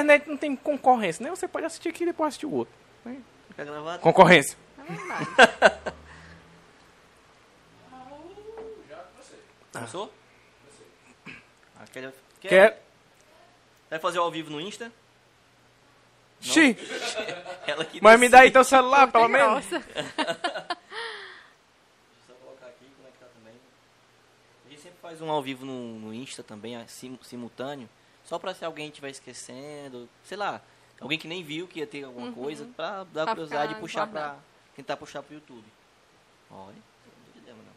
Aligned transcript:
internet 0.00 0.28
não 0.28 0.36
tem 0.36 0.54
concorrência, 0.56 1.22
né? 1.22 1.30
Você 1.30 1.46
pode 1.48 1.64
assistir 1.66 1.88
aqui 1.88 2.02
e 2.02 2.06
depois 2.06 2.28
assistir 2.28 2.46
o 2.46 2.52
outro. 2.52 2.74
né? 3.04 3.18
Fica 3.48 3.64
gravado. 3.64 4.00
Concorrência. 4.00 4.56
É 4.78 4.92
verdade. 4.92 5.26
Começou? 9.72 10.12
Ah, 11.78 11.84
quer, 11.92 12.12
quer, 12.40 12.48
Quer... 12.48 12.82
Vai 13.90 13.98
fazer 13.98 14.18
ao 14.18 14.30
vivo 14.30 14.50
no 14.50 14.60
Insta? 14.60 14.90
Xi, 16.40 16.76
Ela 17.66 17.84
que 17.84 18.00
mas 18.02 18.20
me 18.20 18.28
dá 18.28 18.38
aí 18.40 18.50
decide. 18.50 18.52
teu 18.54 18.64
celular, 18.64 19.10
pelo 19.10 19.28
menos. 19.28 19.70
Nossa. 19.70 19.78
Deixa 19.88 20.14
eu 20.18 20.76
só 22.26 22.32
colocar 22.42 22.66
aqui, 22.66 22.84
conectar 22.96 23.26
também. 23.34 23.54
A 24.66 24.70
gente 24.70 24.82
sempre 24.82 24.98
faz 25.00 25.20
um 25.20 25.30
ao 25.30 25.42
vivo 25.42 25.64
no, 25.64 25.98
no 25.98 26.14
Insta 26.14 26.42
também, 26.42 26.76
ah, 26.76 26.84
sim- 26.86 27.18
simultâneo. 27.22 27.88
Só 28.26 28.38
pra 28.38 28.52
se 28.54 28.64
alguém 28.64 28.88
estiver 28.88 29.08
esquecendo, 29.10 30.08
sei 30.24 30.36
lá, 30.36 30.60
alguém 31.00 31.16
que 31.18 31.28
nem 31.28 31.42
viu 31.44 31.66
que 31.68 31.78
ia 31.78 31.86
ter 31.86 32.02
alguma 32.04 32.32
coisa, 32.32 32.66
pra 32.76 33.04
dar 33.04 33.24
Pra 33.24 33.34
curiosidade 33.34 33.72
e 33.74 33.76
puxar 33.76 34.06
pra. 34.08 34.20
guardado. 34.20 34.44
tentar 34.74 34.96
puxar 34.96 35.22
pro 35.22 35.34
YouTube. 35.34 35.64
Olha, 36.50 36.74
não 36.74 37.32
tem 37.32 37.42
ideia, 37.42 37.56
não. 37.56 37.72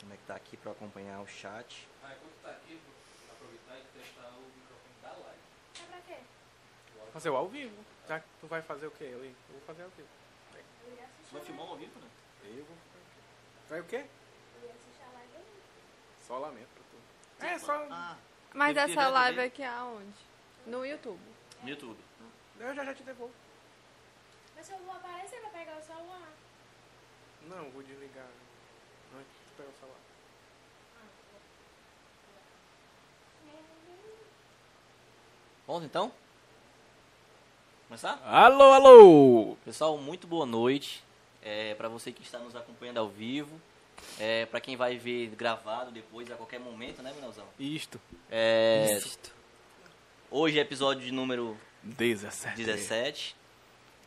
Como 0.00 0.12
é 0.12 0.16
que 0.16 0.22
tá 0.24 0.34
aqui 0.36 0.56
pra 0.56 0.72
acompanhar 0.72 1.20
o 1.20 1.26
chat? 1.26 1.88
Ah, 2.02 2.12
enquanto 2.14 2.42
tá 2.42 2.50
aqui, 2.50 2.78
vou 3.26 3.34
aproveitar 3.34 3.78
e 3.78 3.98
testar 3.98 4.28
o 4.28 4.42
microfone 4.54 4.94
da 5.02 5.08
live. 5.10 5.40
É 5.82 5.86
pra 5.90 6.00
quê? 6.02 6.20
Fazer 7.12 7.30
o 7.30 7.36
ao 7.36 7.48
vivo. 7.48 7.76
Já 8.08 8.20
que 8.20 8.26
tu 8.40 8.46
vai 8.46 8.62
fazer 8.62 8.86
o 8.86 8.90
quê? 8.92 9.04
Eu 9.04 9.24
eu 9.24 9.34
vou 9.50 9.60
fazer 9.66 9.82
ao 9.82 9.90
vivo. 9.90 10.08
Vai 11.32 11.42
filmar 11.42 11.66
ao 11.66 11.76
vivo, 11.76 11.98
né? 12.00 12.08
Eu 12.44 12.64
vou 12.64 12.76
fazer 12.76 12.88
o 12.88 12.92
quê? 12.92 12.97
Vai 13.68 13.80
o 13.80 13.84
quê? 13.84 13.96
eu 13.96 14.68
ia 14.68 14.74
assistir 14.74 15.02
a 15.02 15.12
live 15.18 15.36
aí. 15.36 15.44
Só 16.26 16.38
lamento 16.38 16.68
pra 16.68 16.82
tu. 16.90 17.46
É, 17.46 17.58
só... 17.58 17.86
Ah, 17.90 18.16
Mas 18.54 18.74
Teve 18.74 18.92
essa 18.92 19.08
live 19.08 19.36
também? 19.36 19.48
aqui 19.48 19.62
é 19.62 19.68
aonde? 19.68 20.18
No 20.66 20.84
YouTube. 20.86 21.20
no 21.62 21.68
YouTube. 21.68 21.98
Eu 22.60 22.74
já 22.74 22.84
já 22.84 22.94
te 22.94 23.02
devolvo. 23.02 23.32
Mas 24.56 24.66
se 24.66 24.72
eu 24.72 24.78
vou 24.78 24.94
aparecer 24.94 25.40
pra 25.40 25.50
pegar 25.50 25.76
o 25.78 25.82
celular. 25.82 26.32
Não, 27.42 27.70
vou 27.70 27.82
desligar 27.82 28.26
antes 29.16 29.32
de 29.32 29.54
pegar 29.56 29.68
o 29.70 29.74
celular. 29.78 29.98
Vamos 35.66 35.84
então? 35.84 36.10
Começar? 37.86 38.20
Alô, 38.24 38.72
alô! 38.72 39.56
Pessoal, 39.64 39.96
muito 39.98 40.26
boa 40.26 40.46
noite. 40.46 41.04
É, 41.42 41.74
para 41.74 41.88
você 41.88 42.10
que 42.12 42.22
está 42.22 42.38
nos 42.38 42.54
acompanhando 42.56 42.98
ao 42.98 43.08
vivo. 43.08 43.60
É, 44.18 44.46
para 44.46 44.60
quem 44.60 44.76
vai 44.76 44.96
ver 44.96 45.28
gravado 45.30 45.90
depois, 45.90 46.30
a 46.30 46.36
qualquer 46.36 46.60
momento, 46.60 47.02
né, 47.02 47.12
Minelzão? 47.12 47.44
Isto. 47.58 48.00
É, 48.30 49.00
hoje 50.30 50.58
é 50.58 50.62
episódio 50.62 51.04
de 51.04 51.10
número 51.12 51.56
17. 51.82 52.56
17, 52.56 53.36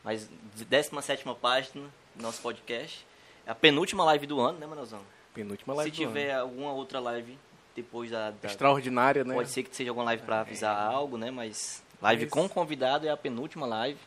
mas 0.04 0.30
17 0.56 1.24
página 1.42 1.90
do 2.16 2.24
nosso 2.24 2.42
podcast. 2.42 3.06
É 3.46 3.52
a 3.52 3.56
penúltima 3.56 4.04
live 4.06 4.26
do 4.28 4.40
ano, 4.40 4.60
né, 4.60 4.66
Manelzão? 4.68 5.02
Penúltima 5.34 5.74
live 5.74 5.92
Se 5.92 5.98
do 5.98 6.04
ano. 6.04 6.14
tiver 6.14 6.34
alguma 6.36 6.72
outra 6.74 7.00
live 7.00 7.38
depois 7.76 8.12
da. 8.12 8.32
da- 8.32 8.48
Extraordinária, 8.50 9.24
né? 9.24 9.34
Pode 9.34 9.50
ser 9.50 9.64
que 9.64 9.76
seja 9.76 9.92
alguma 9.92 10.06
live 10.06 10.24
para 10.24 10.42
avisar 10.42 10.78
algo, 10.90 11.18
né? 11.18 11.32
Mas 11.32 11.84
live 12.02 12.24
Mas- 12.26 12.32
com 12.34 12.48
convidado 12.48 13.08
é 13.08 13.10
a 13.10 13.18
penúltima 13.18 13.66
live. 13.66 14.00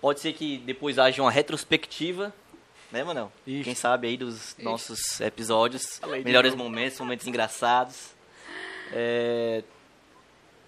Pode 0.00 0.20
ser 0.20 0.32
que 0.32 0.58
depois 0.58 0.98
haja 0.98 1.20
uma 1.22 1.30
retrospectiva, 1.30 2.32
né, 2.90 3.04
Manel? 3.04 3.30
Isso. 3.46 3.64
Quem 3.64 3.74
sabe 3.74 4.08
aí 4.08 4.16
dos 4.16 4.56
nossos 4.58 5.20
episódios, 5.20 6.00
melhores 6.24 6.54
momentos, 6.54 6.98
momentos 6.98 7.26
engraçados. 7.26 8.10
É, 8.92 9.62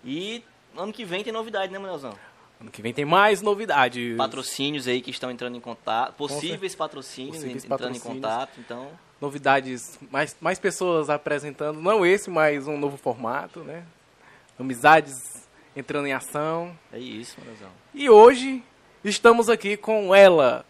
E 0.04 0.42
ano 0.76 0.92
que 0.92 1.04
vem 1.04 1.24
tem 1.24 1.32
novidade, 1.32 1.72
né, 1.72 1.78
Manelzão? 1.78 2.16
Ano 2.60 2.70
que 2.70 2.80
vem 2.82 2.92
tem 2.92 3.04
mais 3.04 3.42
novidades. 3.42 4.16
Patrocínios 4.16 4.86
aí 4.86 5.00
que 5.00 5.10
estão 5.10 5.30
entrando 5.30 5.56
em 5.56 5.60
contato, 5.60 6.14
possíveis 6.14 6.74
patrocínios 6.74 7.36
Possíveis 7.36 7.64
entrando 7.64 7.80
patrocínios. 7.80 8.06
em 8.06 8.20
contato, 8.20 8.60
então 8.60 8.90
Novidades, 9.20 10.00
mais, 10.10 10.36
mais 10.40 10.58
pessoas 10.58 11.08
apresentando. 11.08 11.80
Não 11.80 12.04
esse, 12.04 12.28
mas 12.28 12.66
um 12.66 12.76
novo 12.76 12.96
formato, 12.96 13.60
né? 13.60 13.84
Amizades 14.58 15.48
entrando 15.76 16.06
em 16.06 16.12
ação. 16.12 16.76
é 16.92 16.98
isso, 16.98 17.36
Manelzão. 17.40 17.70
E 17.94 18.10
hoje 18.10 18.62
estamos 19.04 19.48
aqui 19.48 19.76
com 19.76 20.14
ela, 20.14 20.64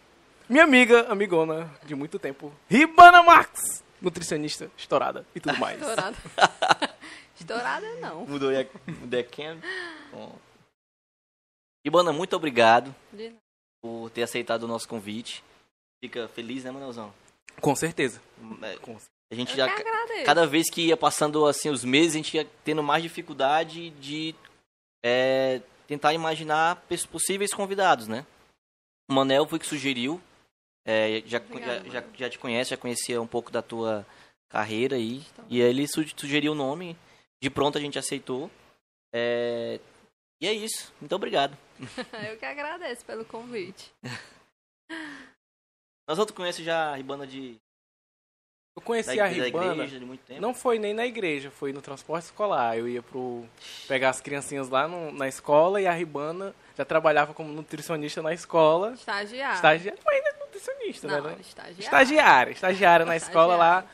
minha 0.48 0.64
amiga, 0.64 1.06
amigona 1.10 1.70
de 1.84 1.94
muito 1.94 2.18
tempo, 2.18 2.52
Ribana 2.68 3.22
Max, 3.22 3.82
nutricionista 4.00 4.70
estourada 4.76 5.26
e 5.34 5.40
tudo 5.40 5.58
mais. 5.58 5.80
Estourada. 5.80 6.16
Estourada 7.38 7.94
não. 7.96 8.24
Mudou 8.26 8.50
aí 8.50 8.62
a- 8.62 8.90
mudei 9.00 9.20
a 9.20 9.24
cam. 9.24 9.58
Bom. 10.12 10.36
Ibana, 11.84 12.12
muito 12.12 12.36
obrigado 12.36 12.94
por 13.82 14.10
ter 14.10 14.22
aceitado 14.22 14.62
o 14.62 14.68
nosso 14.68 14.88
convite. 14.88 15.42
Fica 16.04 16.28
feliz, 16.28 16.62
né, 16.64 16.70
Manelzão? 16.70 17.12
Com 17.60 17.74
certeza. 17.74 18.20
É, 18.62 18.76
Com- 18.78 18.96
A 19.30 19.34
gente 19.34 19.50
Eu 19.52 19.56
já, 19.56 20.24
cada 20.24 20.46
vez 20.46 20.70
que 20.70 20.86
ia 20.88 20.96
passando 20.96 21.44
assim 21.46 21.70
os 21.70 21.84
meses, 21.84 22.14
a 22.14 22.18
gente 22.18 22.36
ia 22.36 22.46
tendo 22.64 22.82
mais 22.82 23.02
dificuldade 23.02 23.90
de 23.90 24.34
é, 25.04 25.60
tentar 25.92 26.14
imaginar 26.14 26.82
possíveis 27.10 27.52
convidados, 27.52 28.08
né? 28.08 28.24
O 29.10 29.14
Manel 29.14 29.46
foi 29.46 29.58
que 29.58 29.66
sugeriu, 29.66 30.20
é, 30.86 31.22
já, 31.26 31.38
Obrigada, 31.38 31.84
já, 31.90 32.00
já, 32.00 32.04
já 32.14 32.30
te 32.30 32.38
conhece, 32.38 32.70
já 32.70 32.76
conhecia 32.78 33.20
um 33.20 33.26
pouco 33.26 33.50
da 33.50 33.60
tua 33.60 34.06
carreira 34.48 34.96
aí, 34.96 35.18
Então. 35.32 35.44
e 35.50 35.60
aí 35.60 35.68
ele 35.68 35.86
su- 35.86 36.06
sugeriu 36.16 36.52
o 36.52 36.54
nome, 36.54 36.96
de 37.42 37.50
pronto 37.50 37.76
a 37.76 37.80
gente 37.80 37.98
aceitou. 37.98 38.50
É, 39.14 39.78
e 40.40 40.46
é 40.46 40.52
isso, 40.52 40.92
muito 41.00 41.14
obrigado. 41.14 41.56
Eu 42.30 42.38
que 42.38 42.46
agradeço 42.46 43.04
pelo 43.04 43.24
convite. 43.26 43.92
Nós 46.08 46.18
outros 46.18 46.36
conhecemos 46.36 46.66
já 46.66 46.92
a 46.92 46.96
Ribana 46.96 47.26
de, 47.26 47.56
Eu 48.74 48.80
da, 48.80 48.86
conheci 48.86 49.20
a 49.20 49.24
da 49.24 49.28
Ribana. 49.28 49.72
igreja 49.74 49.98
de 49.98 50.04
muito 50.04 50.20
tempo. 50.24 50.40
Não 50.40 50.54
foi 50.54 50.78
nem 50.78 50.94
na 50.94 51.04
igreja, 51.06 51.50
foi 51.50 51.72
no 51.72 51.82
transporte 51.82 52.24
escolar. 52.24 52.76
Eu 52.78 52.88
ia 52.88 53.02
pro 53.02 53.44
pegar 53.86 54.08
as 54.10 54.20
criancinhas 54.20 54.68
lá 54.70 54.88
no- 54.88 55.12
na 55.12 55.28
escola 55.28 55.80
e 55.80 55.86
a 55.86 55.92
Ribana 55.92 56.54
já 56.76 56.84
trabalhava 56.84 57.34
como 57.34 57.52
nutricionista 57.52 58.22
na 58.22 58.32
escola. 58.32 58.92
Estagiário. 58.94 59.54
Estagiária, 59.56 60.00
mas 60.04 60.14
ainda 60.16 60.28
é 60.30 60.38
nutricionista, 60.44 61.06
Não, 61.08 61.22
né? 61.22 61.36
estagiário. 61.40 61.80
Estagiária, 61.80 62.50
estagiária 62.52 63.06
na 63.06 63.16
escola 63.16 63.56
lá. 63.56 63.84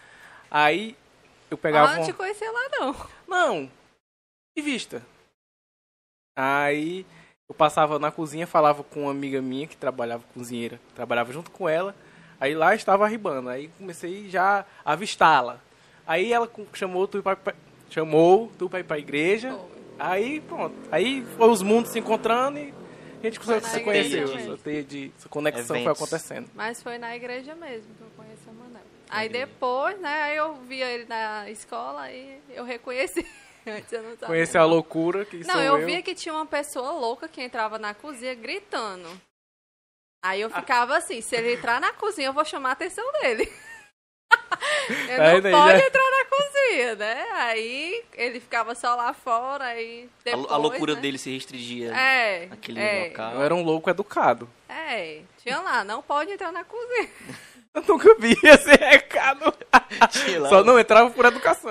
Aí 0.51 0.97
eu 1.51 1.59
pegava. 1.59 1.93
Ah, 1.93 1.97
não 1.97 2.05
te 2.07 2.13
conhecia 2.13 2.51
lá, 2.51 2.69
não. 2.79 2.97
Não, 3.27 3.71
de 4.57 4.63
vista. 4.63 5.03
Aí 6.37 7.05
eu 7.49 7.55
passava 7.55 7.99
na 7.99 8.13
cozinha, 8.13 8.47
falava 8.47 8.85
com 8.85 9.03
uma 9.03 9.11
amiga 9.11 9.43
minha 9.43 9.67
que 9.67 9.77
trabalhava 9.77 10.23
cozinheira, 10.33 10.79
trabalhava 10.95 11.33
junto 11.33 11.51
com 11.51 11.69
ela. 11.69 11.97
Aí 12.41 12.55
lá 12.55 12.75
estava 12.75 13.05
a 13.05 13.09
Ribana. 13.09 13.53
Aí 13.53 13.69
comecei 13.79 14.29
já 14.29 14.65
a 14.85 14.93
avistá-la. 14.93 15.61
Aí 16.07 16.33
ela 16.33 16.51
chamou 16.75 17.07
tu 17.09 17.23
pra, 17.23 17.37
pra- 17.37 17.55
chamou 17.91 18.51
tu 18.59 18.69
pra 18.69 18.81
ir 18.81 18.85
pra 18.85 18.99
igreja. 18.99 19.51
Foi. 19.53 19.79
Aí 19.99 20.41
pronto. 20.41 20.75
Aí 20.93 21.25
foi 21.37 21.49
os 21.49 21.63
mundos 21.63 21.91
se 21.91 21.99
encontrando 21.99 22.59
e 22.59 22.73
a 23.21 23.25
gente 23.25 23.41
Foi 23.41 23.61
se, 23.61 23.79
igreja 23.81 24.27
conheceu. 24.29 24.57
teia 24.59 24.85
de 24.85 25.11
essa 25.19 25.29
conexão 25.29 25.67
foi 25.67 25.79
Eventos. 25.81 26.01
acontecendo. 26.03 26.49
Mas 26.55 26.81
foi 26.83 26.99
na 26.99 27.17
igreja 27.17 27.55
mesmo 27.57 27.93
que 27.97 28.01
eu 28.03 28.09
conheci 28.17 28.49
o 28.49 28.53
Manel. 28.55 28.83
Aí 29.11 29.29
depois, 29.29 29.99
né, 30.01 30.23
aí 30.23 30.37
eu 30.37 30.55
via 30.69 30.87
ele 30.87 31.07
na 31.07 31.51
escola 31.51 32.11
e 32.13 32.39
eu 32.51 32.63
reconheci. 32.65 33.27
Antes 33.67 33.93
eu 33.93 34.03
não 34.03 34.11
sabia. 34.13 34.27
Conheci 34.29 34.57
a 34.57 34.65
loucura 34.65 35.25
que 35.25 35.39
Não, 35.45 35.55
sou 35.55 35.61
eu 35.63 35.79
eu. 35.81 35.87
via 35.87 36.01
que 36.01 36.15
tinha 36.15 36.33
uma 36.33 36.47
pessoa 36.47 36.93
louca 36.93 37.27
que 37.29 37.43
entrava 37.43 37.79
na 37.79 37.93
cozinha 37.93 38.35
gritando. 38.35 39.09
Aí 40.25 40.41
eu 40.41 40.51
ficava 40.51 40.97
assim, 40.97 41.21
se 41.21 41.37
ele 41.37 41.55
entrar 41.55 41.81
na 41.81 41.93
cozinha, 41.93 42.29
eu 42.29 42.33
vou 42.33 42.45
chamar 42.45 42.71
a 42.71 42.73
atenção 42.73 43.05
dele. 43.21 43.51
ele 44.91 45.13
Aí 45.13 45.35
não 45.35 45.41
daí 45.41 45.53
pode 45.53 45.79
já- 45.81 45.87
entrar 45.87 46.11
na 46.11 46.25
cozinha, 46.25 46.95
né? 46.97 47.27
Aí 47.35 48.05
ele 48.15 48.41
ficava 48.41 48.75
só 48.75 48.95
lá 48.95 49.13
fora, 49.15 49.65
A- 49.71 49.75
depois, 50.25 50.51
a, 50.51 50.57
loucura 50.57 50.95
né? 50.95 51.01
dele 51.01 51.19
se 51.19 51.31
restringia 51.31 51.95
É, 51.97 52.47
naquele 52.47 52.81
é, 52.81 53.09
local. 53.09 53.35
Eu 53.35 53.43
era 53.43 53.55
um 53.55 53.63
louco 53.63 53.89
educado. 53.89 54.49
é. 54.69 55.21
Tinha 55.43 55.61
lá, 55.61 55.85
não 55.85 56.03
pode 56.03 56.33
entrar 56.33 56.51
na 56.53 56.65
cozinha. 56.65 57.09
Eu 57.75 57.83
nunca 57.87 58.13
vi 58.19 58.35
esse 58.43 58.71
recado. 58.75 59.55
Só 60.49 60.65
não 60.65 60.79
entrava 60.81 61.11
por 61.11 61.25
educação. 61.27 61.71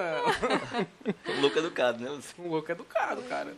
um 1.28 1.42
louco 1.42 1.58
educado, 1.60 2.02
né? 2.02 2.10
Um 2.40 2.48
louco 2.48 2.72
educado, 2.72 3.22
cara. 3.24 3.54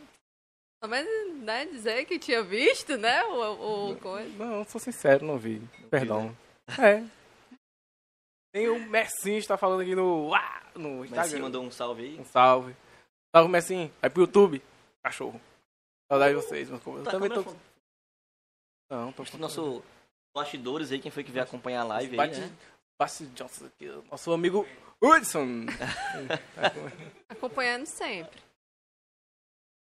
Mas, 0.87 1.05
né, 1.41 1.65
dizer 1.65 2.05
que 2.05 2.17
tinha 2.17 2.41
visto, 2.41 2.97
né, 2.97 3.23
o, 3.25 3.91
o 3.91 3.95
coisa. 3.97 4.29
Não, 4.37 4.63
sou 4.63 4.79
sincero, 4.79 5.25
não 5.25 5.37
vi. 5.37 5.61
Perdão. 5.89 6.35
É. 6.79 7.03
Tem 8.53 8.67
o 8.69 8.79
Messinho 8.89 9.37
está 9.37 9.57
falando 9.57 9.81
aqui 9.81 9.93
no, 9.93 10.33
ah, 10.33 10.63
no 10.75 11.03
Instagram. 11.03 11.21
assim 11.21 11.39
mandou 11.39 11.63
um 11.63 11.69
salve 11.71 12.03
aí. 12.03 12.19
Um 12.19 12.25
salve. 12.25 12.75
Salve, 13.35 13.51
Messinho. 13.51 13.93
Vai 14.01 14.09
pro 14.09 14.21
YouTube. 14.21 14.61
Cachorro. 15.03 15.39
Saudade 16.11 16.35
de 16.35 16.41
vocês. 16.41 16.69
Mas 16.69 16.85
eu 16.85 17.03
Tá, 17.03 17.11
também 17.11 17.29
tô... 17.29 17.41
é 17.41 17.43
que 17.43 17.49
Não, 18.89 19.11
tô? 19.11 19.23
Nosso 19.37 19.83
bastidores 20.35 20.91
aí, 20.91 20.99
quem 20.99 21.11
foi 21.11 21.23
que 21.23 21.31
veio 21.31 21.43
acompanhar 21.43 21.81
a 21.81 21.85
live 21.85 22.11
aí, 22.11 22.17
Bate... 22.17 22.39
né? 22.39 22.51
Basti 22.99 23.25
Johnson 23.27 23.65
aqui. 23.65 23.87
Nosso 24.09 24.31
amigo 24.31 24.65
Hudson! 25.01 25.65
Acompanhando 27.29 27.85
sempre. 27.85 28.41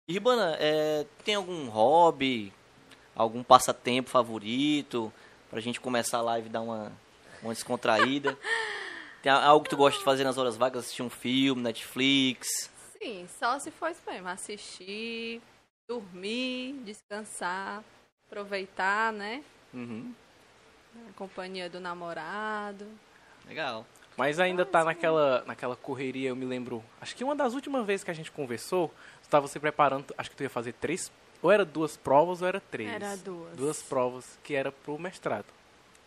Ribana, 0.09 0.57
é, 0.59 1.07
tem 1.25 1.35
algum 1.37 1.69
hobby, 1.69 2.53
algum 3.15 3.43
passatempo 3.43 4.11
favorito 4.11 5.13
pra 5.49 5.61
gente 5.61 5.81
começar 5.81 6.19
a 6.19 6.23
live 6.23 6.49
e 6.49 6.51
dar 6.51 6.61
uma, 6.61 6.93
uma 7.43 7.53
descontraída? 7.53 8.37
Tem 9.23 9.31
algo 9.31 9.63
que 9.63 9.71
tu 9.71 9.77
gosta 9.77 9.97
de 10.01 10.05
fazer 10.05 10.25
nas 10.25 10.37
horas 10.37 10.57
vagas, 10.57 10.81
assistir 10.85 11.01
um 11.05 11.09
filme, 11.09 11.63
Netflix? 11.63 12.49
Sim, 13.01 13.29
só 13.39 13.57
se 13.61 13.71
for 13.71 13.89
isso 13.89 14.01
mesmo. 14.05 14.27
Assistir, 14.27 15.41
dormir, 15.89 16.73
descansar, 16.85 17.85
aproveitar, 18.27 19.13
né? 19.13 19.45
Uhum, 19.73 20.13
A 21.09 21.13
companhia 21.13 21.71
do 21.71 21.79
namorado. 21.79 22.85
legal. 23.47 23.87
Mas 24.17 24.41
ainda 24.41 24.67
tá 24.67 24.83
naquela, 24.85 25.45
naquela 25.47 25.77
correria, 25.77 26.31
eu 26.31 26.37
me 26.37 26.45
lembro. 26.45 26.83
Acho 27.01 27.15
que 27.15 27.23
uma 27.23 27.37
das 27.37 27.55
últimas 27.55 27.87
vezes 27.87 28.03
que 28.03 28.11
a 28.11 28.15
gente 28.15 28.31
conversou, 28.33 28.93
tava 29.33 29.49
se 29.49 29.59
preparando, 29.59 30.15
acho 30.17 30.31
que 30.31 30.37
tu 30.37 30.43
ia 30.43 30.51
fazer 30.51 30.75
três. 30.75 31.11
Ou 31.41 31.51
era 31.51 31.65
duas 31.65 31.97
provas 31.97 32.43
ou 32.43 32.49
era 32.49 32.61
três. 32.61 32.89
Era 32.89 33.17
duas. 33.17 33.57
Duas 33.57 33.83
provas 33.83 34.39
que 34.45 34.55
era 34.55 34.71
pro 34.71 34.99
mestrado. 34.99 35.47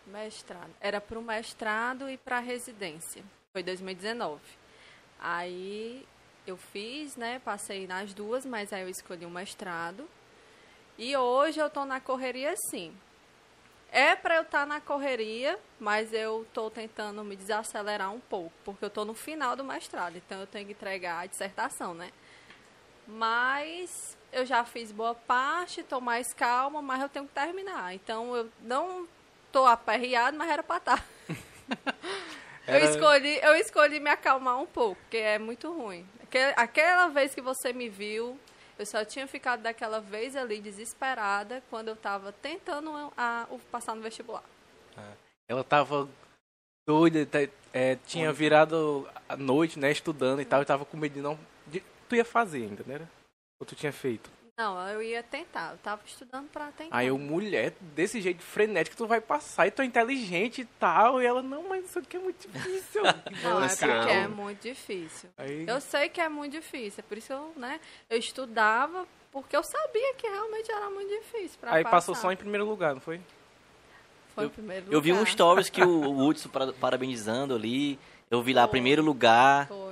Mestrado. 0.06 0.70
Era 0.80 1.00
para 1.00 1.18
o 1.18 1.22
mestrado 1.22 2.08
e 2.08 2.16
para 2.16 2.38
residência. 2.38 3.22
Foi 3.52 3.62
2019. 3.62 4.40
Aí 5.18 6.06
eu 6.46 6.56
fiz, 6.56 7.16
né? 7.16 7.40
Passei 7.40 7.86
nas 7.86 8.14
duas, 8.14 8.46
mas 8.46 8.72
aí 8.72 8.82
eu 8.82 8.88
escolhi 8.88 9.26
o 9.26 9.30
mestrado. 9.30 10.08
E 10.96 11.14
hoje 11.16 11.58
eu 11.58 11.68
tô 11.68 11.84
na 11.84 12.00
correria 12.00 12.54
sim. 12.70 12.96
É 13.90 14.14
para 14.14 14.36
eu 14.36 14.42
estar 14.42 14.66
na 14.66 14.80
correria, 14.80 15.58
mas 15.78 16.12
eu 16.12 16.46
tô 16.52 16.70
tentando 16.70 17.22
me 17.24 17.36
desacelerar 17.36 18.12
um 18.12 18.20
pouco, 18.20 18.52
porque 18.64 18.84
eu 18.84 18.90
tô 18.90 19.04
no 19.04 19.14
final 19.14 19.54
do 19.54 19.64
mestrado, 19.64 20.16
então 20.16 20.40
eu 20.40 20.46
tenho 20.46 20.66
que 20.66 20.72
entregar 20.72 21.20
a 21.20 21.26
dissertação, 21.26 21.94
né? 21.94 22.10
Mas 23.06 24.16
eu 24.32 24.44
já 24.44 24.64
fiz 24.64 24.90
boa 24.92 25.14
parte, 25.14 25.82
tô 25.82 26.00
mais 26.00 26.32
calma, 26.34 26.82
mas 26.82 27.00
eu 27.02 27.08
tenho 27.08 27.26
que 27.26 27.32
terminar. 27.34 27.94
Então 27.94 28.34
eu 28.36 28.50
não 28.62 29.06
tô 29.52 29.64
aperreado, 29.66 30.36
mas 30.36 30.50
era 30.50 30.62
pra 30.62 30.76
estar. 30.78 31.04
Era- 32.66 32.84
Eu, 32.84 32.90
escolhi, 32.90 33.38
eu 33.42 33.54
escolhi 33.56 34.00
me 34.00 34.10
acalmar 34.10 34.58
um 34.60 34.66
pouco, 34.66 35.00
porque 35.02 35.16
é 35.18 35.38
muito 35.38 35.72
ruim. 35.72 36.06
Aque- 36.22 36.54
Aquela 36.56 37.08
vez 37.08 37.34
que 37.34 37.40
você 37.40 37.72
me 37.72 37.88
viu, 37.88 38.38
eu 38.78 38.84
só 38.84 39.04
tinha 39.04 39.26
ficado 39.26 39.62
daquela 39.62 40.00
vez 40.00 40.34
ali 40.36 40.60
desesperada 40.60 41.62
quando 41.70 41.88
eu 41.88 41.96
tava 41.96 42.32
tentando 42.32 42.90
a- 43.16 43.46
o- 43.50 43.58
passar 43.58 43.94
no 43.94 44.02
vestibular. 44.02 44.42
Ela 45.48 45.62
tava 45.62 46.08
doida, 46.86 47.24
tá- 47.24 47.48
é, 47.72 47.96
tinha 48.06 48.32
virado 48.32 49.08
a 49.28 49.36
noite, 49.36 49.78
né, 49.78 49.92
estudando 49.92 50.40
e 50.40 50.44
tal, 50.44 50.60
e 50.60 50.64
tava 50.64 50.84
com 50.84 50.96
medo 50.96 51.14
de 51.14 51.20
não. 51.20 51.38
Tu 52.08 52.16
ia 52.16 52.24
fazer 52.24 52.62
ainda, 52.62 52.82
né? 52.86 53.06
Ou 53.60 53.66
tu 53.66 53.74
tinha 53.74 53.92
feito? 53.92 54.30
Não, 54.58 54.88
eu 54.88 55.02
ia 55.02 55.22
tentar, 55.22 55.72
eu 55.72 55.78
tava 55.78 56.00
estudando 56.06 56.48
pra 56.48 56.72
tentar. 56.72 56.96
Aí 56.96 57.08
eu, 57.08 57.18
mulher, 57.18 57.74
desse 57.94 58.22
jeito 58.22 58.42
frenético, 58.42 58.96
tu 58.96 59.06
vai 59.06 59.20
passar 59.20 59.66
e 59.66 59.70
tu 59.70 59.82
é 59.82 59.84
inteligente 59.84 60.62
e 60.62 60.64
tal. 60.64 61.20
E 61.20 61.26
ela, 61.26 61.42
não, 61.42 61.68
mas 61.68 61.84
isso 61.84 61.98
aqui 61.98 62.16
é 62.16 62.20
muito 62.20 62.48
difícil. 62.48 63.02
Não, 63.44 63.62
é 63.62 63.68
porque 63.68 64.10
é 64.12 64.26
muito 64.28 64.62
difícil. 64.62 65.28
Aí, 65.36 65.66
Eu 65.68 65.78
sei 65.78 66.08
que 66.08 66.22
é 66.22 66.28
muito 66.30 66.52
difícil, 66.52 67.00
é 67.00 67.02
por 67.06 67.18
isso 67.18 67.26
que 67.26 67.32
eu, 67.34 67.52
né, 67.56 67.78
eu 68.08 68.18
estudava, 68.18 69.06
porque 69.30 69.54
eu 69.54 69.62
sabia 69.62 70.14
que 70.14 70.26
realmente 70.26 70.72
era 70.72 70.88
muito 70.88 71.10
difícil 71.10 71.58
pra 71.60 71.74
aí 71.74 71.82
passar. 71.82 71.90
passou 71.96 72.14
só 72.14 72.32
em 72.32 72.36
primeiro 72.36 72.64
lugar, 72.66 72.94
não 72.94 73.00
foi? 73.02 73.20
Foi 74.34 74.46
em 74.46 74.48
primeiro 74.48 74.86
Eu 74.90 75.02
vi 75.02 75.12
um 75.12 75.18
lugar. 75.18 75.32
stories 75.32 75.68
que 75.68 75.82
o, 75.82 75.88
o 76.02 76.26
Hudson 76.26 76.48
para- 76.48 76.72
parabenizando 76.72 77.54
ali. 77.54 77.98
Eu 78.30 78.42
vi 78.42 78.52
lá, 78.54 78.62
Foi. 78.62 78.70
primeiro 78.70 79.02
lugar. 79.02 79.68
Foi. 79.68 79.85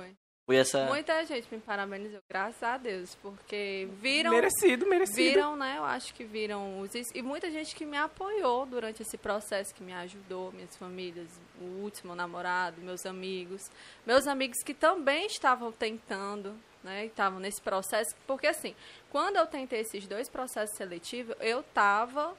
Foi 0.45 0.57
essa. 0.57 0.85
Muita 0.85 1.25
gente 1.25 1.47
me 1.51 1.59
parabenizou, 1.59 2.19
graças 2.29 2.61
a 2.61 2.77
Deus, 2.77 3.15
porque 3.15 3.87
viram, 3.99 4.29
Merecido, 4.29 4.85
merecido. 4.85 5.17
viram, 5.17 5.55
né? 5.55 5.77
Eu 5.79 5.83
acho 5.83 6.13
que 6.13 6.23
viram 6.23 6.81
os 6.81 6.91
e 6.93 7.21
muita 7.23 7.49
gente 7.49 7.75
que 7.75 7.83
me 7.83 7.97
apoiou 7.97 8.63
durante 8.63 9.01
esse 9.01 9.17
processo, 9.17 9.73
que 9.73 9.81
me 9.81 9.91
ajudou, 9.91 10.51
minhas 10.51 10.77
famílias, 10.77 11.27
o 11.59 11.81
último 11.81 12.13
namorado, 12.13 12.79
meus 12.79 13.07
amigos, 13.07 13.71
meus 14.05 14.27
amigos 14.27 14.61
que 14.63 14.75
também 14.75 15.25
estavam 15.25 15.71
tentando, 15.71 16.55
né? 16.83 17.07
Estavam 17.07 17.39
nesse 17.39 17.59
processo, 17.59 18.15
porque 18.27 18.45
assim, 18.45 18.75
quando 19.09 19.37
eu 19.37 19.47
tentei 19.47 19.79
esses 19.79 20.05
dois 20.05 20.29
processos 20.29 20.77
seletivos, 20.77 21.35
eu 21.39 21.61
estava 21.61 22.37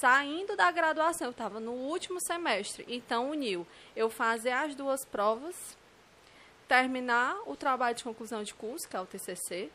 saindo 0.00 0.56
da 0.56 0.70
graduação, 0.70 1.26
eu 1.26 1.32
estava 1.32 1.60
no 1.60 1.72
último 1.72 2.18
semestre, 2.18 2.86
então 2.88 3.28
uniu 3.28 3.66
eu 3.94 4.08
fazer 4.08 4.52
as 4.52 4.74
duas 4.74 5.04
provas 5.04 5.76
terminar 6.68 7.36
o 7.46 7.56
trabalho 7.56 7.96
de 7.96 8.04
conclusão 8.04 8.44
de 8.44 8.54
curso, 8.54 8.86
que 8.88 8.96
é 8.96 9.00
o 9.00 9.06
TCC, 9.06 9.70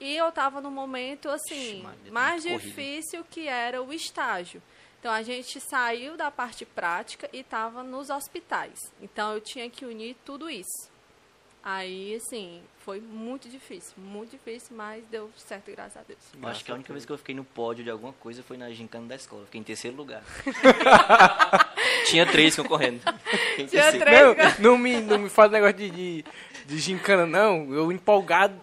e 0.00 0.16
eu 0.16 0.28
estava 0.28 0.60
no 0.60 0.70
momento 0.70 1.30
assim 1.30 1.54
Ixi, 1.54 1.82
Maria, 1.82 2.12
mais 2.12 2.42
corrido. 2.42 2.60
difícil 2.60 3.24
que 3.30 3.48
era 3.48 3.82
o 3.82 3.92
estágio. 3.92 4.62
Então 5.00 5.12
a 5.12 5.22
gente 5.22 5.60
saiu 5.60 6.16
da 6.16 6.30
parte 6.30 6.66
prática 6.66 7.30
e 7.32 7.38
estava 7.38 7.82
nos 7.82 8.10
hospitais. 8.10 8.92
Então 9.00 9.32
eu 9.32 9.40
tinha 9.40 9.70
que 9.70 9.86
unir 9.86 10.16
tudo 10.24 10.50
isso. 10.50 10.90
Aí, 11.68 12.14
assim, 12.14 12.62
foi 12.78 13.00
muito 13.00 13.48
difícil, 13.48 13.94
muito 13.96 14.30
difícil, 14.30 14.76
mas 14.76 15.04
deu 15.10 15.28
certo, 15.36 15.68
graças 15.72 15.96
a 15.96 16.04
Deus. 16.06 16.20
Eu 16.40 16.48
acho 16.48 16.64
que 16.64 16.70
a 16.70 16.74
única 16.76 16.92
vez 16.92 17.04
que 17.04 17.10
eu 17.10 17.18
fiquei 17.18 17.34
no 17.34 17.42
pódio 17.42 17.82
de 17.82 17.90
alguma 17.90 18.12
coisa 18.12 18.40
foi 18.40 18.56
na 18.56 18.70
gincana 18.70 19.08
da 19.08 19.16
escola. 19.16 19.44
Fiquei 19.46 19.60
em 19.60 19.64
terceiro 19.64 19.96
lugar. 19.96 20.22
Tinha 22.06 22.24
três 22.24 22.54
concorrendo. 22.54 23.00
Tinha 23.56 23.66
terceiro. 23.66 23.98
três. 23.98 24.58
Não, 24.60 24.70
não, 24.70 24.78
me, 24.78 25.00
não 25.00 25.18
me 25.18 25.28
faz 25.28 25.50
negócio 25.50 25.76
de, 25.76 25.90
de, 25.90 26.24
de 26.66 26.78
gincana, 26.78 27.26
não. 27.26 27.74
Eu 27.74 27.90
empolgado 27.90 28.54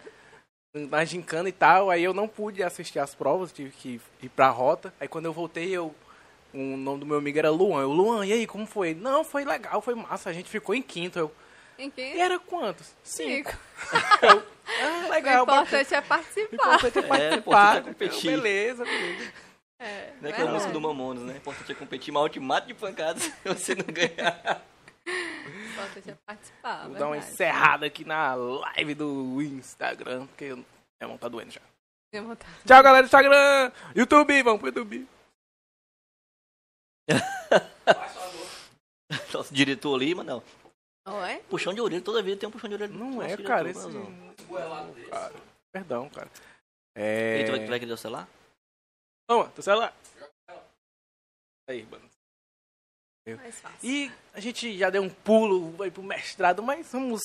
na 0.73 1.03
gincana 1.03 1.49
e 1.49 1.51
tal, 1.51 1.89
aí 1.89 2.05
eu 2.05 2.13
não 2.13 2.25
pude 2.29 2.63
assistir 2.63 2.99
as 2.99 3.13
provas, 3.13 3.51
tive 3.51 3.71
que 3.71 3.99
ir 4.21 4.29
pra 4.29 4.49
rota. 4.49 4.93
Aí 4.97 5.09
quando 5.09 5.25
eu 5.25 5.33
voltei, 5.33 5.69
eu. 5.71 5.93
O 6.53 6.77
nome 6.77 7.01
do 7.01 7.05
meu 7.05 7.17
amigo 7.17 7.37
era 7.37 7.49
Luan. 7.49 7.81
Eu, 7.81 7.91
Luan, 7.91 8.25
e 8.25 8.31
aí, 8.31 8.47
como 8.47 8.65
foi? 8.65 8.93
Não, 8.93 9.25
foi 9.25 9.43
legal, 9.43 9.81
foi 9.81 9.93
massa. 9.93 10.29
A 10.29 10.33
gente 10.33 10.49
ficou 10.49 10.73
em 10.73 10.81
quinto. 10.81 11.19
Eu, 11.19 11.31
Em 11.77 11.89
quem? 11.89 12.15
e 12.15 12.21
era 12.21 12.39
quantos? 12.39 12.93
Cinco. 13.03 13.51
Cinco. 13.51 14.53
Ah, 14.65 15.07
O 15.07 15.11
legal. 15.11 15.43
importante 15.43 15.93
é 15.93 15.99
O 15.99 16.03
participar. 16.03 16.55
importante 16.55 16.97
é 16.97 17.01
É, 17.01 17.05
o 17.05 17.07
participar. 17.07 17.37
importante 17.37 17.77
é 17.77 17.81
competir. 17.91 18.31
Beleza, 18.31 18.85
beleza. 18.85 19.33
É, 19.79 20.13
Não 20.21 20.29
é 20.29 20.31
aquela 20.31 20.31
verdade. 20.31 20.51
música 20.53 20.71
do 20.71 20.81
Mamonas, 20.81 21.23
né? 21.25 21.35
Importante 21.37 21.71
é 21.71 21.75
competir, 21.75 22.13
mas 22.13 22.23
ultimato 22.23 22.67
de 22.67 22.73
pancadas 22.73 23.29
você 23.43 23.75
não 23.75 23.83
ganhar. 23.85 24.61
O 25.05 25.09
importante 25.73 26.09
é 26.11 26.15
participar. 26.25 26.87
Vou 26.87 26.95
dar 26.97 27.07
uma 27.07 27.17
encerrada 27.17 27.85
aqui 27.85 28.05
na 28.05 28.33
live 28.35 28.95
do 28.95 29.41
Instagram, 29.41 30.25
porque 30.27 30.53
minha 30.55 30.65
mão 31.07 31.17
tá 31.17 31.27
doendo 31.27 31.51
já. 31.51 31.61
Vontade. 32.21 32.51
Tchau, 32.65 32.83
galera 32.83 33.03
do 33.03 33.07
Instagram. 33.07 33.71
YouTube, 33.95 34.43
vamos 34.43 34.59
pro 34.61 34.69
YouTube. 34.69 35.05
Nosso 39.33 39.53
diretor 39.53 39.95
ali, 39.95 40.15
mas 40.15 40.25
não. 40.25 40.41
Oi? 41.05 41.39
Puxão 41.49 41.73
de 41.73 41.81
orelha, 41.81 42.01
toda 42.01 42.21
vida 42.23 42.37
tem 42.37 42.47
um 42.47 42.51
puxão 42.51 42.69
de 42.69 42.75
orelha. 42.75 42.93
Não 42.93 43.21
é, 43.21 43.35
cara, 43.37 43.69
esse... 43.69 43.87
cara. 45.09 45.33
Perdão, 45.71 46.09
cara. 46.09 46.29
E 46.95 47.01
É... 47.01 47.43
tu 47.45 47.51
vai, 47.51 47.65
tu 47.65 47.69
vai 47.69 47.79
querer 47.79 47.91
o 47.93 47.97
celular? 47.97 48.27
Toma, 49.27 49.49
teu 49.49 49.63
celular. 49.63 49.93
Aí, 51.69 51.83
mano. 51.85 52.09
Mais 53.37 53.59
fácil. 53.59 53.89
E 53.89 54.11
a 54.33 54.39
gente 54.39 54.77
já 54.77 54.89
deu 54.89 55.01
um 55.01 55.09
pulo, 55.09 55.71
vai 55.71 55.89
pro 55.89 56.03
mestrado, 56.03 56.61
mas 56.61 56.91
vamos 56.91 57.21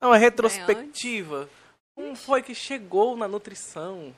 dar 0.00 0.08
uma 0.08 0.16
retrospectiva. 0.16 1.48
Como 1.94 2.14
foi 2.14 2.42
que 2.42 2.54
chegou 2.54 3.16
na 3.16 3.26
nutrição? 3.28 4.14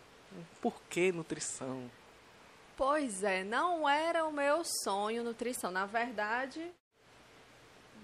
Por 0.60 0.80
que 0.90 1.10
nutrição? 1.10 1.90
Pois 2.76 3.22
é, 3.22 3.44
não 3.44 3.88
era 3.88 4.24
o 4.26 4.32
meu 4.32 4.62
sonho 4.84 5.24
nutrição. 5.24 5.70
Na 5.70 5.86
verdade, 5.86 6.70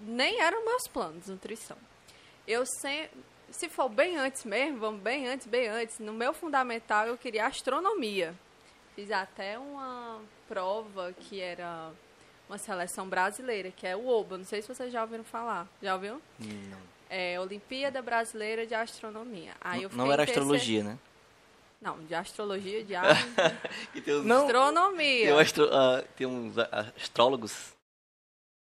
nem 0.02 0.40
eram 0.40 0.64
meus 0.64 0.86
planos 0.88 1.26
nutrição. 1.28 1.76
Eu 2.46 2.64
sempre, 2.66 3.10
se 3.50 3.68
for 3.68 3.88
bem 3.88 4.16
antes 4.16 4.44
mesmo, 4.44 4.78
vamos 4.78 5.00
bem 5.00 5.28
antes, 5.28 5.46
bem 5.46 5.68
antes, 5.68 5.98
no 5.98 6.12
meu 6.12 6.32
fundamental 6.32 7.06
eu 7.06 7.16
queria 7.18 7.46
astronomia. 7.46 8.34
Fiz 8.94 9.10
até 9.10 9.58
uma 9.58 10.20
prova 10.48 11.12
que 11.12 11.40
era 11.40 11.90
uma 12.48 12.58
seleção 12.58 13.08
brasileira, 13.08 13.70
que 13.70 13.86
é 13.86 13.94
o 13.94 14.08
OBA. 14.08 14.38
Não 14.38 14.44
sei 14.44 14.62
se 14.62 14.68
vocês 14.68 14.92
já 14.92 15.02
ouviram 15.02 15.22
falar. 15.24 15.68
Já 15.82 15.94
ouviu? 15.94 16.20
Não. 16.38 16.78
É 17.10 17.38
Olimpíada 17.40 18.02
Brasileira 18.02 18.66
de 18.66 18.74
Astronomia. 18.74 19.52
Aí 19.60 19.82
eu 19.82 19.90
não 19.94 20.10
era 20.12 20.24
astrologia, 20.24 20.82
né? 20.82 20.98
Não, 21.80 21.98
de 22.04 22.14
astrologia, 22.14 22.82
de 22.82 22.92
Que 23.92 24.00
tem, 24.00 24.14
uns, 24.14 24.28
astronomia. 24.30 25.26
tem, 25.26 25.32
um 25.34 25.38
astro- 25.38 25.70
ah, 25.72 26.04
tem 26.16 26.26
uns 26.26 26.54
astrólogos. 26.58 27.72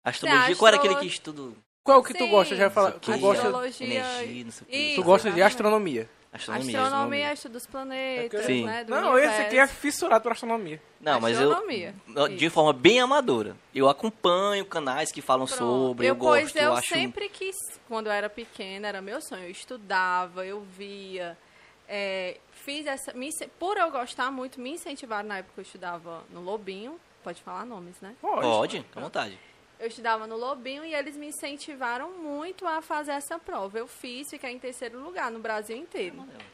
Astrologia, 0.08 0.56
qual 0.56 0.68
era 0.68 0.76
aquele 0.76 0.96
que 0.96 1.06
estuda 1.06 1.52
Qual 1.82 2.02
que 2.02 2.12
tu 2.14 2.24
Sim. 2.24 2.30
gosta? 2.30 2.54
Já 2.56 2.64
ia 2.64 2.70
falar, 2.70 2.90
Não 2.90 3.00
sei 3.02 3.14
tu 3.14 3.20
gosta, 3.20 3.42
Astrologia. 3.46 3.86
energia, 3.86 4.44
não 4.44 4.52
sei 4.52 4.66
o. 4.66 4.70
Isso. 4.76 4.94
tu 4.96 5.02
gosta 5.04 5.30
de 5.30 5.42
astronomia. 5.42 6.10
Astronomia. 6.30 6.82
Astronomia, 6.82 7.32
estudo 7.32 7.52
dos 7.52 7.66
planetas, 7.66 8.44
Sim. 8.44 8.66
né? 8.66 8.84
Do 8.84 8.90
Não, 8.90 9.18
esse 9.18 9.40
aqui 9.40 9.58
é 9.58 9.66
fissurado 9.66 10.22
por 10.22 10.32
astronomia. 10.32 10.80
Não, 11.00 11.18
mas 11.18 11.40
eu. 11.40 11.50
Astronomia. 11.50 11.94
De 12.36 12.44
Isso. 12.44 12.54
forma 12.54 12.74
bem 12.74 13.00
amadora. 13.00 13.56
Eu 13.74 13.88
acompanho 13.88 14.66
canais 14.66 15.10
que 15.10 15.22
falam 15.22 15.46
Pronto. 15.46 15.58
sobre, 15.58 16.06
eu, 16.06 16.14
pois 16.14 16.42
gosto, 16.44 16.56
eu 16.58 16.64
eu 16.64 16.72
acho. 16.74 16.88
sempre 16.88 17.30
quis, 17.30 17.56
quando 17.88 18.08
eu 18.08 18.12
era 18.12 18.28
pequena, 18.28 18.86
era 18.88 19.00
meu 19.00 19.22
sonho. 19.22 19.44
Eu 19.44 19.50
estudava, 19.50 20.44
eu 20.44 20.60
via. 20.60 21.36
é, 21.88 22.36
fiz 22.52 22.86
essa. 22.86 23.14
me 23.14 23.28
ince- 23.28 23.48
por 23.58 23.78
eu 23.78 23.90
gostar 23.90 24.30
muito, 24.30 24.60
me 24.60 24.72
incentivaram 24.72 25.26
na 25.28 25.38
época 25.38 25.54
que 25.54 25.60
eu 25.60 25.64
estudava 25.64 26.22
no 26.30 26.42
Lobinho. 26.42 27.00
Pode 27.24 27.40
falar 27.42 27.64
nomes, 27.64 27.96
né? 28.02 28.14
Pode, 28.20 28.78
fica 28.82 29.00
à 29.00 29.02
vontade. 29.02 29.38
Eu 29.78 29.86
estudava 29.86 30.26
no 30.26 30.36
Lobinho 30.36 30.84
e 30.84 30.94
eles 30.94 31.16
me 31.16 31.28
incentivaram 31.28 32.10
muito 32.18 32.66
a 32.66 32.82
fazer 32.82 33.12
essa 33.12 33.38
prova. 33.38 33.78
Eu 33.78 33.86
fiz, 33.86 34.28
fiquei 34.28 34.50
em 34.50 34.58
terceiro 34.58 34.98
lugar 35.00 35.30
no 35.30 35.38
Brasil 35.38 35.76
inteiro. 35.76 36.16
Tu 36.16 36.44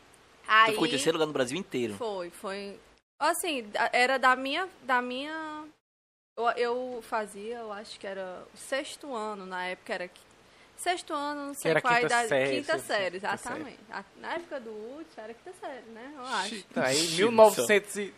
Aí, 0.47 0.73
ficou 0.73 0.87
em 0.87 0.91
terceiro 0.91 1.17
lugar 1.17 1.27
no 1.27 1.33
Brasil 1.33 1.57
inteiro. 1.57 1.95
Foi, 1.95 2.29
foi. 2.31 2.79
Assim, 3.19 3.67
era 3.93 4.19
da 4.19 4.37
minha. 4.37 4.69
Da 4.83 5.01
minha 5.01 5.65
eu, 6.37 6.49
eu 6.51 7.03
fazia, 7.09 7.59
eu 7.59 7.73
acho 7.73 7.99
que 7.99 8.07
era 8.07 8.45
o 8.53 8.57
sexto 8.57 9.15
ano, 9.15 9.47
na 9.47 9.65
época 9.67 9.95
era. 9.95 10.11
Sexto 10.77 11.13
ano, 11.15 11.47
não 11.47 11.55
sei 11.55 11.71
era 11.71 11.81
qual 11.81 11.95
quinta 11.95 12.07
idade. 12.07 12.29
série, 12.29 12.57
quinta 12.57 12.79
série, 12.81 13.17
exatamente. 13.17 13.79
A- 13.91 14.05
Na 14.17 14.35
época 14.35 14.59
do 14.61 14.71
último 14.71 15.15
era 15.17 15.33
quinta 15.33 15.53
série, 15.61 15.89
né? 15.91 16.13
Eu 16.17 16.25
acho. 16.27 16.65
Aí, 16.77 17.09
1927. 17.17 18.13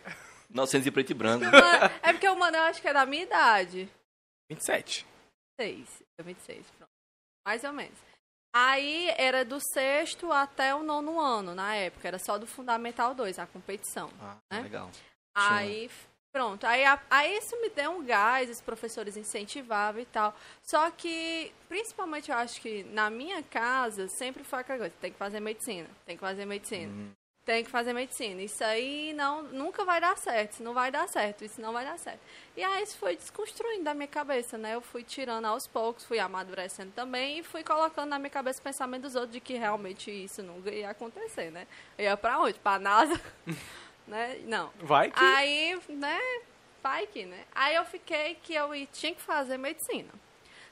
900 0.48 0.86
e 0.86 0.90
preto 0.90 1.10
e 1.10 1.14
branco. 1.14 1.44
Mano, 1.44 1.90
é 2.02 2.12
porque 2.12 2.28
o 2.28 2.36
mano 2.38 2.56
eu 2.56 2.62
acho 2.62 2.80
que 2.80 2.88
é 2.88 2.92
da 2.94 3.04
minha 3.04 3.24
idade. 3.24 3.88
26. 4.50 5.04
26, 5.58 6.02
26, 6.24 6.66
pronto. 6.78 6.90
Mais 7.46 7.64
ou 7.64 7.72
menos. 7.72 7.98
Aí 8.54 9.08
era 9.18 9.44
do 9.44 9.58
sexto 9.60 10.32
até 10.32 10.74
o 10.74 10.82
nono 10.82 11.20
ano, 11.20 11.54
na 11.54 11.74
época. 11.74 12.08
Era 12.08 12.18
só 12.18 12.38
do 12.38 12.46
Fundamental 12.46 13.14
2, 13.14 13.38
a 13.38 13.46
competição. 13.46 14.10
Ah, 14.20 14.36
Né? 14.52 14.62
legal. 14.62 14.90
Aí, 15.34 15.90
pronto. 16.32 16.64
Aí, 16.66 16.82
a- 16.84 17.02
aí 17.10 17.36
isso 17.36 17.60
me 17.60 17.68
deu 17.70 17.90
um 17.92 18.04
gás, 18.04 18.48
os 18.48 18.60
professores 18.62 19.16
incentivavam 19.16 20.00
e 20.00 20.06
tal. 20.06 20.34
Só 20.62 20.90
que, 20.90 21.52
principalmente, 21.68 22.30
eu 22.30 22.36
acho 22.36 22.60
que 22.62 22.82
na 22.84 23.10
minha 23.10 23.42
casa 23.42 24.08
sempre 24.08 24.42
foi 24.44 24.60
aquela 24.60 24.78
coisa: 24.78 24.94
tem 25.00 25.12
que 25.12 25.18
fazer 25.18 25.40
medicina, 25.40 25.88
tem 26.06 26.16
que 26.16 26.20
fazer 26.22 26.46
medicina. 26.46 26.92
Tem 27.46 27.62
que 27.62 27.70
fazer 27.70 27.92
medicina. 27.92 28.42
Isso 28.42 28.64
aí 28.64 29.12
não, 29.12 29.44
nunca 29.44 29.84
vai 29.84 30.00
dar 30.00 30.18
certo. 30.18 30.54
Isso 30.54 30.64
não 30.64 30.74
vai 30.74 30.90
dar 30.90 31.08
certo. 31.08 31.44
Isso 31.44 31.60
não 31.60 31.72
vai 31.72 31.84
dar 31.84 31.96
certo. 31.96 32.18
E 32.56 32.64
aí 32.64 32.82
isso 32.82 32.98
foi 32.98 33.14
desconstruindo 33.14 33.84
da 33.84 33.94
minha 33.94 34.08
cabeça, 34.08 34.58
né? 34.58 34.74
Eu 34.74 34.80
fui 34.80 35.04
tirando 35.04 35.44
aos 35.44 35.64
poucos, 35.64 36.04
fui 36.04 36.18
amadurecendo 36.18 36.90
também 36.90 37.38
e 37.38 37.42
fui 37.44 37.62
colocando 37.62 38.08
na 38.08 38.18
minha 38.18 38.30
cabeça 38.30 38.58
o 38.58 38.64
pensamento 38.64 39.02
dos 39.02 39.14
outros 39.14 39.32
de 39.32 39.40
que 39.40 39.54
realmente 39.54 40.10
isso 40.10 40.42
nunca 40.42 40.72
ia 40.72 40.90
acontecer, 40.90 41.52
né? 41.52 41.68
Eu 41.96 42.06
ia 42.06 42.16
pra 42.16 42.40
onde? 42.40 42.58
Pra 42.58 42.80
NASA? 42.80 43.18
né? 44.08 44.40
Não. 44.44 44.72
Vai 44.80 45.12
que. 45.12 45.24
Aí, 45.24 45.80
né? 45.88 46.18
Vai 46.82 47.06
que, 47.06 47.26
né? 47.26 47.44
Aí 47.54 47.76
eu 47.76 47.84
fiquei 47.84 48.34
que 48.42 48.54
eu 48.54 48.70
tinha 48.92 49.14
que 49.14 49.22
fazer 49.22 49.56
medicina. 49.56 50.10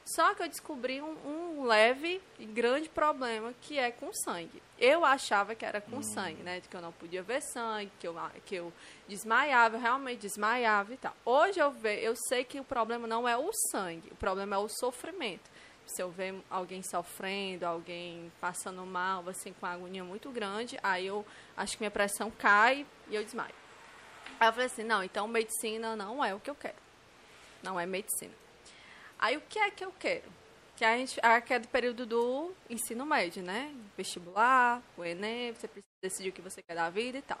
Só 0.05 0.35
que 0.35 0.43
eu 0.43 0.47
descobri 0.47 1.01
um, 1.01 1.17
um 1.25 1.63
leve 1.63 2.21
e 2.37 2.45
grande 2.45 2.87
problema 2.87 3.51
que 3.59 3.79
é 3.79 3.89
com 3.89 4.13
sangue. 4.13 4.61
Eu 4.77 5.03
achava 5.03 5.55
que 5.55 5.65
era 5.65 5.81
com 5.81 5.99
sangue, 6.03 6.43
né? 6.43 6.61
Que 6.61 6.77
eu 6.77 6.81
não 6.81 6.91
podia 6.91 7.23
ver 7.23 7.41
sangue, 7.41 7.91
que 7.99 8.07
eu, 8.07 8.15
que 8.45 8.55
eu 8.55 8.71
desmaiava, 9.07 9.77
eu 9.77 9.81
realmente 9.81 10.19
desmaiava 10.19 10.93
e 10.93 10.97
tal. 10.97 11.15
Hoje 11.25 11.59
eu, 11.59 11.71
ve, 11.71 12.03
eu 12.03 12.15
sei 12.15 12.43
que 12.43 12.59
o 12.59 12.63
problema 12.63 13.07
não 13.07 13.27
é 13.27 13.35
o 13.35 13.49
sangue, 13.71 14.11
o 14.11 14.15
problema 14.15 14.55
é 14.55 14.59
o 14.59 14.69
sofrimento. 14.69 15.49
Se 15.87 16.03
eu 16.03 16.11
ver 16.11 16.35
alguém 16.51 16.83
sofrendo, 16.83 17.65
alguém 17.65 18.31
passando 18.39 18.85
mal, 18.85 19.27
assim, 19.27 19.53
com 19.53 19.65
agonia 19.65 20.03
muito 20.03 20.29
grande, 20.29 20.77
aí 20.83 21.07
eu 21.07 21.25
acho 21.57 21.77
que 21.77 21.81
minha 21.81 21.91
pressão 21.91 22.29
cai 22.29 22.85
e 23.09 23.15
eu 23.15 23.23
desmaio. 23.23 23.53
Aí 24.39 24.47
eu 24.47 24.53
falei 24.53 24.67
assim, 24.67 24.83
não, 24.83 25.03
então 25.03 25.27
medicina 25.27 25.95
não 25.95 26.23
é 26.23 26.35
o 26.35 26.39
que 26.39 26.49
eu 26.49 26.55
quero. 26.55 26.75
Não 27.63 27.79
é 27.79 27.87
medicina. 27.87 28.44
Aí 29.25 29.37
o 29.37 29.41
que 29.41 29.57
é 29.57 29.71
que 29.71 29.83
eu 29.83 29.91
quero? 29.97 30.31
Que 30.75 30.85
a 30.85 30.95
gente, 30.95 31.19
aqui 31.19 31.51
é 31.51 31.57
do 31.57 31.67
período 31.67 32.05
do 32.05 32.51
ensino 32.69 33.07
médio, 33.07 33.41
né? 33.41 33.73
Vestibular, 33.97 34.83
o 34.95 35.03
Enem, 35.03 35.51
você 35.51 35.67
precisa 35.67 35.95
decidir 35.99 36.29
o 36.29 36.31
que 36.31 36.43
você 36.43 36.61
quer 36.61 36.75
da 36.75 36.91
vida 36.91 37.17
e 37.17 37.21
tal. 37.23 37.39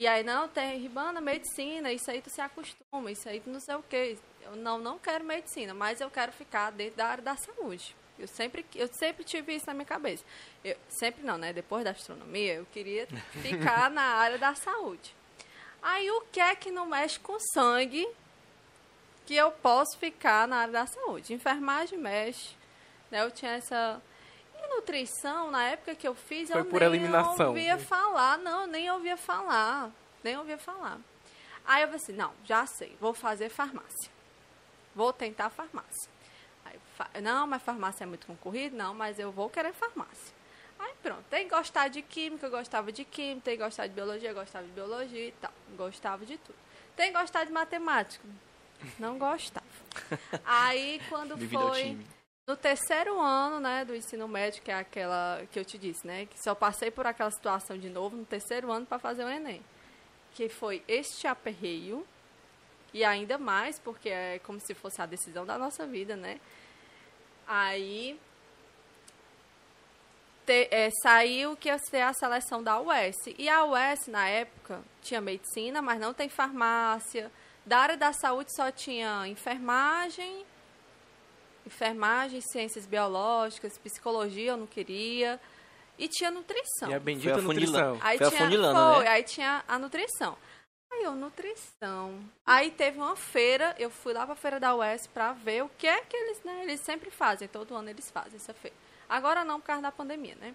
E 0.00 0.06
aí, 0.06 0.24
não, 0.24 0.48
tem 0.48 0.78
Ribana, 0.78 1.20
medicina, 1.20 1.92
isso 1.92 2.10
aí 2.10 2.22
tu 2.22 2.30
se 2.30 2.40
acostuma, 2.40 3.10
isso 3.10 3.28
aí 3.28 3.40
tu 3.40 3.50
não 3.50 3.60
sei 3.60 3.74
o 3.74 3.82
quê. 3.82 4.16
Eu 4.40 4.56
não, 4.56 4.78
não 4.78 4.98
quero 4.98 5.22
medicina, 5.22 5.74
mas 5.74 6.00
eu 6.00 6.10
quero 6.10 6.32
ficar 6.32 6.70
dentro 6.72 6.96
da 6.96 7.08
área 7.08 7.22
da 7.22 7.36
saúde. 7.36 7.94
Eu 8.18 8.26
sempre, 8.26 8.64
eu 8.74 8.88
sempre 8.90 9.22
tive 9.22 9.54
isso 9.54 9.66
na 9.66 9.74
minha 9.74 9.84
cabeça. 9.84 10.24
Eu, 10.64 10.78
sempre 10.88 11.22
não, 11.26 11.36
né? 11.36 11.52
Depois 11.52 11.84
da 11.84 11.90
astronomia, 11.90 12.54
eu 12.54 12.66
queria 12.72 13.06
ficar 13.42 13.90
na 13.90 14.14
área 14.14 14.38
da 14.38 14.54
saúde. 14.54 15.14
Aí 15.82 16.10
o 16.10 16.22
que 16.32 16.40
é 16.40 16.54
que 16.54 16.70
não 16.70 16.86
mexe 16.86 17.20
com 17.20 17.36
sangue 17.38 18.08
que 19.26 19.34
eu 19.34 19.50
posso 19.50 19.98
ficar 19.98 20.46
na 20.48 20.56
área 20.58 20.72
da 20.72 20.86
saúde? 20.86 21.32
Enfermagem 21.32 21.98
mexe, 21.98 22.56
né? 23.10 23.22
Eu 23.22 23.30
tinha 23.30 23.52
essa 23.52 24.00
e 24.64 24.74
nutrição, 24.74 25.50
na 25.50 25.64
época 25.64 25.94
que 25.94 26.06
eu 26.06 26.14
fiz, 26.14 26.50
Foi 26.50 26.60
eu 26.60 26.64
por 26.64 26.80
nem 26.80 26.88
eliminação. 26.88 27.48
ouvia 27.48 27.78
falar, 27.78 28.38
não, 28.38 28.66
nem 28.66 28.90
ouvia 28.90 29.16
falar, 29.16 29.90
nem 30.22 30.36
ouvia 30.36 30.58
falar. 30.58 30.98
Aí 31.64 31.82
eu 31.82 31.88
falei 31.88 32.02
assim, 32.02 32.12
não, 32.12 32.32
já 32.44 32.66
sei, 32.66 32.96
vou 33.00 33.14
fazer 33.14 33.48
farmácia. 33.48 34.10
Vou 34.94 35.12
tentar 35.12 35.50
farmácia. 35.50 36.10
Aí, 36.64 36.78
não, 37.20 37.46
mas 37.46 37.62
farmácia 37.62 38.04
é 38.04 38.06
muito 38.06 38.26
concorrido, 38.26 38.76
não, 38.76 38.94
mas 38.94 39.18
eu 39.18 39.32
vou 39.32 39.48
querer 39.48 39.72
farmácia. 39.72 40.34
Aí 40.78 40.92
pronto, 41.02 41.24
tem 41.30 41.48
que 41.48 41.54
gostar 41.54 41.88
de 41.88 42.02
química, 42.02 42.46
eu 42.46 42.50
gostava 42.50 42.90
de 42.90 43.04
química, 43.04 43.42
tem 43.44 43.56
que 43.56 43.62
gostar 43.62 43.86
de 43.86 43.94
biologia, 43.94 44.30
eu 44.30 44.34
gostava 44.34 44.66
de 44.66 44.72
biologia 44.72 45.28
e 45.28 45.32
tal. 45.32 45.52
Gostava 45.76 46.26
de 46.26 46.36
tudo. 46.38 46.58
Tem 46.96 47.12
que 47.12 47.18
gostar 47.18 47.44
de 47.44 47.52
matemática. 47.52 48.24
Não 48.98 49.18
gostava. 49.18 49.66
Aí 50.44 51.00
quando 51.08 51.36
foi 51.48 51.96
no 52.46 52.56
terceiro 52.56 53.20
ano, 53.20 53.60
né, 53.60 53.84
do 53.84 53.94
ensino 53.94 54.26
médio, 54.26 54.62
que 54.62 54.70
é 54.70 54.74
aquela 54.74 55.42
que 55.52 55.58
eu 55.58 55.64
te 55.64 55.78
disse, 55.78 56.06
né, 56.06 56.26
que 56.26 56.42
só 56.42 56.54
passei 56.54 56.90
por 56.90 57.06
aquela 57.06 57.30
situação 57.30 57.78
de 57.78 57.88
novo 57.88 58.16
no 58.16 58.24
terceiro 58.24 58.70
ano 58.72 58.84
para 58.86 58.98
fazer 58.98 59.24
o 59.24 59.28
ENEM. 59.28 59.62
Que 60.34 60.48
foi 60.48 60.82
este 60.88 61.26
aperreio 61.26 62.06
e 62.92 63.04
ainda 63.04 63.38
mais 63.38 63.78
porque 63.78 64.08
é 64.08 64.38
como 64.40 64.58
se 64.60 64.74
fosse 64.74 65.00
a 65.00 65.06
decisão 65.06 65.44
da 65.46 65.56
nossa 65.58 65.86
vida, 65.86 66.16
né? 66.16 66.40
Aí 67.46 68.18
te- 70.46 70.68
é, 70.70 70.90
saiu 71.02 71.56
que 71.56 71.68
ia 71.68 71.78
ser 71.78 72.00
a 72.00 72.12
seleção 72.12 72.62
da 72.62 72.80
UES. 72.80 73.16
E 73.38 73.48
a 73.48 73.64
UES, 73.64 74.06
na 74.08 74.28
época, 74.28 74.80
tinha 75.02 75.20
medicina, 75.20 75.80
mas 75.82 76.00
não 76.00 76.12
tem 76.12 76.28
farmácia. 76.28 77.30
Da 77.64 77.78
área 77.78 77.96
da 77.96 78.12
saúde 78.12 78.54
só 78.54 78.70
tinha 78.70 79.26
enfermagem, 79.28 80.44
enfermagem, 81.66 82.40
ciências 82.40 82.86
biológicas, 82.86 83.78
psicologia 83.78 84.52
eu 84.52 84.56
não 84.56 84.66
queria. 84.66 85.40
E 85.98 86.08
tinha 86.08 86.30
nutrição. 86.30 86.90
E 86.90 86.94
a 86.94 86.98
bendita 86.98 87.34
Foi 87.34 87.42
afunila- 87.44 87.82
nutrição. 87.84 87.98
Aí 88.08 88.18
Foi 88.18 88.28
tinha, 88.28 88.40
afunilando, 88.40 88.94
foi, 88.96 89.04
né? 89.04 89.10
aí 89.10 89.22
tinha 89.22 89.64
a 89.68 89.78
nutrição. 89.78 90.36
Aí 90.90 91.04
eu, 91.04 91.14
nutrição. 91.14 92.18
Aí 92.44 92.70
teve 92.70 92.98
uma 92.98 93.14
feira, 93.14 93.74
eu 93.78 93.90
fui 93.90 94.12
lá 94.12 94.26
pra 94.26 94.34
feira 94.34 94.58
da 94.58 94.74
UES 94.74 95.06
pra 95.06 95.32
ver 95.32 95.62
o 95.62 95.68
que 95.78 95.86
é 95.86 96.00
que 96.02 96.16
eles, 96.16 96.42
né? 96.42 96.62
Eles 96.64 96.80
sempre 96.80 97.10
fazem, 97.10 97.46
todo 97.46 97.74
ano 97.76 97.88
eles 97.90 98.10
fazem 98.10 98.34
essa 98.36 98.52
feira. 98.52 98.76
Agora 99.08 99.44
não 99.44 99.60
por 99.60 99.66
causa 99.66 99.82
da 99.82 99.92
pandemia, 99.92 100.34
né? 100.40 100.54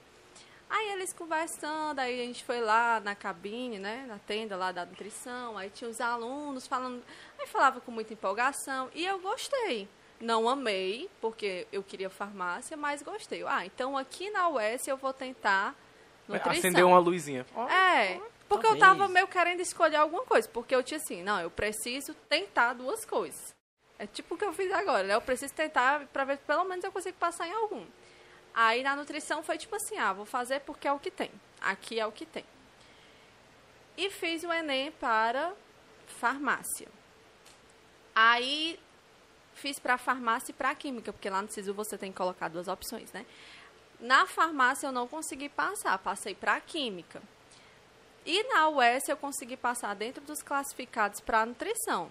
Aí 0.70 0.92
eles 0.92 1.14
conversando, 1.14 2.00
aí 2.00 2.22
a 2.22 2.26
gente 2.26 2.44
foi 2.44 2.60
lá 2.60 3.00
na 3.00 3.16
cabine, 3.16 3.80
né? 3.80 4.06
Na 4.08 4.20
tenda 4.20 4.58
lá 4.58 4.72
da 4.72 4.86
nutrição, 4.86 5.58
aí 5.58 5.70
tinha 5.70 5.90
os 5.90 6.02
alunos 6.02 6.68
falando. 6.68 7.02
Aí 7.40 7.48
falava 7.48 7.80
com 7.80 7.92
muita 7.92 8.14
empolgação 8.14 8.90
e 8.94 9.06
eu 9.06 9.20
gostei. 9.20 9.88
Não 10.20 10.50
amei, 10.50 11.10
porque 11.22 11.68
eu 11.72 11.84
queria 11.84 12.10
farmácia, 12.10 12.76
mas 12.76 13.02
gostei. 13.02 13.44
Ah, 13.46 13.66
então 13.66 13.98
aqui 13.98 14.30
na 14.30 14.50
UES 14.50 14.88
eu 14.88 14.98
vou 14.98 15.14
tentar 15.14 15.76
nutrição. 16.28 16.60
Acendeu 16.60 16.88
uma 16.88 17.00
luzinha. 17.00 17.46
É, 17.70 18.20
porque 18.50 18.66
eu 18.66 18.78
talvez. 18.78 18.80
tava 18.80 19.08
meio 19.08 19.28
querendo 19.28 19.62
escolher 19.62 19.98
alguma 19.98 20.24
coisa. 20.24 20.50
Porque 20.50 20.76
eu 20.76 20.84
tinha 20.84 20.98
assim, 20.98 21.22
não, 21.22 21.40
eu 21.40 21.52
preciso 21.52 22.14
tentar 22.28 22.74
duas 22.74 23.06
coisas. 23.06 23.56
É 24.00 24.06
tipo 24.06 24.36
o 24.36 24.38
que 24.38 24.46
eu 24.46 24.54
fiz 24.54 24.72
agora, 24.72 25.04
né? 25.04 25.16
Eu 25.16 25.22
preciso 25.22 25.54
tentar 25.54 26.06
pra 26.08 26.24
ver 26.24 26.38
se 26.38 26.44
pelo 26.44 26.64
menos 26.64 26.84
eu 26.84 26.92
consigo 26.92 27.18
passar 27.18 27.48
em 27.48 27.54
algum. 27.54 27.86
Aí 28.60 28.82
na 28.82 28.96
nutrição 28.96 29.44
foi 29.44 29.56
tipo 29.56 29.76
assim, 29.76 30.00
ah, 30.00 30.12
vou 30.12 30.26
fazer 30.26 30.62
porque 30.62 30.88
é 30.88 30.92
o 30.92 30.98
que 30.98 31.12
tem. 31.12 31.30
Aqui 31.62 32.00
é 32.00 32.08
o 32.08 32.12
que 32.12 32.26
tem. 32.26 32.44
E 33.96 34.10
fiz 34.10 34.44
o 34.44 34.52
Enem 34.52 34.92
para 34.94 35.54
farmácia. 36.08 36.88
Aí 38.16 38.80
fiz 39.54 39.78
para 39.78 39.96
farmácia 40.00 40.50
e 40.50 40.56
para 40.56 40.74
química, 40.74 41.14
porque 41.14 41.30
lá 41.30 41.40
no 41.44 41.52
SISU 41.52 41.72
você 41.72 42.00
tem 42.00 42.12
que 42.12 42.18
colocar 42.18 42.48
duas 42.48 42.68
opções, 42.68 43.12
né? 43.12 43.28
Na 44.00 44.26
farmácia 44.26 44.88
eu 44.88 44.92
não 44.92 45.08
consegui 45.08 45.50
passar, 45.50 45.96
passei 46.00 46.34
para 46.34 46.60
química. 46.60 47.22
E 48.26 48.42
na 48.46 48.70
UES 48.70 49.08
eu 49.08 49.18
consegui 49.18 49.56
passar 49.56 49.94
dentro 49.94 50.24
dos 50.24 50.42
classificados 50.42 51.20
para 51.20 51.46
nutrição. 51.46 52.10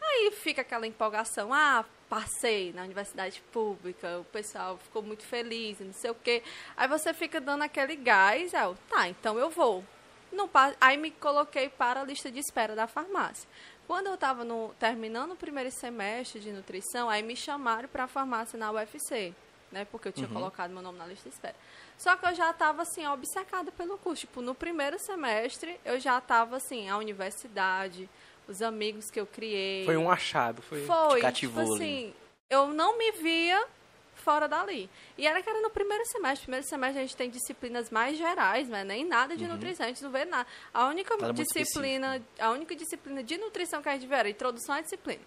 Aí 0.00 0.30
fica 0.30 0.62
aquela 0.62 0.86
empolgação, 0.86 1.52
ah, 1.52 1.84
passei 2.12 2.74
na 2.74 2.82
universidade 2.82 3.42
pública, 3.50 4.18
o 4.18 4.24
pessoal 4.24 4.76
ficou 4.76 5.02
muito 5.02 5.24
feliz, 5.24 5.80
não 5.80 5.94
sei 5.94 6.10
o 6.10 6.14
quê. 6.14 6.42
Aí 6.76 6.86
você 6.86 7.14
fica 7.14 7.40
dando 7.40 7.62
aquele 7.62 7.96
gás, 7.96 8.52
eu, 8.52 8.76
tá, 8.90 9.08
então 9.08 9.38
eu 9.38 9.48
vou. 9.48 9.82
Não, 10.30 10.50
aí 10.78 10.98
me 10.98 11.10
coloquei 11.10 11.70
para 11.70 12.02
a 12.02 12.04
lista 12.04 12.30
de 12.30 12.38
espera 12.38 12.76
da 12.76 12.86
farmácia. 12.86 13.48
Quando 13.86 14.08
eu 14.08 14.14
estava 14.14 14.44
terminando 14.78 15.32
o 15.32 15.36
primeiro 15.36 15.70
semestre 15.70 16.38
de 16.38 16.52
nutrição, 16.52 17.08
aí 17.08 17.22
me 17.22 17.34
chamaram 17.34 17.88
para 17.88 18.04
a 18.04 18.08
farmácia 18.08 18.58
na 18.58 18.70
UFC, 18.70 19.34
né? 19.70 19.86
Porque 19.86 20.08
eu 20.08 20.12
tinha 20.12 20.28
colocado 20.28 20.70
meu 20.70 20.82
nome 20.82 20.98
na 20.98 21.06
lista 21.06 21.30
de 21.30 21.34
espera. 21.34 21.56
Só 21.96 22.14
que 22.14 22.26
eu 22.26 22.34
já 22.34 22.50
estava 22.50 22.82
assim 22.82 23.06
obcecada 23.06 23.72
pelo 23.72 23.96
curso. 23.96 24.26
Tipo, 24.26 24.42
no 24.42 24.54
primeiro 24.54 24.98
semestre 24.98 25.80
eu 25.82 25.98
já 25.98 26.18
estava 26.18 26.56
assim, 26.56 26.90
a 26.90 26.98
universidade, 26.98 28.06
os 28.48 28.62
amigos 28.62 29.10
que 29.10 29.20
eu 29.20 29.26
criei. 29.26 29.84
Foi 29.84 29.96
um 29.96 30.10
achado. 30.10 30.62
Foi... 30.62 30.84
Foi, 30.84 31.20
cativou 31.20 31.62
tipo 31.62 31.74
assim, 31.74 32.14
eu 32.50 32.68
não 32.68 32.98
me 32.98 33.12
via 33.12 33.66
fora 34.14 34.48
dali. 34.48 34.88
E 35.18 35.26
era 35.26 35.42
que 35.42 35.50
era 35.50 35.60
no 35.60 35.70
primeiro 35.70 36.04
semestre. 36.06 36.42
Primeiro 36.42 36.66
semestre 36.66 36.98
a 36.98 37.02
gente 37.02 37.16
tem 37.16 37.28
disciplinas 37.28 37.90
mais 37.90 38.16
gerais, 38.16 38.68
né? 38.68 38.84
Nem 38.84 39.04
nada 39.04 39.36
de 39.36 39.46
nutrição, 39.46 39.86
a 39.86 39.88
gente 39.88 40.02
não 40.02 40.10
vê 40.10 40.24
nada. 40.24 40.46
A 40.72 40.86
única 40.86 41.16
disciplina, 41.32 42.22
a 42.38 42.50
única 42.50 42.74
disciplina 42.74 43.22
de 43.22 43.36
nutrição 43.36 43.82
que 43.82 43.88
a 43.88 43.92
gente 43.92 44.06
vê 44.06 44.14
era 44.14 44.30
introdução 44.30 44.74
à 44.74 44.80
disciplina. 44.80 45.22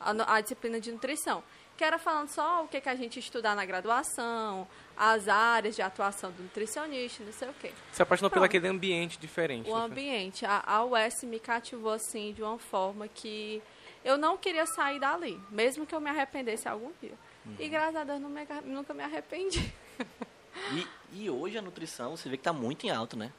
A, 0.00 0.36
a 0.36 0.40
disciplina 0.40 0.80
de 0.80 0.90
nutrição. 0.90 1.42
Que 1.76 1.82
era 1.84 1.98
falando 1.98 2.28
só 2.28 2.64
o 2.64 2.68
que, 2.68 2.80
que 2.80 2.88
a 2.88 2.94
gente 2.94 3.16
ia 3.16 3.20
estudar 3.20 3.56
na 3.56 3.64
graduação, 3.64 4.66
as 4.96 5.26
áreas 5.28 5.74
de 5.74 5.82
atuação 5.82 6.30
do 6.30 6.42
nutricionista, 6.44 7.24
não 7.24 7.32
sei 7.32 7.48
o 7.48 7.54
quê. 7.54 7.72
Se 7.92 8.00
apaixonou 8.02 8.30
pelo 8.30 8.42
Pronto. 8.42 8.50
aquele 8.50 8.68
ambiente 8.68 9.18
diferente. 9.18 9.68
O 9.68 9.76
né? 9.76 9.84
ambiente, 9.84 10.46
a, 10.46 10.62
a 10.64 10.84
US 10.84 11.22
me 11.24 11.40
cativou 11.40 11.92
assim 11.92 12.32
de 12.32 12.42
uma 12.42 12.58
forma 12.58 13.08
que 13.08 13.60
eu 14.04 14.16
não 14.16 14.36
queria 14.36 14.66
sair 14.66 15.00
dali, 15.00 15.40
mesmo 15.50 15.84
que 15.84 15.94
eu 15.94 16.00
me 16.00 16.10
arrependesse 16.10 16.68
algum 16.68 16.92
dia. 17.00 17.14
Uhum. 17.44 17.56
E 17.58 17.68
graças 17.68 17.96
a 17.96 18.04
Deus 18.04 18.20
não 18.20 18.30
me 18.30 18.46
nunca 18.64 18.94
me 18.94 19.02
arrependi. 19.02 19.74
E, 20.72 20.86
e 21.24 21.30
hoje 21.30 21.58
a 21.58 21.62
nutrição, 21.62 22.16
você 22.16 22.28
vê 22.28 22.36
que 22.36 22.42
tá 22.44 22.52
muito 22.52 22.86
em 22.86 22.90
alta, 22.90 23.16
né? 23.16 23.32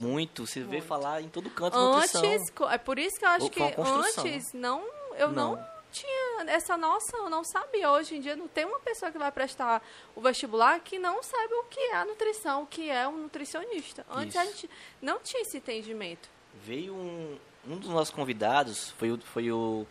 Muito. 0.00 0.46
Você 0.46 0.60
vê 0.60 0.66
Muito. 0.78 0.86
falar 0.86 1.22
em 1.22 1.28
todo 1.28 1.48
canto 1.50 1.78
nutrição. 1.78 2.22
Antes, 2.22 2.50
co- 2.50 2.68
é 2.68 2.76
por 2.78 2.98
isso 2.98 3.18
que 3.18 3.24
eu 3.24 3.28
acho 3.30 3.44
Ou 3.44 3.50
que 3.50 3.62
antes 3.62 4.52
não, 4.52 4.82
eu 5.16 5.30
não. 5.30 5.56
Não. 5.56 5.66
tinha 5.90 6.25
essa 6.48 6.76
noção, 6.76 7.24
eu 7.24 7.30
não 7.30 7.44
sabia. 7.44 7.90
Hoje 7.90 8.16
em 8.16 8.20
dia 8.20 8.36
não 8.36 8.48
tem 8.48 8.64
uma 8.64 8.80
pessoa 8.80 9.10
que 9.10 9.18
vai 9.18 9.30
prestar 9.32 9.82
o 10.14 10.20
vestibular 10.20 10.80
que 10.80 10.98
não 10.98 11.22
saiba 11.22 11.54
o 11.56 11.64
que 11.64 11.80
é 11.80 11.96
a 11.96 12.04
nutrição, 12.04 12.62
o 12.62 12.66
que 12.66 12.90
é 12.90 13.08
um 13.08 13.22
nutricionista. 13.22 14.04
Antes 14.10 14.36
a 14.36 14.44
Isso. 14.44 14.52
gente 14.52 14.70
não 15.00 15.18
tinha 15.20 15.42
esse 15.42 15.56
entendimento. 15.58 16.28
Veio 16.62 16.94
um, 16.94 17.38
um 17.66 17.76
dos 17.76 17.90
nossos 17.90 18.14
convidados, 18.14 18.90
foi 18.92 19.10
o, 19.10 19.18
foi 19.18 19.50
o 19.50 19.86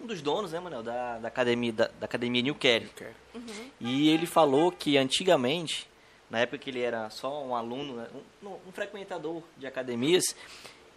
um 0.00 0.06
dos 0.06 0.20
donos, 0.20 0.52
né, 0.52 0.60
Manel, 0.60 0.82
da, 0.82 1.18
da 1.18 1.28
academia 1.28 1.72
da, 1.72 1.88
da 1.88 2.04
academia 2.04 2.42
New 2.42 2.54
Care. 2.54 2.90
Quero. 2.94 3.14
E 3.80 4.08
ele 4.10 4.26
falou 4.26 4.70
que 4.70 4.96
antigamente, 4.96 5.88
na 6.30 6.40
época 6.40 6.58
que 6.58 6.70
ele 6.70 6.82
era 6.82 7.08
só 7.10 7.42
um 7.42 7.54
aluno, 7.54 7.96
né, 7.96 8.06
um, 8.42 8.48
um 8.68 8.72
frequentador 8.72 9.42
de 9.56 9.66
academias, 9.66 10.24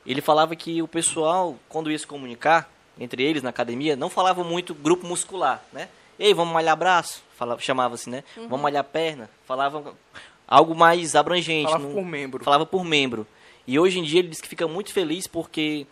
ele 0.05 0.21
falava 0.21 0.55
que 0.55 0.81
o 0.81 0.87
pessoal, 0.87 1.57
quando 1.67 1.91
ia 1.91 1.97
se 1.97 2.07
comunicar 2.07 2.69
entre 2.99 3.23
eles 3.23 3.41
na 3.41 3.49
academia, 3.49 3.95
não 3.95 4.09
falava 4.09 4.43
muito 4.43 4.73
grupo 4.75 5.07
muscular, 5.07 5.63
né? 5.71 5.87
Ei, 6.19 6.33
vamos 6.33 6.53
malhar 6.53 6.75
braço, 6.75 7.23
falava, 7.37 7.61
chamava 7.61 7.95
assim, 7.95 8.09
né? 8.09 8.23
Vamos 8.35 8.59
malhar 8.61 8.83
perna, 8.83 9.29
falava 9.45 9.95
algo 10.47 10.75
mais 10.75 11.15
abrangente. 11.15 11.65
Falava 11.71 11.83
não- 11.87 11.93
por 11.93 12.03
membro. 12.05 12.43
falava 12.43 12.65
por 12.65 12.83
membro. 12.83 13.25
E 13.65 13.79
hoje 13.79 13.99
em 13.99 14.03
dia 14.03 14.19
ele 14.19 14.27
diz 14.29 14.41
que 14.41 14.47
fica 14.49 14.67
muito 14.67 14.91
feliz 14.91 15.27
porque 15.27 15.85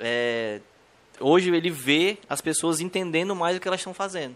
é, 0.00 0.60
hoje 1.20 1.54
ele 1.54 1.70
vê 1.70 2.18
as 2.28 2.40
pessoas 2.40 2.80
entendendo 2.80 3.36
mais 3.36 3.56
o 3.56 3.60
que 3.60 3.68
elas 3.68 3.80
estão 3.80 3.94
fazendo. 3.94 4.34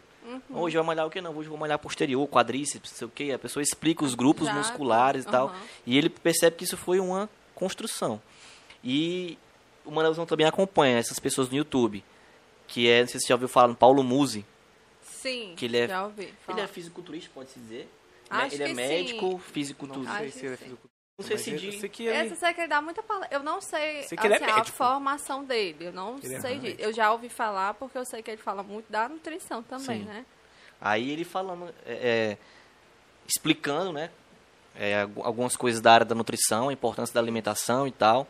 Hoje 0.48 0.76
vai 0.76 0.86
malhar 0.86 1.06
o 1.06 1.10
que 1.10 1.20
não? 1.20 1.36
Hoje 1.36 1.48
vou 1.48 1.58
malhar 1.58 1.78
posterior, 1.78 2.26
quadríceps, 2.28 2.92
não 2.92 2.98
sei 2.98 3.06
o 3.06 3.10
que. 3.10 3.32
A 3.32 3.38
pessoa 3.38 3.62
explica 3.62 4.04
os 4.04 4.14
grupos 4.14 4.46
Já, 4.46 4.54
musculares 4.54 5.24
e 5.24 5.28
tal. 5.28 5.48
aham. 5.48 5.56
E 5.84 5.98
ele 5.98 6.08
percebe 6.08 6.56
que 6.56 6.64
isso 6.64 6.76
foi 6.76 7.00
uma 7.00 7.28
construção. 7.54 8.20
E 8.84 9.36
o 9.84 9.90
Manelzão 9.90 10.24
também 10.24 10.46
acompanha 10.46 10.98
essas 10.98 11.18
pessoas 11.18 11.48
no 11.48 11.56
YouTube. 11.56 12.04
Que 12.72 12.88
é, 12.88 13.00
não 13.00 13.06
sei 13.08 13.20
se 13.20 13.26
você 13.26 13.28
já 13.28 13.34
ouviu 13.34 13.48
falar 13.48 13.68
no 13.68 13.74
Paulo 13.76 14.02
Musi. 14.02 14.44
Sim, 15.02 15.54
Que 15.56 15.66
ele 15.66 15.76
é- 15.78 15.86
já 15.88 16.04
ouvi. 16.04 16.22
Ele 16.24 16.34
falar. 16.46 16.60
é 16.62 16.66
fisiculturista, 16.66 17.30
pode-se 17.34 17.58
dizer. 17.60 17.88
Acho 18.30 18.54
ele 18.56 18.62
é 18.64 18.74
médico. 18.74 19.30
Não 19.32 19.38
fisiculturista. 19.38 20.16
sei 20.18 20.26
Acho 20.28 20.38
se 20.38 20.46
ele 20.46 20.54
é 20.54 20.56
fisiculturista. 20.56 20.92
Não 21.18 21.26
sei 21.26 21.36
se 21.38 21.78
sei 21.78 21.88
que 21.90 22.04
ele... 22.04 22.16
Essa 22.16 22.32
eu 22.34 22.36
sei 22.38 22.54
que 22.54 22.60
ele 22.62 22.68
dá 22.68 22.80
muita 22.80 23.02
palestra. 23.02 23.36
Eu 23.36 23.42
não 23.42 23.60
sei, 23.60 24.02
Sei 24.04 24.16
que 24.16 24.26
ele 24.26 24.34
é 24.34 24.36
assim, 24.38 24.46
a 24.50 24.54
médico. 24.56 24.76
formação 24.76 25.44
dele. 25.44 25.84
Eu 25.86 25.92
não 25.92 26.16
Ele 26.22 26.34
é 26.34 26.40
sei 26.40 26.54
disso. 26.54 26.62
médico. 26.62 26.82
Eu 26.82 26.92
já 26.92 27.12
ouvi 27.12 27.28
falar 27.28 27.74
porque 27.74 27.98
eu 27.98 28.04
sei 28.06 28.22
que 28.22 28.30
ele 28.30 28.40
fala 28.42 28.62
muito 28.62 28.90
da 28.90 29.08
nutrição 29.08 29.62
também, 29.62 30.00
Sim. 30.00 30.04
né? 30.06 30.24
Aí 30.80 31.10
ele 31.10 31.24
falando, 31.24 31.72
é, 31.86 31.92
é, 31.92 32.38
explicando, 33.28 33.92
né, 33.92 34.10
é, 34.74 35.02
algu- 35.02 35.22
algumas 35.22 35.54
coisas 35.56 35.80
da 35.80 35.92
área 35.92 36.06
da 36.06 36.14
nutrição, 36.14 36.70
a 36.70 36.72
importância 36.72 37.12
da 37.14 37.20
alimentação 37.20 37.86
e 37.86 37.92
tal. 37.92 38.26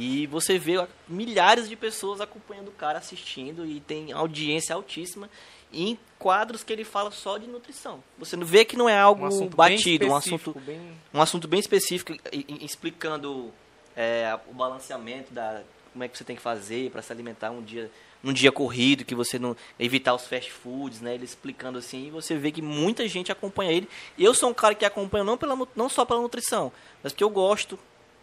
E 0.00 0.28
você 0.28 0.60
vê 0.60 0.74
milhares 1.08 1.68
de 1.68 1.74
pessoas 1.74 2.20
acompanhando 2.20 2.68
o 2.68 2.72
cara, 2.72 2.98
assistindo 2.98 3.66
e 3.66 3.80
tem 3.80 4.12
audiência 4.12 4.72
altíssima 4.72 5.28
em 5.72 5.98
quadros 6.20 6.62
que 6.62 6.72
ele 6.72 6.84
fala 6.84 7.10
só 7.10 7.36
de 7.36 7.48
nutrição. 7.48 8.00
Você 8.16 8.36
não 8.36 8.46
vê 8.46 8.64
que 8.64 8.76
não 8.76 8.88
é 8.88 8.96
algo 8.96 9.26
um 9.26 9.48
batido, 9.48 10.06
um 10.06 10.14
assunto 10.14 10.54
bem... 10.60 10.80
um 11.12 11.20
assunto 11.20 11.48
bem 11.48 11.58
específico, 11.58 12.16
explicando 12.60 13.52
é, 13.96 14.38
o 14.48 14.54
balanceamento 14.54 15.34
da 15.34 15.62
como 15.92 16.04
é 16.04 16.08
que 16.08 16.16
você 16.16 16.22
tem 16.22 16.36
que 16.36 16.42
fazer 16.42 16.92
para 16.92 17.02
se 17.02 17.12
alimentar 17.12 17.50
um 17.50 17.60
dia 17.60 17.90
num 18.22 18.32
dia 18.32 18.52
corrido, 18.52 19.04
que 19.04 19.16
você 19.16 19.36
não 19.36 19.56
evitar 19.80 20.14
os 20.14 20.26
fast 20.26 20.52
foods, 20.52 21.00
né? 21.00 21.14
Ele 21.14 21.24
explicando 21.24 21.78
assim, 21.78 22.06
e 22.06 22.10
você 22.10 22.36
vê 22.36 22.52
que 22.52 22.62
muita 22.62 23.06
gente 23.08 23.32
acompanha 23.32 23.72
ele. 23.72 23.88
Eu 24.16 24.32
sou 24.32 24.48
um 24.48 24.54
cara 24.54 24.76
que 24.76 24.84
acompanha 24.84 25.24
não 25.24 25.36
pela 25.36 25.58
não 25.74 25.88
só 25.88 26.04
pela 26.04 26.20
nutrição, 26.20 26.70
mas 27.02 27.12
porque 27.12 27.24
eu 27.24 27.30
gosto 27.30 27.76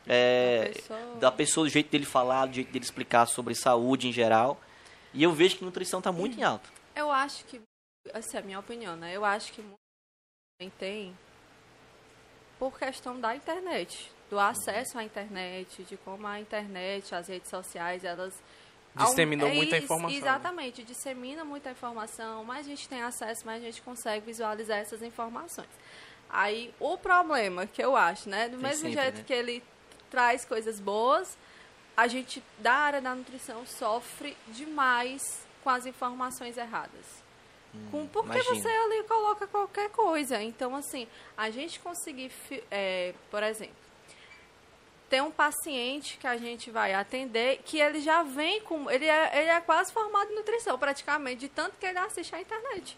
é, 0.08 0.66
Da 0.68 0.74
pessoa. 0.74 1.16
da 1.20 1.32
pessoa, 1.32 1.66
do 1.68 1.70
jeito 1.70 1.90
dele 1.90 2.06
falar, 2.06 2.46
do 2.48 2.54
jeito 2.54 2.72
dele 2.72 2.86
explicar 2.86 3.26
sobre 3.26 3.56
saúde 3.56 4.08
em 4.08 4.12
geral. 4.12 4.60
E 5.14 5.24
eu 5.24 5.32
vejo 5.32 5.58
que 5.58 5.64
nutrição 5.66 6.00
está 6.00 6.12
muito 6.12 6.40
em 6.40 6.44
alta. 6.44 6.70
Eu 6.96 7.10
acho 7.12 7.46
que, 7.46 7.62
essa 8.14 8.38
é 8.38 8.40
a 8.40 8.44
minha 8.44 8.60
opinião, 8.60 8.96
né? 8.96 9.16
Eu 9.16 9.24
acho 9.26 9.52
que 9.54 9.62
muito 9.62 9.76
também 10.60 10.72
tem 10.78 11.18
por 12.60 12.78
questão 12.78 13.20
da 13.20 13.36
internet, 13.36 14.12
do 14.30 14.40
acesso 14.40 14.98
à 14.98 15.04
internet, 15.04 15.84
de 15.84 15.98
como 15.98 16.26
a 16.26 16.40
internet, 16.40 17.14
as 17.14 17.28
redes 17.28 17.50
sociais, 17.50 18.04
elas 18.04 18.34
Disseminou 18.96 19.50
é 19.50 19.54
muita 19.54 19.76
isso, 19.76 19.84
informação, 19.84 20.10
né? 20.12 20.18
Exatamente, 20.18 20.84
dissemina 20.84 21.44
muita 21.44 21.70
informação, 21.72 22.46
mais 22.46 22.66
a 22.66 22.70
gente 22.70 22.88
tem 22.88 23.02
acesso, 23.02 23.46
mais 23.46 23.62
a 23.62 23.66
gente 23.66 23.82
consegue 23.82 24.26
visualizar 24.26 24.78
essas 24.78 25.02
informações. 25.02 25.68
Aí 26.30 26.74
o 26.80 26.98
problema 26.98 27.68
que 27.68 27.84
eu 27.84 27.94
acho, 27.96 28.30
né, 28.30 28.48
do 28.48 28.58
Tem 28.58 28.68
mesmo 28.68 28.88
sempre, 28.88 29.02
jeito 29.02 29.18
né? 29.18 29.24
que 29.28 29.34
ele 29.34 29.64
traz 30.16 30.46
coisas 30.46 30.80
boas, 30.80 31.38
a 31.98 32.08
gente 32.08 32.42
da 32.60 32.72
área 32.72 33.02
da 33.02 33.14
nutrição 33.14 33.66
sofre 33.66 34.38
demais 34.48 35.46
com 35.62 35.70
as 35.70 35.86
informações 35.86 36.56
erradas. 36.58 37.06
Com, 37.92 38.08
porque 38.08 38.40
Hum, 38.40 38.44
você 38.46 38.70
ali 38.70 39.04
coloca 39.04 39.46
qualquer 39.46 39.90
coisa. 39.90 40.42
Então, 40.42 40.74
assim, 40.74 41.06
a 41.36 41.50
gente 41.50 41.82
conseguir, 41.82 42.32
é, 42.72 43.14
por 43.30 43.44
exemplo, 43.44 43.76
tem 45.10 45.20
um 45.20 45.32
paciente 45.32 46.18
que 46.18 46.26
a 46.26 46.38
gente 46.38 46.72
vai 46.72 46.94
atender 46.94 47.62
que 47.66 47.78
ele 47.78 48.00
já 48.00 48.24
vem 48.24 48.62
com. 48.62 48.90
Ele 48.90 49.06
é, 49.06 49.38
ele 49.38 49.50
é 49.50 49.60
quase 49.60 49.92
formado 49.92 50.32
em 50.32 50.36
nutrição, 50.36 50.80
praticamente, 50.80 51.42
de 51.42 51.50
tanto 51.50 51.76
que 51.78 51.86
ele 51.86 52.00
assiste 52.00 52.34
à 52.34 52.40
internet. 52.40 52.98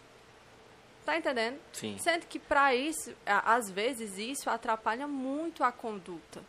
Tá 1.04 1.16
entendendo? 1.16 1.58
Sim. 1.72 1.98
Sendo 1.98 2.26
que 2.26 2.38
para 2.38 2.76
isso, 2.76 3.12
às 3.26 3.68
vezes 3.68 4.16
isso 4.18 4.48
atrapalha 4.48 5.08
muito 5.08 5.64
a 5.64 5.72
conduta. 5.72 6.40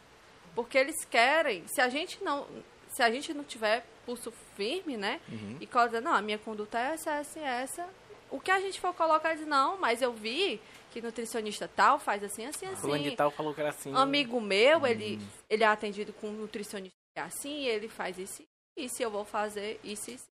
Porque 0.56 0.78
eles 0.78 1.06
querem, 1.06 1.68
se 1.68 1.82
a 1.82 1.90
gente 1.90 2.24
não, 2.24 2.48
se 2.90 3.02
a 3.02 3.12
gente 3.12 3.34
não 3.34 3.44
tiver 3.44 3.86
pulso 4.06 4.32
firme, 4.56 4.98
né? 4.98 5.20
Uhum. 5.30 5.58
E 5.60 5.68
coloca, 5.68 6.02
não, 6.02 6.14
a 6.14 6.22
minha 6.22 6.38
conduta 6.38 6.80
é 6.80 6.94
essa, 6.94 7.12
essa 7.12 7.40
e 7.40 7.44
essa. 7.44 7.88
O 8.32 8.40
que 8.40 8.52
a 8.52 8.60
gente 8.60 8.80
for 8.80 8.94
colocar, 8.94 9.36
diz, 9.36 9.48
não, 9.48 9.78
mas 9.78 10.02
eu 10.02 10.14
vi 10.14 10.60
que 10.92 11.02
nutricionista 11.02 11.68
tal 11.68 12.00
faz 12.00 12.24
assim, 12.24 12.46
assim, 12.46 12.66
Fulano 12.76 13.04
de 13.04 13.10
assim. 13.10 13.16
tal 13.16 13.32
falou 13.32 13.54
que 13.54 13.62
era 13.62 13.70
assim. 13.70 13.94
Amigo 13.96 14.40
meu, 14.42 14.86
ele, 14.86 15.20
ele 15.50 15.64
é 15.64 15.68
atendido 15.68 16.14
com 16.14 16.28
um 16.28 16.34
nutricionista 16.34 16.96
que 17.16 17.20
é 17.20 17.24
assim, 17.24 17.62
e 17.62 17.68
ele 17.68 17.88
faz 17.88 18.18
isso, 18.18 18.44
isso, 18.78 19.02
e 19.02 19.04
eu 19.04 19.12
vou 19.12 19.26
fazer 19.26 19.80
isso, 19.84 20.12
isso. 20.12 20.28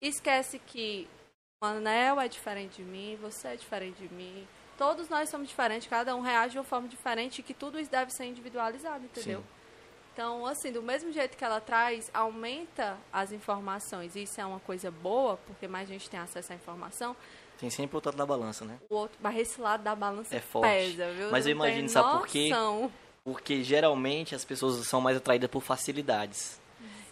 Esquece 0.00 0.58
que 0.58 1.08
o 1.60 1.66
Anel 1.66 2.20
é 2.20 2.28
diferente 2.28 2.76
de 2.76 2.84
mim, 2.84 3.18
você 3.20 3.48
é 3.48 3.56
diferente 3.56 3.96
de 3.96 4.14
mim. 4.14 4.46
Todos 4.76 5.08
nós 5.08 5.28
somos 5.28 5.48
diferentes, 5.48 5.88
cada 5.88 6.14
um 6.14 6.20
reage 6.20 6.52
de 6.52 6.58
uma 6.58 6.64
forma 6.64 6.86
diferente 6.86 7.40
e 7.40 7.42
que 7.42 7.52
tudo 7.52 7.80
isso 7.80 7.90
deve 7.90 8.12
ser 8.12 8.26
individualizado, 8.26 9.04
entendeu? 9.04 9.40
Sim. 9.40 9.57
Então, 10.18 10.44
assim, 10.46 10.72
do 10.72 10.82
mesmo 10.82 11.12
jeito 11.12 11.36
que 11.36 11.44
ela 11.44 11.60
traz, 11.60 12.10
aumenta 12.12 12.98
as 13.12 13.30
informações. 13.30 14.16
Isso 14.16 14.40
é 14.40 14.44
uma 14.44 14.58
coisa 14.58 14.90
boa, 14.90 15.36
porque 15.46 15.68
mais 15.68 15.88
gente 15.88 16.10
tem 16.10 16.18
acesso 16.18 16.52
à 16.52 16.56
informação. 16.56 17.14
Tem 17.56 17.70
sempre 17.70 17.94
o 17.94 17.98
outro 17.98 18.10
lado 18.10 18.18
da 18.18 18.26
balança, 18.26 18.64
né? 18.64 18.80
O 18.90 18.96
outro, 18.96 19.16
mas 19.22 19.36
esse 19.38 19.60
lado 19.60 19.84
da 19.84 19.94
balança 19.94 20.34
É 20.34 20.40
forte. 20.40 20.66
pesa, 20.68 21.12
viu? 21.12 21.30
Mas 21.30 21.46
eu 21.46 21.54
Não 21.54 21.62
tem 21.62 21.70
imagino, 21.70 21.88
sabe 21.88 22.18
por 22.18 22.26
quê? 22.26 22.50
Porque 23.22 23.62
geralmente 23.62 24.34
as 24.34 24.44
pessoas 24.44 24.84
são 24.88 25.00
mais 25.00 25.16
atraídas 25.16 25.48
por 25.48 25.62
facilidades. 25.62 26.60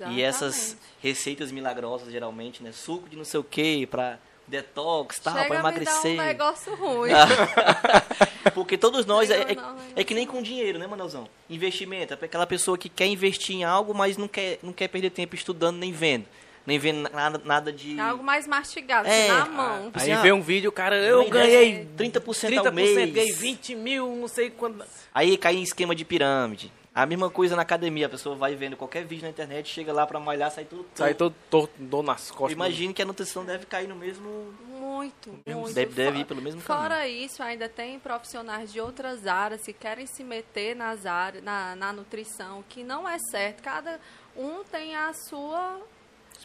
E 0.09 0.21
essas 0.21 0.57
Exatamente. 0.57 0.83
receitas 1.01 1.53
milagrosas, 1.53 2.11
geralmente, 2.11 2.61
né? 2.61 2.73
Suco 2.73 3.09
de 3.09 3.17
não 3.17 3.25
sei 3.25 3.39
o 3.39 3.45
que, 3.45 3.87
pra 3.87 4.19
detox, 4.47 5.19
tal, 5.19 5.35
Chega 5.35 5.47
pra 5.47 5.59
a 5.59 5.63
me 5.63 5.67
um 5.67 5.71
emagrecer. 5.71 6.17
negócio 6.17 6.75
ruim. 6.75 7.13
Porque 8.55 8.79
todos 8.79 9.05
nós, 9.07 9.31
é, 9.31 9.43
é, 9.53 9.57
é 9.97 10.05
que 10.05 10.15
nem 10.15 10.27
com 10.27 10.41
dinheiro, 10.43 10.79
né, 10.79 10.87
Manelzão? 10.87 11.29
Investimento, 11.51 12.15
é 12.15 12.25
aquela 12.25 12.47
pessoa 12.47 12.79
que 12.79 12.89
quer 12.89 13.07
investir 13.07 13.57
em 13.57 13.65
algo, 13.65 13.93
mas 13.95 14.17
não 14.17 14.29
quer, 14.29 14.59
não 14.63 14.73
quer 14.73 14.89
perder 14.89 15.11
tempo 15.11 15.35
estudando 15.35 15.77
nem 15.77 15.93
vendo. 15.93 16.27
Nem 16.67 16.79
vendo 16.81 17.09
nada, 17.13 17.41
nada 17.45 17.73
de... 17.73 17.97
É 17.97 18.01
algo 18.03 18.25
mais 18.25 18.45
mastigado, 18.47 19.07
É, 19.09 19.29
na 19.29 19.47
mão. 19.47 19.93
Aí 19.95 20.13
Assim, 20.13 20.23
vê 20.23 20.31
ah, 20.31 20.35
um 20.35 20.43
vídeo, 20.43 20.73
cara, 20.73 20.97
Não 20.97 21.23
eu 21.23 21.31
ganhei 21.31 21.87
30%, 21.97 22.59
ao 22.59 22.65
30%, 22.65 22.73
mês. 22.73 23.13
ganhei 23.13 23.33
20 23.33 23.75
mil, 23.77 24.17
não 24.17 24.27
sei 24.27 24.51
quando. 24.51 24.85
Aí 25.15 25.37
cai 25.37 25.55
em 25.55 25.63
esquema 25.63 25.95
de 25.95 26.05
pirâmide. 26.05 26.73
A 26.97 27.05
mesma 27.05 27.29
coisa 27.29 27.55
na 27.55 27.61
academia, 27.61 28.07
a 28.07 28.09
pessoa 28.09 28.35
vai 28.35 28.55
vendo 28.57 28.75
qualquer 28.75 29.05
vídeo 29.05 29.25
na 29.25 29.29
internet, 29.29 29.69
chega 29.69 29.93
lá 29.93 30.07
pra 30.07 30.19
malhar, 30.19 30.51
sai 30.51 30.65
tudo... 30.65 30.87
Sai 30.95 31.13
todo 31.13 31.35
torto, 31.51 31.75
dor 31.79 32.03
nas 32.03 32.31
costas. 32.31 32.53
Imagine 32.53 32.95
que 32.95 33.03
a 33.03 33.05
nutrição 33.05 33.45
deve 33.45 33.67
cair 33.67 33.87
no 33.87 33.95
mesmo... 33.95 34.55
Muito, 34.71 35.29
muito. 35.47 35.75
Deve, 35.75 35.93
deve 35.93 36.21
ir 36.21 36.25
pelo 36.25 36.41
mesmo 36.41 36.63
caminho. 36.63 36.83
Fora 36.89 37.07
isso, 37.07 37.43
ainda 37.43 37.69
tem 37.69 37.99
profissionais 38.01 38.73
de 38.73 38.81
outras 38.81 39.27
áreas 39.27 39.61
que 39.63 39.75
querem 39.75 40.07
se 40.07 40.25
meter 40.25 40.75
nas 40.75 41.05
áreas, 41.05 41.45
na, 41.45 41.77
na 41.77 41.93
nutrição, 41.93 42.65
que 42.67 42.83
não 42.83 43.07
é 43.07 43.19
certo. 43.31 43.63
Cada 43.63 44.01
um 44.35 44.65
tem 44.65 44.97
a 44.97 45.13
sua 45.13 45.79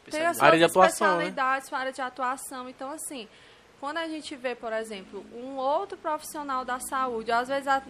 tem 0.09 0.25
as 0.25 0.35
Especialidade. 0.35 0.35
suas 0.37 0.43
Área 0.47 0.59
de 0.59 0.65
atuação, 0.65 1.07
né? 1.07 1.13
especialidades, 1.23 1.69
sua 1.69 1.79
área 1.79 1.91
de 1.93 2.01
atuação. 2.01 2.67
Então, 2.69 2.91
assim, 2.91 3.25
quando 3.79 3.97
a 3.99 4.07
gente 4.09 4.35
vê, 4.35 4.53
por 4.53 4.73
exemplo, 4.73 5.25
um 5.33 5.55
outro 5.55 5.97
profissional 5.97 6.65
da 6.65 6.77
saúde, 6.81 7.31
às 7.31 7.47
vezes, 7.47 7.67
a- 7.69 7.81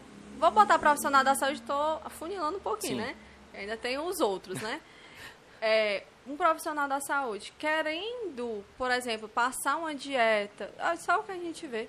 vou 0.42 0.52
botar 0.52 0.78
profissional 0.80 1.24
da 1.24 1.36
saúde, 1.36 1.62
estou 1.62 2.02
afunilando 2.04 2.58
um 2.58 2.62
pouquinho, 2.62 2.96
Sim. 2.96 3.02
né? 3.02 3.16
Ainda 3.54 3.78
tem 3.78 3.98
os 3.98 4.20
outros, 4.20 4.60
né? 4.62 4.82
É, 5.64 6.06
um 6.26 6.36
profissional 6.36 6.88
da 6.88 7.00
saúde 7.00 7.54
querendo, 7.60 8.66
por 8.80 8.90
exemplo, 8.90 9.30
passar 9.30 9.78
uma 9.78 9.94
dieta, 9.94 10.74
é 10.80 10.96
só 10.96 11.20
o 11.20 11.24
que 11.24 11.32
a 11.32 11.36
gente 11.38 11.68
vê. 11.68 11.88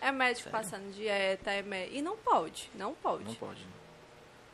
É 0.00 0.12
médico 0.12 0.48
passando 0.50 0.92
dieta, 0.94 1.50
é 1.50 1.62
mé- 1.62 1.88
e 1.88 2.00
não 2.00 2.16
pode, 2.16 2.70
não 2.76 2.94
pode 2.94 3.24
Não 3.24 3.34
pode. 3.34 3.66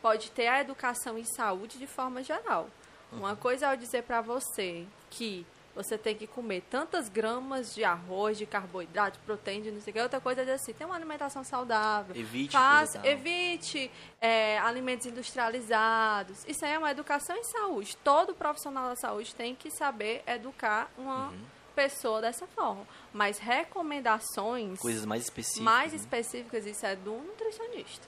pode 0.00 0.30
ter 0.30 0.46
a 0.46 0.62
educação 0.62 1.18
em 1.18 1.24
saúde 1.24 1.76
de 1.78 1.86
forma 1.86 2.22
geral. 2.22 2.70
Uma 3.12 3.36
coisa 3.36 3.66
é 3.66 3.72
eu 3.74 3.76
dizer 3.76 4.04
para 4.04 4.22
você 4.22 4.86
que 5.10 5.46
você 5.74 5.98
tem 5.98 6.14
que 6.16 6.26
comer 6.26 6.62
tantas 6.70 7.08
gramas 7.08 7.74
de 7.74 7.82
arroz, 7.84 8.38
de 8.38 8.46
carboidrato, 8.46 9.18
de 9.18 9.24
proteína, 9.24 9.70
não 9.72 9.80
sei 9.80 9.90
o 9.90 9.94
que. 9.94 10.00
Outra 10.00 10.20
coisa 10.20 10.42
é 10.42 10.52
assim, 10.52 10.72
tem 10.72 10.86
uma 10.86 10.94
alimentação 10.96 11.42
saudável. 11.42 12.14
Evite 12.16 12.52
Faça, 12.52 13.00
evite 13.06 13.90
é, 14.20 14.58
alimentos 14.60 15.06
industrializados. 15.06 16.44
Isso 16.46 16.64
aí 16.64 16.72
é 16.72 16.78
uma 16.78 16.90
educação 16.90 17.36
em 17.36 17.44
saúde. 17.44 17.96
Todo 18.04 18.34
profissional 18.34 18.88
da 18.88 18.96
saúde 18.96 19.34
tem 19.34 19.54
que 19.54 19.70
saber 19.70 20.22
educar 20.26 20.90
uma 20.96 21.28
Uhum. 21.30 21.44
pessoa 21.74 22.20
dessa 22.20 22.46
forma. 22.46 22.86
Mas 23.12 23.38
recomendações 23.38 24.78
Coisas 24.80 25.04
mais 25.04 25.24
específicas. 25.24 25.64
mais 25.64 25.92
né? 25.92 25.98
específicas, 25.98 26.66
isso 26.66 26.84
é 26.86 26.94
do 26.96 27.12
nutricionista. 27.12 28.06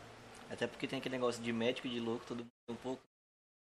Até 0.51 0.67
porque 0.67 0.87
tem 0.87 0.99
aquele 0.99 1.17
negócio 1.17 1.43
de 1.43 1.53
médico 1.53 1.87
e 1.89 1.91
de 1.91 2.01
louco, 2.01 2.25
todo 2.27 2.39
mundo 2.39 2.51
um 2.69 2.75
pouco. 2.77 3.03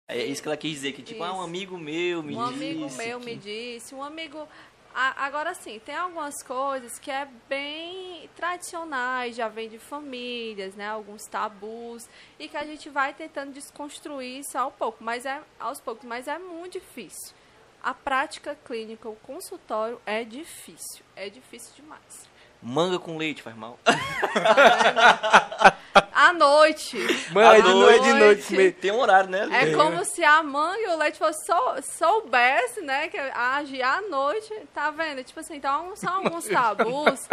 É 0.07 0.23
isso 0.25 0.41
que 0.41 0.47
ela 0.47 0.57
quis 0.57 0.71
dizer, 0.71 0.93
que 0.93 1.01
tipo, 1.01 1.23
ah, 1.23 1.31
um 1.31 1.35
Isso. 1.35 1.43
amigo 1.43 1.77
meu 1.77 2.21
me 2.21 2.35
um 2.35 2.51
disse. 2.51 2.63
amigo 2.65 2.91
meu 2.97 3.19
que- 3.19 3.25
me 3.25 3.35
disse, 3.35 3.95
um 3.95 4.03
amigo. 4.03 4.47
Agora 4.95 5.55
sim, 5.55 5.79
tem 5.83 5.95
algumas 5.95 6.43
coisas 6.43 6.99
que 6.99 7.09
é 7.09 7.27
bem 7.49 8.29
tradicionais, 8.35 9.35
já 9.35 9.47
vem 9.47 9.67
de 9.67 9.79
famílias, 9.79 10.75
né? 10.75 10.87
Alguns 10.87 11.25
tabus 11.25 12.07
e 12.37 12.47
que 12.47 12.55
a 12.55 12.63
gente 12.63 12.89
vai 12.89 13.11
tentando 13.11 13.51
desconstruir 13.53 14.41
isso 14.41 14.55
ao 14.55 14.69
pouco, 14.71 15.03
mas 15.03 15.25
é 15.25 15.41
aos 15.59 15.81
poucos, 15.81 16.05
mas 16.05 16.27
é 16.27 16.37
muito 16.37 16.73
difícil. 16.73 17.33
A 17.81 17.95
prática 17.95 18.55
clínica, 18.63 19.09
o 19.09 19.15
consultório 19.15 19.99
é 20.05 20.23
difícil, 20.23 21.03
é 21.15 21.27
difícil 21.27 21.73
demais. 21.75 22.29
Manga 22.61 22.99
com 22.99 23.17
leite 23.17 23.41
faz 23.41 23.55
mal. 23.55 23.79
À 26.23 26.31
noite, 26.31 26.97
Mano, 27.33 27.49
À 27.49 27.57
é 27.57 27.61
de 27.61 27.67
noite, 27.73 27.99
noite. 27.99 28.19
noite 28.19 28.53
mesmo. 28.53 28.79
Tem 28.79 28.91
um 28.93 28.99
horário, 29.01 29.29
né? 29.29 29.45
É 29.51 29.75
como 29.75 30.05
se 30.05 30.23
a 30.23 30.41
mãe 30.41 30.81
e 30.81 30.87
o 30.87 30.97
leite 30.97 31.17
fosse 31.17 31.45
sou, 31.45 31.83
soubesse, 31.83 32.79
né, 32.79 33.09
que 33.09 33.17
agir 33.17 33.81
à 33.81 33.99
noite, 34.03 34.53
tá 34.73 34.89
vendo? 34.89 35.21
Tipo 35.21 35.41
assim, 35.41 35.57
então 35.57 35.93
são 35.97 36.13
alguns 36.13 36.45
tabus 36.45 37.27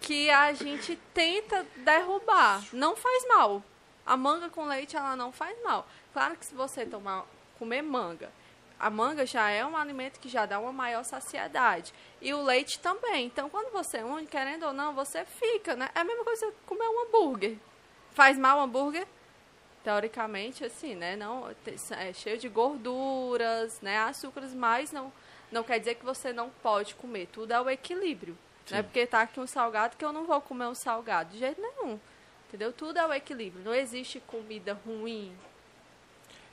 que 0.00 0.30
a 0.30 0.54
gente 0.54 0.98
tenta 1.12 1.66
derrubar. 1.76 2.62
Não 2.72 2.96
faz 2.96 3.28
mal. 3.28 3.62
A 4.06 4.16
manga 4.16 4.48
com 4.48 4.64
leite, 4.64 4.96
ela 4.96 5.14
não 5.14 5.30
faz 5.30 5.54
mal. 5.62 5.86
Claro 6.14 6.34
que 6.36 6.46
se 6.46 6.54
você 6.54 6.86
tomar, 6.86 7.26
comer 7.58 7.82
manga, 7.82 8.30
a 8.78 8.88
manga 8.88 9.26
já 9.26 9.50
é 9.50 9.66
um 9.66 9.76
alimento 9.76 10.18
que 10.18 10.30
já 10.30 10.46
dá 10.46 10.58
uma 10.58 10.72
maior 10.72 11.04
saciedade. 11.04 11.92
E 12.22 12.32
o 12.32 12.42
leite 12.42 12.78
também. 12.78 13.26
Então, 13.26 13.50
quando 13.50 13.70
você 13.70 13.98
une, 13.98 14.26
querendo 14.26 14.64
ou 14.64 14.72
não, 14.72 14.94
você 14.94 15.26
fica, 15.26 15.76
né? 15.76 15.90
É 15.94 16.00
a 16.00 16.04
mesma 16.04 16.24
coisa 16.24 16.46
que 16.46 16.52
você 16.52 16.56
comer 16.64 16.88
um 16.88 17.02
hambúrguer. 17.02 17.58
Faz 18.12 18.38
mal 18.38 18.60
hambúrguer? 18.60 19.06
teoricamente, 19.82 20.64
assim, 20.64 20.94
né? 20.94 21.16
Não, 21.16 21.48
é 21.98 22.12
cheio 22.12 22.38
de 22.38 22.48
gorduras, 22.48 23.80
né? 23.80 23.98
Açúcares, 23.98 24.54
mas 24.54 24.92
não, 24.92 25.12
não 25.50 25.62
quer 25.62 25.78
dizer 25.78 25.94
que 25.96 26.04
você 26.04 26.32
não 26.32 26.50
pode 26.62 26.94
comer. 26.94 27.28
Tudo 27.32 27.52
é 27.52 27.60
o 27.60 27.68
equilíbrio. 27.68 28.36
Não 28.70 28.78
é 28.78 28.82
porque 28.82 29.06
tá 29.06 29.22
aqui 29.22 29.40
um 29.40 29.46
salgado 29.46 29.96
que 29.96 30.04
eu 30.04 30.12
não 30.12 30.24
vou 30.24 30.40
comer 30.40 30.66
um 30.66 30.74
salgado. 30.74 31.32
De 31.32 31.38
jeito 31.38 31.60
nenhum. 31.60 31.98
Entendeu? 32.48 32.72
Tudo 32.72 32.98
é 32.98 33.06
o 33.06 33.12
equilíbrio. 33.12 33.64
Não 33.64 33.74
existe 33.74 34.20
comida 34.20 34.78
ruim. 34.86 35.32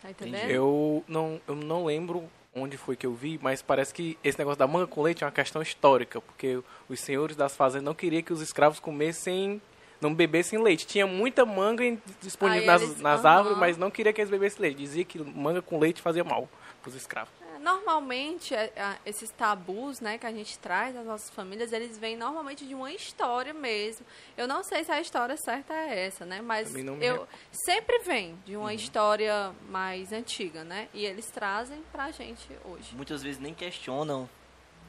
Tá 0.02 0.10
entendendo? 0.10 0.50
Eu 0.50 1.04
não, 1.08 1.42
eu 1.48 1.56
não 1.56 1.86
lembro 1.86 2.30
onde 2.56 2.76
foi 2.76 2.96
que 2.96 3.06
eu 3.06 3.14
vi, 3.14 3.40
mas 3.42 3.62
parece 3.62 3.94
que 3.94 4.18
esse 4.24 4.38
negócio 4.38 4.58
da 4.58 4.66
manga 4.66 4.88
com 4.88 5.02
leite 5.04 5.24
é 5.24 5.28
uma 5.28 5.32
questão 5.32 5.62
histórica, 5.62 6.20
porque 6.20 6.60
os 6.90 7.00
senhores 7.00 7.36
das 7.36 7.56
fazendas 7.56 7.86
não 7.86 7.94
queriam 7.94 8.24
que 8.24 8.34
os 8.34 8.42
escravos 8.42 8.80
comessem, 8.80 9.62
não 10.00 10.14
bebessem 10.14 10.62
leite. 10.62 10.86
Tinha 10.86 11.08
muita 11.08 11.46
manga 11.46 11.84
disponível 12.22 12.62
Aí 12.62 12.66
nas, 12.68 12.82
eles- 12.82 13.02
nas 13.02 13.26
aham. 13.26 13.38
árvores, 13.38 13.58
mas 13.58 13.78
não 13.78 13.90
queria 13.92 14.14
que 14.14 14.22
eles 14.22 14.30
bebessem 14.30 14.62
leite. 14.62 14.78
Dizia 14.78 15.04
que 15.04 15.20
manga 15.20 15.62
com 15.62 15.80
leite 15.80 16.02
fazia 16.02 16.24
mal 16.24 16.48
para 16.82 16.90
os 16.90 16.96
escravos. 16.96 17.34
É, 17.56 17.60
Normalmente, 17.60 18.54
é, 18.54 18.72
é, 18.76 18.96
esses 19.06 19.30
tabus 19.32 20.00
né, 20.00 20.18
que 20.18 20.26
a 20.28 20.32
gente 20.32 20.58
traz 20.60 20.94
das 20.94 21.06
nossas 21.06 21.30
famílias, 21.32 21.74
eles 21.74 21.98
vêm 21.98 22.16
normalmente 22.16 22.66
de 22.66 22.76
uma 22.76 22.92
história 22.92 23.54
mesmo. 23.54 24.06
Eu 24.38 24.48
não 24.48 24.64
sei 24.64 24.84
se 24.84 24.92
a 24.92 25.02
história 25.02 25.36
certa 25.38 25.74
é 25.74 26.06
essa, 26.06 26.24
né? 26.26 26.40
Mas 26.42 26.74
eu 26.76 26.84
recordo. 26.96 27.28
sempre 27.52 28.00
vem 28.00 28.38
de 28.46 28.56
uma 28.56 28.74
história 28.74 29.52
mais 29.70 30.14
antiga, 30.14 30.64
né? 30.64 30.88
E 30.94 31.06
eles 31.06 31.26
trazem 31.32 31.82
pra 31.92 32.12
gente 32.12 32.48
hoje. 32.64 32.96
Muitas 32.96 33.24
vezes 33.24 33.40
nem 33.40 33.54
questionam 33.54 34.30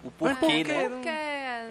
o 0.04 0.10
porquê, 0.10 0.34
por 0.38 0.48
quê? 0.48 0.64
né? 0.64 0.88
Porque 0.88 1.08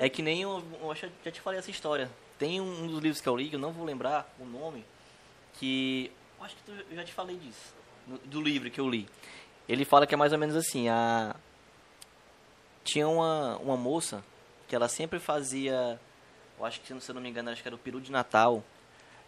É 0.04 0.10
que 0.10 0.22
nem 0.22 0.42
eu, 0.42 0.62
eu 0.82 0.92
acho 0.92 1.02
que 1.02 1.08
eu 1.08 1.12
já 1.26 1.32
te 1.32 1.40
falei 1.42 1.60
essa 1.60 1.72
história. 1.72 2.10
Tem 2.38 2.62
um, 2.62 2.84
um 2.84 2.88
dos 2.88 3.00
livros 3.02 3.22
que 3.22 3.28
eu 3.28 3.36
li, 3.36 3.50
que 3.50 3.56
eu 3.56 3.60
não 3.60 3.72
vou 3.72 3.86
lembrar 3.86 4.32
o 4.40 4.46
nome, 4.46 4.86
que. 5.54 6.12
eu 6.40 6.46
Acho 6.46 6.56
que 6.56 6.64
tu- 6.64 6.86
eu 6.92 6.96
já 6.96 7.04
te 7.04 7.14
falei 7.14 7.36
disso. 7.38 7.74
no- 8.06 8.18
do 8.20 8.42
livro 8.42 8.70
que 8.72 8.80
eu 8.80 8.88
li. 8.90 9.08
Ele 9.68 9.84
fala 9.84 10.06
que 10.08 10.14
é 10.14 10.18
mais 10.18 10.32
ou 10.32 10.38
menos 10.40 10.56
assim, 10.56 10.88
a. 10.88 11.36
Tinha 12.84 13.08
uma, 13.08 13.58
uma 13.58 13.76
moça 13.76 14.24
que 14.68 14.76
ela 14.76 14.88
sempre 14.88 15.20
fazia. 15.20 16.00
Eu 16.58 16.66
acho 16.66 16.80
que, 16.82 16.88
se 17.02 17.10
eu 17.10 17.16
não 17.16 17.22
me 17.22 17.30
engano, 17.30 17.50
acho 17.50 17.62
que 17.62 17.68
era 17.68 17.76
o 17.76 17.80
peru 17.80 18.00
de 18.00 18.12
Natal. 18.12 18.64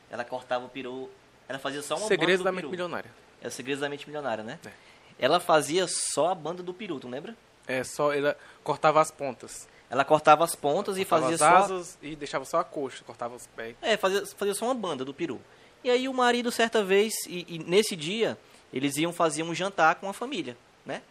Ela 0.10 0.24
cortava 0.24 0.66
o 0.66 0.70
peru. 0.70 1.10
Ela 1.48 1.60
fazia 1.60 1.82
só 1.82 1.98
uma 1.98 2.08
Segredos 2.08 2.44
da 2.44 2.52
banda 2.52 2.52
do 2.52 2.56
mente 2.56 2.62
peru. 2.64 2.72
milionária. 2.72 3.12
É 3.42 3.48
o 3.48 3.52
Segredos 3.52 3.82
da 3.82 3.90
Mente 3.90 4.06
Milionária, 4.08 4.44
né? 4.44 4.60
É. 4.66 4.72
Ela 5.18 5.40
fazia 5.40 5.86
só 5.88 6.30
a 6.30 6.36
banda 6.36 6.62
do 6.64 6.74
peru, 6.74 7.00
tu 7.00 7.08
lembra? 7.10 7.36
É 7.68 7.84
só 7.84 8.14
ela 8.14 8.38
cortava 8.64 9.02
as 9.02 9.12
pontas. 9.12 9.68
Ela 9.90 10.06
cortava 10.06 10.44
as 10.44 10.56
pontas 10.56 10.98
e 10.98 11.06
Cortava 11.06 11.22
fazia 11.32 11.36
as 11.36 11.40
só. 11.68 11.74
asas 11.74 11.98
e 12.02 12.16
deixava 12.16 12.46
só 12.46 12.60
a 12.60 12.64
coxa, 12.64 13.04
cortava 13.04 13.36
os 13.36 13.48
pés. 13.48 13.76
É, 13.82 13.98
fazia, 13.98 14.26
fazia 14.26 14.54
só 14.54 14.66
uma 14.66 14.76
banda 14.76 15.04
do 15.04 15.14
peru. 15.14 15.42
E 15.84 15.90
aí 15.90 16.08
o 16.08 16.14
marido, 16.14 16.52
certa 16.52 16.84
vez, 16.84 17.14
e, 17.28 17.46
e 17.48 17.60
nesse 17.60 17.96
dia, 17.96 18.38
eles 18.72 18.98
iam 18.98 19.12
fazer 19.12 19.44
um 19.44 19.56
jantar 19.56 19.96
com 19.96 20.08
a 20.10 20.14
família, 20.14 20.56
né? 20.86 21.02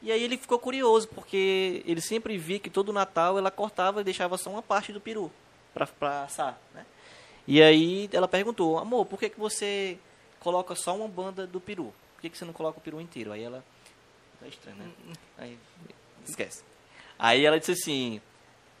E 0.00 0.12
aí 0.12 0.22
ele 0.22 0.36
ficou 0.36 0.58
curioso, 0.58 1.08
porque 1.08 1.82
ele 1.84 2.00
sempre 2.00 2.38
via 2.38 2.60
que 2.60 2.70
todo 2.70 2.92
Natal 2.92 3.36
ela 3.36 3.50
cortava 3.50 4.00
e 4.00 4.04
deixava 4.04 4.38
só 4.38 4.50
uma 4.50 4.62
parte 4.62 4.92
do 4.92 5.00
peru 5.00 5.32
pra, 5.74 5.86
pra 5.86 6.22
assar, 6.22 6.58
né? 6.72 6.86
E 7.46 7.60
aí 7.62 8.08
ela 8.12 8.28
perguntou, 8.28 8.78
amor, 8.78 9.06
por 9.06 9.18
que, 9.18 9.30
que 9.30 9.40
você 9.40 9.98
coloca 10.38 10.74
só 10.76 10.94
uma 10.94 11.08
banda 11.08 11.46
do 11.46 11.60
peru? 11.60 11.92
Por 12.14 12.22
que, 12.22 12.30
que 12.30 12.38
você 12.38 12.44
não 12.44 12.52
coloca 12.52 12.78
o 12.78 12.82
peru 12.82 13.00
inteiro? 13.00 13.32
Aí 13.32 13.42
ela... 13.42 13.64
Tá 14.38 14.46
estranho, 14.46 14.76
né? 14.76 14.92
Aí, 15.38 15.58
esquece. 16.24 16.62
Aí 17.18 17.44
ela 17.44 17.58
disse 17.58 17.72
assim, 17.72 18.20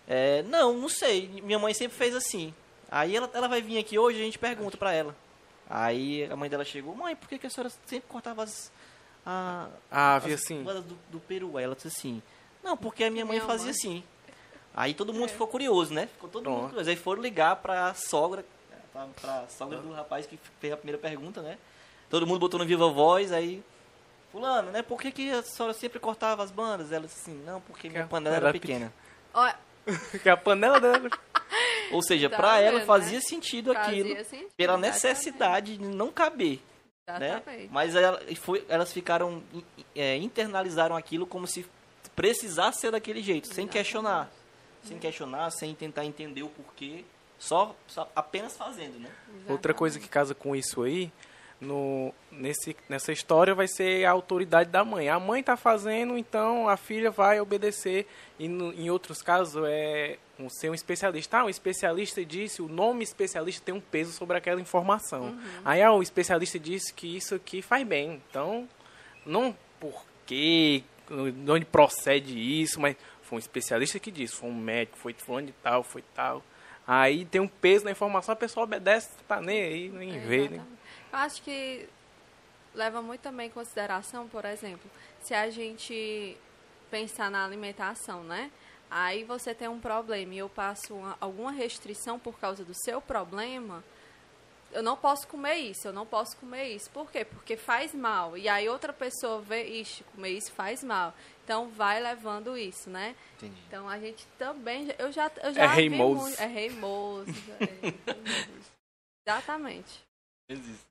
é, 0.06 0.42
não, 0.44 0.72
não 0.74 0.88
sei. 0.88 1.28
Minha 1.42 1.58
mãe 1.58 1.74
sempre 1.74 1.96
fez 1.96 2.14
assim. 2.14 2.54
Aí 2.90 3.14
ela, 3.16 3.28
ela 3.34 3.48
vai 3.48 3.60
vir 3.60 3.78
aqui 3.78 3.98
hoje 3.98 4.18
e 4.18 4.22
a 4.22 4.24
gente 4.24 4.38
pergunta 4.38 4.76
pra 4.76 4.92
ela. 4.92 5.14
Aí 5.68 6.24
a 6.30 6.36
mãe 6.36 6.48
dela 6.48 6.64
chegou, 6.64 6.94
mãe, 6.94 7.14
por 7.14 7.28
que, 7.28 7.38
que 7.38 7.46
a 7.46 7.50
senhora 7.50 7.70
sempre 7.86 8.08
cortava 8.08 8.42
as, 8.42 8.72
a, 9.26 9.68
Ah, 9.90 10.16
as 10.16 10.22
havia 10.24 10.36
assim. 10.36 10.62
do, 10.62 10.98
do 11.10 11.20
peru? 11.20 11.58
Aí 11.58 11.64
ela 11.64 11.74
disse 11.74 11.88
assim, 11.88 12.22
não, 12.62 12.76
porque 12.76 13.04
a 13.04 13.10
minha 13.10 13.24
mãe 13.26 13.36
Minha 13.36 13.46
fazia 13.46 13.66
mãe. 13.66 13.72
assim. 13.72 14.04
Aí 14.74 14.94
todo 14.94 15.12
mundo 15.12 15.28
ficou 15.30 15.46
curioso, 15.48 15.92
né? 15.92 16.06
Ficou 16.06 16.30
todo 16.30 16.44
mundo 16.44 16.54
Pronto. 16.58 16.68
curioso. 16.70 16.88
Aí 16.90 16.96
foram 16.96 17.20
ligar 17.20 17.56
pra 17.56 17.92
sogra, 17.94 18.44
pra, 18.92 19.06
pra 19.20 19.46
sogra 19.48 19.78
do 19.78 19.92
rapaz 19.92 20.24
que 20.26 20.38
fez 20.60 20.72
a 20.72 20.76
primeira 20.76 20.98
pergunta, 20.98 21.42
né? 21.42 21.58
Todo 22.08 22.26
mundo 22.26 22.38
botou 22.38 22.58
no 22.58 22.64
viva 22.64 22.88
voz, 22.88 23.32
aí... 23.32 23.62
Fulano, 24.32 24.70
né? 24.70 24.82
Por 24.82 25.00
que, 25.00 25.10
que 25.10 25.30
a 25.30 25.42
senhora 25.42 25.72
sempre 25.74 25.98
cortava 25.98 26.42
as 26.42 26.50
bandas? 26.50 26.92
Ela 26.92 27.06
disse 27.06 27.20
assim, 27.22 27.42
não, 27.44 27.60
porque 27.60 27.88
minha 27.88 28.02
Porque 28.02 28.10
panela 28.14 28.36
era 28.36 28.46
era 28.48 28.52
pequena. 28.52 28.92
Ó, 29.32 29.50
que 30.22 30.28
a 30.28 30.36
panela 30.36 30.78
dela. 30.80 31.08
Ou 31.92 32.02
seja, 32.02 32.28
Tá 32.28 32.36
pra 32.36 32.60
ela 32.60 32.78
vendo, 32.78 32.86
fazia 32.86 33.18
né? 33.18 33.24
sentido 33.24 33.72
aquilo, 33.72 34.10
Fazia 34.10 34.24
sentido, 34.24 34.50
pela 34.56 34.74
exatamente. 34.74 34.92
necessidade 34.94 35.76
de 35.78 35.84
não 35.84 36.12
caber, 36.12 36.60
né? 37.06 37.30
Exatamente. 37.36 37.68
Mas 37.72 37.94
ela, 37.94 38.20
foi, 38.36 38.64
elas 38.68 38.92
ficaram, 38.92 39.42
é, 39.96 40.16
internalizaram 40.16 40.94
aquilo 40.94 41.26
como 41.26 41.46
se 41.46 41.66
precisasse 42.14 42.80
ser 42.80 42.90
daquele 42.90 43.22
jeito, 43.22 43.46
sem 43.46 43.64
Exatamente. 43.64 43.72
questionar. 43.72 44.30
Sem 44.84 44.98
questionar, 44.98 45.50
sem 45.50 45.74
tentar 45.74 46.04
entender 46.04 46.42
o 46.42 46.48
porquê, 46.48 47.04
só, 47.38 47.74
só 47.86 48.10
apenas 48.14 48.56
fazendo, 48.56 48.98
né? 48.98 49.10
Outra 49.48 49.72
coisa 49.72 49.98
que 49.98 50.08
casa 50.08 50.34
com 50.34 50.54
isso 50.54 50.82
aí, 50.82 51.10
no, 51.60 52.12
nesse, 52.30 52.76
nessa 52.88 53.10
história 53.12 53.54
vai 53.54 53.66
ser 53.66 54.04
a 54.04 54.10
autoridade 54.12 54.70
da 54.70 54.84
mãe. 54.84 55.08
A 55.08 55.18
mãe 55.18 55.42
tá 55.42 55.56
fazendo, 55.56 56.16
então 56.16 56.68
a 56.68 56.76
filha 56.76 57.10
vai 57.10 57.40
obedecer. 57.40 58.06
E 58.38 58.46
no- 58.48 58.72
em 58.72 58.90
outros 58.90 59.20
casos 59.22 59.62
é 59.66 60.18
um, 60.38 60.48
ser 60.48 60.70
um 60.70 60.74
especialista. 60.74 61.38
Ah, 61.38 61.44
um 61.44 61.48
especialista 61.48 62.24
disse, 62.24 62.62
o 62.62 62.68
nome 62.68 63.02
especialista 63.02 63.62
tem 63.64 63.74
um 63.74 63.80
peso 63.80 64.12
sobre 64.12 64.36
aquela 64.36 64.60
informação. 64.60 65.36
Aí 65.64 65.82
ah, 65.82 65.92
o 65.92 66.02
especialista 66.02 66.58
disse 66.58 66.92
que 66.94 67.16
isso 67.16 67.34
aqui 67.34 67.60
faz 67.60 67.84
bem. 67.86 68.22
Então, 68.30 68.68
não 69.26 69.54
porque, 69.80 70.82
de 71.44 71.50
onde 71.50 71.64
procede 71.64 72.38
isso, 72.38 72.80
mas 72.80 72.96
foi 73.22 73.36
um 73.36 73.38
especialista 73.40 73.98
que 73.98 74.10
disse, 74.10 74.34
foi 74.34 74.48
um 74.48 74.54
médico, 74.54 74.96
foi 74.98 75.12
fulano 75.12 75.48
de 75.48 75.52
tal, 75.62 75.82
foi 75.82 76.02
tal. 76.14 76.42
Aí 76.86 77.24
tem 77.26 77.40
um 77.40 77.48
peso 77.48 77.84
na 77.84 77.90
informação, 77.90 78.32
a 78.32 78.36
pessoa 78.36 78.64
obedece, 78.64 79.10
tá 79.26 79.40
nem 79.40 79.60
aí, 79.60 79.88
nem 79.90 80.18
vê, 80.20 80.48
né? 80.48 80.62
Eu 81.12 81.18
acho 81.18 81.42
que 81.42 81.88
leva 82.74 83.00
muito 83.02 83.20
também 83.22 83.46
em 83.48 83.50
consideração, 83.50 84.28
por 84.28 84.44
exemplo, 84.44 84.90
se 85.22 85.34
a 85.34 85.48
gente 85.50 86.36
pensar 86.90 87.30
na 87.30 87.44
alimentação, 87.44 88.22
né? 88.24 88.50
Aí 88.90 89.24
você 89.24 89.54
tem 89.54 89.68
um 89.68 89.80
problema 89.80 90.34
e 90.34 90.38
eu 90.38 90.48
passo 90.48 90.94
uma- 90.94 91.16
alguma 91.20 91.50
restrição 91.52 92.18
por 92.18 92.38
causa 92.38 92.64
do 92.64 92.72
seu 92.74 93.00
problema, 93.00 93.84
eu 94.72 94.82
não 94.82 94.96
posso 94.96 95.26
comer 95.28 95.56
isso, 95.56 95.88
eu 95.88 95.92
não 95.92 96.06
posso 96.06 96.36
comer 96.36 96.68
isso. 96.68 96.90
Por 96.90 97.10
quê? 97.10 97.24
Porque 97.24 97.56
faz 97.56 97.94
mal. 97.94 98.36
E 98.36 98.48
aí 98.48 98.68
outra 98.68 98.92
pessoa 98.92 99.40
vê, 99.40 99.64
ixi, 99.66 100.04
comer 100.04 100.30
isso 100.30 100.52
faz 100.52 100.82
mal. 100.84 101.14
Então 101.44 101.68
vai 101.70 102.00
levando 102.00 102.56
isso, 102.56 102.88
né? 102.90 103.14
Entendi. 103.36 103.60
Então 103.66 103.88
a 103.88 103.98
gente 103.98 104.26
também, 104.38 104.94
eu 104.98 105.10
já, 105.10 105.30
eu 105.42 105.52
já 105.54 105.64
É 105.64 105.76
vi 105.76 105.88
muito- 105.90 106.40
é 106.40 106.46
reimoso. 106.46 107.30
é- 107.60 107.68
Exatamente. 109.26 110.07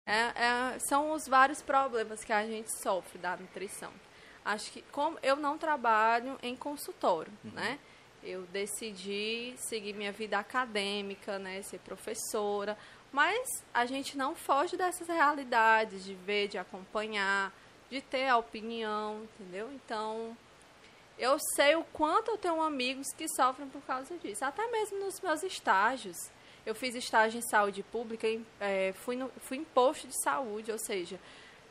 É- 0.05 0.75
é- 0.75 0.79
são 0.87 1.11
os 1.11 1.27
vários 1.27 1.61
problemas 1.61 2.23
que 2.23 2.31
a 2.31 2.45
gente 2.45 2.69
sofre 2.81 3.17
da 3.17 3.35
nutrição. 3.35 3.91
Acho 4.45 4.71
que 4.71 4.81
como 4.91 5.17
eu 5.21 5.35
não 5.35 5.57
trabalho 5.57 6.37
em 6.41 6.55
consultório, 6.55 7.31
né? 7.43 7.79
Eu 8.23 8.43
decidi 8.43 9.55
seguir 9.57 9.93
minha 9.93 10.11
vida 10.11 10.37
acadêmica, 10.37 11.37
né, 11.39 11.61
ser 11.63 11.79
professora, 11.79 12.77
mas 13.11 13.63
a 13.73 13.85
gente 13.85 14.17
não 14.17 14.35
foge 14.35 14.77
dessas 14.77 15.07
realidades 15.07 16.03
de 16.03 16.13
ver, 16.13 16.47
de 16.47 16.57
acompanhar, 16.57 17.51
de 17.89 18.01
ter 18.01 18.27
a 18.27 18.37
opinião, 18.37 19.23
entendeu? 19.23 19.71
Então, 19.73 20.37
eu 21.17 21.37
sei 21.55 21.75
o 21.75 21.83
quanto 21.85 22.31
eu 22.31 22.37
tenho 22.37 22.61
amigos 22.61 23.07
que 23.17 23.27
sofrem 23.29 23.67
por 23.69 23.81
causa 23.81 24.15
disso. 24.17 24.43
Até 24.45 24.67
mesmo 24.69 24.99
nos 24.99 25.19
meus 25.21 25.41
estágios. 25.43 26.17
Eu 26.67 26.75
fiz 26.75 26.93
estágio 26.95 27.37
em 27.39 27.41
saúde 27.49 27.81
pública, 27.81 28.27
em, 28.27 28.45
eh, 28.59 28.93
fui, 29.03 29.15
no, 29.15 29.31
fui 29.39 29.55
em 29.57 29.63
posto 29.63 30.05
de 30.07 30.21
saúde, 30.21 30.69
ou 30.69 30.77
seja, 30.77 31.17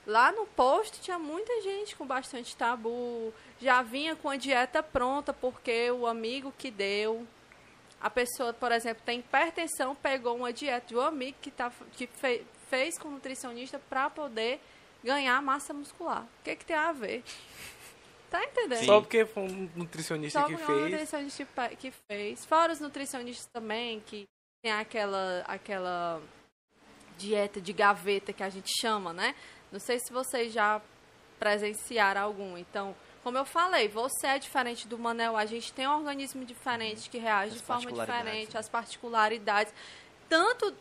lá 0.06 0.32
no 0.32 0.46
posto 0.46 0.98
tinha 1.00 1.18
muita 1.18 1.60
gente 1.60 1.94
com 1.94 2.06
bastante 2.06 2.56
tabu, 2.56 3.32
já 3.60 3.82
vinha 3.82 4.16
com 4.16 4.30
a 4.30 4.36
dieta 4.36 4.82
pronta 4.82 5.34
porque 5.34 5.90
o 5.90 6.06
amigo 6.06 6.50
que 6.56 6.70
deu. 6.70 7.26
A 8.00 8.08
pessoa, 8.08 8.52
por 8.54 8.72
exemplo, 8.72 9.02
tem 9.04 9.18
hipertensão, 9.20 9.94
pegou 9.94 10.34
uma 10.36 10.52
dieta 10.52 10.86
de 10.88 10.96
um 10.96 11.00
amigo 11.00 11.36
que, 11.42 11.50
tá, 11.50 11.70
que 11.92 12.06
fe- 12.06 12.44
fez 12.70 12.98
com 12.98 13.10
nutricionista 13.10 13.78
para 13.78 14.08
poder 14.08 14.60
ganhar 15.04 15.40
massa 15.42 15.72
muscular. 15.74 16.22
O 16.22 16.42
que, 16.44 16.56
que 16.56 16.64
tem 16.64 16.76
a 16.76 16.92
ver? 16.92 17.22
Tá 18.30 18.42
entendendo? 18.44 18.78
Sim. 18.80 18.86
Só 18.86 19.00
porque 19.00 19.24
foi 19.24 19.42
um 19.44 19.70
nutricionista 19.76 20.40
Só 20.40 20.46
que 20.46 20.56
porque 20.56 20.70
é 20.70 20.74
um 20.74 20.78
fez. 20.78 20.90
nutricionista 20.90 21.46
que 21.78 21.90
fez. 22.08 22.44
Fora 22.44 22.72
os 22.72 22.80
nutricionistas 22.80 23.46
também, 23.52 24.00
que 24.00 24.26
tem 24.66 24.72
aquela, 24.72 25.44
aquela 25.46 26.20
dieta 27.16 27.60
de 27.60 27.72
gaveta 27.72 28.32
que 28.32 28.42
a 28.42 28.48
gente 28.48 28.68
chama, 28.80 29.12
né? 29.12 29.32
Não 29.70 29.78
sei 29.78 30.00
se 30.00 30.12
vocês 30.12 30.52
já 30.52 30.82
presenciaram 31.38 32.22
algum. 32.22 32.58
Então, 32.58 32.92
como 33.22 33.38
eu 33.38 33.44
falei, 33.44 33.86
você 33.86 34.26
é 34.26 34.38
diferente 34.40 34.88
do 34.88 34.98
Manel, 34.98 35.36
a 35.36 35.46
gente 35.46 35.72
tem 35.72 35.86
um 35.86 35.94
organismo 35.98 36.44
diferente 36.44 37.08
que 37.08 37.16
reage 37.16 37.52
As 37.52 37.60
de 37.60 37.64
forma 37.64 37.92
diferente, 37.92 38.54
né? 38.54 38.58
as 38.58 38.68
particularidades, 38.68 39.72
tanto 40.28 40.74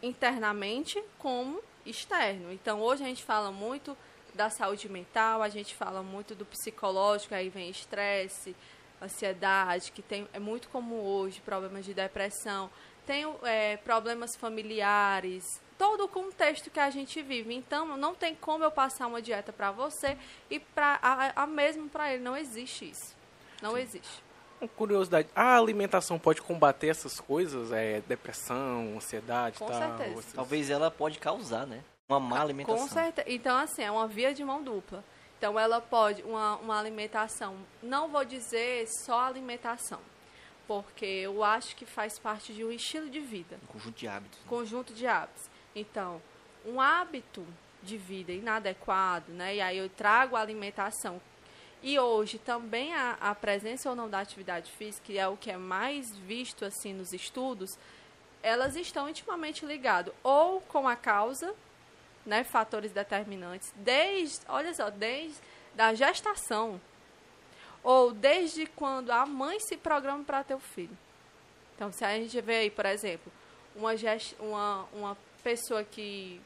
internamente 0.00 1.02
como 1.18 1.60
externo. 1.84 2.52
Então, 2.52 2.80
hoje 2.80 3.02
a 3.02 3.08
gente 3.08 3.24
fala 3.24 3.50
muito 3.50 3.98
da 4.34 4.50
saúde 4.50 4.88
mental, 4.88 5.42
a 5.42 5.48
gente 5.48 5.74
fala 5.74 6.00
muito 6.00 6.32
do 6.32 6.46
psicológico, 6.46 7.34
aí 7.34 7.48
vem 7.48 7.70
estresse, 7.70 8.54
ansiedade, 9.02 9.90
que 9.90 10.02
tem, 10.02 10.28
é 10.32 10.38
muito 10.38 10.68
comum 10.68 11.02
hoje, 11.02 11.40
problemas 11.40 11.84
de 11.84 11.92
depressão, 11.92 12.70
tem 13.06 13.24
é, 13.44 13.76
problemas 13.78 14.34
familiares, 14.36 15.60
todo 15.78 16.04
o 16.04 16.08
contexto 16.08 16.70
que 16.70 16.80
a 16.80 16.90
gente 16.90 17.22
vive. 17.22 17.54
Então, 17.54 17.96
não 17.96 18.14
tem 18.14 18.34
como 18.34 18.64
eu 18.64 18.70
passar 18.70 19.06
uma 19.06 19.22
dieta 19.22 19.52
para 19.52 19.70
você 19.70 20.16
e 20.50 20.58
pra, 20.58 20.98
a, 21.02 21.42
a 21.42 21.46
mesmo 21.46 21.88
para 21.88 22.12
ele. 22.12 22.22
Não 22.22 22.36
existe 22.36 22.90
isso. 22.90 23.14
Não 23.62 23.76
existe. 23.78 24.24
Uma 24.60 24.68
curiosidade, 24.68 25.28
a 25.34 25.56
alimentação 25.56 26.18
pode 26.18 26.40
combater 26.40 26.88
essas 26.88 27.20
coisas? 27.20 27.72
É, 27.72 28.00
depressão, 28.00 28.94
ansiedade 28.96 29.58
Com 29.58 29.66
tal? 29.66 29.78
certeza. 29.78 30.18
essas- 30.18 30.32
Talvez 30.32 30.70
ela 30.70 30.90
pode 30.90 31.18
causar, 31.18 31.66
né? 31.66 31.82
Uma 32.08 32.18
má 32.20 32.40
alimentação. 32.40 32.86
Com 32.88 32.92
certeza. 32.92 33.28
Então, 33.30 33.56
assim, 33.58 33.82
é 33.82 33.90
uma 33.90 34.06
via 34.06 34.32
de 34.32 34.42
mão 34.44 34.62
dupla. 34.62 35.04
Então, 35.38 35.58
ela 35.60 35.80
pode, 35.80 36.22
uma, 36.22 36.56
uma 36.56 36.78
alimentação, 36.78 37.56
não 37.82 38.08
vou 38.08 38.24
dizer 38.24 38.86
só 38.88 39.20
alimentação, 39.26 40.00
porque 40.66 41.04
eu 41.04 41.42
acho 41.44 41.76
que 41.76 41.86
faz 41.86 42.18
parte 42.18 42.52
de 42.52 42.64
um 42.64 42.70
estilo 42.70 43.08
de 43.08 43.20
vida. 43.20 43.58
Um 43.62 43.66
conjunto 43.66 43.96
de 43.96 44.08
hábitos. 44.08 44.38
conjunto 44.46 44.94
de 44.94 45.06
hábitos. 45.06 45.44
Então, 45.74 46.20
um 46.64 46.80
hábito 46.80 47.46
de 47.82 47.96
vida 47.96 48.32
inadequado, 48.32 49.32
né? 49.32 49.56
E 49.56 49.60
aí 49.60 49.78
eu 49.78 49.88
trago 49.88 50.36
a 50.36 50.40
alimentação. 50.40 51.20
E 51.82 51.98
hoje 51.98 52.38
também 52.38 52.92
a, 52.94 53.16
a 53.20 53.34
presença 53.34 53.88
ou 53.88 53.94
não 53.94 54.08
da 54.08 54.20
atividade 54.20 54.70
física, 54.72 55.06
que 55.06 55.18
é 55.18 55.28
o 55.28 55.36
que 55.36 55.50
é 55.50 55.56
mais 55.56 56.16
visto 56.16 56.64
assim 56.64 56.92
nos 56.92 57.12
estudos, 57.12 57.78
elas 58.42 58.76
estão 58.76 59.08
intimamente 59.08 59.64
ligadas 59.64 60.12
ou 60.22 60.60
com 60.62 60.88
a 60.88 60.96
causa, 60.96 61.54
né, 62.24 62.42
fatores 62.42 62.92
determinantes, 62.92 63.72
desde, 63.76 64.40
olha 64.48 64.74
só, 64.74 64.90
desde 64.90 65.38
da 65.74 65.94
gestação 65.94 66.80
ou 67.86 68.12
desde 68.12 68.66
quando 68.66 69.12
a 69.12 69.24
mãe 69.24 69.60
se 69.60 69.76
programa 69.76 70.24
para 70.24 70.42
ter 70.42 70.56
o 70.56 70.58
filho. 70.58 70.98
Então, 71.76 71.92
se 71.92 72.04
a 72.04 72.16
gente 72.16 72.40
vê 72.40 72.56
aí, 72.56 72.70
por 72.70 72.84
exemplo, 72.84 73.32
uma, 73.76 73.96
gest... 73.96 74.34
uma, 74.40 74.88
uma 74.92 75.16
pessoa 75.40 75.84
que, 75.84 76.40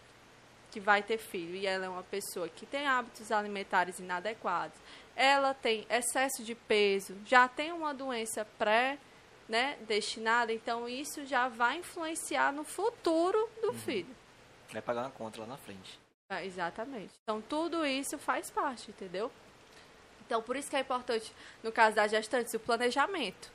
que 0.71 0.79
vai 0.79 1.03
ter 1.03 1.17
filho 1.17 1.55
e 1.55 1.67
ela 1.67 1.87
é 1.87 1.89
uma 1.89 2.03
pessoa 2.03 2.47
que 2.47 2.67
tem 2.67 2.87
hábitos 2.87 3.33
alimentares 3.33 3.99
inadequados, 3.99 4.77
ela 5.17 5.55
tem 5.55 5.87
excesso 5.89 6.45
de 6.45 6.55
peso, 6.55 7.17
já 7.25 7.49
tem 7.49 7.73
uma 7.73 7.95
doença 7.95 8.45
pré 8.59 8.99
né, 9.49 9.79
destinada, 9.89 10.53
então 10.53 10.87
isso 10.87 11.25
já 11.25 11.49
vai 11.49 11.79
influenciar 11.79 12.53
no 12.53 12.65
futuro 12.65 13.49
do 13.63 13.73
filho. 13.73 14.15
Vai 14.71 14.83
pagar 14.83 15.05
uma 15.05 15.11
conta 15.11 15.41
lá 15.41 15.47
na 15.47 15.57
frente. 15.57 15.99
É, 16.29 16.45
exatamente. 16.45 17.15
Então, 17.23 17.41
tudo 17.41 17.87
isso 17.87 18.19
faz 18.19 18.51
parte, 18.51 18.91
entendeu? 18.91 19.33
Então, 20.31 20.41
por 20.41 20.55
isso 20.55 20.71
que 20.71 20.77
é 20.77 20.81
importante, 20.81 21.35
no 21.61 21.73
caso 21.73 21.97
da 21.97 22.07
gestante, 22.07 22.55
o 22.55 22.61
planejamento. 22.61 23.51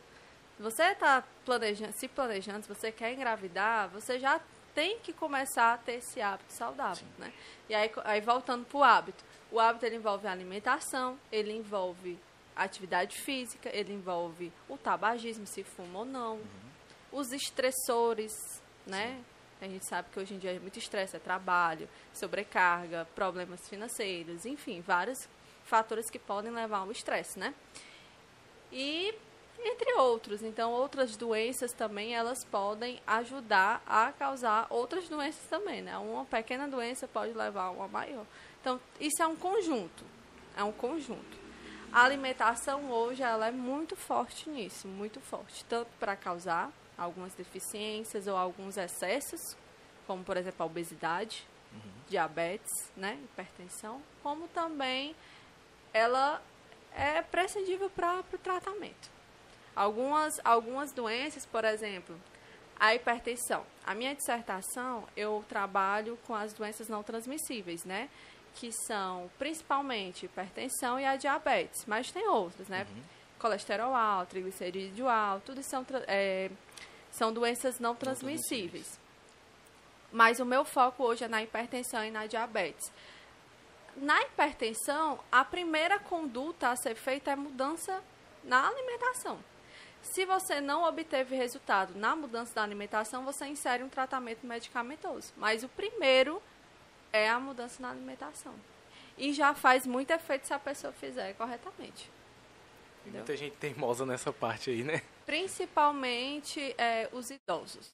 Você 0.59 0.83
está 0.83 1.23
planejando, 1.45 1.93
se 1.93 2.05
planejando, 2.05 2.63
se 2.63 2.67
você 2.67 2.91
quer 2.91 3.13
engravidar, 3.13 3.88
você 3.88 4.19
já 4.19 4.41
tem 4.73 4.99
que 4.99 5.13
começar 5.13 5.75
a 5.75 5.77
ter 5.77 5.93
esse 5.93 6.19
hábito 6.19 6.51
saudável, 6.51 7.07
né? 7.17 7.31
E 7.69 7.73
aí, 7.73 7.89
aí 8.03 8.19
voltando 8.19 8.65
para 8.65 8.77
o 8.77 8.83
hábito. 8.83 9.23
O 9.49 9.57
hábito, 9.57 9.85
ele 9.85 9.95
envolve 9.95 10.27
a 10.27 10.33
alimentação, 10.33 11.17
ele 11.31 11.53
envolve 11.53 12.19
atividade 12.53 13.21
física, 13.21 13.69
ele 13.73 13.93
envolve 13.93 14.51
o 14.67 14.77
tabagismo, 14.77 15.47
se 15.47 15.63
fuma 15.63 15.99
ou 15.99 16.05
não, 16.05 16.41
os 17.09 17.31
estressores, 17.31 18.33
né? 18.85 19.23
A 19.61 19.65
gente 19.65 19.85
sabe 19.88 20.09
que 20.11 20.19
hoje 20.19 20.33
em 20.33 20.38
dia 20.38 20.51
é 20.51 20.59
muito 20.59 20.77
estresse, 20.77 21.15
é 21.15 21.19
trabalho, 21.19 21.88
sobrecarga, 22.13 23.07
problemas 23.15 23.65
financeiros, 23.69 24.45
enfim, 24.45 24.81
vários 24.81 25.25
fatores 25.65 26.10
que 26.10 26.19
podem 26.19 26.51
levar 26.51 26.80
ao 26.80 26.91
estresse, 26.91 27.38
né? 27.38 27.54
E 28.71 29.13
entre 29.63 29.93
outros, 29.93 30.43
então 30.43 30.71
outras 30.71 31.15
doenças 31.15 31.71
também 31.73 32.13
elas 32.13 32.43
podem 32.45 33.01
ajudar 33.08 33.82
a 33.86 34.12
causar 34.12 34.67
outras 34.69 35.10
doenças 35.10 35.43
também, 35.49 35.82
né? 35.82 35.97
Uma 35.97 36.25
pequena 36.25 36.67
doença 36.67 37.08
pode 37.08 37.34
levar 37.34 37.63
a 37.63 37.71
uma 37.71 37.88
maior. 37.88 38.25
Então, 38.62 38.80
isso 38.99 39.21
é 39.21 39.28
um 39.28 39.36
conjunto. 39.36 40.04
É 40.56 40.63
um 40.63 40.71
conjunto. 40.71 41.45
A 41.91 42.04
alimentação 42.04 42.91
hoje 42.91 43.23
ela 43.23 43.47
é 43.47 43.51
muito 43.51 43.95
forte 43.95 44.49
nisso, 44.49 44.88
muito 44.88 45.19
forte, 45.21 45.63
tanto 45.65 45.89
para 45.99 46.15
causar 46.15 46.71
algumas 46.97 47.34
deficiências 47.34 48.28
ou 48.28 48.36
alguns 48.36 48.78
excessos, 48.78 49.56
como 50.06 50.23
por 50.23 50.38
exemplo 50.38 50.63
a 50.63 50.65
obesidade, 50.65 51.47
diabetes, 52.08 52.91
né, 52.95 53.17
hipertensão, 53.23 54.01
como 54.21 54.47
também 54.49 55.15
ela 55.95 56.41
é 56.93 57.21
prescindível 57.21 57.89
para 57.89 58.19
o 58.19 58.38
tratamento. 58.38 59.10
Algumas, 59.73 60.41
algumas 60.43 60.91
doenças, 60.91 61.45
por 61.45 61.63
exemplo, 61.63 62.19
a 62.77 62.93
hipertensão. 62.93 63.65
A 63.86 63.95
minha 63.95 64.13
dissertação, 64.13 65.08
eu 65.15 65.43
trabalho 65.47 66.19
com 66.27 66.36
as 66.36 66.51
doenças 66.51 66.89
não 66.89 67.01
transmissíveis, 67.01 67.86
né? 67.86 68.10
Que 68.55 68.73
são 68.73 69.31
principalmente 69.39 70.25
hipertensão 70.25 70.99
e 70.99 71.05
a 71.05 71.15
diabetes, 71.15 71.86
mas 71.86 72.12
tem 72.12 72.27
outras, 72.27 72.67
né? 72.67 72.86
Colesterol 73.39 73.95
alto, 73.95 74.31
triglicerídeo 74.31 75.08
alto, 75.08 75.45
tudo 75.45 75.63
são, 75.63 75.86
é, 76.08 76.51
são 77.10 77.31
doenças 77.31 77.79
não 77.79 77.95
transmissíveis. 77.95 78.99
Mas 80.12 80.41
o 80.41 80.45
meu 80.45 80.65
foco 80.65 81.03
hoje 81.03 81.23
é 81.23 81.27
na 81.29 81.41
hipertensão 81.41 82.03
e 82.03 82.12
na 82.12 82.25
diabetes. 82.25 82.91
Na 83.95 84.21
hipertensão, 84.23 85.19
a 85.31 85.43
primeira 85.45 85.97
conduta 85.99 86.69
a 86.69 86.75
ser 86.75 86.95
feita 86.95 87.31
é 87.31 87.36
mudança 87.36 88.03
na 88.43 88.67
alimentação. 88.67 89.39
Se 90.01 90.25
você 90.25 90.62
não 90.62 90.84
obteve 90.84 91.36
resultado 91.36 91.95
na 91.95 92.15
mudança 92.15 92.53
da 92.53 92.63
alimentação, 92.63 93.25
você 93.25 93.45
insere 93.47 93.84
um 93.84 93.89
tratamento 93.89 94.45
medicamentoso. 94.45 95.34
Mas 95.38 95.63
o 95.63 95.69
primeiro 95.69 96.41
é 97.12 97.29
a 97.29 97.39
mudança 97.39 97.81
na 97.81 97.89
alimentação. 97.89 98.53
E 99.17 99.34
já 99.34 99.55
faz 99.55 99.88
muito 99.88 100.12
efeito 100.12 100.45
se 100.45 100.53
a 100.53 100.60
pessoa 100.60 100.93
fizer 100.93 101.34
corretamente. 101.34 102.12
Tem 103.03 103.13
muita 103.13 103.38
gente 103.38 103.55
teimosa 103.58 104.05
nessa 104.05 104.34
parte 104.34 104.69
aí, 104.69 104.84
né? 104.84 105.01
Principalmente 105.25 106.75
é, 106.77 107.10
os 107.12 107.29
idosos. 107.29 107.93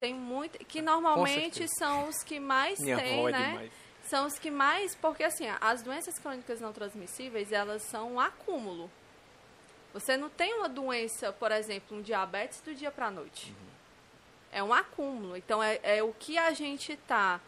Tem 0.00 0.14
muito. 0.14 0.58
Que 0.64 0.80
normalmente 0.80 1.58
certeza. 1.58 1.74
são 1.78 2.08
os 2.08 2.22
que 2.22 2.38
mais 2.38 2.78
Minha 2.78 2.96
têm, 2.98 3.26
é 3.26 3.30
né? 3.32 3.48
demais. 3.48 3.87
São 4.08 4.26
os 4.26 4.38
que 4.38 4.50
mais. 4.50 4.94
Porque, 4.94 5.22
assim, 5.22 5.46
as 5.60 5.82
doenças 5.82 6.18
crônicas 6.18 6.60
não 6.60 6.72
transmissíveis, 6.72 7.52
elas 7.52 7.82
são 7.82 8.14
um 8.14 8.20
acúmulo. 8.20 8.90
Você 9.92 10.16
não 10.16 10.28
tem 10.28 10.54
uma 10.54 10.68
doença, 10.68 11.32
por 11.32 11.52
exemplo, 11.52 11.96
um 11.96 12.02
diabetes 12.02 12.60
do 12.60 12.74
dia 12.74 12.90
para 12.90 13.06
a 13.06 13.10
noite. 13.10 13.54
É 14.50 14.62
um 14.62 14.72
acúmulo. 14.72 15.36
Então, 15.36 15.62
é, 15.62 15.78
é 15.82 16.02
o 16.02 16.12
que 16.12 16.38
a 16.38 16.52
gente 16.52 16.92
está 16.92 17.40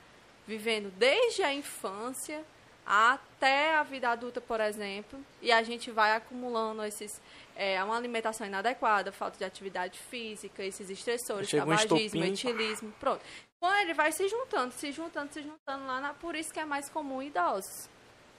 vivendo 0.47 0.91
desde 0.97 1.43
a 1.43 1.53
infância 1.53 2.45
até 2.85 3.77
a 3.77 3.83
vida 3.83 4.09
adulta, 4.09 4.41
por 4.41 4.61
exemplo, 4.61 5.19
e 5.41 5.53
a 5.53 5.63
gente 5.63 5.91
vai 5.91 6.17
acumulando 6.17 6.83
esses 6.83 7.21
é, 7.55 7.83
uma 7.85 7.97
alimentação 7.97 8.47
inadequada, 8.47 9.13
falta 9.13 9.39
de 9.39 9.45
atividade 9.45 9.99
física, 9.99 10.65
esses 10.65 10.91
estressores, 10.91 11.49
Chega 11.49 11.65
um 11.65 11.69
tabagismo, 11.69 12.25
estopim, 12.25 12.33
etilismo, 12.33 12.93
pronto. 12.99 13.23
Quando 13.61 13.77
ele 13.83 13.93
vai 13.93 14.11
se 14.11 14.27
juntando, 14.27 14.73
se 14.73 14.91
juntando, 14.91 15.33
se 15.33 15.43
juntando 15.43 15.87
lá, 15.87 16.01
na, 16.01 16.15
por 16.15 16.35
isso 16.35 16.51
que 16.53 16.59
é 16.59 16.65
mais 16.65 16.89
comum 16.89 17.23
idosos, 17.23 17.91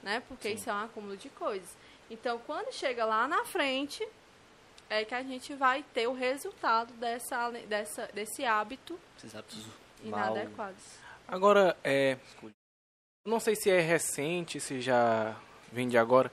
né? 0.02 0.20
Porque 0.26 0.48
isso 0.48 0.68
é 0.68 0.72
um 0.72 0.84
acúmulo 0.84 1.16
de 1.16 1.28
coisas. 1.30 1.76
Então, 2.10 2.40
quando 2.40 2.72
chega 2.72 3.04
lá 3.04 3.28
na 3.28 3.44
frente, 3.44 4.06
é 4.90 5.04
que 5.04 5.14
a 5.14 5.22
gente 5.22 5.54
vai 5.54 5.84
ter 5.94 6.08
o 6.08 6.12
resultado 6.12 6.92
dessa, 6.94 7.50
dessa, 7.68 8.06
desse 8.12 8.44
hábito 8.44 8.98
Esses 9.16 9.34
hábitos 9.34 9.64
mal 10.04 10.34
inadequados. 10.34 10.82
Agora, 11.26 11.76
é, 11.84 12.18
não 13.24 13.38
sei 13.38 13.54
se 13.54 13.70
é 13.70 13.80
recente, 13.80 14.58
se 14.58 14.80
já 14.80 15.36
vem 15.70 15.88
de 15.88 15.96
agora. 15.96 16.30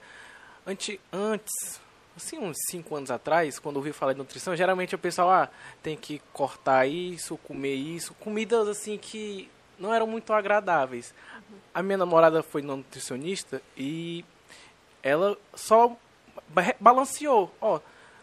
Ante, 0.66 1.00
antes, 1.12 1.79
assim, 2.16 2.38
uns 2.38 2.56
5 2.70 2.94
anos 2.96 3.10
atrás, 3.10 3.58
quando 3.58 3.76
eu 3.76 3.80
ouvi 3.80 3.92
falar 3.92 4.12
de 4.12 4.18
nutrição, 4.18 4.54
geralmente 4.56 4.94
o 4.94 4.98
pessoal, 4.98 5.30
ah, 5.30 5.48
tem 5.82 5.96
que 5.96 6.20
cortar 6.32 6.86
isso, 6.86 7.36
comer 7.38 7.74
isso. 7.74 8.14
Comidas, 8.14 8.68
assim, 8.68 8.98
que 8.98 9.48
não 9.78 9.92
eram 9.94 10.06
muito 10.06 10.32
agradáveis. 10.32 11.14
A 11.74 11.82
minha 11.82 11.98
namorada 11.98 12.42
foi 12.42 12.62
nutricionista 12.62 13.62
e 13.76 14.24
ela 15.02 15.36
só 15.54 15.96
ba- 16.48 16.74
balanceou. 16.78 17.52
Ó, 17.60 17.78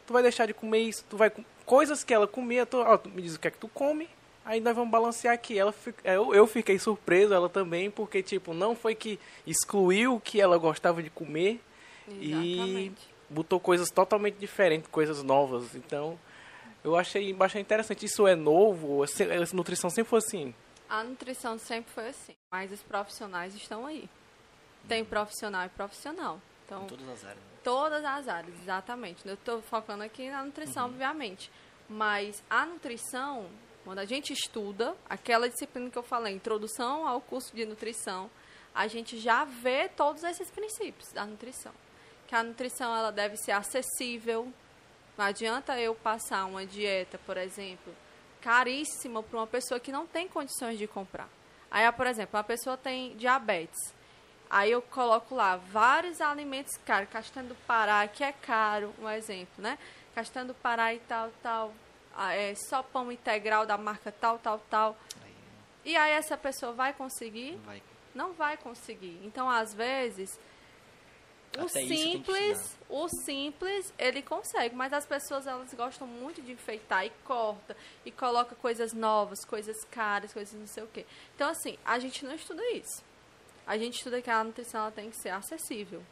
tu 0.06 0.13
vai 0.13 0.21
deixar 0.21 0.45
de 0.45 0.54
comer 0.54 0.80
isso, 0.80 1.04
tu 1.10 1.17
vai... 1.17 1.30
com- 1.30 1.43
Coisas 1.65 2.02
que 2.04 2.13
ela 2.13 2.26
comia, 2.28 2.65
tu, 2.65 2.78
ó, 2.78 2.97
tu 2.97 3.10
me 3.10 3.21
diz 3.21 3.36
o 3.36 3.39
que 3.39 3.47
é 3.50 3.52
que 3.52 3.58
tu 3.58 3.67
come, 3.67 4.08
aí 4.45 4.62
nós 4.62 4.73
vamos 4.73 4.89
balancear 4.89 5.34
aqui. 5.34 5.60
Ela, 5.60 5.73
fi- 5.73 5.93
eu, 6.04 6.34
eu 6.34 6.47
fiquei 6.47 6.80
surpreso, 6.80 7.34
ela 7.34 7.50
também, 7.50 7.91
porque, 7.91 8.23
tipo, 8.23 8.54
não 8.54 8.73
foi 8.73 8.95
que 8.95 9.19
excluiu 9.45 10.15
o 10.15 10.19
que 10.21 10.39
ela 10.39 10.58
gostava 10.58 11.04
de 11.04 11.10
comer 11.10 11.60
e 12.08 12.32
Exatamente. 12.54 13.16
Botou 13.30 13.60
coisas 13.60 13.90
totalmente 13.90 14.36
diferentes, 14.38 14.90
coisas 14.90 15.22
novas. 15.24 15.76
Então, 15.76 16.18
eu 16.84 16.96
achei 16.96 17.34
bastante 17.34 17.63
interessante. 17.63 18.06
Isso 18.06 18.28
é 18.28 18.36
novo? 18.36 19.04
Essa 19.04 19.24
essa 19.26 19.56
nutrição 19.56 19.90
sempre 19.90 20.10
foi 20.10 20.20
assim? 20.20 20.56
A 20.90 21.04
nutrição 21.04 21.58
sempre 21.58 21.92
foi 21.92 22.08
assim, 22.10 22.34
mas 22.52 22.72
os 22.72 22.82
profissionais 22.82 23.54
estão 23.56 23.86
aí. 23.86 24.10
Tem 24.88 25.04
profissional 25.04 25.66
e 25.66 25.70
profissional. 25.70 26.40
Então, 26.66 26.84
Em 26.84 26.88
todas 26.88 27.10
as 27.10 27.24
áreas. 27.26 27.38
né? 27.38 27.44
todas 27.63 28.06
as 28.06 28.28
áreas, 28.30 28.62
exatamente. 28.62 29.28
Eu 29.28 29.34
estou 29.34 29.62
focando 29.62 30.04
aqui 30.04 30.30
na 30.30 30.44
nutrição, 30.46 30.86
obviamente. 30.86 31.52
Mas 31.90 32.42
a 32.50 32.66
nutrição, 32.66 33.48
quando 33.84 34.00
a 34.00 34.06
gente 34.06 34.32
estuda, 34.32 34.96
aquela 35.10 35.50
disciplina 35.50 35.90
que 35.90 35.98
eu 35.98 36.04
falei, 36.04 36.34
introdução 36.34 37.06
ao 37.06 37.20
curso 37.20 37.54
de 37.54 37.66
nutrição, 37.66 38.30
a 38.74 38.88
gente 38.88 39.18
já 39.18 39.44
vê 39.44 39.90
todos 39.90 40.24
esses 40.24 40.50
princípios 40.52 41.12
da 41.13 41.26
nutrição. 41.26 41.74
Que 42.28 42.36
a 42.36 42.44
nutrição 42.44 42.96
ela 42.96 43.12
deve 43.12 43.38
ser 43.38 43.52
acessível. 43.52 44.52
Não 45.18 45.26
adianta 45.26 45.80
eu 45.80 45.96
passar 45.96 46.46
uma 46.46 46.66
dieta, 46.66 47.18
por 47.26 47.38
exemplo, 47.38 47.94
caríssima 48.42 49.24
para 49.24 49.40
uma 49.40 49.48
pessoa 49.48 49.80
que 49.80 49.92
não 49.92 50.06
tem 50.06 50.28
condições 50.28 50.78
de 50.78 50.88
comprar. 50.88 51.30
Aí, 51.72 51.92
por 51.92 52.06
exemplo, 52.06 52.38
uma 52.38 52.44
pessoa 52.44 52.78
tem 52.78 53.16
diabetes. 53.18 53.94
Aí 54.50 54.72
eu 54.72 54.82
coloco 54.82 55.36
lá 55.36 55.58
vários 55.58 56.22
alimentos 56.22 56.78
caros, 56.86 57.10
castanha 57.10 57.48
do 57.48 57.56
Pará, 57.56 58.08
que 58.08 58.24
é 58.24 58.32
caro, 58.32 58.94
um 59.00 59.10
exemplo, 59.10 59.62
né? 59.62 59.78
Castanha 60.16 60.46
do 60.46 60.54
Pará 60.54 60.94
e 60.94 61.00
tal, 61.00 61.32
tal. 61.44 61.74
É, 62.32 62.54
só 62.56 62.82
pão 62.82 63.12
integral 63.12 63.66
da 63.66 63.78
marca 63.78 64.12
tal, 64.12 64.40
tal, 64.40 64.60
tal. 64.70 64.98
E 65.84 65.96
aí 65.96 66.13
essa 66.13 66.38
pessoa 66.38 66.72
vai 66.72 66.94
conseguir? 66.94 67.58
vai. 67.66 67.82
Não 68.16 68.34
vai 68.34 68.58
conseguir. 68.58 69.20
Então, 69.24 69.50
às 69.50 69.74
vezes, 69.74 70.40
o 71.58 71.65
Até 71.65 71.86
simples, 71.88 72.78
o 72.89 73.10
simples, 73.10 73.93
ele 73.98 74.22
consegue, 74.22 74.76
mas 74.76 74.93
as 74.93 75.06
pessoas 75.06 75.48
elas 75.48 75.74
gostam 75.74 76.08
muito 76.08 76.41
de 76.41 76.52
enfeitar 76.52 77.06
e 77.06 77.10
corta 77.26 77.76
e 78.06 78.12
coloca 78.12 78.56
coisas 78.56 78.93
novas, 78.93 79.43
coisas 79.43 79.84
caras, 79.86 80.34
coisas 80.34 80.54
não 80.54 80.67
sei 80.67 80.84
o 80.84 80.88
quê. 80.88 81.06
Então, 81.36 81.50
assim, 81.50 81.78
a 81.84 81.98
gente 82.00 82.24
não 82.26 82.36
estuda 82.36 82.63
isso. 82.72 83.04
A 83.65 83.78
gente 83.78 83.96
estuda 83.96 84.22
que 84.22 84.30
a 84.30 84.43
nutrição 84.43 84.82
ela 84.82 84.91
tem 84.91 85.10
que 85.10 85.17
ser 85.17 85.30
acessível. 85.30 86.04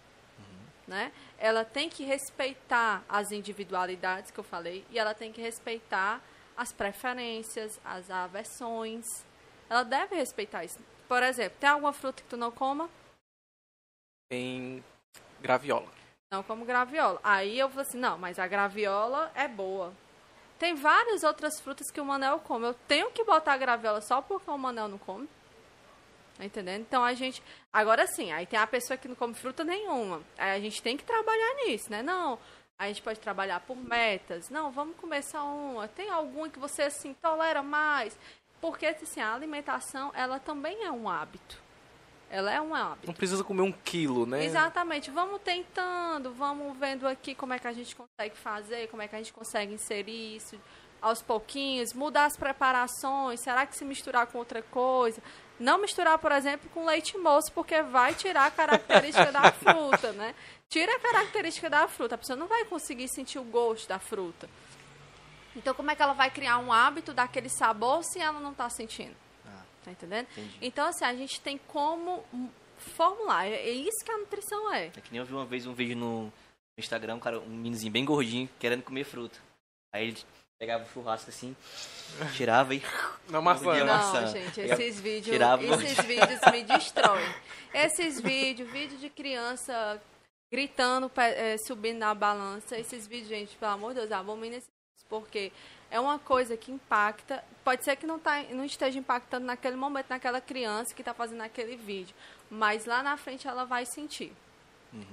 Né? 0.87 1.11
Ela 1.39 1.65
tem 1.65 1.89
que 1.89 2.03
respeitar 2.03 3.03
as 3.09 3.31
individualidades 3.31 4.29
que 4.29 4.39
eu 4.39 4.43
falei 4.43 4.85
e 4.91 4.99
ela 4.99 5.15
tem 5.15 5.31
que 5.31 5.41
respeitar 5.41 6.21
as 6.55 6.71
preferências, 6.71 7.79
as 7.83 8.09
aversões. 8.11 9.25
Ela 9.69 9.83
deve 9.83 10.15
respeitar 10.15 10.63
isso. 10.63 10.77
Por 11.07 11.23
exemplo, 11.23 11.57
tem 11.59 11.69
alguma 11.69 11.93
fruta 11.93 12.21
que 12.21 12.29
tu 12.29 12.37
não 12.37 12.51
coma? 12.51 12.89
Tem 14.29 14.83
graviola. 15.41 15.87
Não 16.31 16.43
como 16.43 16.65
graviola. 16.65 17.19
Aí 17.23 17.57
eu 17.59 17.69
falo 17.69 17.81
assim, 17.81 17.97
não, 17.97 18.17
mas 18.17 18.39
a 18.39 18.47
graviola 18.47 19.31
é 19.35 19.47
boa. 19.47 19.93
Tem 20.57 20.73
várias 20.73 21.23
outras 21.23 21.59
frutas 21.59 21.91
que 21.91 21.99
o 21.99 22.05
Manel 22.05 22.39
come. 22.39 22.65
Eu 22.65 22.73
tenho 22.73 23.11
que 23.11 23.23
botar 23.23 23.53
a 23.53 23.57
graviola 23.57 24.01
só 24.01 24.21
porque 24.21 24.49
o 24.49 24.57
Manel 24.57 24.87
não 24.87 24.97
come. 24.97 25.27
Tá 26.37 26.43
entendendo? 26.43 26.81
Então 26.81 27.03
a 27.03 27.13
gente. 27.13 27.41
Agora 27.71 28.05
sim, 28.07 28.31
aí 28.31 28.45
tem 28.45 28.59
a 28.59 28.67
pessoa 28.67 28.97
que 28.97 29.07
não 29.07 29.15
come 29.15 29.33
fruta 29.33 29.63
nenhuma. 29.63 30.21
Aí 30.37 30.51
a 30.51 30.59
gente 30.59 30.81
tem 30.81 30.97
que 30.97 31.03
trabalhar 31.03 31.55
nisso, 31.65 31.89
né? 31.89 32.01
Não. 32.01 32.39
A 32.77 32.87
gente 32.87 33.01
pode 33.01 33.19
trabalhar 33.19 33.61
por 33.61 33.77
metas. 33.77 34.49
Não, 34.49 34.71
vamos 34.71 34.97
começar 34.97 35.43
uma. 35.43 35.87
Tem 35.87 36.09
alguma 36.09 36.49
que 36.49 36.59
você 36.59 36.83
assim 36.83 37.13
tolera 37.13 37.63
mais? 37.63 38.17
Porque 38.59 38.85
assim, 38.85 39.21
a 39.21 39.33
alimentação, 39.33 40.11
ela 40.13 40.39
também 40.39 40.83
é 40.83 40.91
um 40.91 41.07
hábito. 41.07 41.64
Ela 42.35 42.51
é 42.51 42.59
um 42.59 42.75
hábito. 42.75 43.07
Não 43.07 43.13
precisa 43.13 43.45
comer 43.45 43.61
um 43.61 43.71
quilo, 43.71 44.25
né? 44.25 44.43
Exatamente. 44.43 45.09
Vamos 45.09 45.39
tentando, 45.41 46.33
vamos 46.33 46.77
vendo 46.77 47.07
aqui 47.07 47.33
como 47.33 47.53
é 47.53 47.59
que 47.59 47.65
a 47.65 47.71
gente 47.71 47.95
consegue 47.95 48.35
fazer, 48.35 48.89
como 48.89 49.01
é 49.01 49.07
que 49.07 49.15
a 49.15 49.19
gente 49.19 49.31
consegue 49.31 49.73
inserir 49.73 50.35
isso 50.35 50.59
aos 51.01 51.21
pouquinhos, 51.21 51.93
mudar 51.93 52.25
as 52.25 52.35
preparações. 52.35 53.39
Será 53.39 53.65
que 53.65 53.73
se 53.77 53.85
misturar 53.85 54.27
com 54.27 54.37
outra 54.37 54.61
coisa? 54.61 55.23
Não 55.57 55.77
misturar, 55.77 56.17
por 56.19 56.33
exemplo, 56.33 56.69
com 56.73 56.85
leite 56.85 57.17
moço, 57.17 57.49
porque 57.53 57.81
vai 57.81 58.13
tirar 58.13 58.47
a 58.47 58.51
característica 58.51 59.31
da 59.31 59.49
fruta, 59.55 60.11
né? 60.11 60.35
Tira 60.67 60.93
a 60.93 60.99
característica 60.99 61.69
da 61.69 61.87
fruta. 61.87 62.15
A 62.15 62.17
pessoa 62.17 62.35
não 62.35 62.47
vai 62.47 62.65
conseguir 62.65 63.07
sentir 63.07 63.39
o 63.39 63.43
gosto 63.45 63.87
da 63.87 63.97
fruta. 63.97 64.49
Então, 65.55 65.73
como 65.73 65.89
é 65.89 65.95
que 65.95 66.01
ela 66.01 66.11
vai 66.11 66.29
criar 66.29 66.57
um 66.57 66.73
hábito 66.73 67.13
daquele 67.13 67.47
sabor 67.47 68.03
se 68.03 68.19
ela 68.19 68.41
não 68.41 68.51
está 68.51 68.69
sentindo? 68.69 69.15
Tá 69.85 69.91
entendendo? 69.91 70.27
entendi. 70.31 70.57
Então, 70.61 70.87
assim, 70.87 71.05
a 71.05 71.13
gente 71.15 71.39
tem 71.39 71.57
como 71.67 72.23
formular. 72.77 73.45
É 73.45 73.69
isso 73.69 74.03
que 74.03 74.11
a 74.11 74.17
nutrição 74.17 74.73
é. 74.73 74.87
É 74.87 75.01
que 75.01 75.11
nem 75.11 75.19
eu 75.19 75.25
vi 75.25 75.33
uma 75.33 75.45
vez 75.45 75.65
um 75.65 75.73
vídeo 75.73 75.95
no, 75.95 76.31
Instagram, 76.77 77.15
um, 77.15 77.19
cara, 77.19 77.39
um 77.39 77.49
meninozinho 77.49 77.91
bem 77.91 78.03
gordinho, 78.03 78.49
querendo 78.59 78.83
comer 78.83 79.05
fruta. 79.05 79.39
Aí 79.93 80.09
ele 80.09 80.17
pegava 80.59 80.83
o 80.83 80.87
churrasco 80.87 81.29
assim, 81.29 81.55
tirava 82.35 82.75
e 82.75 82.81
Na 83.29 83.41
maçã. 83.41 83.77
Não, 83.79 83.85
maçã. 83.85 84.27
gente, 84.27 84.59
esses 84.59 84.99
vídeos, 84.99 85.33
tirava 85.33 85.63
esses 85.63 86.05
vídeos 86.05 86.39
me 86.51 86.63
destroem. 86.67 87.35
Esses 87.73 88.19
vídeos, 88.19 88.69
vídeo 88.69 88.97
de 88.97 89.09
criança 89.09 90.01
gritando, 90.51 91.11
eh, 91.17 91.57
subindo 91.65 91.99
na 91.99 92.13
balança, 92.13 92.77
esses 92.77 93.07
vídeos, 93.07 93.29
gente, 93.29 93.55
pelo 93.57 93.71
amor 93.71 93.93
de 93.93 94.01
Deus, 94.01 94.11
abomina 94.11 94.55
esses 94.57 94.69
vídeos, 94.69 95.05
porque 95.09 95.51
é 95.95 95.99
uma 95.99 96.19
coisa 96.19 96.57
que 96.57 96.73
impacta. 96.73 97.41
Pode 97.63 97.85
ser 97.85 97.95
que 97.95 98.05
não, 98.05 98.19
tá, 98.19 98.43
não 98.51 98.65
esteja 98.65 98.99
impactando 98.99 99.45
naquele 99.45 99.77
momento, 99.77 100.07
naquela 100.09 100.41
criança 100.41 100.93
que 100.93 101.01
está 101.01 101.13
fazendo 101.13 101.41
aquele 101.41 101.77
vídeo, 101.77 102.13
mas 102.49 102.85
lá 102.85 103.01
na 103.01 103.15
frente 103.15 103.47
ela 103.47 103.63
vai 103.63 103.85
sentir. 103.85 104.33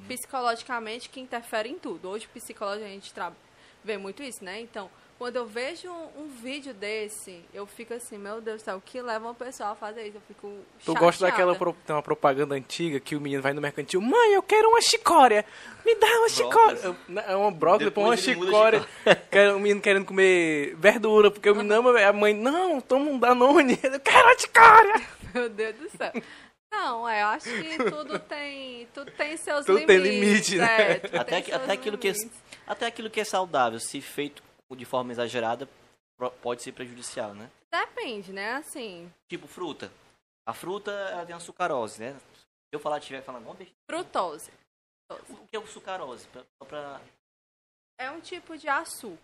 Psicologicamente, 0.08 1.08
que 1.08 1.20
interfere 1.20 1.68
em 1.68 1.78
tudo. 1.78 2.08
Hoje, 2.08 2.26
psicologicamente, 2.28 3.12
a 3.16 3.24
gente 3.24 3.36
vê 3.84 3.96
muito 3.96 4.22
isso, 4.22 4.44
né? 4.44 4.60
Então, 4.60 4.90
quando 5.22 5.36
eu 5.36 5.46
vejo 5.46 5.88
um, 5.88 6.22
um 6.24 6.26
vídeo 6.26 6.74
desse, 6.74 7.44
eu 7.54 7.64
fico 7.64 7.94
assim, 7.94 8.18
meu 8.18 8.40
Deus 8.40 8.60
do 8.60 8.64
céu, 8.64 8.76
o 8.78 8.80
que 8.80 9.00
leva 9.00 9.26
uma 9.26 9.34
pessoa 9.34 9.70
a 9.70 9.74
fazer 9.76 10.02
isso? 10.08 10.16
Eu 10.16 10.20
fico 10.26 10.48
Tu 10.48 10.86
chateada. 10.86 10.98
gosta 10.98 11.26
daquela 11.26 11.54
pro- 11.54 11.76
tem 11.86 11.94
uma 11.94 12.02
propaganda 12.02 12.56
antiga 12.56 12.98
que 12.98 13.14
o 13.14 13.20
menino 13.20 13.40
vai 13.40 13.52
no 13.52 13.60
mercantil, 13.60 14.00
mãe, 14.00 14.32
eu 14.34 14.42
quero 14.42 14.68
uma 14.68 14.80
chicória, 14.80 15.44
me 15.86 15.94
dá 15.94 16.08
uma 16.18 16.28
chicória. 16.28 16.78
Eu- 16.82 16.96
É 17.24 17.36
uma 17.36 17.52
brócolis, 17.52 17.86
depois 17.86 18.06
uma 18.08 18.16
chicória. 18.16 18.84
Quero- 19.30 19.56
O 19.56 19.60
menino 19.60 19.80
querendo 19.80 20.04
comer 20.04 20.74
verdura, 20.76 21.30
porque 21.30 21.48
o 21.48 21.54
menino 21.54 21.72
ama, 21.72 22.00
a 22.00 22.12
mãe, 22.12 22.34
não, 22.34 22.80
toma 22.80 23.08
um 23.08 23.16
Danone, 23.18 23.78
eu 23.80 24.00
quero 24.00 24.26
uma 24.26 24.36
chicória. 24.38 25.02
Meu 25.32 25.48
Deus 25.48 25.76
do 25.76 25.88
céu. 25.96 26.12
Não, 26.70 27.08
é, 27.08 27.22
eu 27.22 27.26
acho 27.28 27.44
que 27.48 27.78
tudo 27.90 28.18
tem, 28.18 28.88
tudo 28.92 29.10
tem 29.12 29.36
seus 29.36 29.64
Tudo 29.66 29.86
tem 29.86 29.98
limites. 29.98 30.48
limite, 30.48 30.56
né? 30.56 30.92
é, 30.92 30.94
tudo 30.98 31.16
até, 31.20 31.30
tem 31.34 31.42
que- 31.44 31.52
até, 31.52 31.72
aquilo 31.74 31.96
que 31.96 32.08
é, 32.08 32.12
limites. 32.12 32.40
até 32.66 32.86
aquilo 32.86 33.08
que 33.10 33.20
é 33.20 33.24
saudável, 33.24 33.78
se 33.78 34.00
feito 34.00 34.42
de 34.76 34.84
forma 34.84 35.12
exagerada, 35.12 35.68
pode 36.40 36.62
ser 36.62 36.72
prejudicial, 36.72 37.34
né? 37.34 37.50
Depende, 37.70 38.32
né? 38.32 38.54
Assim, 38.54 39.12
Tipo 39.28 39.46
fruta. 39.46 39.90
A 40.46 40.52
fruta 40.52 40.90
ela 40.90 41.24
tem 41.26 41.34
a 41.34 41.40
sucarose, 41.40 42.00
né? 42.00 42.12
Se 42.34 42.72
eu 42.72 42.80
falar, 42.80 43.00
tiver 43.00 43.22
falando, 43.22 43.44
não, 43.44 43.54
deixa- 43.54 43.72
frutose. 43.90 44.50
o 45.10 45.46
que 45.46 45.56
é 45.56 45.58
o 45.58 45.66
sucarose? 45.66 46.26
Pra, 46.28 46.42
só 46.58 46.64
pra, 46.66 47.00
É 47.98 48.10
um 48.10 48.20
tipo 48.20 48.56
de 48.56 48.68
açúcar. 48.68 49.18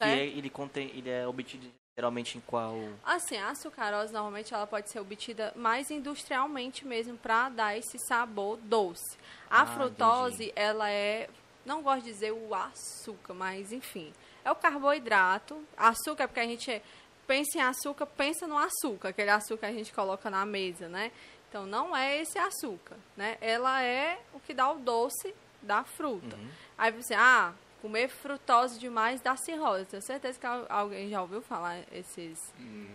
que 0.00 0.08
é, 0.08 0.26
ele 0.26 0.48
contém, 0.50 0.88
ele 0.96 1.10
é 1.10 1.26
obtido 1.26 1.70
geralmente 1.96 2.36
em 2.38 2.40
qual 2.40 2.74
Assim, 3.04 3.36
a 3.36 3.54
sucarose 3.54 4.12
normalmente 4.12 4.52
ela 4.52 4.66
pode 4.66 4.90
ser 4.90 4.98
obtida 5.00 5.52
mais 5.54 5.90
industrialmente 5.90 6.84
mesmo 6.84 7.16
para 7.16 7.48
dar 7.50 7.76
esse 7.76 7.98
sabor 8.00 8.56
doce. 8.58 9.16
A 9.50 9.62
Ah, 9.62 9.66
frutose, 9.66 10.52
ela 10.56 10.90
é, 10.90 11.28
não 11.64 11.82
gosto 11.82 12.04
de 12.04 12.10
dizer 12.12 12.32
o 12.32 12.54
açúcar, 12.54 13.34
mas 13.34 13.72
enfim, 13.72 14.12
é 14.44 14.50
o 14.50 14.54
carboidrato. 14.54 15.62
Açúcar 15.76 16.24
é 16.24 16.26
porque 16.26 16.40
a 16.40 16.44
gente 16.46 16.82
pensa 17.26 17.58
em 17.58 17.62
açúcar, 17.62 18.06
pensa 18.06 18.46
no 18.46 18.58
açúcar, 18.58 19.08
aquele 19.08 19.30
açúcar 19.30 19.66
que 19.68 19.72
a 19.74 19.78
gente 19.78 19.92
coloca 19.92 20.28
na 20.30 20.44
mesa, 20.44 20.88
né? 20.88 21.10
Então 21.48 21.64
não 21.66 21.96
é 21.96 22.20
esse 22.20 22.38
açúcar, 22.38 22.96
né? 23.16 23.38
Ela 23.40 23.82
é 23.82 24.20
o 24.32 24.40
que 24.40 24.52
dá 24.52 24.70
o 24.70 24.78
doce 24.78 25.34
da 25.62 25.84
fruta. 25.84 26.36
Aí 26.76 26.90
você, 26.92 27.14
ah, 27.14 27.52
comer 27.80 28.08
frutose 28.08 28.78
demais 28.78 29.20
dá 29.20 29.36
cirrose. 29.36 29.84
Tenho 29.86 30.02
certeza 30.02 30.38
que 30.38 30.46
al- 30.46 30.66
alguém 30.68 31.08
já 31.08 31.22
ouviu 31.22 31.40
falar 31.42 31.78
esses. 31.92 32.38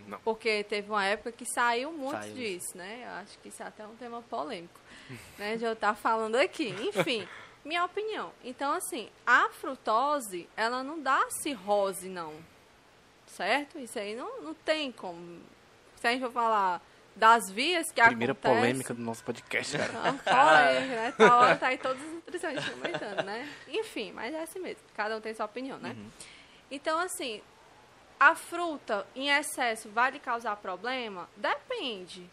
Não. 0.07 0.19
Porque 0.19 0.63
teve 0.65 0.89
uma 0.89 1.05
época 1.05 1.31
que 1.31 1.45
saiu 1.45 1.91
muito 1.91 2.19
Saiu. 2.21 2.33
disso, 2.35 2.77
né? 2.77 3.03
Eu 3.05 3.11
acho 3.21 3.39
que 3.39 3.49
isso 3.49 3.63
é 3.63 3.67
até 3.67 3.85
um 3.87 3.95
tema 3.95 4.21
polêmico, 4.23 4.79
né? 5.39 5.55
De 5.57 5.63
eu 5.63 5.73
estar 5.73 5.95
falando 5.95 6.35
aqui. 6.35 6.67
Enfim, 6.81 7.27
minha 7.63 7.83
opinião. 7.83 8.31
Então, 8.43 8.73
assim, 8.73 9.09
a 9.25 9.49
frutose, 9.49 10.49
ela 10.55 10.83
não 10.83 10.99
dá 10.99 11.25
cirrose, 11.41 12.09
não. 12.09 12.33
Certo? 13.27 13.77
Isso 13.77 13.99
aí 13.99 14.15
não, 14.15 14.41
não 14.41 14.53
tem 14.53 14.91
como. 14.91 15.39
Se 15.95 16.07
a 16.07 16.11
gente 16.11 16.21
for 16.21 16.31
falar 16.31 16.81
das 17.15 17.51
vias 17.51 17.91
que 17.91 18.01
Primeira 18.01 18.31
acontece... 18.31 18.55
polêmica 18.55 18.93
do 18.93 19.01
nosso 19.01 19.23
podcast, 19.23 19.77
cara. 19.77 19.91
Polêmica, 19.91 20.95
né? 20.95 21.13
Tá 21.17 21.37
hora 21.37 21.55
tá 21.55 21.67
aí 21.67 21.77
todos 21.77 22.01
os 22.01 22.13
nutricionistas 22.13 22.73
comentando, 22.73 23.23
né? 23.23 23.47
Enfim, 23.67 24.13
mas 24.13 24.33
é 24.33 24.41
assim 24.41 24.59
mesmo. 24.59 24.81
Cada 24.95 25.17
um 25.17 25.21
tem 25.21 25.33
sua 25.33 25.45
opinião, 25.45 25.77
né? 25.77 25.95
Então, 26.71 26.97
assim, 26.97 27.41
a 28.19 28.35
fruta 28.35 29.05
em 29.15 29.29
excesso 29.29 29.89
vai 29.89 30.11
lhe 30.11 30.19
causar 30.19 30.55
problema? 30.55 31.29
Depende. 31.35 32.29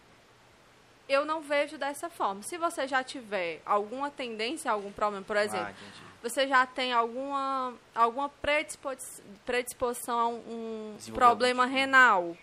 Eu 1.09 1.25
não 1.25 1.41
vejo 1.41 1.79
dessa 1.79 2.11
forma. 2.11 2.43
Se 2.43 2.59
você 2.59 2.87
já 2.89 3.03
tiver 3.05 3.63
alguma 3.65 4.11
tendência 4.11 4.71
a 4.71 4.75
algum 4.75 4.91
problema, 4.91 5.25
por 5.25 5.37
exemplo, 5.37 5.73
Ah, 5.73 6.19
você 6.21 6.49
já 6.49 6.67
tem 6.67 6.93
alguma, 6.93 7.75
alguma 7.95 8.29
predispos- 8.29 9.23
predisposição 9.45 10.19
a 10.19 10.27
um, 10.29 10.97
um 11.09 11.13
problema 11.13 11.65
tipo 11.65 11.77
renal. 11.77 12.37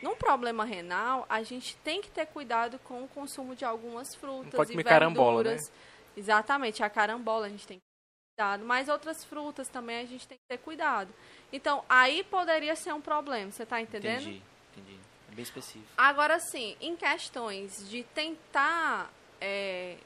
Num 0.00 0.14
problema 0.14 0.64
renal, 0.64 1.26
a 1.28 1.42
gente 1.42 1.76
tem 1.78 2.00
que 2.00 2.10
ter 2.10 2.26
cuidado 2.26 2.78
com 2.78 3.02
o 3.04 3.08
consumo 3.08 3.54
de 3.54 3.64
algumas 3.64 4.14
frutas 4.14 4.52
pode 4.54 4.70
e 4.70 4.74
comer 4.74 4.84
carambola, 4.84 5.42
né? 5.42 5.50
verduras. 5.50 5.72
Exatamente, 6.16 6.82
a 6.82 6.88
carambola 6.88 7.46
a 7.46 7.48
gente 7.48 7.66
tem 7.66 7.78
que 7.78 7.82
ter 7.82 8.42
cuidado, 8.42 8.64
mas 8.64 8.88
outras 8.88 9.24
frutas 9.24 9.68
também 9.68 9.98
a 10.00 10.06
gente 10.06 10.26
tem 10.26 10.38
que 10.38 10.56
ter 10.56 10.58
cuidado. 10.62 11.12
Então, 11.52 11.84
aí 11.88 12.24
poderia 12.24 12.74
ser 12.76 12.94
um 12.94 13.00
problema, 13.00 13.50
você 13.50 13.64
está 13.64 13.80
entendendo? 13.80 14.22
Entendi, 14.28 14.42
entendi. 14.72 14.98
Bem 15.38 15.44
específico. 15.44 15.86
Agora 15.96 16.40
sim, 16.40 16.76
em 16.80 16.96
questões 16.96 17.88
de 17.88 18.02
tentar 18.02 19.08
é, 19.40 19.96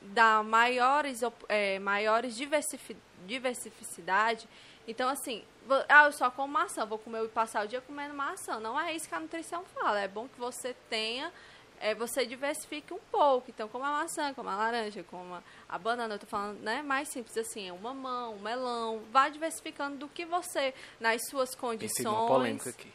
dar 0.00 0.44
maiores, 0.44 1.20
é, 1.48 1.80
maiores 1.80 2.36
diversifi- 2.36 2.96
diversificidade, 3.26 4.48
então 4.86 5.08
assim, 5.08 5.42
vo- 5.66 5.84
ah, 5.88 6.04
eu 6.06 6.12
só 6.12 6.30
como 6.30 6.52
maçã, 6.52 6.86
vou 6.86 6.96
comer 6.98 7.24
e 7.24 7.28
passar 7.28 7.64
o 7.64 7.68
dia 7.68 7.80
comendo 7.80 8.14
maçã. 8.14 8.60
Não 8.60 8.78
é 8.78 8.94
isso 8.94 9.08
que 9.08 9.14
a 9.16 9.20
nutrição 9.20 9.64
fala. 9.74 9.98
É 9.98 10.06
bom 10.06 10.28
que 10.28 10.38
você 10.38 10.76
tenha, 10.88 11.32
é, 11.80 11.92
você 11.92 12.24
diversifique 12.24 12.94
um 12.94 13.00
pouco. 13.10 13.50
Então, 13.50 13.66
como 13.68 13.84
a 13.84 13.90
maçã, 13.90 14.32
como 14.32 14.48
a 14.48 14.54
laranja, 14.54 15.02
como 15.10 15.34
a, 15.34 15.42
a 15.68 15.76
banana, 15.76 16.14
eu 16.14 16.18
tô 16.20 16.26
falando, 16.28 16.60
né, 16.60 16.82
mais 16.82 17.08
simples 17.08 17.36
assim, 17.36 17.68
é 17.68 17.72
um 17.72 17.78
mamão, 17.78 18.36
um 18.36 18.38
melão. 18.38 19.02
Vá 19.10 19.28
diversificando 19.28 19.96
do 19.96 20.08
que 20.08 20.24
você, 20.24 20.72
nas 21.00 21.26
suas 21.28 21.52
condições 21.56 21.96
Pensei 21.98 22.04
numa 22.04 22.26
polêmica 22.28 22.70
aqui. 22.70 22.92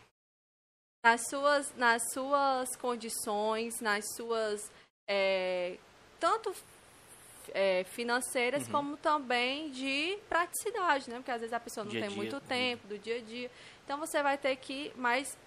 Nas 1.04 1.28
suas, 1.28 1.76
nas 1.76 2.02
suas 2.12 2.76
condições, 2.78 3.82
nas 3.82 4.06
suas 4.16 4.72
é, 5.08 5.78
tanto 6.20 6.56
é, 7.54 7.84
financeiras 7.84 8.68
como 8.70 8.96
também 8.96 9.70
de 9.72 10.18
praticidade, 10.30 11.10
né? 11.10 11.18
Porque 11.18 11.32
às 11.32 11.42
vezes 11.42 11.54
a 11.54 11.60
pessoa 11.60 11.84
não 11.84 11.92
Dia 11.92 12.02
tem 12.02 12.10
dia, 12.10 12.18
muito 12.18 12.36
uhum. 12.36 12.42
tempo 12.42 12.88
do 12.88 12.98
dia 12.98 13.18
a 13.18 13.22
dia. 13.22 13.52
Então 13.84 14.00
você 14.00 14.24
vai 14.24 14.38
ter 14.38 14.56
que, 14.56 14.94
mas 14.96 15.38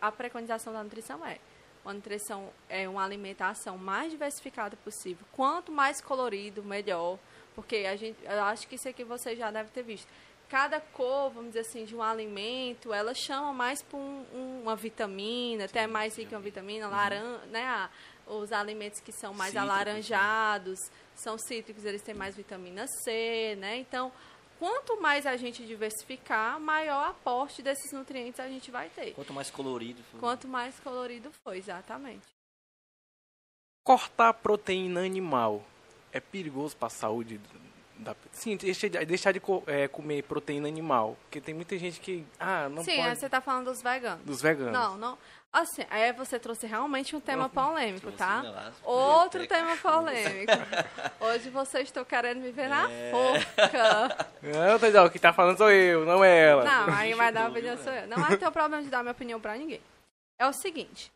a 0.00 0.10
preconização 0.10 0.72
da 0.72 0.82
nutrição 0.82 1.24
é 1.24 1.38
uma 1.84 1.92
nutrição 1.92 2.50
é 2.68 2.88
uma 2.88 3.04
alimentação 3.04 3.76
mais 3.78 4.10
diversificada 4.10 4.76
possível. 4.78 5.24
Quanto 5.32 5.70
mais 5.70 6.00
colorido, 6.00 6.64
melhor. 6.64 7.18
Porque 7.54 7.76
a 7.88 7.94
gente, 7.94 8.18
eu 8.24 8.42
acho 8.42 8.66
que 8.66 8.74
isso 8.74 8.88
aqui 8.88 9.04
você 9.04 9.36
já 9.36 9.50
deve 9.50 9.70
ter 9.70 9.82
visto. 9.82 10.08
Cada 10.54 10.80
cor, 10.80 11.30
vamos 11.30 11.48
dizer 11.48 11.62
assim, 11.62 11.84
de 11.84 11.96
um 11.96 12.00
alimento, 12.00 12.94
ela 12.94 13.12
chama 13.12 13.52
mais 13.52 13.82
por 13.82 13.96
um- 13.98 14.24
um- 14.32 14.62
uma 14.62 14.76
vitamina, 14.76 15.64
até 15.64 15.84
mais 15.84 16.16
rica 16.16 16.30
em 16.32 16.36
uma 16.36 16.40
vitamina, 16.40 16.86
laranja, 16.86 17.44
né? 17.46 17.64
a- 17.66 17.90
os 18.24 18.52
alimentos 18.52 19.00
que 19.00 19.10
são 19.10 19.34
mais 19.34 19.50
Cítricos, 19.50 19.66
né? 19.68 19.82
alaranjados, 19.82 20.78
são 21.16 21.36
cítricos, 21.36 21.84
eles 21.84 22.02
têm 22.02 22.14
mais 22.14 22.36
vitamina 22.36 22.86
C, 22.86 23.56
né? 23.58 23.78
Então, 23.78 24.12
quanto 24.60 25.00
mais 25.00 25.26
a 25.26 25.36
gente 25.36 25.66
diversificar, 25.66 26.60
maior 26.60 27.08
aporte 27.08 27.60
desses 27.60 27.90
nutrientes 27.90 28.38
a 28.38 28.46
gente 28.46 28.70
vai 28.70 28.88
ter. 28.90 29.12
Quanto 29.14 29.32
mais 29.32 29.50
colorido 29.50 30.04
for. 30.04 30.20
Quanto 30.20 30.46
mais 30.46 30.78
colorido 30.78 31.32
for, 31.42 31.56
exatamente. 31.56 32.28
Cortar 33.82 34.32
proteína 34.34 35.00
animal 35.04 35.64
é 36.12 36.20
perigoso 36.20 36.76
para 36.76 36.86
a 36.86 36.90
saúde 36.90 37.40
da 37.98 38.14
Sim, 38.32 38.56
deixa 38.56 38.88
de- 38.88 39.04
deixar 39.04 39.32
de 39.32 39.40
é, 39.66 39.88
comer 39.88 40.22
proteína 40.22 40.68
animal. 40.68 41.16
Porque 41.24 41.40
tem 41.40 41.54
muita 41.54 41.78
gente 41.78 42.00
que. 42.00 42.24
Ah, 42.38 42.68
não 42.68 42.82
Sim, 42.84 42.92
aí 43.00 43.04
pode. 43.08 43.18
você 43.20 43.28
tá 43.28 43.40
falando 43.40 43.66
dos 43.66 43.80
veganos. 43.82 44.24
Dos 44.24 44.42
veganos. 44.42 44.72
Não, 44.72 44.96
não. 44.96 45.18
Assim, 45.52 45.84
aí 45.88 46.12
você 46.12 46.36
trouxe 46.36 46.66
realmente 46.66 47.14
um 47.14 47.20
tema 47.20 47.48
polêmico, 47.48 48.10
tá? 48.10 48.42
né, 48.42 48.72
Outro 48.82 49.46
tema 49.46 49.76
polêmico. 49.76 50.50
Hoje 51.20 51.48
vocês 51.48 51.84
estão 51.84 52.04
querendo 52.04 52.40
me 52.40 52.50
ver 52.50 52.68
na 52.68 52.90
É. 52.90 53.12
forca. 53.12 54.28
Não, 54.42 54.78
Tadeu, 54.80 55.08
quem 55.10 55.20
tá 55.20 55.32
falando 55.32 55.56
sou 55.56 55.70
eu, 55.70 56.04
não 56.04 56.24
é 56.24 56.48
ela. 56.48 56.64
Não, 56.64 56.92
aí 56.94 57.14
vai 57.14 57.30
dar 57.32 57.42
Chutou, 57.44 57.52
opinião 57.58 57.78
sou 57.78 57.92
eu. 57.92 58.06
Não 58.08 58.16
vai 58.18 58.36
ter 58.36 58.48
o 58.48 58.50
problema 58.50 58.82
de 58.82 58.88
dar 58.90 59.02
minha 59.04 59.12
opinião 59.12 59.40
pra 59.40 59.56
ninguém. 59.56 59.80
É 60.40 60.44
o 60.44 60.52
seguinte. 60.52 61.12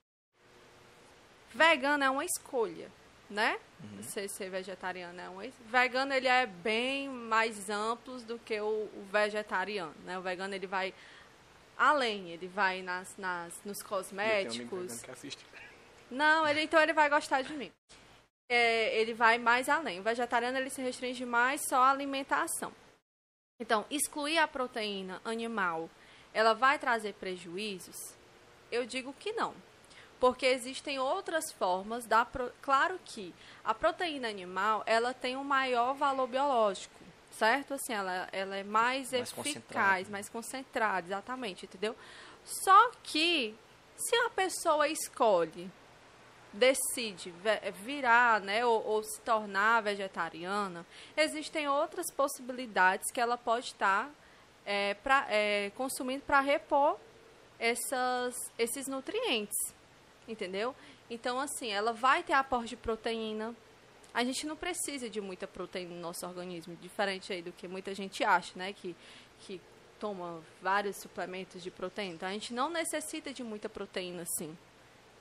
Vegano 1.53 2.05
é 2.05 2.11
uma 2.11 2.25
escolha, 2.25 2.89
né? 3.31 3.59
Você 4.01 4.27
ser 4.29 4.51
vegetariano 4.51 5.41
é 5.43 5.47
es- 5.47 5.55
Vegano, 5.67 6.13
ele 6.13 6.27
é 6.29 6.47
bem 6.47 7.09
mais 7.09 7.69
amplo 7.71 8.21
do 8.23 8.39
que 8.39 8.61
o, 8.61 8.67
o 8.67 9.07
vegetariano, 9.11 9.95
né? 10.05 10.19
O 10.19 10.23
vegano, 10.23 10.55
ele 10.55 10.67
vai 10.67 10.93
além. 11.77 12.31
Ele 12.31 12.49
vai 12.49 12.83
nas, 12.83 13.17
nas, 13.17 13.53
nos 13.65 13.79
um 13.81 13.85
cosméticos. 13.87 15.03
Não, 16.11 16.47
ele, 16.49 16.63
então 16.63 16.81
ele 16.81 16.93
vai 16.93 17.09
gostar 17.11 17.43
de 17.43 17.53
mim. 17.55 17.71
é, 18.51 18.99
ele 18.99 19.13
vai 19.15 19.37
mais 19.39 19.69
além. 19.69 20.01
O 20.01 20.03
vegetariano 20.03 20.57
ele 20.59 20.71
se 20.71 20.81
restringe 20.81 21.25
mais 21.27 21.61
só 21.69 21.83
à 21.83 21.91
alimentação. 21.91 22.73
Então, 23.61 23.85
excluir 23.91 24.39
a 24.39 24.49
proteína 24.49 25.21
animal, 25.25 25.91
ela 26.33 26.55
vai 26.55 26.79
trazer 26.79 27.13
prejuízos? 27.15 27.97
Eu 28.71 28.87
digo 28.87 29.13
que 29.19 29.33
não. 29.33 29.55
Porque 30.21 30.47
existem 30.47 30.99
outras 30.99 31.53
formas 31.53 32.05
da 32.07 32.25
pro... 32.25 32.51
claro 32.61 32.99
que 33.05 33.33
a 33.65 33.73
proteína 33.73 34.29
animal, 34.29 34.83
ela 34.87 35.15
tem 35.15 35.37
um 35.37 35.45
maior 35.45 35.95
valor 35.95 36.27
biológico, 36.27 36.95
certo? 37.31 37.75
Assim, 37.75 37.93
ela, 37.93 38.29
ela 38.33 38.57
é 38.57 38.65
mais, 38.65 39.13
Mais 39.13 39.33
eficaz, 39.69 40.09
mais 40.09 40.29
concentrada, 40.29 41.07
exatamente, 41.07 41.67
entendeu? 41.67 41.95
Só 42.45 42.91
que 43.03 43.55
se 43.97 44.17
a 44.17 44.31
pessoa 44.31 44.89
escolhe 44.89 45.71
decide 46.53 47.33
virar, 47.85 48.41
né, 48.41 48.65
ou, 48.65 48.85
ou 48.85 49.03
se 49.05 49.21
tornar 49.21 49.83
vegetariana, 49.83 50.85
existem 51.17 51.69
outras 51.69 52.11
possibilidades 52.13 53.11
que 53.13 53.21
ela 53.21 53.37
pode 53.37 53.67
estar 53.67 54.11
é, 54.65 54.95
pra- 54.95 55.27
é, 55.29 55.71
consumindo 55.77 56.25
para 56.25 56.41
repor 56.41 56.99
essas, 57.59 58.35
esses 58.59 58.87
nutrientes, 58.89 59.57
entendeu? 60.29 60.75
Então, 61.11 61.41
assim, 61.41 61.71
ela 61.71 61.93
vai 61.93 62.23
ter 62.23 62.35
aporte 62.35 62.71
de 62.71 62.77
proteína. 62.77 63.55
A 64.15 64.23
gente 64.23 64.47
não 64.47 64.57
precisa 64.57 65.09
de 65.09 65.21
muita 65.21 65.47
proteína 65.47 65.95
no 65.95 66.01
nosso 66.01 66.27
organismo, 66.27 66.77
diferente 66.77 67.33
aí 67.33 67.43
do 67.43 67.53
que 67.53 67.67
muita 67.67 67.95
gente 67.95 68.23
acha, 68.23 68.53
né, 68.57 68.73
que, 68.73 68.95
que 69.41 69.61
toma 69.99 70.41
vários 70.63 70.97
suplementos 70.97 71.63
de 71.63 71.71
proteína. 71.71 72.15
Então, 72.15 72.29
a 72.29 72.33
gente 72.33 72.55
não 72.55 72.71
necessita 72.71 73.33
de 73.33 73.43
muita 73.43 73.69
proteína, 73.69 74.23
assim 74.23 74.57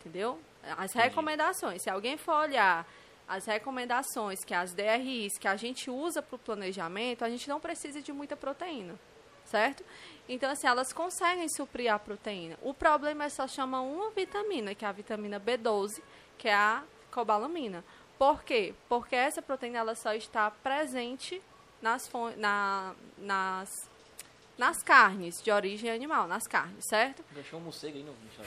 entendeu? 0.07 0.39
As 0.77 0.93
recomendações, 0.93 1.81
se 1.81 1.89
alguém 1.89 2.17
for 2.17 2.33
olhar 2.33 2.87
as 3.27 3.45
recomendações, 3.45 4.43
que 4.43 4.53
as 4.53 4.73
DRIs 4.73 5.37
que 5.37 5.47
a 5.47 5.55
gente 5.57 5.89
usa 5.89 6.21
para 6.21 6.35
o 6.35 6.39
planejamento, 6.39 7.25
a 7.25 7.29
gente 7.29 7.49
não 7.49 7.59
precisa 7.59 8.01
de 8.01 8.13
muita 8.13 8.37
proteína, 8.37 8.97
certo? 9.47 9.83
Então, 10.29 10.51
assim, 10.51 10.67
elas 10.67 10.91
conseguem 10.91 11.47
suprir 11.47 11.91
a 11.91 11.97
proteína. 11.97 12.57
O 12.61 12.73
problema 12.73 13.25
é 13.25 13.29
só 13.29 13.47
chamar 13.47 13.81
uma 13.81 14.11
vitamina, 14.11 14.75
que 14.75 14.83
é 14.83 14.87
a 14.87 14.91
vitamina 14.91 15.39
B12, 15.39 16.01
que 16.37 16.47
é 16.47 16.53
a 16.53 16.83
cobalamina. 17.11 17.83
Por 18.17 18.43
quê? 18.43 18.73
Porque 18.89 19.15
essa 19.15 19.41
proteína 19.41 19.79
ela 19.79 19.95
só 19.95 20.13
está 20.13 20.51
presente 20.51 21.41
nas, 21.81 22.09
na, 22.35 22.93
nas, 23.17 23.89
nas 24.57 24.83
carnes 24.83 25.41
de 25.41 25.51
origem 25.51 25.89
animal, 25.89 26.27
nas 26.27 26.47
carnes, 26.47 26.85
certo? 26.85 27.23
Deixou 27.31 27.59
um 27.59 27.63
morcego 27.63 27.97
aí 27.97 28.03
no 28.03 28.13
bicho. 28.13 28.41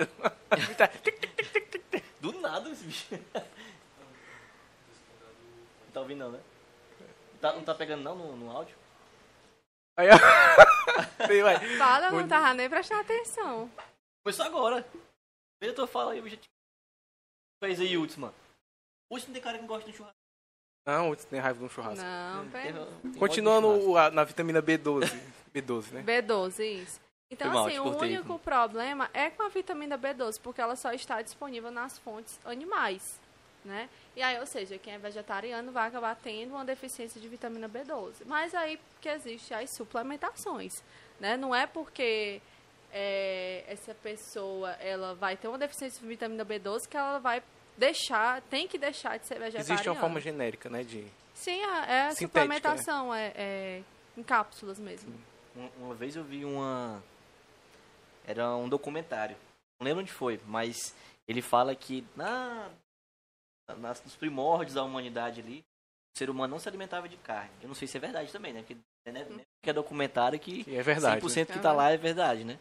Do 2.20 2.32
nada 2.40 2.68
esse 2.68 2.84
bicho. 2.84 3.06
Não 3.12 3.20
tá 5.94 6.00
ouvindo 6.00 6.18
não, 6.18 6.32
né? 6.32 6.40
Tá- 7.40 7.54
não 7.54 7.62
tá 7.62 7.74
pegando 7.74 8.02
não 8.02 8.14
no, 8.14 8.36
no 8.36 8.50
áudio? 8.50 8.76
Aí, 9.96 10.08
ó. 10.08 11.24
Aí, 11.28 11.42
vai. 11.42 11.76
Fala, 11.78 12.06
eu 12.06 12.12
não 12.12 12.28
tava 12.28 12.54
nem 12.54 12.68
prestando 12.68 13.00
atenção. 13.02 13.70
Começou 14.24 14.46
agora. 14.46 14.86
Eu 15.60 15.74
tô 15.74 15.86
falando 15.86 16.12
aí, 16.12 16.20
o 16.20 16.22
bicho. 16.22 16.38
Fez 17.62 17.80
aí, 17.80 17.96
Hudson, 17.96 18.20
mano. 18.22 18.34
Hudson 19.10 19.32
tem 19.32 19.42
cara 19.42 19.56
que 19.58 19.62
não 19.62 19.68
gosta 19.68 19.90
de 19.90 19.96
churrasco. 19.96 20.16
Não, 20.86 21.10
você 21.10 21.26
tem 21.26 21.38
raiva 21.38 21.58
de 21.58 21.64
um 21.64 21.68
churrasco. 21.68 22.02
Não, 22.02 22.48
pera. 22.50 22.86
tem 23.02 23.12
Continuando 23.14 23.80
churrasco. 23.80 24.14
na 24.16 24.24
vitamina 24.24 24.62
B12. 24.62 25.02
B12, 25.54 25.90
né? 25.92 26.02
B12, 26.02 26.60
isso. 26.82 27.00
Então, 27.30 27.48
Foi 27.48 27.54
mal, 27.56 27.66
assim, 27.66 27.78
o 27.78 27.82
cortei. 27.84 28.16
único 28.16 28.38
problema 28.38 29.10
é 29.12 29.30
com 29.30 29.42
a 29.42 29.48
vitamina 29.48 29.98
B12, 29.98 30.40
porque 30.40 30.60
ela 30.60 30.74
só 30.74 30.92
está 30.92 31.20
disponível 31.22 31.70
nas 31.70 31.98
fontes 31.98 32.40
animais, 32.44 33.20
né? 33.64 33.88
E 34.16 34.22
aí, 34.22 34.38
ou 34.38 34.46
seja, 34.46 34.78
quem 34.78 34.94
é 34.94 34.98
vegetariano 34.98 35.72
vai 35.72 35.88
acabar 35.88 36.16
tendo 36.16 36.52
uma 36.52 36.64
deficiência 36.64 37.20
de 37.20 37.28
vitamina 37.28 37.68
B12. 37.68 38.22
Mas 38.26 38.54
aí 38.54 38.78
que 39.00 39.08
existe 39.08 39.52
as 39.54 39.74
suplementações, 39.76 40.72
né? 41.18 41.36
Não 41.36 41.54
é 41.54 41.66
porque 41.66 42.40
é, 42.92 43.64
essa 43.66 43.94
pessoa 43.94 44.70
ela 44.72 45.14
vai 45.14 45.36
ter 45.36 45.48
uma 45.48 45.58
deficiência 45.58 46.00
de 46.00 46.06
vitamina 46.06 46.44
B12 46.44 46.88
que 46.88 46.96
ela 46.96 47.18
vai 47.18 47.42
deixar, 47.76 48.42
tem 48.42 48.66
que 48.66 48.78
deixar 48.78 49.18
de 49.18 49.26
ser 49.26 49.38
vegetariana. 49.38 49.74
Existe 49.74 49.88
uma 49.88 50.00
forma 50.00 50.20
genérica, 50.20 50.68
né? 50.68 50.82
De... 50.82 51.06
Sim, 51.34 51.62
é, 51.62 51.64
é 51.64 52.10
Sintética, 52.10 52.26
suplementação, 52.26 53.14
é, 53.14 53.32
é 53.36 53.82
em 54.16 54.22
cápsulas 54.22 54.78
mesmo. 54.78 55.12
Uma, 55.54 55.70
uma 55.78 55.94
vez 55.94 56.16
eu 56.16 56.24
vi 56.24 56.44
uma. 56.44 57.02
Era 58.26 58.54
um 58.54 58.68
documentário. 58.68 59.36
Não 59.78 59.86
lembro 59.86 60.02
onde 60.02 60.12
foi, 60.12 60.38
mas 60.46 60.94
ele 61.26 61.40
fala 61.40 61.74
que 61.74 62.04
na, 62.14 62.68
nas, 63.76 64.02
nos 64.04 64.16
primórdios 64.16 64.74
da 64.74 64.82
humanidade 64.82 65.40
ali, 65.40 65.64
o 66.14 66.18
ser 66.18 66.28
humano 66.30 66.52
não 66.52 66.58
se 66.58 66.68
alimentava 66.68 67.08
de 67.08 67.16
carne. 67.18 67.50
Eu 67.62 67.68
não 67.68 67.74
sei 67.74 67.86
se 67.88 67.96
é 67.96 68.00
verdade 68.00 68.30
também, 68.32 68.52
né? 68.52 68.60
Porque 68.60 68.76
né, 69.10 69.24
né, 69.24 69.42
que 69.62 69.70
é 69.70 69.72
documentário 69.72 70.38
que 70.38 70.64
Que 70.64 70.76
é 70.76 70.82
verdade. 70.82 71.20
100% 71.24 71.52
que 71.52 71.58
tá 71.58 71.72
lá 71.72 71.90
é 71.90 71.96
verdade, 71.96 72.44
né? 72.44 72.58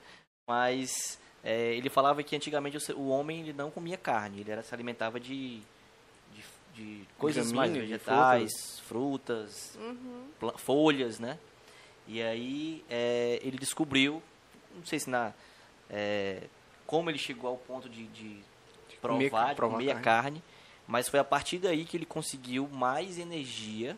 Mas 0.47 1.19
é, 1.43 1.73
ele 1.75 1.89
falava 1.89 2.23
que 2.23 2.35
antigamente 2.35 2.77
o, 2.93 3.07
homem 3.09 3.41
ele 3.41 3.53
não 3.53 3.69
comia 3.69 3.97
carne, 3.97 4.39
ele 4.41 4.51
era, 4.51 4.63
se 4.63 4.73
alimentava 4.73 5.19
de, 5.19 5.61
de, 6.33 6.43
de 6.73 7.07
coisas 7.17 7.51
mais 7.51 7.71
Gramínea, 7.71 7.97
de 7.97 8.03
vegetais, 8.03 8.79
frutas, 8.81 9.77
Uhum. 9.77 10.29
folhas, 10.57 11.19
né? 11.19 11.37
E 12.07 12.21
aí 12.21 12.83
é, 12.89 13.39
ele 13.43 13.57
descobriu, 13.57 14.23
não 14.75 14.83
sei 14.85 14.99
se 14.99 15.09
na 15.09 15.33
é, 15.89 16.43
como 16.87 17.09
ele 17.09 17.19
chegou 17.19 17.49
ao 17.51 17.57
ponto 17.57 17.87
de, 17.89 18.07
de 18.07 18.41
comer- 19.01 19.29
provar, 19.29 19.49
de 19.49 19.55
provar 19.55 19.77
comer 19.77 19.91
a 19.91 19.93
carne. 20.01 20.03
carne, 20.03 20.43
mas 20.89 21.07
foi 21.07 21.19
a 21.19 21.23
partir 21.23 21.59
daí 21.59 21.85
que 21.85 21.95
ele 21.95 22.05
conseguiu 22.05 22.67
mais 22.67 23.19
energia, 23.19 23.95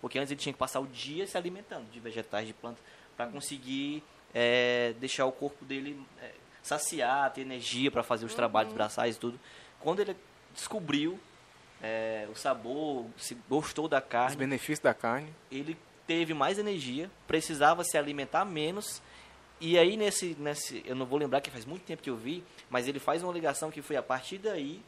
porque 0.00 0.18
antes 0.18 0.32
ele 0.32 0.40
tinha 0.40 0.52
que 0.52 0.58
passar 0.58 0.80
o 0.80 0.88
dia 0.88 1.24
se 1.24 1.38
alimentando 1.38 1.88
de 1.92 2.00
vegetais, 2.00 2.48
de 2.48 2.52
plantas, 2.52 2.82
para 3.16 3.28
conseguir 3.30 4.02
é, 4.34 4.92
deixar 4.98 5.24
o 5.24 5.30
corpo 5.30 5.64
dele 5.64 6.04
é, 6.20 6.32
saciar, 6.60 7.32
ter 7.32 7.42
energia 7.42 7.92
para 7.92 8.02
fazer 8.02 8.26
os 8.26 8.34
trabalhos 8.34 8.72
braçais 8.72 9.14
e 9.14 9.18
tudo. 9.20 9.38
Quando 9.78 10.00
ele 10.00 10.16
descobriu 10.52 11.16
é, 11.80 12.26
o 12.28 12.34
sabor, 12.34 13.06
se 13.16 13.36
gostou 13.48 13.86
da 13.86 13.98
Os 13.98 14.04
carne, 14.04 14.36
benefícios 14.36 14.80
da 14.80 14.92
carne. 14.92 15.32
ele 15.48 15.78
teve 16.08 16.34
mais 16.34 16.58
energia, 16.58 17.08
precisava 17.28 17.84
se 17.84 17.96
alimentar 17.96 18.44
menos. 18.44 19.00
E 19.60 19.78
aí 19.78 19.96
nesse, 19.96 20.34
nesse, 20.40 20.82
eu 20.84 20.96
não 20.96 21.06
vou 21.06 21.20
lembrar 21.20 21.40
que 21.40 21.52
faz 21.52 21.64
muito 21.64 21.84
tempo 21.84 22.02
que 22.02 22.10
eu 22.10 22.16
vi, 22.16 22.42
mas 22.68 22.88
ele 22.88 22.98
faz 22.98 23.22
uma 23.22 23.32
ligação 23.32 23.70
que 23.70 23.80
foi 23.80 23.94
a 23.94 24.02
partir 24.02 24.38
daí 24.38 24.82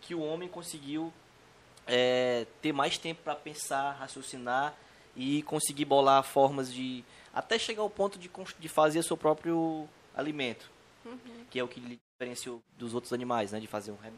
que 0.00 0.14
o 0.14 0.20
homem 0.20 0.48
conseguiu 0.48 1.12
é, 1.86 2.46
ter 2.62 2.72
mais 2.72 2.98
tempo 2.98 3.22
para 3.22 3.34
pensar, 3.34 3.92
raciocinar 3.92 4.74
e 5.16 5.42
conseguir 5.42 5.84
bolar 5.84 6.22
formas 6.22 6.72
de 6.72 7.04
até 7.34 7.58
chegar 7.58 7.82
ao 7.82 7.90
ponto 7.90 8.18
de, 8.18 8.30
de 8.58 8.68
fazer 8.68 9.02
seu 9.02 9.16
próprio 9.16 9.88
alimento, 10.14 10.70
que 11.50 11.58
é 11.58 11.64
o 11.64 11.68
que 11.68 11.80
lhe 11.80 11.98
diferenciou 12.18 12.62
dos 12.76 12.94
outros 12.94 13.12
animais, 13.12 13.52
né? 13.52 13.60
De 13.60 13.66
fazer 13.66 13.90
um 13.92 13.96
re- 13.96 14.12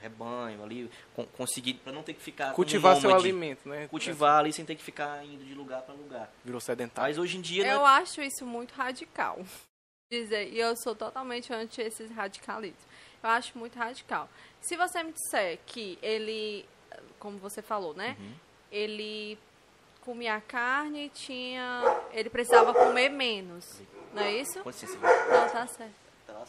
rebanho 0.00 0.62
ali, 0.64 0.90
con- 1.14 1.26
conseguir 1.36 1.74
para 1.74 1.92
não 1.92 2.02
ter 2.02 2.14
que 2.14 2.20
ficar 2.20 2.52
Cultivar 2.54 3.00
seu 3.00 3.14
alimento, 3.14 3.68
né? 3.68 3.86
cultivar 3.88 4.40
ali 4.40 4.52
sem 4.52 4.64
ter 4.64 4.74
que 4.74 4.82
ficar 4.82 5.24
indo 5.24 5.44
de 5.44 5.54
lugar 5.54 5.82
para 5.82 5.94
lugar. 5.94 6.32
Virou 6.44 6.60
sedentário. 6.60 7.10
Mas 7.10 7.18
hoje 7.18 7.36
em 7.36 7.40
dia 7.40 7.66
Eu 7.66 7.78
não 7.78 7.86
é... 7.88 8.00
acho 8.00 8.20
isso 8.20 8.44
muito 8.46 8.72
radical. 8.74 9.38
Dizer, 10.10 10.52
e 10.52 10.58
eu 10.58 10.74
sou 10.76 10.94
totalmente 10.94 11.52
anti 11.54 11.80
esses 11.80 12.10
radicalismos. 12.10 12.82
Eu 13.22 13.30
acho 13.30 13.56
muito 13.56 13.78
radical. 13.78 14.28
Se 14.60 14.76
você 14.76 15.02
me 15.02 15.12
disser 15.12 15.58
que 15.66 15.98
ele, 16.02 16.64
como 17.18 17.38
você 17.38 17.62
falou, 17.62 17.94
né? 17.94 18.16
Uhum. 18.18 18.34
Ele 18.70 19.38
comia 20.00 20.40
carne, 20.40 21.08
tinha, 21.10 21.82
ele 22.12 22.28
precisava 22.28 22.74
comer 22.74 23.08
menos, 23.08 23.80
não 24.12 24.22
é 24.22 24.32
isso? 24.32 24.58
Não, 24.58 25.48
tá 25.48 25.66
certo. 25.66 25.92
tá 26.26 26.44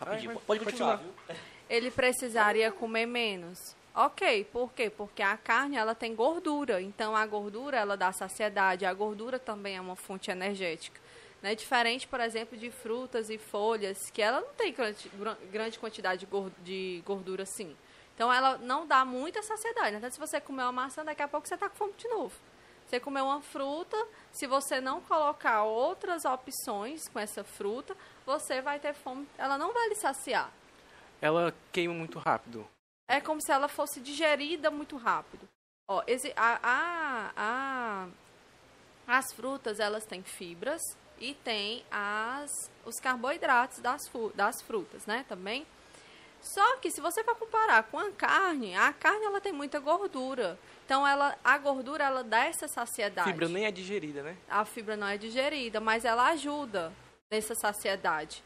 Rapidinho, 0.00 0.40
pode 0.40 0.64
continuar, 0.64 0.98
continua. 0.98 1.14
viu? 1.28 1.36
Ele 1.68 1.90
precisaria 1.90 2.72
comer 2.72 3.06
menos. 3.06 3.74
Ok, 3.94 4.44
por 4.44 4.72
quê? 4.72 4.88
Porque 4.88 5.22
a 5.22 5.36
carne 5.36 5.76
ela 5.76 5.94
tem 5.94 6.14
gordura, 6.14 6.80
então 6.80 7.14
a 7.14 7.26
gordura 7.26 7.76
ela 7.76 7.96
dá 7.96 8.10
saciedade, 8.10 8.86
a 8.86 8.94
gordura 8.94 9.38
também 9.38 9.76
é 9.76 9.80
uma 9.80 9.96
fonte 9.96 10.30
energética. 10.30 10.98
Né? 11.42 11.54
Diferente, 11.56 12.06
por 12.06 12.20
exemplo, 12.20 12.56
de 12.56 12.70
frutas 12.70 13.28
e 13.28 13.36
folhas, 13.36 13.98
que 14.10 14.22
ela 14.22 14.40
não 14.40 14.52
tem 14.54 14.72
grande, 14.72 15.08
gra- 15.14 15.38
grande 15.50 15.78
quantidade 15.78 16.20
de 16.20 16.26
gor- 16.26 16.52
de 16.62 17.02
gordura 17.04 17.42
assim. 17.42 17.76
Então 18.14 18.32
ela 18.32 18.56
não 18.58 18.86
dá 18.86 19.04
muita 19.04 19.42
saciedade. 19.42 19.96
Então 19.96 20.10
se 20.10 20.18
você 20.20 20.40
comer 20.40 20.62
uma 20.62 20.72
maçã, 20.72 21.04
daqui 21.04 21.22
a 21.22 21.26
pouco 21.28 21.48
você 21.48 21.54
está 21.54 21.68
com 21.68 21.74
fome 21.76 21.92
de 21.94 22.06
novo. 22.08 22.34
Você 22.86 23.00
comer 23.00 23.22
uma 23.22 23.40
fruta, 23.40 23.96
se 24.32 24.46
você 24.46 24.80
não 24.80 25.00
colocar 25.00 25.64
outras 25.64 26.24
opções 26.24 27.08
com 27.08 27.18
essa 27.18 27.42
fruta, 27.42 27.96
você 28.26 28.60
vai 28.60 28.78
ter 28.78 28.92
fome, 28.94 29.26
ela 29.38 29.56
não 29.58 29.72
vai 29.72 29.88
lhe 29.88 29.94
saciar. 29.96 30.52
Ela 31.20 31.54
queima 31.72 31.94
muito 31.94 32.18
rápido. 32.18 32.66
É 33.08 33.20
como 33.20 33.40
se 33.40 33.50
ela 33.50 33.66
fosse 33.66 34.00
digerida 34.00 34.70
muito 34.70 34.96
rápido. 34.96 35.48
Ó, 35.88 36.02
a, 36.36 36.58
a- 36.62 37.32
a- 37.36 38.08
as 39.06 39.32
frutas, 39.32 39.80
elas 39.80 40.04
têm 40.04 40.22
fibras 40.22 40.80
e 41.22 41.34
tem 41.34 41.84
as, 41.88 42.68
os 42.84 42.98
carboidratos 42.98 43.78
das, 43.78 44.10
das 44.34 44.60
frutas, 44.60 45.06
né? 45.06 45.24
Também. 45.28 45.64
Só 46.40 46.76
que 46.78 46.90
se 46.90 47.00
você 47.00 47.22
for 47.22 47.36
comparar 47.36 47.84
com 47.84 47.98
a 47.98 48.10
carne, 48.10 48.74
a 48.74 48.92
carne 48.92 49.24
ela 49.24 49.40
tem 49.40 49.52
muita 49.52 49.78
gordura. 49.78 50.58
Então 50.84 51.06
ela, 51.06 51.38
a 51.44 51.56
gordura 51.56 52.02
ela 52.02 52.24
dá 52.24 52.44
essa 52.46 52.66
saciedade. 52.66 53.30
Fibra 53.30 53.48
nem 53.48 53.64
é 53.64 53.70
digerida, 53.70 54.24
né? 54.24 54.36
A 54.48 54.64
fibra 54.64 54.96
não 54.96 55.06
é 55.06 55.16
digerida, 55.16 55.80
mas 55.80 56.04
ela 56.04 56.26
ajuda 56.30 56.92
nessa 57.30 57.54
saciedade. 57.54 58.42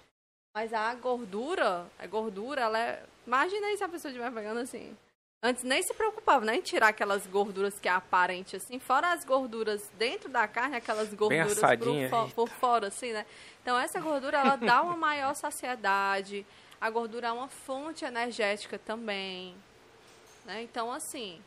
Mas 0.54 0.74
a 0.74 0.94
gordura, 0.94 1.90
a 1.98 2.06
gordura, 2.06 2.60
ela 2.60 2.78
é. 2.78 3.02
Imagina 3.26 3.68
aí 3.68 3.76
se 3.78 3.84
a 3.84 3.88
pessoa 3.88 4.10
estiver 4.10 4.30
pegando 4.30 4.60
assim. 4.60 4.94
Antes 5.42 5.62
nem 5.62 5.82
se 5.82 5.92
preocupava, 5.94 6.44
né? 6.44 6.56
Em 6.56 6.60
tirar 6.62 6.88
aquelas 6.88 7.26
gorduras 7.26 7.78
que 7.78 7.88
é 7.88 7.92
aparente, 7.92 8.56
assim. 8.56 8.78
Fora 8.78 9.12
as 9.12 9.24
gorduras 9.24 9.88
dentro 9.98 10.28
da 10.30 10.48
carne, 10.48 10.76
aquelas 10.76 11.12
gorduras 11.12 11.58
por, 12.10 12.28
fo- 12.28 12.34
por 12.34 12.48
fora, 12.48 12.86
assim, 12.88 13.12
né? 13.12 13.26
Então 13.62 13.78
essa 13.78 14.00
gordura, 14.00 14.38
ela 14.38 14.56
dá 14.56 14.82
uma 14.82 14.96
maior 14.96 15.34
saciedade. 15.34 16.44
A 16.80 16.88
gordura 16.90 17.28
é 17.28 17.32
uma 17.32 17.48
fonte 17.48 18.04
energética 18.04 18.78
também. 18.78 19.54
Né? 20.44 20.62
Então, 20.62 20.90
assim, 20.90 21.40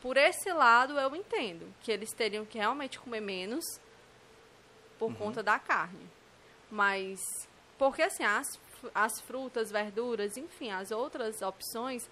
por 0.00 0.16
esse 0.16 0.52
lado 0.52 0.98
eu 0.98 1.14
entendo 1.16 1.66
que 1.82 1.90
eles 1.90 2.12
teriam 2.12 2.44
que 2.44 2.58
realmente 2.58 2.98
comer 2.98 3.20
menos 3.20 3.64
por 4.98 5.08
Uhum. 5.08 5.14
conta 5.14 5.42
da 5.42 5.58
carne. 5.58 6.08
Mas, 6.70 7.18
porque 7.78 8.02
assim, 8.02 8.24
as, 8.24 8.46
as 8.94 9.20
frutas, 9.20 9.70
verduras, 9.70 10.36
enfim, 10.36 10.70
as 10.70 10.90
outras 10.90 11.42
opções, 11.42 12.08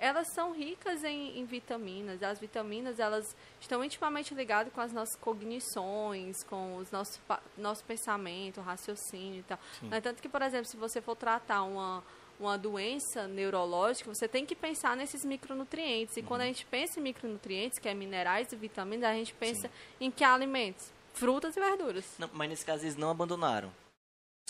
elas 0.00 0.28
são 0.34 0.52
ricas 0.52 1.04
em, 1.04 1.38
em 1.38 1.44
vitaminas. 1.44 2.22
As 2.22 2.40
vitaminas, 2.40 2.98
elas 2.98 3.36
estão 3.60 3.84
intimamente 3.84 4.34
ligadas 4.34 4.72
com 4.72 4.80
as 4.80 4.92
nossas 4.92 5.14
cognições, 5.16 6.42
com 6.44 6.76
os 6.78 6.90
nossos, 6.90 7.20
nosso 7.56 7.84
pensamento, 7.84 8.60
raciocínio 8.60 9.40
e 9.40 9.42
tal. 9.42 9.58
No 9.82 9.94
entanto 9.96 10.20
que, 10.22 10.28
por 10.28 10.42
exemplo, 10.42 10.66
se 10.66 10.76
você 10.76 11.00
for 11.00 11.14
tratar 11.14 11.62
uma, 11.62 12.02
uma 12.38 12.56
doença 12.56 13.28
neurológica, 13.28 14.12
você 14.12 14.26
tem 14.26 14.46
que 14.46 14.54
pensar 14.56 14.96
nesses 14.96 15.24
micronutrientes. 15.24 16.16
E 16.16 16.22
quando 16.22 16.40
a 16.40 16.46
gente 16.46 16.64
pensa 16.66 16.98
em 16.98 17.02
micronutrientes, 17.02 17.78
que 17.78 17.88
é 17.88 17.94
minerais 17.94 18.50
e 18.52 18.56
vitaminas, 18.56 19.04
a 19.10 19.14
gente 19.14 19.34
pensa 19.34 19.70
em 20.00 20.10
que 20.10 20.24
alimentos? 20.24 20.90
Frutas 21.12 21.56
e 21.56 21.60
verduras. 21.60 22.14
Não, 22.18 22.30
mas 22.32 22.48
nesse 22.48 22.64
caso 22.64 22.84
eles 22.84 22.96
não 22.96 23.10
abandonaram. 23.10 23.70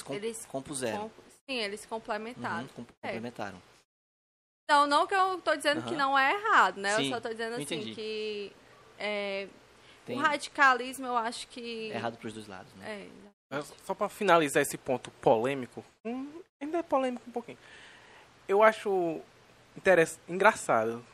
Eles, 0.09 0.25
Eles 0.25 0.47
compuseram. 0.47 1.09
Com- 1.09 1.23
sim, 1.49 1.57
eles 1.59 1.85
complementaram. 1.85 2.63
Uhum, 2.63 2.69
com- 2.69 2.87
É. 3.03 3.13
Então, 4.71 4.87
não 4.87 5.05
que 5.05 5.13
eu 5.17 5.41
tô 5.41 5.57
dizendo 5.57 5.83
que 5.83 5.89
Aham. 5.89 5.99
não 5.99 6.17
é 6.17 6.33
errado, 6.33 6.77
né? 6.81 6.95
Sim, 6.95 7.07
eu 7.09 7.15
só 7.15 7.21
tô 7.21 7.29
dizendo 7.31 7.55
assim 7.55 7.63
entendi. 7.63 7.93
que 7.93 8.53
é, 9.01 9.49
Tem 10.07 10.17
o 10.17 10.21
radicalismo 10.21 11.09
eu 11.09 11.17
acho 11.17 11.49
que. 11.49 11.91
é 11.91 11.97
errado 11.97 12.17
pros 12.19 12.33
dois 12.35 12.47
lados, 12.47 12.73
né? 12.75 12.89
É, 12.89 13.07
Mas 13.51 13.75
Só 13.85 13.95
pra 13.95 14.09
finalizar 14.09 14.63
esse 14.63 14.79
ponto 14.79 15.11
polêmico, 15.11 15.85
hum, 16.05 16.41
ainda 16.61 16.79
é 16.79 16.83
polêmico 16.85 17.25
um 17.27 17.33
pouquinho. 17.33 17.59
Eu 18.47 18.63
acho 18.63 19.21
interess... 19.77 20.21
engraçado, 20.29 21.05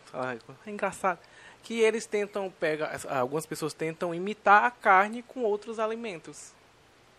é 0.66 0.70
engraçado 0.70 1.18
que 1.62 1.80
eles 1.80 2.04
tentam 2.04 2.50
pegar, 2.61 2.88
as- 2.88 3.07
algumas 3.07 3.46
pessoas 3.46 3.72
tentam 3.72 4.14
imitar 4.14 4.64
a 4.64 4.70
carne 4.70 5.22
com 5.22 5.40
outros 5.44 5.78
alimentos. 5.78 6.52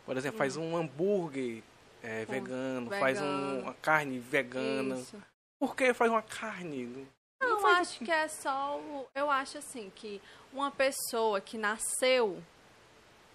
Por 0.05 0.15
exemplo, 0.15 0.37
faz 0.37 0.55
um 0.55 0.77
hambúrguer 0.77 1.63
é, 2.03 2.25
Com 2.27 2.31
vegano, 2.31 2.89
faz 2.91 3.17
um- 3.19 3.21
vegano. 3.23 3.61
uma 3.63 3.73
carne 3.73 4.19
vegana. 4.19 4.97
Isso. 4.99 5.17
Por 5.59 5.75
que 5.75 5.93
faz 5.93 6.11
uma 6.11 6.21
carne? 6.21 7.07
Não, 7.41 7.61
eu 7.61 7.67
acho 7.67 7.99
que 8.03 8.11
é 8.11 8.27
só 8.27 8.77
o. 8.79 9.07
Eu 9.13 9.29
acho 9.29 9.57
assim 9.57 9.91
que 9.95 10.21
uma 10.53 10.71
pessoa 10.71 11.41
que 11.41 11.57
nasceu, 11.57 12.41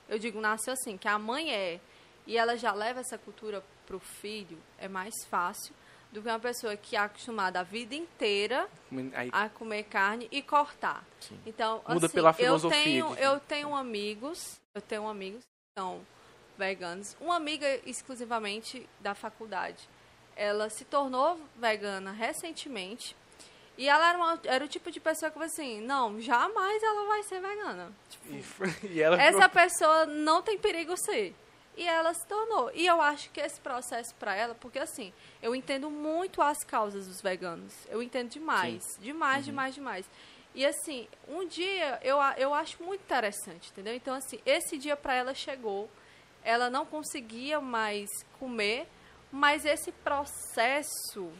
eu 0.09 0.18
digo 0.18 0.41
nasceu 0.41 0.73
assim, 0.73 0.97
que 0.97 1.09
a 1.09 1.18
mãe 1.18 1.53
é, 1.53 1.81
e 2.27 2.37
ela 2.37 2.57
já 2.57 2.73
leva 2.73 3.01
essa 3.01 3.18
cultura 3.18 3.62
pro 3.87 3.99
filho, 3.99 4.59
é 4.79 4.89
mais 4.89 5.14
fácil 5.29 5.75
do 6.12 6.20
que 6.20 6.29
uma 6.29 6.39
pessoa 6.39 6.77
que 6.77 6.95
é 6.95 6.99
acostumada 6.99 7.61
a 7.61 7.62
vida 7.62 7.95
inteira 7.95 8.68
Aí, 9.14 9.31
a 9.33 9.49
comer 9.49 9.85
carne 9.85 10.29
e 10.31 10.43
cortar. 10.43 11.05
Sim. 11.20 11.41
Então, 11.47 11.83
Muda 11.89 12.07
assim, 12.07 12.14
pela 12.14 12.33
filosofia 12.35 12.79
Eu 12.79 12.85
tenho, 12.85 13.14
eu 13.16 13.41
tenho 13.41 13.75
amigos, 13.75 14.61
eu 14.75 14.83
tenho 14.83 15.09
amigos 15.09 15.41
que 15.41 15.81
são 15.81 16.05
veganos. 16.59 17.16
Uma 17.18 17.37
amiga 17.37 17.66
exclusivamente 17.87 18.87
da 19.01 19.14
faculdade. 19.14 19.89
Ela 20.37 20.68
se 20.70 20.85
tornou 20.85 21.39
vegana 21.57 22.12
recentemente. 22.12 23.16
E 23.78 23.89
ela 23.89 24.09
era, 24.11 24.18
uma- 24.18 24.41
era 24.45 24.64
o 24.64 24.68
tipo 24.68 24.91
de 24.91 25.01
pessoa 25.01 25.30
que 25.30 25.43
assim, 25.43 25.80
não, 25.80 26.20
jamais 26.20 26.83
ela 26.83 27.07
vai 27.09 27.22
ser 27.22 27.41
vegana. 27.41 27.91
e, 28.26 28.43
e 28.87 29.03
Essa 29.22 29.49
pessoa 29.49 30.07
não 30.07 30.43
tem 30.43 30.59
perigo 30.59 30.97
ser. 30.97 31.35
E 31.74 31.89
ela 31.89 32.12
se 32.12 32.26
tornou. 32.26 32.70
E 32.74 32.87
eu 32.87 33.01
acho 33.01 33.30
que 33.30 33.41
esse 33.41 33.59
processo 33.59 34.14
para 34.16 34.35
ela, 34.35 34.55
porque 34.55 34.78
assim, 34.78 35.11
eu 35.43 35.55
entendo 35.55 35.89
muito 35.91 36.43
as 36.43 36.62
causas 36.64 37.07
dos 37.07 37.22
veganos. 37.22 37.72
Eu 37.89 38.03
entendo 38.03 38.28
demais. 38.28 38.99
Demais, 39.01 39.45
demais, 39.47 39.74
demais. 39.74 40.11
E 40.55 40.66
assim, 40.66 41.09
um 41.26 41.47
dia 41.49 41.99
eu, 42.03 42.18
eu 42.37 42.53
acho 42.53 42.83
muito 42.83 43.01
interessante, 43.01 43.70
entendeu? 43.70 43.95
Então, 43.95 44.14
assim, 44.14 44.39
esse 44.45 44.76
dia 44.76 44.97
para 44.97 45.14
ela 45.14 45.33
chegou. 45.35 45.89
Ela 46.45 46.68
não 46.68 46.85
conseguia 46.85 47.59
mais 47.59 48.11
comer, 48.39 48.87
mas 49.33 49.64
esse 49.64 49.91
processo 49.91 51.33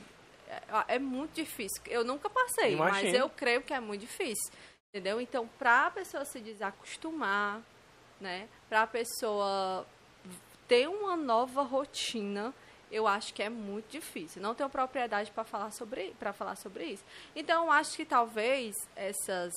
é, 0.49 0.97
é 0.97 0.99
muito 0.99 1.35
difícil. 1.35 1.83
Eu 1.87 2.03
nunca 2.03 2.29
passei, 2.31 2.75
mas 2.75 3.03
Imagino. 3.03 3.17
eu 3.17 3.29
creio 3.29 3.63
que 3.63 3.75
é 3.75 3.81
muito 3.81 4.01
difícil. 4.01 4.51
Entendeu? 4.89 5.21
Então, 5.21 5.49
para 5.59 5.87
a 5.87 5.91
pessoa 5.91 6.25
se 6.25 6.41
desacostumar, 6.41 7.63
né? 8.21 8.49
Para 8.69 8.83
a 8.83 8.87
pessoa 8.87 9.87
ter 10.69 10.89
uma 10.89 11.17
nova 11.17 11.63
rotina, 11.63 12.53
eu 12.91 13.07
acho 13.07 13.33
que 13.33 13.43
é 13.43 13.49
muito 13.49 13.91
difícil. 13.91 14.43
Não 14.43 14.55
tenho 14.55 14.69
propriedade 14.69 15.31
para 15.31 15.45
falar 15.45 15.71
sobre 15.71 16.15
para 16.19 16.33
falar 16.33 16.57
sobre 16.57 16.85
isso. 16.85 17.05
Então, 17.35 17.71
acho 17.73 17.97
que 17.97 18.05
talvez 18.05 18.75
essas 18.95 19.53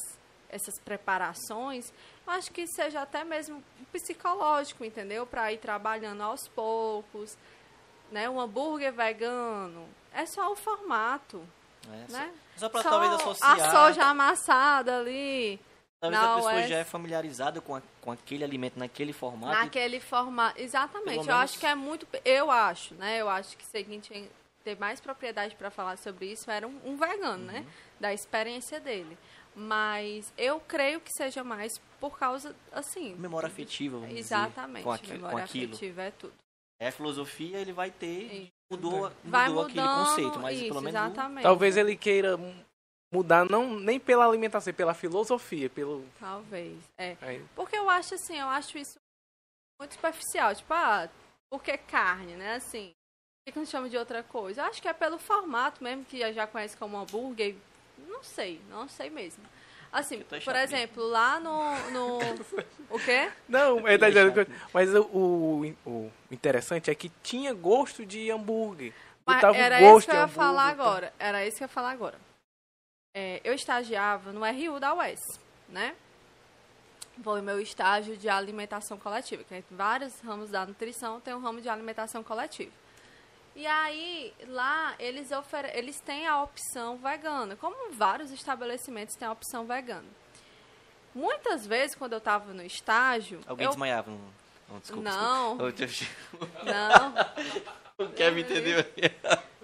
essas 0.50 0.80
preparações, 0.80 1.92
acho 2.26 2.52
que 2.52 2.66
seja 2.68 3.02
até 3.02 3.24
mesmo 3.26 3.62
psicológico, 3.92 4.86
entendeu? 4.86 5.26
Para 5.26 5.52
ir 5.52 5.58
trabalhando 5.58 6.22
aos 6.22 6.48
poucos, 6.48 7.38
né? 8.12 8.30
Um 8.30 8.40
hambúrguer 8.40 8.94
vegano, 8.94 9.88
é 10.14 10.26
só 10.26 10.52
o 10.52 10.56
formato, 10.56 11.44
É, 11.88 12.12
né? 12.12 12.34
Só, 12.58 12.70
só 12.70 12.82
Só 12.82 12.90
talvez 12.90 13.14
associar. 13.14 13.60
a 13.62 13.72
soja 13.72 14.04
amassada 14.06 15.00
ali, 15.00 15.60
talvez 16.00 16.22
a 16.24 16.36
pessoa 16.36 16.54
Oeste. 16.54 16.70
já 16.70 16.78
é 16.78 16.84
familiarizada 16.84 17.60
com, 17.62 17.76
a- 17.76 17.82
com 18.02 18.12
aquele 18.12 18.44
alimento 18.44 18.80
naquele 18.80 19.12
formato. 19.14 19.54
Naquele 19.54 20.00
formato. 20.00 20.60
Exatamente. 20.62 21.04
Pelo 21.10 21.22
Eu 21.22 21.26
menos- 21.26 21.42
acho 21.52 21.60
que 21.60 21.66
é 21.66 21.76
muito. 21.76 22.08
Eu 22.24 22.50
acho, 22.50 22.94
né? 22.96 23.18
Eu 23.20 23.28
acho 23.30 23.58
que 23.58 23.66
se 23.66 23.78
a 23.78 23.84
gente 23.84 24.32
ter 24.64 24.80
mais 24.80 25.00
propriedade 25.02 25.56
para 25.56 25.70
falar 25.70 25.98
sobre 25.98 26.28
isso 26.32 26.50
era 26.50 26.66
um, 26.68 26.80
um 26.86 26.96
vegano, 26.96 27.44
né? 27.46 27.60
Uhum. 27.60 27.66
Da 28.00 28.14
experiência 28.14 28.80
dele. 28.80 29.18
Mas 29.56 30.34
eu 30.38 30.60
creio 30.60 31.00
que 31.00 31.12
seja 31.14 31.44
mais 31.44 31.80
por 32.00 32.18
causa, 32.18 32.54
assim. 32.72 33.16
Memória 33.16 33.48
afetiva, 33.48 33.98
vamos 34.00 34.16
Exatamente. 34.18 34.72
dizer, 34.78 34.84
com, 34.84 34.92
aqui- 34.92 35.12
memória 35.14 35.38
com 35.38 35.44
aquilo. 35.44 35.72
afetiva 35.74 36.02
é 36.04 36.12
tudo. 36.12 36.34
É 36.80 36.88
a 36.88 36.92
filosofia, 36.92 37.58
ele 37.58 37.72
vai 37.74 37.90
ter. 37.92 38.52
Mudou, 38.70 39.12
Vai 39.24 39.48
mudou 39.50 39.64
mudando. 39.70 39.80
aquele 39.88 40.06
conceito, 40.06 40.40
mas 40.40 40.58
isso, 40.58 40.68
pelo 40.68 40.82
menos. 40.82 41.00
exatamente. 41.00 41.44
Talvez 41.44 41.78
ele 41.78 41.96
queira 41.96 42.36
mu- 42.36 42.66
mudar 43.14 43.50
não 43.50 43.80
nem 43.80 44.00
pela 44.00 44.26
alimentação, 44.26 44.74
pela 44.74 44.94
filosofia, 44.94 45.70
pelo 45.70 46.04
Talvez. 46.20 46.78
É. 46.98 47.16
aí, 47.22 47.46
Porque 47.56 47.78
eu 47.78 47.90
acho 47.90 48.16
assim, 48.16 48.38
eu 48.40 48.48
acho 48.48 48.78
isso 48.78 48.98
muito 49.80 49.94
superficial. 49.94 50.54
Tipo, 50.56 50.74
ah, 50.74 51.08
porque 51.50 51.78
carne, 51.78 52.34
né? 52.36 52.56
Assim, 52.56 52.88
por 52.90 53.46
que 53.46 53.52
que 53.54 53.60
não 53.60 53.66
chama 53.66 53.88
de 53.90 53.98
outra 53.98 54.24
coisa? 54.24 54.62
Eu 54.62 54.66
acho 54.66 54.82
que 54.82 54.88
é 54.88 54.94
pelo 54.94 55.18
formato 55.20 55.84
mesmo, 55.84 56.04
que 56.04 56.18
já- 56.18 56.32
já 56.34 56.48
conhece 56.48 56.76
como 56.76 56.98
hambúrguer. 56.98 57.56
Não 58.10 58.22
sei, 58.24 58.60
não 58.70 58.90
sei 58.90 59.10
mesmo. 59.10 59.44
Assim, 59.96 60.22
por 60.44 60.56
exemplo, 60.58 61.08
lá 61.08 61.40
no. 61.40 61.90
no... 61.92 62.20
o 62.92 63.00
quê? 63.00 63.32
Não, 63.48 63.88
ele 63.88 63.98
tá 63.98 64.10
dizendo 64.10 64.34
que, 64.34 64.52
mas 64.74 64.94
o, 64.94 65.04
o, 65.04 65.76
o 65.86 66.12
interessante 66.30 66.92
é 66.92 66.96
que 66.96 67.08
tinha 67.24 67.54
gosto 67.54 68.06
de 68.06 68.30
hambúrguer. 68.30 68.92
Mas 69.26 69.38
Botava 69.38 69.58
o 69.58 69.62
era 69.62 69.80
gosto 69.80 70.00
isso 70.00 70.08
que 70.10 70.18
eu 70.18 70.20
ia 70.20 70.28
falar 70.28 70.66
tá? 70.66 70.70
agora. 70.72 71.14
Era 71.18 71.48
isso 71.48 71.56
que 71.56 71.64
eu 71.64 71.68
ia 71.68 71.70
falar 71.70 71.92
agora. 71.92 72.20
É, 73.16 73.40
eu 73.46 73.54
estagiava 73.54 74.34
no 74.34 74.42
RU 74.44 74.82
da 74.82 74.94
UES, 74.94 75.40
né? 75.70 75.96
Foi 77.24 77.42
meu 77.42 77.62
estágio 77.62 78.18
de 78.18 78.28
alimentação 78.28 78.98
coletiva, 78.98 79.46
que 79.46 79.56
é 79.56 79.64
vários 79.72 80.20
ramos 80.20 80.50
da 80.50 80.66
nutrição 80.66 81.22
tem 81.22 81.34
um 81.34 81.40
ramo 81.40 81.62
de 81.62 81.70
alimentação 81.70 82.22
coletiva. 82.22 82.74
E 83.56 83.66
aí, 83.66 84.34
lá, 84.48 84.96
eles, 85.00 85.32
ofere 85.32 85.72
eles 85.74 86.00
têm 86.02 86.28
a 86.28 86.44
opção 86.44 86.98
vegana, 86.98 87.56
como 87.56 87.92
vários 87.94 88.32
estabelecimentos 88.32 89.16
têm 89.16 89.28
a 89.28 89.32
opção 89.32 89.66
vegana. 89.66 90.08
Muitas 91.14 91.66
vezes, 91.66 91.96
quando 91.96 92.14
eu 92.14 92.18
estava 92.18 92.54
no 92.54 92.64
estágio... 92.64 93.40
Alguém 93.48 93.66
eu... 93.66 93.72
desmaiava. 93.72 94.12
Não, 94.12 94.20
não 94.70 94.80
desculpa. 94.80 95.10
Não, 95.10 95.72
desculpa. 95.72 96.48
não. 96.64 97.16
O 97.98 98.10
Kevin 98.10 98.42
entendeu. 98.42 98.84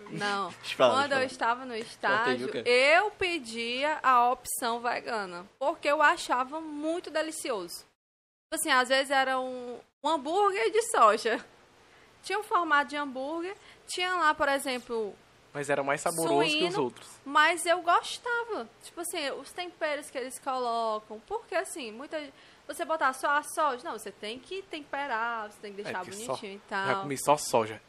Não. 0.10 0.54
Quando 0.78 1.14
eu 1.14 1.24
estava 1.24 1.66
no 1.66 1.76
estágio, 1.76 2.50
eu 2.66 3.12
pedia 3.12 4.00
a 4.02 4.30
opção 4.30 4.80
vegana. 4.80 5.46
Porque 5.60 5.88
eu 5.88 6.02
achava 6.02 6.62
muito 6.62 7.10
delicioso. 7.10 7.80
Tipo 7.80 8.56
Assim, 8.56 8.72
às 8.72 8.90
vezes 8.90 9.12
era 9.12 9.40
um, 9.40 9.80
um 10.02 10.10
hambúrguer 10.10 10.72
de 10.72 10.82
soja. 10.92 11.44
Tinha 12.24 12.40
um 12.40 12.44
formato 12.44 12.90
de 12.90 12.96
hambúrguer. 12.98 13.56
Tinha 13.88 14.16
lá, 14.16 14.34
por 14.34 14.48
exemplo, 14.48 15.14
Mas 15.54 15.70
era 15.70 15.84
mais 15.84 16.02
saboroso 16.02 16.50
que 16.50 16.64
os 16.64 16.74
Suíno. 16.74 16.84
outros. 16.84 17.08
Mas 17.26 17.66
eu 17.66 17.82
gostava. 17.82 18.70
Tipo 18.84 19.02
assim, 19.02 19.30
os 19.32 19.52
temperos 19.52 20.10
que 20.10 20.18
eles 20.18 20.40
colocam. 20.40 21.20
Porque 21.28 21.56
assim, 21.56 21.92
muita 21.92 22.22
Você 22.68 22.86
botar 22.86 23.12
só 23.14 23.28
a 23.32 23.44
soja. 23.44 23.84
Não, 23.84 23.98
você 23.98 24.12
tem 24.12 24.40
que 24.40 24.62
temperar, 24.62 25.52
você 25.52 25.60
tem 25.60 25.74
que 25.74 25.84
deixar 25.84 26.02
É, 26.02 26.10
bonitinho 26.10 26.54
e 26.54 26.62
Já 26.70 26.86
tal. 26.94 27.02
comi 27.02 27.18
só 27.18 27.36
soja. 27.36 27.82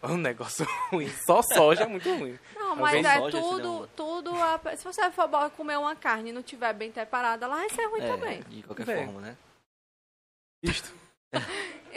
É 0.00 0.06
um 0.06 0.16
negócio 0.16 0.64
ruim. 0.92 1.08
Só 1.26 1.40
soja 1.42 1.82
é 1.82 1.86
muito 1.88 2.08
ruim. 2.14 2.38
Não, 2.54 2.76
mas 2.76 3.04
é 3.04 3.18
soja, 3.18 3.40
tudo, 3.40 3.56
senão- 3.56 3.88
tudo. 3.96 4.30
a- 4.36 4.76
Se 4.76 4.84
você 4.84 5.10
for 5.10 5.28
comer 5.56 5.76
uma 5.76 5.96
carne 5.96 6.30
e 6.30 6.32
não 6.32 6.42
tiver 6.42 6.72
bem 6.72 6.92
temperada, 6.92 7.48
lá 7.48 7.56
vai 7.56 7.68
ser 7.70 7.86
ruim 7.86 8.00
É, 8.02 8.06
também. 8.06 8.42
de 8.42 8.62
qualquer 8.62 8.86
Bem. 8.86 9.04
forma, 9.06 9.20
né? 9.22 9.36
Isto. 10.62 10.92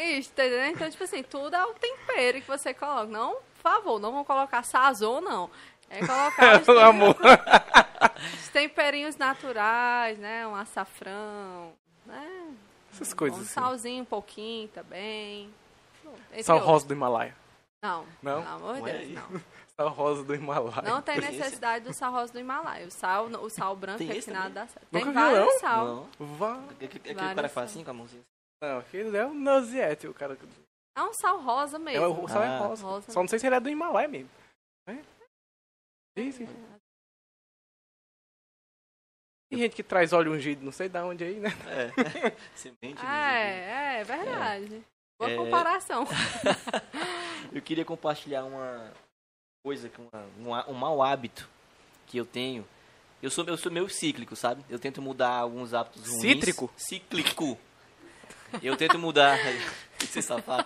Isso, 0.04 0.30
entendeu? 0.32 0.66
Então, 0.66 0.89
tipo 0.89 1.04
assim, 1.04 1.24
tudo 1.24 1.56
é 1.56 1.66
o 1.66 1.74
tempero 1.74 2.41
que 2.41 2.47
você 2.47 2.74
coloca. 2.74 3.06
Não, 3.06 3.34
por 3.34 3.62
favor, 3.62 3.99
não 3.99 4.12
vão 4.12 4.24
colocar 4.24 4.64
sazon, 4.64 5.22
não. 5.22 5.49
É 5.89 5.99
colocar 6.06 6.60
os, 6.62 6.66
Pelo 6.66 6.80
amor. 6.80 7.16
os 8.41 8.47
temperinhos 8.49 9.18
naturais, 9.18 10.18
né? 10.18 10.47
Um 10.47 10.56
açafrão, 10.56 11.74
né? 12.06 12.47
Essas 12.93 13.14
Um 13.14 13.16
coisas 13.16 13.41
assim. 13.41 13.54
salzinho 13.54 14.02
um 14.02 14.06
pouquinho 14.06 14.68
também. 14.70 15.54
Entre 16.32 16.43
Sal 16.43 16.58
outros. 16.58 16.72
rosa 16.74 16.88
do 16.88 16.93
Himalaia. 16.93 17.36
Não, 17.84 18.06
Não? 18.22 18.41
pelo 18.43 18.54
amor 18.56 18.76
de 18.76 18.82
Deus, 18.91 19.04
e- 19.04 19.14
não. 19.14 19.41
Sal 19.78 19.89
rosa 19.89 20.24
do 20.24 20.36
Himalaia. 20.36 20.82
Não 20.84 21.02
tem 21.02 21.20
necessidade 21.20 21.86
do 21.86 21.93
sal 21.93 22.12
rosa 22.12 22.32
do 22.34 22.39
Himalaia. 22.39 22.86
O 22.86 22.91
sal, 22.91 23.26
o 23.28 23.49
sal 23.49 23.76
branco 23.76 23.97
Tem 23.99 24.12
é 24.12 24.22
que 24.22 24.30
nada 24.32 24.49
dá 24.49 24.68
certo. 24.68 24.86
Nunca 24.91 25.06
Tem 25.06 25.14
viu, 25.14 25.14
vários 25.14 25.45
não? 25.54 25.60
sal. 25.60 25.86
Não. 26.20 26.28
Vá. 26.36 26.60
Aquele 26.82 27.16
cara 27.16 27.49
faz 27.49 27.72
assim 27.72 27.84
com 27.84 27.89
a 27.91 27.93
mãozinha. 27.93 28.22
Não, 28.62 28.78
aquele 28.80 29.18
é 29.18 29.26
o 29.26 29.34
Noziete, 29.34 30.07
o 30.07 30.14
cara. 30.14 30.38
É 30.95 31.01
um 31.03 31.14
sal 31.14 31.41
rosa 31.41 31.78
É, 31.78 31.80
mesmo. 31.80 32.24
o 32.24 32.28
sal 32.28 32.43
é 32.43 32.47
Ah. 32.47 32.57
rosa. 32.59 32.86
Rosa. 32.86 33.12
Só 33.12 33.20
não 33.22 33.28
sei 33.28 33.39
se 33.39 33.47
ele 33.47 33.55
é 33.55 33.59
do 33.59 33.70
Himalaia 33.70 34.07
mesmo. 34.07 34.30
É? 34.88 34.95
Sim, 36.18 36.32
sim. 36.32 36.47
Tem 39.49 39.59
gente 39.59 39.76
que 39.76 39.84
traz 39.84 40.14
óleo 40.14 40.32
ungido, 40.32 40.64
não 40.64 40.72
sei 40.72 40.88
de 40.88 40.97
onde 40.99 41.24
aí, 41.24 41.39
né? 41.39 41.49
É. 41.68 41.91
Semente. 42.55 42.99
Ah, 43.01 43.32
né? 43.34 43.97
é, 43.97 43.99
é 43.99 44.03
verdade. 44.03 44.84
Boa 45.20 45.32
É. 45.32 45.36
comparação. 45.36 46.05
Eu 47.51 47.62
queria 47.62 47.84
compartilhar 47.84 48.45
uma 48.45 48.93
coisa, 49.66 49.89
que 49.89 49.99
uma, 49.99 50.66
um, 50.68 50.72
um 50.72 50.74
mau 50.74 51.01
hábito 51.03 51.49
que 52.07 52.18
eu 52.18 52.26
tenho. 52.26 52.66
Eu 53.22 53.30
sou, 53.30 53.43
eu 53.45 53.57
sou 53.57 53.72
meio 53.72 53.89
cíclico, 53.89 54.36
sabe? 54.36 54.64
Eu 54.70 54.80
tento 54.80 55.01
mudar 55.01 55.32
alguns 55.39 55.74
hábitos 55.74 56.07
ruins. 56.07 56.22
Cítrico? 56.22 56.72
Cíclico. 56.78 57.57
Eu 58.62 58.76
tento 58.78 58.97
mudar. 58.97 59.38
Você 59.99 60.22
safado. 60.22 60.66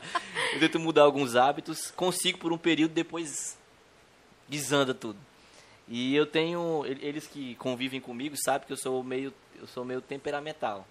Eu 0.54 0.60
tento 0.60 0.80
mudar 0.80 1.04
alguns 1.04 1.36
hábitos, 1.36 1.92
consigo 1.92 2.38
por 2.38 2.54
um 2.54 2.58
período, 2.58 2.94
depois 2.94 3.58
desanda 4.48 4.94
tudo. 4.94 5.20
E 5.88 6.16
eu 6.16 6.26
tenho. 6.26 6.84
Eles 6.86 7.28
que 7.28 7.56
convivem 7.56 8.00
comigo 8.00 8.36
sabem 8.38 8.66
que 8.66 8.74
eu 8.74 8.78
sou 8.78 9.04
meio. 9.04 9.34
Eu 9.60 9.68
sou 9.68 9.86
meio 9.86 10.02
temperamental. 10.02 10.88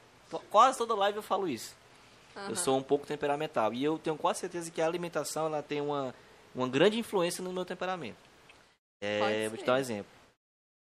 Quase 0.51 0.79
toda 0.79 0.95
live 0.95 1.17
eu 1.17 1.23
falo 1.23 1.49
isso. 1.49 1.75
Eu 2.37 2.43
Aham. 2.43 2.55
sou 2.57 2.79
um 2.79 2.83
pouco 2.83 3.07
temperamental. 3.07 3.73
E 3.73 3.83
eu 3.83 3.99
tenho 3.99 4.17
quase 4.17 4.41
certeza 4.41 4.71
que 4.71 4.81
a 4.81 4.87
alimentação 4.87 5.47
ela 5.47 5.63
tem 5.63 5.81
uma, 5.81 6.15
uma 6.55 6.69
grande 6.69 6.99
influência 6.99 7.43
no 7.43 7.53
meu 7.53 7.65
temperamento. 7.65 8.17
É, 9.01 9.49
vou 9.49 9.59
te 9.59 9.65
dar 9.65 9.75
um 9.75 9.79
exemplo. 9.79 10.11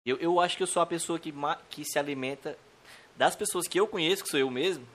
Eu, 0.04 0.16
eu 0.18 0.40
acho 0.40 0.56
que 0.56 0.62
eu 0.62 0.66
sou 0.66 0.80
a 0.80 0.86
pessoa 0.86 1.18
que, 1.18 1.32
que 1.68 1.84
se 1.84 1.98
alimenta 1.98 2.56
das 3.16 3.34
pessoas 3.34 3.66
que 3.66 3.78
eu 3.78 3.86
conheço, 3.86 4.22
que 4.22 4.30
sou 4.30 4.38
eu 4.38 4.50
mesmo, 4.50 4.86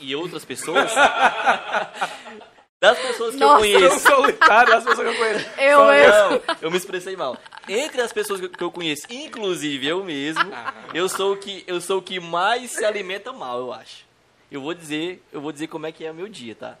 e 0.00 0.14
outras 0.16 0.44
pessoas. 0.44 0.90
das 2.80 2.96
pessoas 2.98 3.34
que 3.34 3.40
Nossa. 3.40 3.66
eu 3.66 3.80
conheço. 3.80 4.00
solitário, 4.00 4.74
as 4.76 4.84
pessoas 4.84 5.08
que 5.08 5.14
eu 5.14 5.18
conheço. 5.18 5.50
Eu 5.60 5.86
mesmo. 5.86 6.30
Não, 6.46 6.56
eu 6.62 6.70
me 6.70 6.76
expressei 6.76 7.16
mal. 7.16 7.36
Entre 7.68 8.00
as 8.00 8.12
pessoas 8.12 8.40
que 8.40 8.62
eu 8.62 8.70
conheço, 8.70 9.02
inclusive 9.10 9.86
eu 9.86 10.04
mesmo, 10.04 10.50
eu 10.94 11.08
sou 11.08 11.34
o 11.34 11.36
que 11.36 11.64
eu 11.66 11.80
sou 11.80 11.98
o 11.98 12.02
que 12.02 12.20
mais 12.20 12.70
se 12.70 12.84
alimenta 12.84 13.32
mal, 13.32 13.58
eu 13.58 13.72
acho. 13.72 14.06
Eu 14.50 14.60
vou 14.62 14.72
dizer, 14.72 15.22
eu 15.32 15.40
vou 15.40 15.52
dizer 15.52 15.66
como 15.66 15.86
é 15.86 15.92
que 15.92 16.04
é 16.04 16.10
o 16.10 16.14
meu 16.14 16.28
dia, 16.28 16.54
tá? 16.54 16.78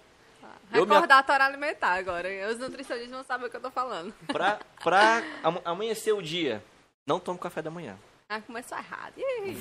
Eu 0.72 0.86
me 0.86 0.92
Recordatório 0.92 1.44
alimentar 1.44 1.94
agora. 1.94 2.28
Os 2.50 2.58
nutricionistas 2.58 3.10
vão 3.10 3.24
saber 3.24 3.46
o 3.46 3.50
que 3.50 3.56
eu 3.56 3.60
tô 3.60 3.70
falando. 3.70 4.14
Pra, 4.26 4.58
pra 4.82 5.22
am- 5.42 5.60
amanhecer 5.64 6.12
o 6.12 6.22
dia, 6.22 6.62
não 7.06 7.18
tomo 7.18 7.38
café 7.38 7.60
da 7.62 7.70
manhã. 7.70 7.96
Ah, 8.28 8.42
começou 8.42 8.76
errado. 8.76 9.14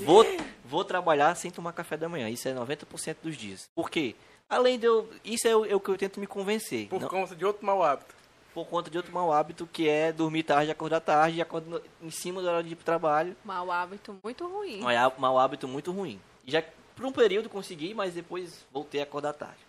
Vou, 0.03 0.25
vou 0.65 0.83
trabalhar 0.83 1.33
sem 1.35 1.49
tomar 1.49 1.71
café 1.71 1.95
da 1.95 2.09
manhã. 2.09 2.29
Isso 2.29 2.49
é 2.49 2.53
90% 2.53 3.15
dos 3.23 3.37
dias. 3.37 3.69
Por 3.73 3.89
quê? 3.89 4.13
Além 4.49 4.77
de 4.77 4.85
eu. 4.85 5.09
Isso 5.23 5.47
é 5.47 5.55
o, 5.55 5.65
é 5.65 5.73
o 5.73 5.79
que 5.79 5.89
eu 5.89 5.97
tento 5.97 6.19
me 6.19 6.27
convencer. 6.27 6.89
Por 6.89 6.99
não- 6.99 7.07
conta 7.07 7.33
de 7.33 7.45
outro 7.45 7.65
mau 7.65 7.81
hábito. 7.81 8.13
por 8.53 8.65
conta 8.67 8.89
de 8.89 8.97
outro 8.97 9.13
mau 9.13 9.31
hábito 9.31 9.65
que 9.71 9.87
é 9.87 10.11
dormir 10.11 10.43
tarde 10.43 10.67
e 10.67 10.71
acordar 10.71 10.99
tarde 10.99 11.41
acordar 11.41 11.79
em 12.01 12.09
cima 12.09 12.41
da 12.41 12.51
hora 12.51 12.63
de 12.63 12.73
ir 12.73 12.75
pro 12.75 12.83
trabalho. 12.83 13.37
mau 13.45 13.71
hábito 13.71 14.17
muito 14.21 14.45
ruim. 14.47 14.81
É 14.89 15.11
mau 15.19 15.39
hábito 15.39 15.65
muito 15.67 15.91
ruim. 15.93 16.19
E 16.45 16.51
Já 16.51 16.61
por 16.95 17.05
um 17.05 17.11
período 17.11 17.47
consegui, 17.49 17.93
mas 17.93 18.15
depois 18.15 18.65
voltei 18.73 18.99
a 18.99 19.03
acordar 19.03 19.31
tarde. 19.33 19.59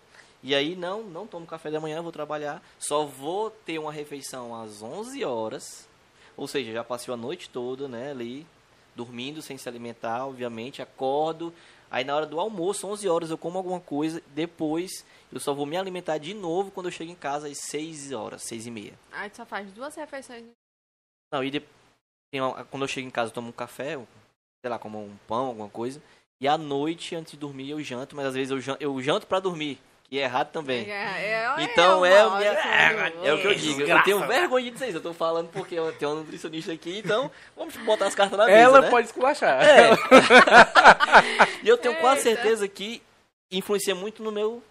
E 0.42 0.54
aí 0.56 0.74
não, 0.74 1.02
não 1.04 1.24
tomo 1.26 1.46
café 1.46 1.70
da 1.70 1.78
manhã, 1.80 2.02
vou 2.02 2.10
trabalhar. 2.12 2.60
Só 2.80 3.04
vou 3.04 3.50
ter 3.50 3.78
uma 3.78 3.92
refeição 3.92 4.60
às 4.60 4.82
11 4.82 5.24
horas. 5.24 5.86
Ou 6.36 6.48
seja, 6.48 6.72
já 6.72 6.82
passei 6.82 7.12
a 7.12 7.16
noite 7.16 7.48
toda, 7.50 7.86
né, 7.88 8.10
ali, 8.12 8.46
dormindo 8.98 9.40
sem 9.40 9.56
se 9.56 9.68
alimentar, 9.68 10.26
obviamente. 10.26 10.82
Acordo. 10.82 11.54
Aí 11.90 12.04
na 12.04 12.14
hora 12.14 12.26
do 12.26 12.38
almoço, 12.38 12.86
11 12.86 13.08
horas, 13.08 13.30
eu 13.30 13.38
como 13.38 13.56
alguma 13.56 13.80
coisa. 13.80 14.20
Depois 14.34 14.90
eu 15.32 15.38
só 15.40 15.54
vou 15.54 15.64
me 15.64 15.76
alimentar 15.76 16.18
de 16.18 16.34
novo 16.34 16.70
quando 16.70 16.86
eu 16.86 16.92
chego 16.92 17.10
em 17.10 17.14
casa 17.14 17.48
às 17.48 17.56
6 17.70 18.12
horas, 18.12 18.42
6 18.42 18.66
e 18.66 18.70
meia. 18.70 18.98
Aí 19.12 19.30
tu 19.30 19.36
só 19.36 19.46
faz 19.46 19.72
duas 19.72 19.94
refeições. 19.94 20.44
Não, 21.32 21.42
e 21.44 21.50
de- 21.50 21.62
tem 22.30 22.40
uma- 22.40 22.64
quando 22.64 22.82
eu 22.82 22.88
chego 22.88 23.06
em 23.06 23.10
casa, 23.10 23.30
eu 23.30 23.34
tomo 23.34 23.48
um 23.48 23.52
café, 23.52 23.94
sei 24.60 24.70
lá, 24.70 24.78
como 24.78 24.98
um 25.02 25.16
pão, 25.26 25.46
alguma 25.46 25.68
coisa. 25.70 26.02
E 26.40 26.46
à 26.48 26.58
noite, 26.58 27.14
antes 27.14 27.32
de 27.32 27.38
dormir, 27.38 27.70
eu 27.70 27.82
janto, 27.82 28.14
mas 28.16 28.26
às 28.26 28.34
vezes 28.34 28.50
eu 28.50 28.60
janto, 28.60 28.82
eu 28.82 29.00
janto 29.02 29.26
pra 29.26 29.40
dormir, 29.40 29.78
que 30.08 30.18
é 30.18 30.22
errado 30.22 30.50
também. 30.52 30.90
É, 30.90 30.94
é, 31.56 31.62
Então 31.64 32.04
é, 32.04 32.12
é, 32.18 32.24
o 32.24 32.28
o 32.28 32.36
minha- 32.38 32.52
hábito. 32.52 33.24
é 33.26 33.32
o 33.34 33.40
que 33.40 33.46
eu 33.46 33.54
digo. 33.54 33.80
Eu 33.82 34.02
tenho 34.02 34.26
vergonha 34.26 34.64
de 34.64 34.70
dizer 34.70 34.88
isso. 34.88 34.96
Eu 34.98 35.02
tô 35.02 35.12
falando 35.12 35.50
porque 35.50 35.74
eu 35.74 35.92
tenho 35.92 36.12
uma 36.12 36.20
nutricionista 36.20 36.72
aqui, 36.72 36.98
então 36.98 37.30
vamos 37.56 37.76
botar 37.78 38.06
as 38.06 38.14
cartas 38.14 38.38
na 38.38 38.46
mesa, 38.46 38.58
Ela 38.58 38.80
né? 38.80 38.90
pode 38.90 39.06
esculachar. 39.08 39.62
É. 39.62 39.90
e 41.62 41.68
eu 41.68 41.76
tenho 41.76 41.96
quase 41.96 42.26
Eita. 42.28 42.40
certeza 42.42 42.68
que 42.68 43.02
influencia 43.50 43.94
muito 43.94 44.22
no 44.22 44.30
meu, 44.32 44.62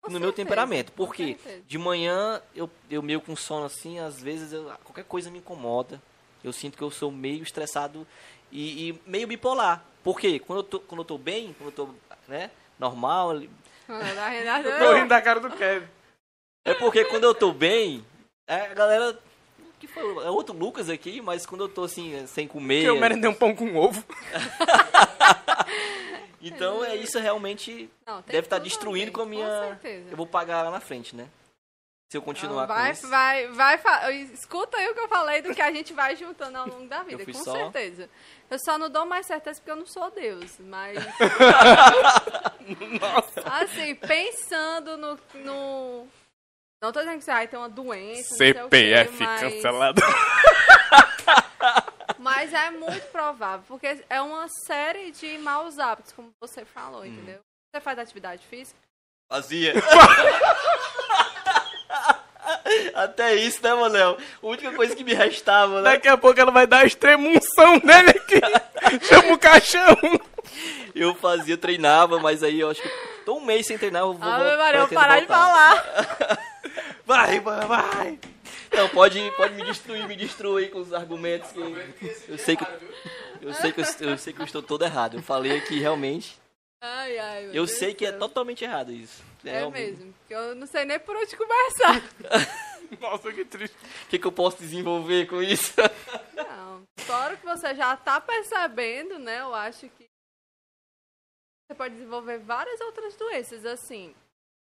Com 0.00 0.10
no 0.10 0.18
meu 0.20 0.28
certeza, 0.28 0.46
temperamento. 0.48 0.92
com 0.92 0.96
Por 1.04 1.14
quê? 1.14 1.36
certeza. 1.42 1.64
De 1.66 1.78
manhã, 1.78 2.40
eu, 2.54 2.70
eu 2.90 3.02
meio 3.02 3.20
com 3.20 3.34
sono 3.36 3.66
assim, 3.66 3.98
às 3.98 4.20
vezes 4.20 4.52
eu- 4.52 4.70
qualquer 4.84 5.04
coisa 5.04 5.30
me 5.30 5.38
incomoda. 5.38 6.00
Eu 6.42 6.52
sinto 6.52 6.76
que 6.78 6.82
eu 6.84 6.90
sou 6.90 7.10
meio 7.10 7.42
estressado 7.42 8.06
e, 8.50 8.90
e 8.90 9.00
meio 9.06 9.26
bipolar. 9.26 9.84
Por 10.04 10.18
quê? 10.20 10.38
Quando 10.38 10.60
eu 10.60 10.62
tô, 10.62 10.80
quando 10.80 11.00
eu 11.00 11.04
tô 11.04 11.18
bem, 11.18 11.54
quando 11.58 11.70
eu 11.70 11.72
tô 11.86 11.88
né, 12.28 12.50
normal, 12.78 13.42
Renata- 13.88 14.78
Tô 14.78 14.92
rindo 14.94 15.08
da 15.08 15.20
cara 15.22 15.40
do 15.40 15.50
Kevin. 15.50 15.86
é 16.64 16.74
porque 16.74 17.04
quando 17.06 17.24
eu 17.24 17.34
tô 17.34 17.52
bem, 17.52 18.04
é, 18.46 18.62
a 18.66 18.74
galera. 18.74 19.18
Que 19.80 19.86
foi? 19.86 20.02
É 20.24 20.28
outro 20.30 20.54
Lucas 20.56 20.90
aqui, 20.90 21.20
mas 21.20 21.46
quando 21.46 21.62
eu 21.64 21.68
tô 21.68 21.84
assim, 21.84 22.26
sem 22.26 22.46
comer. 22.48 22.80
Que 22.82 22.86
eu 22.88 22.98
merendei 23.00 23.30
um 23.30 23.34
pão 23.34 23.54
com 23.54 23.76
ovo. 23.76 24.04
Então 26.40 26.84
é 26.84 26.94
isso 26.94 27.18
realmente. 27.18 27.90
Não, 28.06 28.22
Deve 28.22 28.46
estar 28.46 28.56
a 28.56 28.60
destruindo 28.60 29.06
ver, 29.06 29.10
com 29.12 29.22
a 29.22 29.26
minha. 29.26 29.48
certeza. 29.68 30.10
Eu 30.10 30.16
vou 30.16 30.26
pagar 30.26 30.62
lá 30.62 30.70
na 30.70 30.80
frente, 30.80 31.14
né? 31.16 31.26
Se 32.10 32.16
eu 32.16 32.22
continuar 32.22 32.60
Não, 32.62 32.66
vai, 32.68 32.86
com 32.86 32.92
isso. 32.92 33.08
vai, 33.08 33.48
vai, 33.48 33.80
escuta 34.32 34.76
aí 34.78 34.88
o 34.88 34.94
que 34.94 35.00
eu 35.00 35.08
falei 35.08 35.42
do 35.42 35.52
que 35.54 35.60
a 35.60 35.70
gente 35.72 35.92
vai 35.92 36.14
juntando 36.16 36.56
ao 36.56 36.66
longo 36.68 36.86
da 36.88 37.02
vida, 37.02 37.24
com 37.24 37.34
só- 37.34 37.52
certeza. 37.52 38.08
Eu 38.50 38.58
só 38.58 38.78
não 38.78 38.88
dou 38.88 39.04
mais 39.04 39.26
certeza 39.26 39.60
porque 39.60 39.70
eu 39.70 39.76
não 39.76 39.86
sou 39.86 40.10
Deus, 40.10 40.58
mas 40.60 40.96
assim, 43.44 43.94
pensando 43.94 44.96
no, 44.96 45.18
no 45.34 46.06
não 46.82 46.92
tô 46.92 47.00
dizendo 47.00 47.18
que 47.18 47.24
você 47.24 47.32
vai 47.32 47.48
ter 47.48 47.56
uma 47.56 47.68
doença, 47.68 48.30
não 48.30 48.36
sei 48.38 48.50
o 48.52 48.54
quê, 48.54 48.60
CPF 48.62 49.22
mas, 49.22 49.40
cancelado. 49.40 50.00
mas 52.18 52.54
é 52.54 52.70
muito 52.70 53.06
provável, 53.10 53.64
porque 53.68 54.02
é 54.08 54.20
uma 54.22 54.46
série 54.66 55.10
de 55.10 55.36
maus 55.38 55.78
hábitos, 55.78 56.12
como 56.12 56.32
você 56.40 56.64
falou, 56.64 57.02
Hum. 57.02 57.06
entendeu? 57.06 57.40
Você 57.74 57.80
faz 57.80 57.98
atividade 57.98 58.46
física? 58.46 58.78
Fazia. 59.30 59.74
Até 63.04 63.34
isso, 63.36 63.62
né, 63.62 63.72
Manel? 63.74 64.18
A 64.42 64.46
única 64.46 64.72
coisa 64.72 64.94
que 64.96 65.04
me 65.04 65.14
restava, 65.14 65.76
né? 65.82 65.92
Daqui 65.92 66.08
a 66.08 66.16
pouco 66.16 66.40
ela 66.40 66.50
vai 66.50 66.66
dar 66.66 66.78
a 66.80 66.86
extremunção 66.86 67.78
dele 67.78 68.10
aqui. 68.10 68.40
Chama 69.06 69.34
o 69.34 69.38
caixão. 69.38 69.96
Eu 70.94 71.14
fazia, 71.14 71.56
treinava, 71.56 72.18
mas 72.18 72.42
aí 72.42 72.60
eu 72.60 72.70
acho 72.70 72.82
que 72.82 72.90
tô 73.24 73.36
um 73.36 73.44
mês 73.44 73.66
sem 73.66 73.78
treinar. 73.78 74.02
Eu 74.02 74.14
vou, 74.14 74.28
Ave 74.30 74.56
Maria, 74.56 74.80
eu 74.80 74.86
vou 74.86 74.88
pretendo 74.88 75.00
parar 75.00 75.20
de 75.20 75.26
voltar. 75.26 75.84
falar. 75.84 76.38
Vai, 77.06 77.40
vai, 77.40 77.66
vai. 77.66 78.18
Não, 78.70 78.86
pode, 78.90 79.18
pode 79.34 79.54
me 79.54 79.64
destruir, 79.64 80.06
me 80.06 80.14
destruir 80.14 80.70
com 80.70 80.78
os 80.80 80.92
argumentos 80.92 81.50
que 81.52 81.58
eu 82.28 82.36
sei 82.36 82.54
que 82.54 82.66
eu 83.40 83.54
sei 83.54 83.72
que 83.72 83.80
eu, 83.80 84.10
eu 84.10 84.18
sei 84.18 84.32
que 84.34 84.40
eu 84.42 84.44
estou 84.44 84.62
todo 84.62 84.84
errado. 84.84 85.16
Eu 85.16 85.22
falei 85.22 85.56
aqui 85.56 85.78
realmente. 85.78 86.38
Ai, 86.82 87.18
ai, 87.18 87.40
meu 87.44 87.48
Eu 87.48 87.52
Deus 87.64 87.70
sei 87.72 87.92
do 87.92 87.96
que 87.96 88.04
é 88.04 88.12
totalmente 88.12 88.62
errado 88.62 88.92
isso. 88.92 89.22
É 89.44 89.52
realmente. 89.52 89.90
mesmo, 89.96 90.14
porque 90.18 90.34
eu 90.34 90.54
não 90.54 90.66
sei 90.66 90.84
nem 90.84 90.98
por 90.98 91.16
onde 91.16 91.34
começar. 91.34 92.02
Nossa, 93.00 93.32
que 93.32 93.44
triste. 93.44 93.76
O 94.04 94.08
que, 94.08 94.18
que 94.18 94.26
eu 94.26 94.32
posso 94.32 94.58
desenvolver 94.58 95.26
com 95.26 95.42
isso? 95.42 95.72
Não. 96.34 96.82
Fora 96.98 97.36
que 97.36 97.44
você 97.44 97.74
já 97.74 97.96
tá 97.96 98.20
percebendo, 98.20 99.18
né? 99.18 99.40
Eu 99.40 99.54
acho 99.54 99.88
que 99.88 100.06
você 101.66 101.74
pode 101.76 101.94
desenvolver 101.94 102.38
várias 102.38 102.80
outras 102.80 103.14
doenças, 103.16 103.64
assim, 103.66 104.14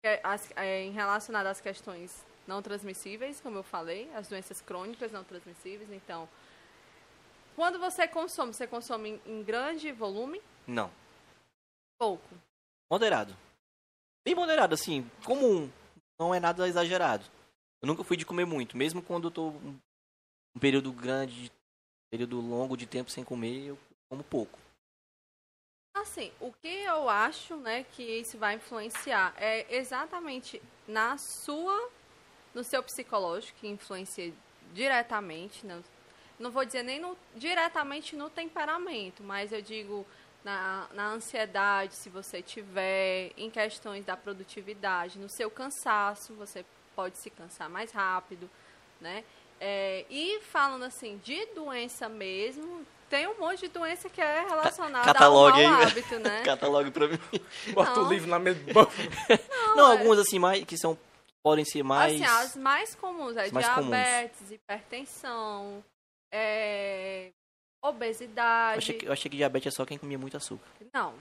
que 0.03 0.09
é 0.09 0.20
as- 0.22 0.51
é, 0.57 0.83
em 0.83 0.91
relacionadas 0.91 1.53
às 1.53 1.61
questões 1.61 2.25
não 2.47 2.62
transmissíveis, 2.62 3.41
como 3.41 3.59
eu 3.59 3.62
falei, 3.62 4.11
as 4.14 4.29
doenças 4.29 4.61
crônicas 4.61 5.11
não 5.12 5.25
transmissíveis. 5.25 5.91
Então, 5.93 6.29
quando 7.57 7.79
você 7.79 8.07
consome, 8.09 8.53
você 8.53 8.66
consome 8.66 9.20
em, 9.27 9.39
em 9.39 9.43
grande 9.43 9.93
volume, 9.93 10.41
Não. 10.66 10.91
pouco. 11.99 12.29
Moderado. 12.91 13.35
Bem 14.27 14.35
moderado, 14.35 14.75
assim, 14.75 15.09
comum. 15.25 15.70
Não 16.18 16.35
é 16.35 16.41
nada 16.41 16.66
exagerado. 16.68 17.25
Eu 17.85 17.87
nunca 17.87 18.03
fui 18.03 18.16
de 18.16 18.24
comer 18.24 18.47
muito. 18.47 18.76
Mesmo 18.76 19.03
quando 19.03 19.28
eu 19.28 19.30
tô 19.30 19.49
um 19.49 19.78
um 20.57 20.61
período 20.61 20.93
grande, 20.93 21.51
período 22.11 22.41
longo 22.41 22.76
de 22.76 22.87
tempo 22.87 23.11
sem 23.11 23.24
comer, 23.24 23.68
eu 23.68 23.78
como 24.09 24.22
pouco. 24.22 24.59
Assim, 25.97 26.32
o 26.41 26.53
que 26.53 26.68
eu 26.68 27.09
acho, 27.09 27.57
né, 27.57 27.85
que 27.93 28.03
isso 28.03 28.39
vai 28.39 28.57
influenciar 28.57 29.35
é 29.37 29.74
exatamente 29.74 30.61
na 30.87 31.16
sua, 31.18 31.91
no 32.55 32.62
seu 32.62 32.82
psicológico, 32.82 33.59
que 33.61 33.68
influencia 33.68 34.32
diretamente, 34.72 35.66
não, 35.66 35.82
não 36.39 36.51
vou 36.51 36.64
dizer 36.64 36.82
nem 36.82 37.01
no, 37.01 37.16
diretamente 37.37 38.16
no 38.16 38.28
temperamento, 38.28 39.22
mas 39.22 39.53
eu 39.53 39.62
digo 39.62 40.05
na, 40.45 40.89
na 40.93 41.09
ansiedade, 41.09 41.95
se 41.95 42.09
você 42.09 42.43
tiver, 42.43 43.32
em 43.37 43.51
questões 43.51 44.05
da 44.05 44.16
produtividade, 44.16 45.18
no 45.18 45.28
seu 45.28 45.51
cansaço, 45.51 46.35
você 46.35 46.64
pode 46.95 47.18
se 47.18 47.30
cansar 47.30 47.68
mais 47.68 47.90
rápido, 47.92 48.49
né? 49.01 49.24
É, 49.61 50.05
e 50.11 50.40
falando 50.42 50.84
assim, 50.84 51.18
de 51.24 51.47
doença 51.47 52.09
mesmo, 52.09 52.84
tem 53.09 53.26
um 53.28 53.38
monte 53.38 53.61
de 53.61 53.68
doença 53.68 54.09
que 54.11 54.20
é 54.20 54.40
relacionada 54.40 54.99
ao 55.09 55.14
catalogue 55.14 55.62
mau 55.62 55.80
aí. 55.80 55.84
hábito, 55.86 56.18
né? 56.18 56.42
Catalogue 56.45 56.90
pra 56.90 57.09
mim. 57.09 57.18
Bota 57.72 57.95
Não. 58.01 58.07
o 58.07 58.12
livro 58.12 58.28
na 58.28 58.38
mesa. 58.38 58.61
Não, 59.76 59.92
é- 59.92 59.97
algumas 59.97 60.18
assim, 60.18 60.38
mais, 60.38 60.64
que 60.64 60.76
são, 60.76 60.99
podem 61.42 61.64
ser 61.64 61.82
mais... 61.82 62.14
Assim, 62.14 62.24
as 62.24 62.57
mais 62.57 62.95
comuns 62.95 63.36
é 63.36 63.51
mais 63.53 63.68
comuns. 63.68 63.90
diabetes, 63.90 64.51
hipertensão, 64.51 65.84
é, 66.32 67.28
eu, 67.82 67.88
obesidade. 67.90 68.78
achei 68.78 68.95
que, 68.99 69.07
eu 69.07 69.12
achei 69.12 69.30
que 69.30 69.36
diabetes 69.36 69.72
é 69.72 69.76
só 69.76 69.84
quem 69.86 69.97
comia 69.99 70.18
muito 70.18 70.36
açúcar. 70.36 70.66
Não, 70.92 71.14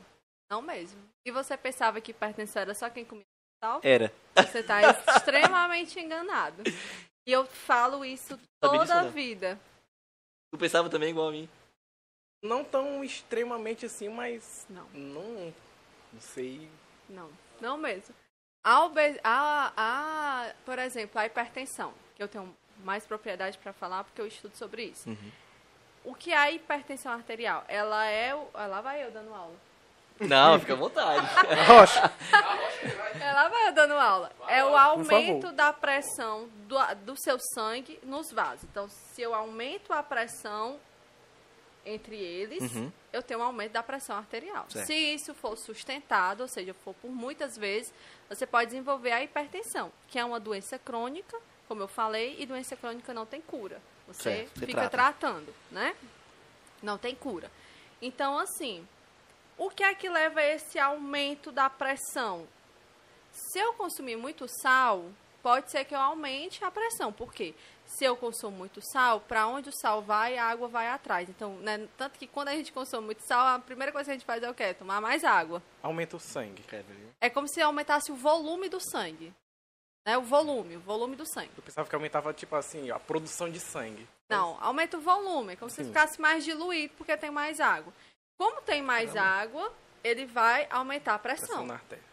não 0.50 0.62
mesmo. 0.62 1.00
E 1.26 1.32
você 1.32 1.56
pensava 1.56 2.02
que 2.02 2.12
hipertensão 2.12 2.62
era 2.64 2.74
só 2.74 2.90
quem 2.90 3.06
comia 3.06 3.24
sal? 3.64 3.80
Era. 3.82 4.12
Você 4.36 4.60
está 4.60 4.82
extremamente 5.16 6.00
enganado. 6.00 6.64
E 7.26 7.32
eu 7.32 7.46
falo 7.46 8.04
isso 8.04 8.36
disso, 8.36 8.50
toda 8.60 9.00
a 9.00 9.04
vida. 9.04 9.60
Tu 10.52 10.58
pensava 10.58 10.90
também 10.90 11.12
igual 11.12 11.30
a 11.30 11.32
mim? 11.32 11.50
Não 12.44 12.64
tão 12.64 13.04
extremamente 13.04 13.86
assim, 13.86 14.10
mas 14.10 14.66
Não, 14.70 14.86
não, 14.90 15.54
não 16.12 16.20
sei. 16.20 16.70
não, 17.08 17.32
não 17.62 17.78
mesmo. 17.78 18.14
A, 18.66 18.84
obe- 18.84 19.20
a, 19.24 19.74
a, 19.76 20.54
por 20.66 20.78
exemplo, 20.80 21.20
a 21.20 21.26
hipertensão, 21.26 21.94
que 22.16 22.24
eu 22.24 22.28
tenho 22.28 22.54
mais 22.84 23.06
propriedade 23.06 23.58
para 23.58 23.72
falar 23.72 24.04
porque 24.04 24.20
eu 24.20 24.28
estudo 24.28 24.56
sobre 24.58 24.84
isso. 24.86 25.10
Uhum. 25.10 25.32
O 26.04 26.14
que 26.14 26.34
é 26.34 26.38
a 26.38 26.52
hipertensão 26.52 27.14
arterial? 27.14 27.64
Ela 27.70 28.06
é 28.08 28.36
o... 28.36 28.50
Lá 28.54 28.82
vai 28.82 29.06
eu 29.06 29.12
dando 29.12 29.34
aula. 29.34 29.56
Não, 30.28 30.60
fica 30.60 30.74
à 30.74 30.76
vontade. 30.76 31.28
Rocha, 31.68 32.12
É, 33.20 33.32
lá 33.32 33.48
vai 33.50 33.72
dando 33.72 33.94
aula. 33.94 34.32
É 34.48 34.64
o 34.66 34.76
aumento 34.76 35.52
da 35.52 35.72
pressão 35.74 36.48
do, 36.68 36.78
do 37.06 37.16
seu 37.22 37.38
sangue 37.54 38.00
nos 38.04 38.32
vasos. 38.32 38.64
Então, 38.64 38.88
se 38.90 39.22
eu 39.22 39.34
aumento 39.34 39.94
a 39.94 40.02
pressão 40.04 40.80
entre 41.86 42.16
eles, 42.16 42.74
Uhum. 42.76 42.92
eu 43.12 43.22
tenho 43.22 43.40
um 43.42 43.44
aumento 43.44 43.74
da 43.74 43.84
pressão 43.84 44.16
arterial. 44.18 44.66
Certo. 44.70 44.88
Se 44.88 44.94
isso 44.94 45.34
for 45.34 45.58
sustentado, 45.58 46.42
ou 46.42 46.48
seja, 46.48 46.74
for 46.74 46.94
por 46.96 47.10
muitas 47.12 47.58
vezes, 47.58 47.94
você 48.30 48.46
pode 48.48 48.68
desenvolver 48.72 49.12
a 49.12 49.22
hipertensão, 49.22 49.92
que 50.08 50.18
é 50.18 50.24
uma 50.24 50.40
doença 50.40 50.80
crônica, 50.80 51.38
como 51.68 51.82
eu 51.82 51.88
falei, 51.88 52.36
e 52.40 52.46
doença 52.46 52.76
crônica 52.76 53.14
não 53.14 53.26
tem 53.26 53.42
cura. 53.42 53.82
Você 54.08 54.24
Certo, 54.48 54.60
fica 54.60 54.88
trata. 54.88 54.90
tratando, 54.90 55.54
né? 55.72 55.94
Não 56.82 56.98
tem 56.98 57.16
cura. 57.16 57.50
Então, 58.02 58.38
assim, 58.38 58.86
o 59.58 59.70
que 59.70 59.84
é 59.84 59.94
que 59.94 60.10
leva 60.10 60.40
a 60.40 60.48
esse 60.48 60.80
aumento 60.80 61.52
da 61.52 61.70
pressão? 61.70 62.48
Se 63.32 63.60
eu 63.60 63.74
consumir 63.74 64.16
muito 64.16 64.48
sal, 64.62 65.06
pode 65.42 65.70
ser 65.72 65.86
que 65.86 65.94
eu 65.94 66.00
aumente 66.00 66.64
a 66.64 66.72
pressão. 66.72 67.12
Por 67.12 67.34
quê? 67.34 67.54
Se 67.86 68.06
eu 68.06 68.16
consumo 68.16 68.58
muito 68.58 68.80
sal, 68.82 69.20
para 69.20 69.46
onde 69.48 69.70
o 69.70 69.74
sal 69.74 70.02
vai, 70.02 70.38
a 70.38 70.46
água 70.46 70.68
vai 70.68 70.88
atrás. 70.88 71.30
Então, 71.30 71.56
né, 71.58 71.88
tanto 71.98 72.18
que 72.18 72.26
quando 72.26 72.48
a 72.48 72.54
gente 72.54 72.72
consome 72.72 73.06
muito 73.06 73.22
sal, 73.28 73.46
a 73.48 73.60
primeira 73.60 73.92
coisa 73.92 74.06
que 74.06 74.12
a 74.12 74.14
gente 74.14 74.26
faz 74.26 74.42
é 74.42 74.50
o 74.50 74.54
quê? 74.54 74.74
Tomar 74.74 75.02
mais 75.02 75.24
água. 75.24 75.62
aumenta 75.82 76.16
o 76.16 76.20
sangue. 76.20 76.64
É 77.20 77.30
como 77.30 77.48
se 77.48 77.62
aumentasse 77.62 78.12
o 78.12 78.16
volume 78.16 78.70
do 78.70 78.80
sangue. 78.80 79.34
Né? 80.06 80.18
O 80.18 80.22
volume, 80.22 80.78
o 80.78 80.82
volume 80.82 81.16
do 81.16 81.26
sangue. 81.26 81.52
Eu 81.56 81.64
pensava 81.64 81.88
que 81.88 81.96
aumentava, 81.96 82.34
tipo 82.34 82.56
assim, 82.56 82.90
a 82.90 83.00
produção 83.00 83.50
de 83.50 83.60
sangue. 83.60 84.08
Não, 84.30 84.58
aumenta 84.62 84.98
o 84.98 85.02
volume, 85.02 85.54
é 85.54 85.56
como 85.56 85.70
se 85.70 85.84
Sim. 85.84 85.86
ficasse 85.86 86.20
mais 86.20 86.44
diluído 86.44 86.94
porque 86.98 87.16
tem 87.16 87.30
mais 87.30 87.60
água. 87.60 87.94
Como 88.38 88.62
tem 88.62 88.82
mais 88.82 89.16
água, 89.16 89.72
ele 90.04 90.26
vai 90.26 90.68
aumentar 90.70 91.16
a 91.16 91.20
Pressão 91.20 91.48
pressão. 91.48 91.66
na 91.66 91.74
artéria. 91.76 92.04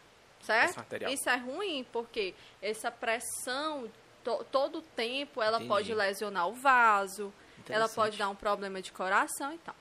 certo? 0.43 0.85
Pressão. 0.85 1.09
Isso 1.13 1.29
é 1.29 1.37
ruim, 1.37 1.87
porque 1.93 2.35
essa 2.63 2.91
pressão, 2.91 3.91
to- 4.25 4.45
todo 4.51 4.79
o 4.79 4.83
tempo, 4.83 5.43
ela 5.43 5.57
Entendi. 5.57 5.69
pode 5.69 5.95
lesionar 5.95 6.49
o 6.49 6.53
vaso, 6.55 7.33
ela 7.69 7.89
pode 7.89 8.17
dar 8.17 8.29
um 8.29 8.35
problema 8.35 8.81
de 8.83 8.91
coração 8.93 9.53
e 9.53 9.59
tal. 9.59 9.75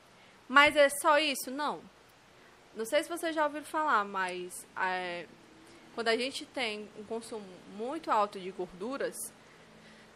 Mas 0.47 0.75
é 0.75 0.89
só 1.01 1.17
isso? 1.19 1.49
Não. 1.51 1.81
Não 2.75 2.85
sei 2.85 3.03
se 3.03 3.09
vocês 3.09 3.33
já 3.35 3.43
ouviram 3.45 3.65
falar, 3.65 4.03
mas 4.05 4.65
é, 4.77 5.25
quando 5.95 6.07
a 6.07 6.15
gente 6.17 6.45
tem 6.45 6.89
um 6.97 7.03
consumo 7.03 7.45
muito 7.75 8.09
alto 8.11 8.39
de 8.39 8.49
gorduras, 8.51 9.15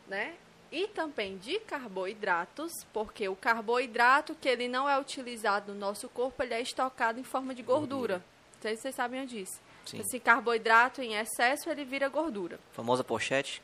né? 0.07 0.35
E 0.73 0.87
também 0.87 1.37
de 1.37 1.59
carboidratos, 1.59 2.71
porque 2.91 3.29
o 3.29 3.35
carboidrato 3.35 4.33
que 4.33 4.49
ele 4.49 4.67
não 4.67 4.89
é 4.89 4.99
utilizado 4.99 5.71
no 5.71 5.79
nosso 5.79 6.09
corpo, 6.09 6.41
ele 6.41 6.55
é 6.55 6.61
estocado 6.61 7.19
em 7.19 7.23
forma 7.23 7.53
de 7.53 7.61
gordura. 7.61 8.15
Não 8.55 8.61
sei 8.63 8.75
se 8.75 8.81
vocês 8.81 8.95
sabiam 8.95 9.23
disso. 9.23 9.61
Sim. 9.85 9.99
Esse 9.99 10.19
carboidrato 10.19 10.99
em 10.99 11.13
excesso, 11.13 11.69
ele 11.69 11.85
vira 11.85 12.09
gordura. 12.09 12.59
Famosa 12.71 13.03
pochete. 13.03 13.61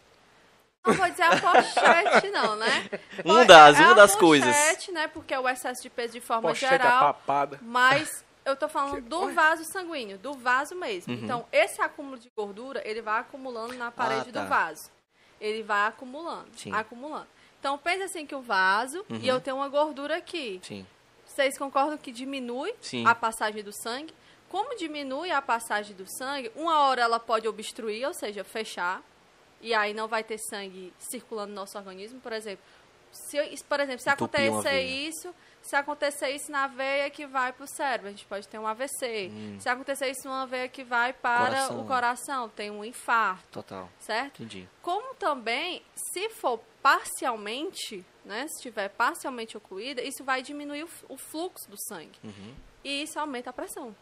Não 0.86 0.94
vou 0.94 1.10
dizer 1.10 1.24
a 1.24 1.40
pochete, 1.40 2.30
não, 2.30 2.56
né? 2.56 2.90
Um 3.26 3.44
das, 3.44 3.80
é 3.80 3.86
uma 3.86 3.96
das 3.96 4.16
coisas. 4.16 4.56
pochete, 4.56 4.92
né? 4.92 5.08
Porque 5.08 5.34
é 5.34 5.40
o 5.40 5.50
excesso 5.50 5.82
de 5.82 5.90
peso 5.90 6.14
de 6.14 6.22
forma 6.22 6.50
Pochete 6.50 6.74
geral. 6.74 7.00
papada. 7.12 7.60
Mas 7.64 8.24
eu 8.46 8.56
tô 8.56 8.70
falando 8.70 9.02
do 9.02 9.34
vaso 9.34 9.64
sanguíneo, 9.66 10.20
do 10.20 10.34
vaso 10.34 10.76
mesmo. 10.76 11.12
Uhum. 11.12 11.24
Então, 11.24 11.46
esse 11.52 11.82
acúmulo 11.82 12.20
de 12.20 12.30
gordura, 12.38 12.88
ele 12.88 13.02
vai 13.02 13.20
acumulando 13.20 13.74
na 13.74 13.90
parede 13.90 14.32
tá. 14.32 14.44
do 14.44 14.48
vaso. 14.48 14.92
Ele 15.40 15.64
vai 15.64 15.88
acumulando, 15.88 16.50
Sim. 16.56 16.72
acumulando. 16.74 17.28
Então, 17.60 17.78
pensa 17.78 18.06
assim 18.06 18.26
que 18.26 18.36
o 18.36 18.42
vaso, 18.42 19.06
Uhum. 19.10 19.18
e 19.22 19.28
eu 19.28 19.40
tenho 19.42 19.58
uma 19.58 19.68
gordura 19.68 20.18
aqui. 20.18 20.60
Sim. 20.64 20.86
Vocês 21.26 21.58
concordam 21.58 21.98
que 21.98 22.12
diminui 22.12 22.74
Sim. 22.82 23.06
a 23.06 23.14
passagem 23.14 23.64
do 23.64 23.72
sangue? 23.72 24.14
Como 24.50 24.76
diminui 24.76 25.30
a 25.32 25.42
passagem 25.42 25.96
do 25.96 26.06
sangue, 26.08 26.52
uma 26.56 26.80
hora 26.80 27.02
ela 27.02 27.20
pode 27.20 27.48
obstruir, 27.48 28.06
ou 28.08 28.14
seja, 28.14 28.44
fechar, 28.44 29.02
e 29.62 29.74
aí 29.74 29.94
não 29.94 30.08
vai 30.08 30.24
ter 30.24 30.38
sangue 30.40 30.92
circulando 30.98 31.50
no 31.50 31.56
nosso 31.56 31.78
organismo, 31.78 32.20
por 32.20 32.34
exemplo. 32.34 32.64
Se, 33.12 33.38
por 33.68 33.80
exemplo, 33.80 34.00
se 34.02 34.10
Entupir 34.10 34.50
acontecer 34.50 34.82
isso, 34.82 35.34
se 35.70 35.76
acontecer 35.76 36.30
isso 36.32 36.52
na 36.52 36.68
veia 36.68 37.10
que 37.10 37.28
vai 37.28 37.54
para 37.54 37.64
o 37.64 37.68
cérebro, 37.68 38.08
a 38.08 38.12
gente 38.12 38.26
pode 38.26 38.48
ter 38.48 38.58
um 38.58 38.66
AVC. 38.66 39.32
Se 39.60 39.70
acontecer 39.70 40.10
isso 40.10 40.28
numa 40.28 40.48
veia 40.48 40.68
que 40.68 40.84
vai 40.84 41.14
para 41.14 41.42
Hum. 41.44 41.46
Coração. 41.48 41.82
o 41.82 41.86
coração, 41.88 42.50
tem 42.50 42.72
um 42.72 42.84
infarto, 42.84 43.48
Total. 43.52 43.90
certo? 44.00 44.42
Entendi. 44.44 44.68
Como 44.82 45.14
também, 45.16 45.84
se 45.96 46.30
for 46.30 46.60
parcialmente, 46.82 48.06
né, 48.26 48.48
se 48.48 48.56
estiver 48.56 48.90
parcialmente 48.90 49.58
ocluída, 49.58 50.02
isso 50.02 50.24
vai 50.24 50.42
diminuir 50.42 50.84
o, 50.84 50.90
o 51.10 51.18
fluxo 51.18 51.70
do 51.70 51.78
sangue. 51.88 52.18
Uhum. 52.24 52.56
E 52.84 53.04
isso 53.04 53.20
aumenta 53.20 53.50
a 53.50 53.54
pressão. 53.54 53.96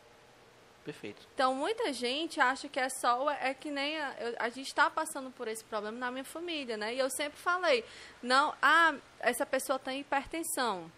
Perfeito. 0.86 1.28
Então, 1.34 1.54
muita 1.54 1.92
gente 1.92 2.40
acha 2.40 2.70
que 2.70 2.80
é 2.80 2.88
só. 2.88 3.30
É 3.30 3.54
que 3.54 3.70
nem. 3.70 4.00
A, 4.00 4.16
eu- 4.22 4.36
a 4.40 4.48
gente 4.48 4.68
está 4.68 4.90
passando 4.90 5.30
por 5.32 5.46
esse 5.50 5.62
problema 5.66 5.98
na 5.98 6.10
minha 6.10 6.24
família, 6.24 6.78
né? 6.78 6.94
E 6.96 7.00
eu 7.00 7.10
sempre 7.10 7.38
falei: 7.38 7.84
não, 8.24 8.54
ah, 8.62 8.96
essa 9.20 9.46
pessoa 9.46 9.78
tem 9.78 10.00
hipertensão. 10.00 10.90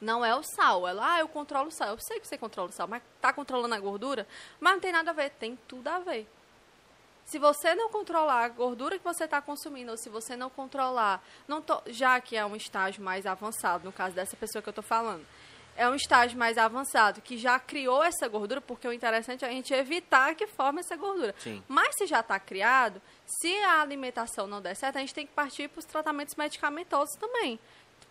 Não 0.00 0.24
é 0.24 0.34
o 0.34 0.42
sal. 0.42 0.86
Ela, 0.86 1.14
ah, 1.14 1.20
eu 1.20 1.28
controlo 1.28 1.68
o 1.68 1.72
sal. 1.72 1.88
Eu 1.90 1.98
sei 1.98 2.20
que 2.20 2.26
você 2.26 2.36
controla 2.36 2.68
o 2.68 2.72
sal, 2.72 2.86
mas 2.86 3.02
tá 3.20 3.32
controlando 3.32 3.74
a 3.74 3.80
gordura? 3.80 4.26
Mas 4.60 4.74
não 4.74 4.80
tem 4.80 4.92
nada 4.92 5.10
a 5.10 5.14
ver. 5.14 5.30
Tem 5.30 5.56
tudo 5.66 5.88
a 5.88 5.98
ver. 5.98 6.28
Se 7.24 7.38
você 7.40 7.74
não 7.74 7.88
controlar 7.90 8.44
a 8.44 8.48
gordura 8.48 8.98
que 8.98 9.04
você 9.04 9.24
está 9.24 9.42
consumindo, 9.42 9.90
ou 9.90 9.96
se 9.96 10.08
você 10.08 10.36
não 10.36 10.48
controlar, 10.48 11.20
não 11.48 11.60
tô- 11.60 11.82
já 11.86 12.20
que 12.20 12.36
é 12.36 12.46
um 12.46 12.54
estágio 12.54 13.02
mais 13.02 13.26
avançado, 13.26 13.84
no 13.84 13.92
caso 13.92 14.14
dessa 14.14 14.36
pessoa 14.36 14.62
que 14.62 14.68
eu 14.68 14.70
estou 14.70 14.84
falando, 14.84 15.26
é 15.76 15.88
um 15.88 15.94
estágio 15.96 16.38
mais 16.38 16.56
avançado, 16.56 17.20
que 17.20 17.36
já 17.36 17.58
criou 17.58 18.02
essa 18.04 18.28
gordura, 18.28 18.60
porque 18.60 18.86
o 18.86 18.92
interessante 18.92 19.44
é 19.44 19.48
a 19.48 19.50
gente 19.50 19.74
evitar 19.74 20.36
que 20.36 20.46
forme 20.46 20.78
essa 20.80 20.94
gordura. 20.96 21.34
Sim. 21.40 21.60
Mas 21.66 21.96
se 21.96 22.06
já 22.06 22.20
está 22.20 22.38
criado, 22.38 23.02
se 23.26 23.52
a 23.64 23.80
alimentação 23.82 24.46
não 24.46 24.62
der 24.62 24.76
certo, 24.76 24.96
a 24.96 25.00
gente 25.00 25.12
tem 25.12 25.26
que 25.26 25.32
partir 25.34 25.66
para 25.68 25.80
os 25.80 25.84
tratamentos 25.84 26.36
medicamentosos 26.36 27.16
também, 27.16 27.58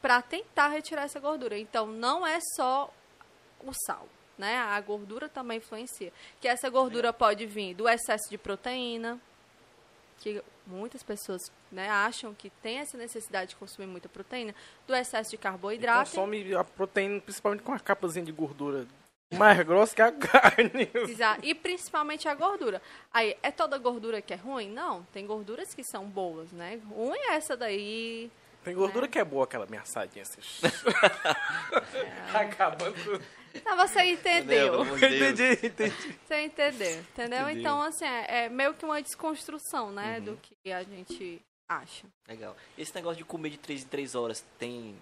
para 0.05 0.21
tentar 0.21 0.67
retirar 0.67 1.01
essa 1.01 1.19
gordura. 1.19 1.57
Então, 1.57 1.87
não 1.87 2.27
é 2.27 2.37
só 2.55 2.93
o 3.65 3.73
sal, 3.73 4.07
né? 4.37 4.55
A 4.55 4.79
gordura 4.79 5.27
também 5.27 5.57
influencia. 5.57 6.13
Que 6.39 6.47
essa 6.47 6.69
gordura 6.69 7.11
pode 7.11 7.47
vir 7.47 7.73
do 7.73 7.89
excesso 7.89 8.29
de 8.29 8.37
proteína, 8.37 9.19
que 10.19 10.43
muitas 10.67 11.01
pessoas 11.01 11.41
né, 11.71 11.89
acham 11.89 12.35
que 12.35 12.51
tem 12.61 12.77
essa 12.77 12.95
necessidade 12.99 13.49
de 13.49 13.55
consumir 13.55 13.87
muita 13.87 14.07
proteína, 14.07 14.53
do 14.85 14.93
excesso 14.95 15.31
de 15.31 15.37
E 15.37 15.39
carboidrato. 15.39 16.11
consome 16.11 16.53
a 16.53 16.63
proteína, 16.63 17.19
principalmente 17.19 17.63
com 17.63 17.73
a 17.73 17.79
capazinha 17.79 18.23
de 18.25 18.31
gordura 18.31 18.85
mais 19.33 19.59
grossa 19.63 19.95
que 19.95 20.03
a 20.03 20.11
carne. 20.13 20.87
Exa- 21.09 21.39
E 21.41 21.55
principalmente 21.55 22.27
a 22.27 22.35
gordura. 22.35 22.79
Aí, 23.11 23.35
é 23.41 23.49
toda 23.49 23.75
gordura 23.79 24.21
que 24.21 24.33
é 24.35 24.37
ruim? 24.37 24.69
Não, 24.69 25.01
tem 25.11 25.25
gorduras 25.25 25.73
que 25.73 25.83
são 25.83 26.05
boas, 26.05 26.51
né? 26.51 26.79
Ruim 26.91 27.17
é 27.17 27.33
essa 27.33 27.57
daí. 27.57 28.29
Tem 28.65 28.73
gordura 28.75 29.07
que 29.07 29.19
é 29.19 29.23
boa, 29.23 29.43
aquela 29.45 29.65
minha 29.67 29.81
assadinha 29.81 30.23
assim. 30.23 30.41
Acabando 32.33 32.93
com... 32.93 33.23
Então 33.53 33.77
você 33.77 34.03
entendeu. 34.03 34.83
Deus. 34.83 34.97
Entendi, 35.01 35.65
entendi. 35.67 36.19
Você 36.27 36.41
entendeu, 36.43 36.99
entendeu? 36.99 37.41
Entendi. 37.43 37.59
Então, 37.61 37.81
assim, 37.81 38.03
é, 38.05 38.45
é 38.45 38.49
meio 38.49 38.73
que 38.73 38.83
uma 38.83 39.01
desconstrução, 39.01 39.91
né? 39.91 40.19
Do 40.19 40.37
que 40.37 40.71
a 40.73 40.83
gente 40.83 41.41
acha. 41.69 42.05
Legal. 42.27 42.55
Esse 42.77 42.93
negócio 42.95 43.17
de 43.17 43.23
comer 43.23 43.51
de 43.51 43.57
3 43.57 43.83
em 43.83 43.87
3 43.87 44.15
horas 44.15 44.43
tem. 44.59 44.95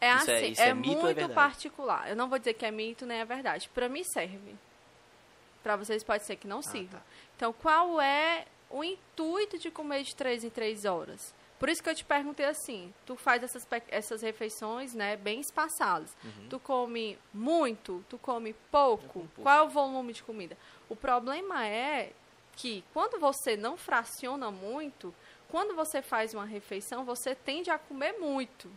É 0.00 0.14
Isso 0.16 0.30
é- 0.30 0.36
assim, 0.36 0.52
isso 0.52 0.62
é 0.62 0.74
mito 0.74 1.00
ou 1.00 1.08
é 1.08 1.14
muito 1.14 1.34
particular. 1.34 2.08
Eu 2.08 2.14
não 2.16 2.28
vou 2.28 2.38
dizer 2.38 2.54
que 2.54 2.64
é 2.66 2.70
mito 2.70 3.04
nem 3.06 3.18
é 3.18 3.24
verdade. 3.24 3.68
Pra 3.72 3.88
mim 3.88 4.04
serve. 4.04 4.54
Pra 5.62 5.76
vocês 5.76 6.02
pode 6.04 6.24
ser 6.24 6.36
que 6.36 6.46
não 6.46 6.60
sirva. 6.62 6.98
tá. 6.98 7.04
Então, 7.36 7.52
qual 7.52 8.00
é 8.00 8.44
o 8.70 8.84
intuito 8.84 9.58
de 9.58 9.70
comer 9.70 10.02
de 10.04 10.14
três 10.14 10.44
em 10.44 10.50
três 10.50 10.84
horas? 10.84 11.34
Por 11.62 11.68
isso 11.68 11.80
que 11.80 11.88
eu 11.88 11.94
te 11.94 12.04
perguntei 12.04 12.44
assim, 12.44 12.92
tu 13.06 13.14
faz 13.14 13.40
essas, 13.40 13.64
essas 13.86 14.20
refeições, 14.20 14.94
né, 14.94 15.16
bem 15.16 15.38
espaçadas. 15.38 16.12
Uhum. 16.24 16.48
Tu 16.48 16.58
come 16.58 17.16
muito, 17.32 18.04
tu 18.08 18.18
come 18.18 18.52
pouco, 18.68 19.20
pouco. 19.20 19.42
qual 19.42 19.58
é 19.58 19.62
o 19.62 19.68
volume 19.68 20.12
de 20.12 20.24
comida? 20.24 20.58
O 20.88 20.96
problema 20.96 21.64
é 21.64 22.12
que 22.56 22.82
quando 22.92 23.20
você 23.20 23.56
não 23.56 23.76
fraciona 23.76 24.50
muito, 24.50 25.14
quando 25.48 25.72
você 25.76 26.02
faz 26.02 26.34
uma 26.34 26.44
refeição, 26.44 27.04
você 27.04 27.32
tende 27.32 27.70
a 27.70 27.78
comer 27.78 28.18
muito. 28.18 28.68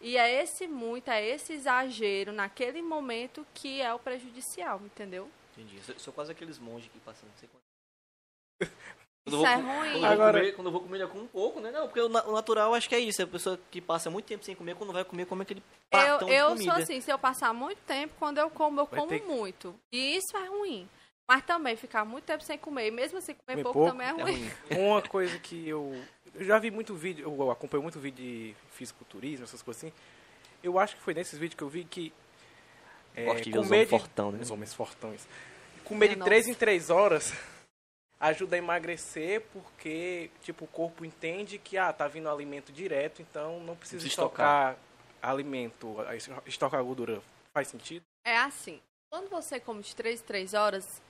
E 0.00 0.16
é 0.16 0.40
esse 0.40 0.68
muito, 0.68 1.08
é 1.08 1.26
esse 1.26 1.54
exagero 1.54 2.30
naquele 2.30 2.80
momento 2.80 3.44
que 3.52 3.80
é 3.80 3.92
o 3.92 3.98
prejudicial, 3.98 4.80
entendeu? 4.84 5.28
Entendi. 5.56 5.78
Eu 5.78 5.82
sou, 5.82 5.98
sou 5.98 6.12
quase 6.12 6.30
aqueles 6.30 6.60
monges 6.60 6.88
que 6.92 7.00
passam 7.00 7.28
não 7.28 7.36
sei 7.36 7.48
quanto. 7.48 8.72
Quando 9.24 9.36
Isso 9.36 9.44
eu 9.44 9.46
é 9.46 9.56
vou, 9.56 9.64
com- 9.64 9.78
ruim. 9.78 9.90
Quando, 9.90 9.94
eu 9.94 10.00
vou 10.00 10.10
Agora- 10.10 10.38
comer, 10.40 10.52
quando 10.52 10.66
eu 10.66 10.72
vou 10.72 10.80
comer, 10.80 11.00
eu 11.02 11.08
como 11.08 11.22
um 11.24 11.26
pouco, 11.26 11.60
né? 11.60 11.70
Não, 11.70 11.86
porque 11.86 12.00
o, 12.00 12.08
na- 12.08 12.24
o 12.24 12.32
natural 12.32 12.74
acho 12.74 12.88
que 12.88 12.94
é 12.94 12.98
isso. 12.98 13.20
É 13.20 13.24
a 13.24 13.28
pessoa 13.28 13.58
que 13.70 13.80
passa 13.80 14.10
muito 14.10 14.24
tempo 14.26 14.44
sem 14.44 14.54
comer, 14.54 14.74
quando 14.74 14.92
vai 14.92 15.04
comer, 15.04 15.26
come 15.26 15.42
aquele 15.42 15.60
Eu, 15.60 15.64
pratão 15.90 16.28
eu 16.28 16.46
de 16.48 16.52
comida. 16.54 16.72
sou 16.74 16.82
assim, 16.82 17.00
se 17.00 17.10
eu 17.10 17.18
passar 17.18 17.52
muito 17.52 17.78
tempo, 17.86 18.14
quando 18.18 18.38
eu 18.38 18.48
como, 18.50 18.80
eu 18.80 18.86
Vai 18.86 18.98
como 19.00 19.10
ter 19.12 19.22
muito. 19.24 19.74
E 19.92 20.16
isso 20.16 20.36
é 20.36 20.46
ruim. 20.46 20.88
Mas 21.30 21.44
também 21.44 21.76
ficar 21.76 22.06
muito 22.06 22.24
tempo 22.24 22.42
sem 22.42 22.56
comer, 22.56 22.86
e 22.88 22.90
mesmo 22.90 23.18
assim 23.18 23.34
comer 23.34 23.62
Comer 23.62 23.62
pouco, 23.64 23.78
pouco? 23.80 23.90
também 23.92 24.06
é 24.06 24.10
É 24.10 24.12
ruim. 24.14 24.50
ruim. 24.70 24.80
Uma 24.88 25.02
coisa 25.02 25.38
que 25.38 25.68
eu... 25.68 25.94
Eu 26.34 26.44
já 26.44 26.58
vi 26.58 26.70
muito 26.70 26.94
vídeo, 26.94 27.24
eu 27.38 27.50
acompanho 27.50 27.82
muito 27.82 27.98
vídeo 28.00 28.24
de 28.24 28.54
fisiculturismo, 28.72 29.44
essas 29.44 29.60
coisas 29.60 29.82
assim. 29.84 29.92
Eu 30.62 30.78
acho 30.78 30.96
que 30.96 31.02
foi 31.02 31.12
nesses 31.12 31.38
vídeos 31.38 31.56
que 31.58 31.62
eu 31.62 31.68
vi 31.68 31.84
que... 31.84 32.12
É, 33.14 33.24
Gosto 33.26 33.42
de 33.44 33.50
ver 33.52 33.58
os 33.58 33.66
comer 33.66 33.76
homens 33.76 33.88
de- 33.88 33.90
fortão, 33.98 34.32
né? 34.32 34.38
Os 34.40 34.50
homens 34.50 34.72
fortões. 34.74 35.28
Comer 35.84 36.06
É, 36.06 36.08
de 36.10 36.16
nossa. 36.16 36.30
3 36.30 36.48
em 36.48 36.54
3 36.54 36.88
horas 36.90 37.32
ajuda 38.20 38.56
a 38.56 38.58
emagrecer 38.58 39.42
porque, 39.52 40.30
tipo, 40.42 40.64
o 40.64 40.68
corpo 40.68 41.04
entende 41.04 41.58
que, 41.58 41.78
ah, 41.78 41.92
tá 41.92 42.08
vindo 42.08 42.28
alimento 42.28 42.72
direto, 42.72 43.22
então 43.22 43.60
não 43.60 43.76
precisa 43.76 44.02
Precisa 44.02 44.22
estocar 44.22 44.76
alimento, 45.22 45.96
estocar 46.46 46.82
gordura. 46.82 47.22
Faz 47.52 47.68
sentido? 47.68 48.04
É 48.24 48.36
assim, 48.38 48.80
quando 49.10 49.28
você 49.28 49.58
come 49.58 49.82
de 49.82 49.94
3 49.94 50.20
em 50.20 50.24
3 50.24 50.54
horas, 50.54 51.02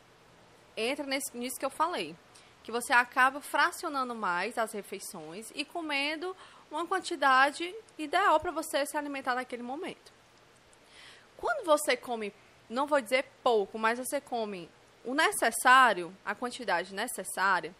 entra 0.76 1.06
nesse, 1.06 1.36
nisso 1.36 1.58
que 1.58 1.64
eu 1.64 1.70
falei. 1.70 2.14
Que 2.62 2.70
você 2.70 2.92
acaba 2.92 3.40
fracionando 3.40 4.14
mais 4.14 4.58
as 4.58 4.72
refeições 4.72 5.50
e 5.54 5.64
comendo 5.64 6.36
uma 6.70 6.86
quantidade 6.86 7.74
ideal 7.96 8.38
para 8.38 8.50
você 8.50 8.84
se 8.84 8.96
alimentar 8.96 9.34
naquele 9.34 9.62
momento. 9.62 10.12
Quando 11.36 11.64
você 11.64 11.96
come, 11.96 12.32
não 12.68 12.86
vou 12.86 13.00
dizer 13.00 13.24
pouco, 13.42 13.78
mas 13.78 13.98
você 13.98 14.20
come 14.20 14.68
o 15.04 15.14
necessário, 15.14 16.14
a 16.24 16.34
quantidade 16.34 16.94
necessária, 16.94 17.74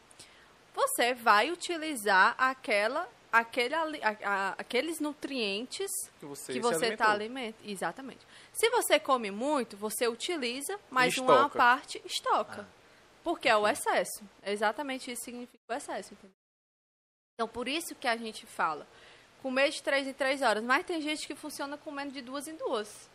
você 0.74 1.12
vai 1.14 1.50
utilizar 1.50 2.34
aquela, 2.38 3.08
aquele, 3.32 3.74
a- 3.74 4.16
a- 4.24 4.54
aqueles 4.58 5.00
nutrientes 5.00 5.90
Que 6.20 6.26
você, 6.26 6.46
que 6.46 6.52
se 6.54 6.60
você 6.60 6.86
está 6.92 7.10
alimentando. 7.12 7.68
Exatamente. 7.68 8.26
Se 8.52 8.70
você 8.70 8.98
come 9.00 9.30
muito, 9.30 9.76
você 9.76 10.06
utiliza, 10.08 10.78
mas 10.90 11.14
uma 11.18 11.48
parte 11.58 12.00
estoca. 12.04 12.68
Porque 13.24 13.48
é 13.48 13.56
o 13.56 13.66
excesso. 13.66 14.22
Exatamente 14.44 15.10
isso 15.10 15.24
significa 15.24 15.62
o 15.68 15.72
excesso, 15.74 16.14
entendeu? 16.14 16.34
Então, 17.34 17.48
por 17.48 17.68
isso 17.68 17.94
que 17.94 18.08
a 18.08 18.16
gente 18.16 18.46
fala 18.46 18.86
comer 19.42 19.70
de 19.70 19.82
3 19.82 20.06
em 20.08 20.12
3 20.12 20.42
horas. 20.42 20.64
Mas 20.64 20.84
tem 20.86 21.00
gente 21.00 21.26
que 21.26 21.34
funciona 21.34 21.76
comendo 21.76 22.12
de 22.12 22.20
duas 22.22 22.48
em 22.48 22.56
duas. 22.56 23.08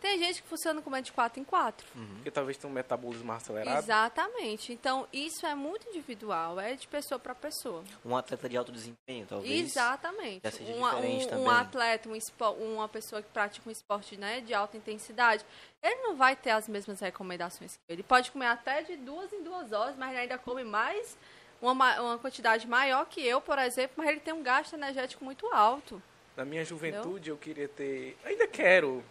Tem 0.00 0.18
gente 0.18 0.42
que 0.42 0.48
funciona 0.48 0.80
comendo 0.80 1.04
de 1.06 1.12
4 1.12 1.40
em 1.40 1.44
4. 1.44 1.86
Porque 2.14 2.30
talvez 2.30 2.56
tenha 2.56 2.70
um 2.70 2.74
metabolismo 2.74 3.24
mais 3.26 3.42
acelerado. 3.42 3.78
Exatamente. 3.82 4.72
Então, 4.72 5.06
isso 5.12 5.44
é 5.46 5.54
muito 5.54 5.88
individual. 5.88 6.58
É 6.60 6.74
de 6.74 6.86
pessoa 6.86 7.18
para 7.18 7.34
pessoa. 7.34 7.82
Um 8.04 8.16
atleta 8.16 8.48
de 8.48 8.56
alto 8.56 8.70
desempenho, 8.72 9.26
talvez. 9.28 9.70
Exatamente. 9.70 10.40
já 10.44 10.50
seja 10.50 10.72
Uma- 10.74 10.90
diferente 10.94 11.26
um, 11.26 11.28
também. 11.28 11.44
um 11.44 11.50
atleta, 11.50 12.08
um 12.08 12.16
espo- 12.16 12.50
uma 12.52 12.88
pessoa 12.88 13.20
que 13.22 13.28
pratica 13.30 13.68
um 13.68 13.72
esporte 13.72 14.16
né, 14.16 14.40
de 14.40 14.54
alta 14.54 14.76
intensidade, 14.76 15.44
ele 15.82 15.96
não 16.02 16.16
vai 16.16 16.36
ter 16.36 16.50
as 16.50 16.68
mesmas 16.68 17.00
recomendações 17.00 17.72
que 17.72 17.78
eu. 17.88 17.94
Ele 17.94 18.02
pode 18.02 18.30
comer 18.30 18.46
até 18.46 18.82
de 18.82 18.96
duas 18.96 19.32
em 19.32 19.42
duas 19.42 19.72
horas, 19.72 19.96
mas 19.96 20.10
ele 20.10 20.20
ainda 20.20 20.38
come 20.38 20.62
mais, 20.64 21.16
uma, 21.60 21.74
ma- 21.74 22.00
uma 22.00 22.18
quantidade 22.18 22.66
maior 22.68 23.04
que 23.06 23.20
eu, 23.26 23.40
por 23.40 23.58
exemplo, 23.58 23.94
mas 23.96 24.08
ele 24.10 24.20
tem 24.20 24.32
um 24.32 24.42
gasto 24.42 24.74
energético 24.74 25.24
muito 25.24 25.46
alto. 25.52 26.00
Na 26.36 26.44
minha 26.44 26.64
juventude 26.64 27.30
eu 27.30 27.36
queria 27.36 27.66
ter. 27.68 28.16
Ainda 28.24 28.46
quero. 28.46 29.02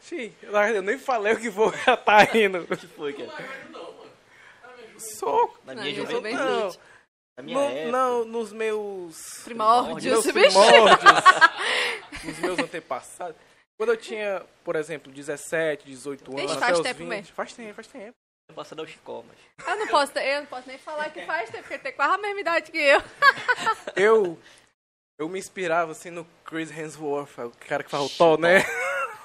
Sim, 0.00 0.32
eu 0.42 0.82
nem 0.82 0.98
falei 0.98 1.34
o 1.34 1.40
que 1.40 1.48
vou 1.50 1.72
já 1.84 1.96
tá 1.96 2.24
indo. 2.36 2.58
O 2.60 2.76
que 2.76 2.86
foi, 2.86 3.12
cara? 3.12 3.32
Sou. 4.98 5.56
Na 5.64 5.74
Na 5.74 5.82
minha 5.82 5.94
juventude. 5.94 6.34
Não, 6.34 6.76
Na 7.36 7.42
minha 7.42 7.58
no- 7.58 7.64
época. 7.70 7.92
não, 7.92 8.24
nos 8.24 8.52
meus. 8.52 9.16
Primórdios. 9.44 10.04
Meus 10.04 10.26
primórdios. 10.26 11.12
nos 12.24 12.38
meus 12.38 12.58
antepassados. 12.58 13.36
Quando 13.78 13.90
eu 13.90 13.96
tinha, 13.96 14.44
por 14.64 14.74
exemplo, 14.74 15.12
17, 15.12 15.86
18 15.86 16.36
anos, 16.38 16.54
faz 16.56 16.78
os 16.78 16.82
tempo 16.82 16.98
20. 16.98 17.08
mesmo. 17.08 17.34
Faz 17.34 17.52
tempo, 17.52 17.74
faz 17.74 17.86
tempo. 17.86 18.12
Passado 18.54 18.80
ao 18.80 18.86
Chicó, 18.86 19.22
mas. 19.28 19.68
Eu 19.68 19.76
não 19.76 19.86
posso, 19.88 20.10
ter- 20.12 20.24
eu 20.26 20.40
não 20.40 20.46
posso 20.46 20.66
nem 20.66 20.78
falar 20.78 21.10
que 21.10 21.24
faz 21.26 21.50
tempo, 21.50 21.62
porque 21.64 21.78
tem 21.78 21.92
quase 21.92 22.14
a 22.14 22.18
mesma 22.18 22.40
idade 22.40 22.70
que 22.72 22.78
eu. 22.78 23.00
Eu. 23.94 24.38
Eu 25.20 25.28
me 25.28 25.38
inspirava 25.38 25.92
assim 25.92 26.10
no 26.10 26.24
Chris 26.44 26.70
Hemsworth, 26.70 27.38
o 27.38 27.52
cara 27.68 27.82
que 27.84 27.90
faz 27.90 28.04
o 28.04 28.08
Thor, 28.16 28.38
né? 28.38 28.60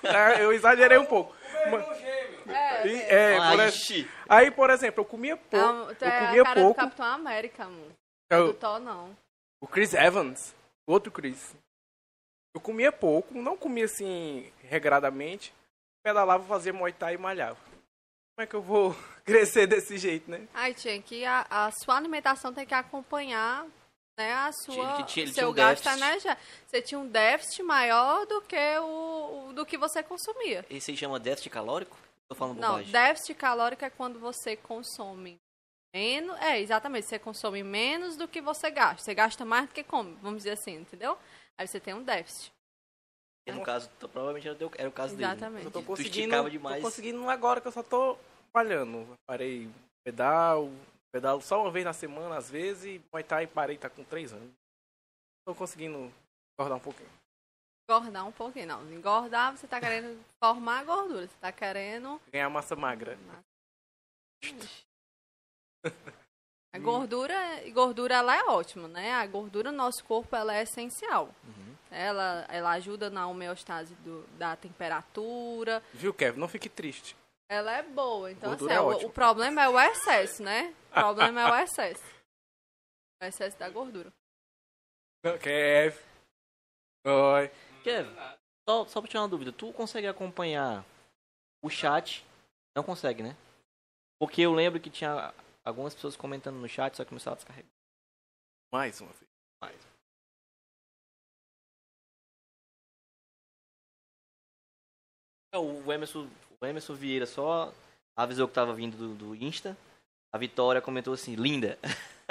Ah, 0.03 0.33
eu 0.41 0.51
exagerei 0.53 0.97
um 0.97 1.05
pouco. 1.05 1.35
Mas- 1.69 2.03
É, 2.45 2.87
E- 2.87 3.01
é, 3.03 3.37
Ai, 3.37 3.51
por 3.55 3.63
ex-. 3.63 4.05
Aí, 4.27 4.51
por 4.51 4.69
exemplo, 4.69 5.01
eu 5.01 5.05
comia 5.05 5.37
pouco. 5.37 5.65
Ah, 5.91 5.95
tu 5.95 6.03
é 6.05 6.07
eu 6.07 6.11
a 6.23 6.27
comia 6.27 6.43
cara 6.43 6.59
pouco. 6.61 6.79
do 6.81 6.83
Capitão 6.85 7.05
América, 7.05 7.65
mano. 7.65 7.91
Eu- 8.29 8.47
Do 8.47 8.53
Thor, 8.55 8.79
não. 8.79 9.15
O 9.61 9.67
Chris 9.67 9.93
Evans, 9.93 10.53
o 10.85 10.91
outro 10.91 11.09
Chris. 11.11 11.55
Eu 12.53 12.59
comia 12.61 12.91
pouco, 12.91 13.33
não 13.33 13.55
comia 13.57 13.85
assim 13.85 14.51
regradamente. 14.63 15.53
Pedalava, 16.03 16.43
fazia 16.43 16.73
Muay 16.73 16.91
Thai 16.91 17.13
e 17.13 17.17
malhava. 17.17 17.57
Como 18.35 18.43
é 18.43 18.45
que 18.45 18.55
eu 18.55 18.61
vou 18.61 18.93
crescer 19.23 19.65
desse 19.65 19.97
jeito, 19.97 20.29
né? 20.29 20.45
Ai, 20.53 20.73
tinha 20.73 21.01
que 21.01 21.23
a, 21.23 21.45
a 21.49 21.71
sua 21.71 21.95
alimentação 21.95 22.53
tem 22.53 22.65
que 22.65 22.73
acompanhar 22.73 23.65
né, 24.17 24.33
a 24.33 24.51
sua, 24.51 25.03
Tinha- 25.03 25.27
seu 25.27 25.49
um 25.49 25.53
gasto 25.53 25.83
déficit. 25.83 26.03
energético. 26.03 26.41
Você 26.67 26.81
tinha 26.81 26.99
um 26.99 27.07
déficit 27.07 27.63
maior 27.63 28.25
do 28.25 28.41
que 28.41 28.77
o, 28.79 29.47
o- 29.49 29.53
do 29.53 29.65
que 29.65 29.77
você 29.77 30.03
consumia. 30.03 30.65
Esse 30.69 30.91
aí 30.91 30.97
chama 30.97 31.19
déficit 31.19 31.49
calórico? 31.49 31.97
Tô 32.29 32.35
falando 32.35 32.59
Não, 32.59 32.69
bobagem. 32.73 32.91
déficit 32.91 33.35
calórico 33.35 33.83
é 33.85 33.89
quando 33.89 34.19
você 34.19 34.55
consome 34.55 35.37
menos. 35.93 36.35
É, 36.41 36.59
exatamente, 36.59 37.05
você 37.07 37.19
consome 37.19 37.63
menos 37.63 38.15
do 38.15 38.27
que 38.27 38.41
você 38.41 38.69
gasta. 38.71 39.03
Você 39.03 39.13
gasta 39.13 39.43
mais 39.45 39.67
do 39.67 39.73
que 39.73 39.83
come, 39.83 40.17
vamos 40.21 40.37
dizer 40.39 40.51
assim, 40.51 40.75
entendeu? 40.75 41.17
Aí 41.57 41.67
você 41.67 41.79
tem 41.79 41.93
um 41.93 42.03
déficit. 42.03 42.51
E 43.45 43.51
no 43.51 43.61
caso, 43.61 43.89
t- 43.99 44.07
provavelmente 44.07 44.47
era 44.47 44.57
era 44.77 44.89
o 44.89 44.91
caso 44.91 45.15
dele. 45.15 45.27
né? 45.27 45.33
Exatamente. 45.35 45.65
Eu 45.65 45.71
tô 45.71 45.81
Tu 45.81 45.85
conseguindo, 45.85 46.17
esticava 46.19 46.49
demais. 46.49 46.77
tô 46.77 46.87
conseguindo 46.89 47.29
agora 47.29 47.59
que 47.59 47.67
eu 47.67 47.71
só 47.73 47.83
tô 47.83 48.17
malhando. 48.55 49.05
Parei 49.27 49.69
pedal, 50.05 50.69
pedalo 51.13 51.41
só 51.41 51.61
uma 51.61 51.71
vez 51.71 51.85
na 51.85 51.93
semana 51.93 52.35
às 52.35 52.49
vezes 52.49 52.85
e 52.85 53.01
Muay 53.11 53.23
Thai 53.23 53.45
parei, 53.45 53.77
tá 53.77 53.89
com 53.89 54.03
três 54.03 54.33
anos. 54.33 54.51
Tô 55.45 55.53
conseguindo 55.53 56.11
acordar 56.57 56.75
um 56.75 56.79
pouquinho. 56.79 57.09
Engordar 57.87 58.27
um 58.27 58.31
pouquinho, 58.31 58.67
não. 58.67 58.93
Engordar, 58.93 59.55
você 59.55 59.67
tá 59.67 59.79
querendo 59.79 60.19
formar 60.43 60.83
gordura. 60.85 61.27
Você 61.27 61.37
tá 61.39 61.51
querendo. 61.51 62.19
Ganhar 62.31 62.49
massa 62.49 62.75
magra. 62.75 63.17
A 66.75 66.79
gordura, 66.79 67.35
gordura 67.71 68.15
ela 68.15 68.35
é 68.35 68.45
ótima, 68.45 68.87
né? 68.87 69.13
A 69.13 69.27
gordura 69.27 69.71
no 69.71 69.77
nosso 69.77 70.03
corpo 70.05 70.35
ela 70.35 70.55
é 70.55 70.63
essencial. 70.63 71.29
Uhum. 71.43 71.75
Ela, 71.91 72.47
ela 72.49 72.71
ajuda 72.71 73.11
na 73.11 73.27
homeostase 73.27 73.93
do, 73.95 74.25
da 74.39 74.55
temperatura. 74.55 75.83
Viu, 75.93 76.11
Kevin? 76.11 76.39
Não 76.39 76.47
fique 76.47 76.67
triste. 76.67 77.15
Ela 77.53 77.77
é 77.77 77.83
boa. 77.83 78.31
Então, 78.31 78.51
assim, 78.51 78.67
é 78.67 78.81
o- 78.81 78.87
ótimo. 78.87 79.09
o, 79.09 79.13
problema 79.13 79.61
é 79.61 79.69
o 79.69 79.79
excesso, 79.79 80.41
né? 80.41 80.73
O 80.89 80.93
problema 80.93 81.41
é 81.41 81.51
o 81.51 81.55
excesso. 81.63 82.03
O 83.21 83.25
excesso 83.25 83.57
da 83.57 83.69
gordura. 83.69 84.11
Kevin. 85.41 85.97
Oi. 87.05 87.49
Kevin, 87.81 88.13
só, 88.67 88.85
só 88.85 88.99
pra 88.99 89.09
tirar 89.09 89.21
uma 89.21 89.29
dúvida, 89.29 89.53
tu 89.53 89.71
consegue 89.71 90.07
acompanhar 90.07 90.83
o 91.63 91.69
chat? 91.69 92.25
Não 92.75 92.83
consegue, 92.83 93.23
né? 93.23 93.37
Porque 94.19 94.41
eu 94.41 94.51
lembro 94.51 94.81
que 94.81 94.89
tinha 94.89 95.33
algumas 95.63 95.95
pessoas 95.95 96.17
comentando 96.17 96.55
no 96.57 96.67
chat, 96.67 96.97
só 96.97 97.03
que 97.05 97.09
começava 97.09 97.35
a 97.35 97.37
descarregar. 97.37 97.71
Mais 98.73 98.99
uma 98.99 99.11
vez. 99.13 99.81
É, 105.53 105.57
O 105.57 105.91
Emerson, 105.93 106.27
o 106.63 106.69
Emerson 106.69 106.93
Vieira 106.93 107.25
só 107.25 107.73
avisou 108.17 108.47
que 108.47 108.53
tava 108.53 108.73
vindo 108.73 108.95
do, 108.97 109.13
do 109.13 109.35
Insta. 109.35 109.77
A 110.33 110.37
Vitória 110.37 110.81
comentou 110.81 111.13
assim, 111.13 111.35
linda. 111.35 111.77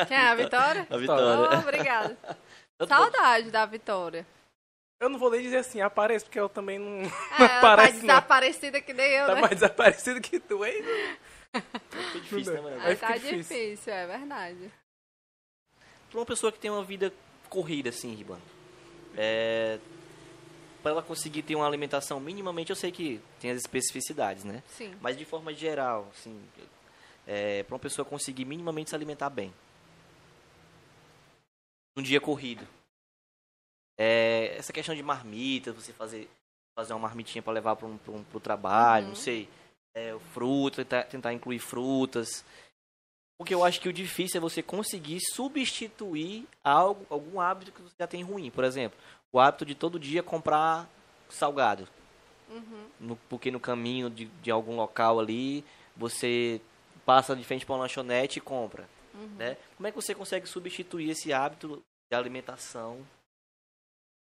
Quem 0.08 0.16
é 0.16 0.28
a 0.28 0.34
Vitória? 0.34 0.86
A 0.90 0.94
Oh, 0.94 0.98
Vitória. 0.98 1.58
obrigada. 1.58 2.16
Tanto 2.78 2.88
Saudade 2.88 3.50
da 3.50 3.64
Vitória. 3.66 4.26
Eu 5.00 5.08
não 5.08 5.18
vou 5.18 5.30
nem 5.30 5.42
dizer 5.42 5.58
assim, 5.58 5.80
aparece, 5.80 6.24
porque 6.24 6.38
eu 6.38 6.48
também 6.48 6.78
não. 6.78 7.02
É, 7.02 7.08
tá 7.60 7.76
não. 7.76 8.00
desaparecida 8.00 8.80
que 8.80 8.92
nem 8.92 9.10
eu, 9.12 9.26
Tá 9.26 9.34
né? 9.34 9.40
mais 9.40 9.54
desaparecido 9.54 10.20
que 10.20 10.38
tu, 10.40 10.64
hein? 10.64 10.82
Foi 11.90 12.20
difícil, 12.20 12.54
né, 12.54 12.60
mano? 12.60 12.76
Aí 12.80 12.90
Aí 12.90 12.96
tá 12.96 13.06
fica 13.08 13.18
difícil. 13.18 13.56
difícil, 13.56 13.92
é 13.92 14.06
verdade. 14.06 14.72
Pra 16.10 16.20
uma 16.20 16.26
pessoa 16.26 16.52
que 16.52 16.58
tem 16.58 16.70
uma 16.70 16.84
vida 16.84 17.12
corrida, 17.48 17.90
assim, 17.90 18.14
Ribano, 18.14 18.42
é... 19.16 19.78
Pra 20.82 20.90
ela 20.90 21.02
conseguir 21.02 21.42
ter 21.42 21.54
uma 21.54 21.66
alimentação 21.66 22.18
minimamente, 22.18 22.70
eu 22.70 22.76
sei 22.76 22.90
que 22.90 23.20
tem 23.40 23.50
as 23.50 23.58
especificidades, 23.58 24.42
né? 24.44 24.62
Sim. 24.66 24.94
Mas 25.00 25.16
de 25.16 25.24
forma 25.24 25.54
geral, 25.54 26.08
assim, 26.12 26.42
é, 27.26 27.62
para 27.62 27.74
uma 27.74 27.78
pessoa 27.80 28.04
conseguir 28.04 28.44
minimamente 28.44 28.90
se 28.90 28.96
alimentar 28.96 29.30
bem. 29.30 29.52
Num 31.96 32.02
dia 32.02 32.20
corrido. 32.20 32.66
É, 33.98 34.56
essa 34.56 34.72
questão 34.72 34.94
de 34.94 35.02
marmita, 35.02 35.72
você 35.72 35.92
fazer, 35.92 36.28
fazer 36.74 36.92
uma 36.94 37.00
marmitinha 37.00 37.42
para 37.42 37.52
levar 37.52 37.76
para 37.76 37.86
um, 37.86 37.98
um, 38.08 38.24
pro 38.24 38.40
trabalho, 38.40 39.04
Uhum. 39.04 39.10
não 39.10 39.16
sei. 39.16 39.48
É, 39.94 40.16
fruta, 40.32 40.76
tentar, 40.84 41.04
tentar 41.04 41.32
incluir 41.32 41.58
frutas. 41.58 42.44
Porque 43.38 43.54
eu 43.54 43.62
acho 43.64 43.80
que 43.80 43.88
o 43.88 43.92
difícil 43.92 44.38
é 44.38 44.40
você 44.40 44.62
conseguir 44.62 45.20
substituir 45.20 46.46
algo, 46.64 47.04
algum 47.10 47.40
hábito 47.40 47.72
que 47.72 47.82
você 47.82 47.94
já 47.98 48.06
tem 48.06 48.22
ruim. 48.22 48.50
Por 48.50 48.64
exemplo, 48.64 48.98
o 49.32 49.40
hábito 49.40 49.64
de 49.64 49.74
todo 49.74 49.98
dia 49.98 50.22
comprar 50.22 50.88
salgado 51.28 51.88
Uhum. 52.50 52.86
no- 53.00 53.16
porque 53.28 53.50
no 53.50 53.58
caminho 53.58 54.10
de, 54.10 54.26
de 54.26 54.50
algum 54.50 54.76
local 54.76 55.18
ali 55.18 55.64
você 55.96 56.60
passa 57.06 57.34
de 57.34 57.42
frente 57.44 57.64
para 57.64 57.74
uma 57.74 57.80
lanchonete 57.82 58.38
e 58.38 58.42
compra, 58.42 58.86
Uhum. 59.14 59.26
né? 59.38 59.56
Como 59.76 59.86
é 59.86 59.90
que 59.90 59.96
você 59.96 60.14
consegue 60.14 60.46
substituir 60.46 61.10
esse 61.10 61.32
hábito 61.32 61.82
de 62.10 62.16
alimentação? 62.16 63.04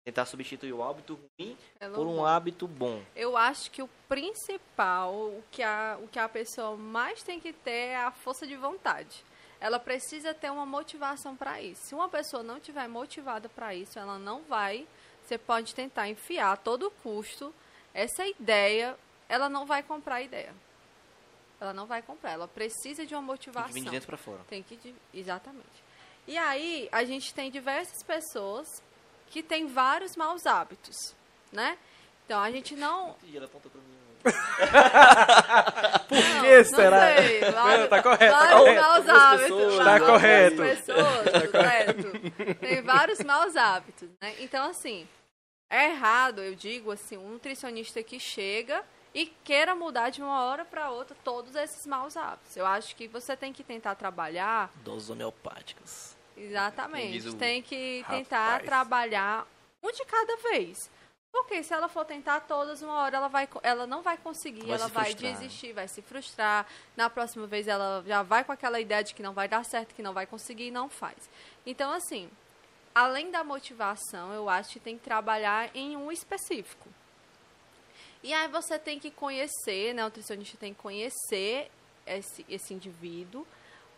Tentar 0.06 0.26
substituir 0.26 0.74
o 0.74 0.82
hábito 0.84 1.20
ruim 1.40 1.58
Pelo 1.78 1.94
por 1.96 2.08
um 2.08 2.16
bom. 2.18 2.26
hábito 2.26 2.68
bom. 2.68 3.02
Eu 3.16 3.36
acho 3.38 3.70
que 3.70 3.82
o 3.84 3.90
principal, 4.08 5.14
o 5.14 5.44
que, 5.52 5.62
a, 5.62 6.00
o 6.02 6.08
que 6.08 6.18
a 6.18 6.30
pessoa 6.30 6.76
mais 6.78 7.22
tem 7.22 7.40
que 7.40 7.52
ter 7.54 7.90
é 7.90 7.98
a 7.98 8.12
força 8.12 8.48
de 8.48 8.56
vontade. 8.56 9.24
Ela 9.60 9.78
precisa 9.78 10.34
ter 10.34 10.50
uma 10.50 10.66
motivação 10.66 11.36
para 11.36 11.62
isso. 11.62 11.82
Se 11.88 11.94
uma 11.96 12.08
pessoa 12.10 12.42
não 12.42 12.60
tiver 12.60 12.88
motivada 12.88 13.50
para 13.50 13.76
isso, 13.76 14.00
ela 14.00 14.18
não 14.18 14.42
vai. 14.44 14.88
Você 15.30 15.38
pode 15.38 15.76
tentar 15.76 16.10
enfiar 16.10 16.54
a 16.54 16.58
todo 16.58 16.90
custo 17.04 17.54
essa 17.94 18.26
ideia, 18.26 18.96
ela 19.30 19.48
não 19.48 19.64
vai 19.64 19.84
comprar 19.84 20.16
a 20.16 20.22
ideia. 20.24 20.52
Ela 21.62 21.72
não 21.72 21.86
vai 21.86 22.02
comprar. 22.02 22.32
Ela 22.32 22.48
precisa 22.48 23.06
de 23.06 23.14
uma 23.14 23.22
Tem 23.22 23.28
motivação. 23.28 23.68
que 23.68 23.74
vir 23.76 23.84
de 23.86 23.92
dentro 23.92 24.08
para 24.08 24.18
fora. 24.18 24.40
Tem 24.50 24.64
que. 24.64 24.96
Exatamente. 25.14 25.84
E 26.28 26.36
aí, 26.36 26.90
a 26.92 27.04
gente 27.04 27.32
tem 27.32 27.52
diversas 27.52 28.02
pessoas 28.02 28.68
que 29.30 29.44
têm 29.44 29.68
vários 29.68 30.16
maus 30.16 30.48
hábitos, 30.48 31.14
né? 31.52 31.78
Então, 32.26 32.42
a 32.42 32.50
gente 32.50 32.76
não. 32.76 33.16
E 33.24 33.38
ela 33.38 33.46
apontou 33.46 33.70
pra 33.70 33.80
mim. 33.82 34.00
Por 36.10 36.18
que 36.18 36.58
não 36.58 36.64
será? 36.66 37.16
sei, 37.16 37.52
vários- 37.52 37.90
tá 37.90 38.04
correto, 38.04 38.34
tá 38.34 38.40
vários 38.40 38.60
correto. 38.60 38.82
maus 38.82 39.08
hábitos. 39.10 39.58
pessoas, 39.58 39.86
Tá 39.86 40.00
correto. 40.00 40.58
pessoas, 40.58 41.52
correto. 41.52 42.56
Tem 42.60 42.82
vários 42.82 43.20
maus 43.24 43.56
hábitos, 43.56 44.10
né? 44.20 44.36
Então, 44.40 44.70
assim, 44.70 45.08
é 45.70 45.92
errado, 45.92 46.42
eu 46.42 46.56
digo 46.56 46.92
assim, 46.92 47.18
um 47.18 47.30
nutricionista 47.30 48.02
que 48.02 48.20
chega 48.20 48.84
e 49.14 49.26
queira 49.26 49.76
mudar 49.76 50.10
de 50.10 50.22
uma 50.22 50.44
hora 50.44 50.66
para 50.66 50.90
outra 50.90 51.16
todos 51.24 51.56
esses 51.56 51.86
maus 51.86 52.18
hábitos. 52.18 52.56
Eu 52.56 52.66
acho 52.66 52.96
que 52.96 53.08
você 53.08 53.36
tem 53.36 53.54
que 53.54 53.64
tentar 53.64 53.96
trabalhar 53.96 54.72
Doses 54.84 55.10
homeopáticas. 55.10 56.18
Exatamente. 56.36 57.36
Tem 57.36 57.62
que 57.62 58.06
tentar 58.10 58.46
Rapaz. 58.46 58.66
trabalhar 58.66 59.48
um 59.84 59.92
de 59.92 60.06
cada 60.06 60.36
vez. 60.38 60.90
Porque 61.32 61.62
se 61.62 61.74
ela 61.74 61.88
for 61.88 62.06
tentar 62.06 62.40
todas, 62.42 62.82
uma 62.82 62.94
hora 62.94 63.18
ela, 63.18 63.28
vai, 63.28 63.48
ela 63.62 63.86
não 63.86 64.02
vai 64.02 64.18
conseguir, 64.18 64.66
Vai 64.66 64.76
ela 64.76 64.88
vai 64.88 65.14
desistir, 65.14 65.74
vai 65.74 65.88
se 65.88 66.02
frustrar. 66.02 66.66
Na 66.98 67.08
próxima 67.08 67.46
vez 67.46 67.68
ela 67.68 68.04
já 68.08 68.24
vai 68.24 68.44
com 68.44 68.52
aquela 68.52 68.80
ideia 68.80 69.04
de 69.04 69.14
que 69.14 69.22
não 69.22 69.34
vai 69.34 69.48
dar 69.48 69.64
certo, 69.64 69.94
que 69.94 70.02
não 70.02 70.14
vai 70.14 70.26
conseguir 70.26 70.68
e 70.68 70.72
não 70.72 70.90
faz. 70.90 71.30
Então, 71.66 71.92
assim, 71.92 72.30
além 73.00 73.32
da 73.32 73.44
motivação, 73.46 74.34
eu 74.34 74.50
acho 74.50 74.74
que 74.74 74.80
tem 74.80 74.98
que 74.98 75.04
trabalhar 75.04 75.70
em 75.74 75.96
um 75.96 76.12
específico. 76.12 76.88
E 78.22 78.34
aí 78.34 78.48
você 78.50 78.78
tem 78.78 79.00
que 79.00 79.10
conhecer, 79.10 79.94
né? 79.94 80.02
O 80.02 80.06
nutricionista 80.06 80.58
tem 80.58 80.74
que 80.74 80.82
conhecer 80.82 81.72
esse, 82.06 82.46
esse 82.50 82.74
indivíduo 82.74 83.48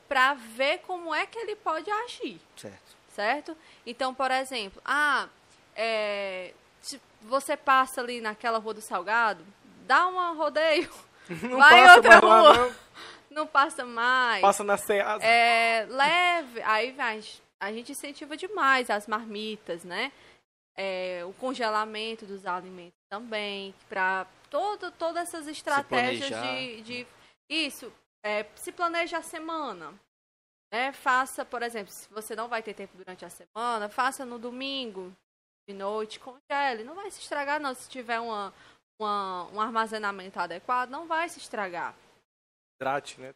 para 0.07 0.35
ver 0.35 0.79
como 0.79 1.15
é 1.15 1.25
que 1.25 1.39
ele 1.39 1.55
pode 1.55 1.89
agir 1.89 2.39
Certo. 2.55 2.95
certo? 3.15 3.57
Então, 3.85 4.13
por 4.13 4.29
exemplo, 4.29 4.79
ah, 4.85 5.27
é, 5.75 6.53
se 6.81 7.01
você 7.21 7.57
passa 7.57 8.01
ali 8.01 8.21
naquela 8.21 8.59
rua 8.59 8.75
do 8.75 8.81
Salgado, 8.81 9.43
dá 9.87 10.07
um 10.07 10.37
rodeio, 10.37 10.91
Não 11.41 11.57
vai 11.57 11.81
passa 11.81 11.95
outra 11.95 12.09
mais 12.09 12.23
lá, 12.23 12.39
rua, 12.39 12.53
não. 12.53 12.75
não 13.31 13.47
passa 13.47 13.85
mais. 13.85 14.41
Passa 14.41 14.63
na 14.63 14.77
Ceasa. 14.77 15.23
É, 15.23 15.87
leve, 15.89 16.61
aí 16.61 16.91
vai, 16.91 17.21
a 17.61 17.71
gente 17.71 17.91
incentiva 17.91 18.35
demais 18.35 18.89
as 18.89 19.07
marmitas, 19.07 19.83
né? 19.83 20.11
É, 20.75 21.23
o 21.25 21.33
congelamento 21.33 22.25
dos 22.25 22.45
alimentos 22.45 22.97
também, 23.07 23.75
para 23.87 24.25
todo, 24.49 24.91
todas 24.91 25.27
essas 25.27 25.47
estratégias 25.47 26.29
de, 26.29 26.81
de. 26.81 27.07
Isso, 27.47 27.93
é, 28.25 28.45
se 28.55 28.71
planeja 28.71 29.19
a 29.19 29.21
semana. 29.21 29.93
Né? 30.73 30.91
Faça, 30.91 31.45
por 31.45 31.61
exemplo, 31.61 31.91
se 31.91 32.09
você 32.09 32.35
não 32.35 32.47
vai 32.47 32.63
ter 32.63 32.73
tempo 32.73 32.97
durante 32.97 33.23
a 33.25 33.29
semana, 33.29 33.89
faça 33.89 34.25
no 34.25 34.39
domingo, 34.39 35.13
de 35.69 35.75
noite, 35.75 36.19
congele. 36.19 36.83
Não 36.83 36.95
vai 36.95 37.11
se 37.11 37.19
estragar, 37.19 37.59
não. 37.59 37.73
Se 37.75 37.89
tiver 37.89 38.19
uma, 38.19 38.53
uma, 38.99 39.43
um 39.51 39.61
armazenamento 39.61 40.39
adequado, 40.39 40.89
não 40.89 41.05
vai 41.05 41.29
se 41.29 41.37
estragar. 41.37 41.93
Hidrate, 42.79 43.19
né? 43.19 43.33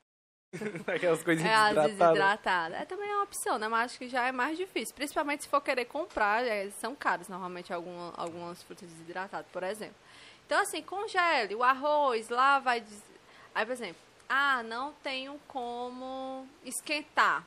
Aquelas 0.87 1.23
coisinhas 1.23 1.77
É, 1.77 1.87
desidratadas. 1.87 2.81
É 2.81 2.85
também 2.85 3.09
é 3.09 3.13
uma 3.15 3.23
opção, 3.23 3.57
né? 3.57 3.67
Mas 3.67 3.91
acho 3.91 3.99
que 3.99 4.07
já 4.09 4.27
é 4.27 4.31
mais 4.31 4.57
difícil. 4.57 4.93
Principalmente 4.95 5.43
se 5.43 5.49
for 5.49 5.61
querer 5.61 5.85
comprar, 5.85 6.45
é, 6.45 6.69
são 6.71 6.95
caras 6.95 7.27
normalmente 7.27 7.73
alguma, 7.73 8.13
algumas 8.17 8.61
frutas 8.63 8.89
desidratadas, 8.89 9.47
por 9.51 9.63
exemplo. 9.63 9.95
Então, 10.45 10.59
assim, 10.61 10.81
congele 10.81 11.55
o 11.55 11.63
arroz, 11.63 12.29
lá 12.29 12.59
vai. 12.59 12.81
des- 12.81 13.03
Aí, 13.53 13.65
por 13.65 13.71
exemplo, 13.71 14.01
ah, 14.29 14.61
não 14.63 14.93
tenho 15.03 15.39
como 15.47 16.47
esquentar. 16.63 17.43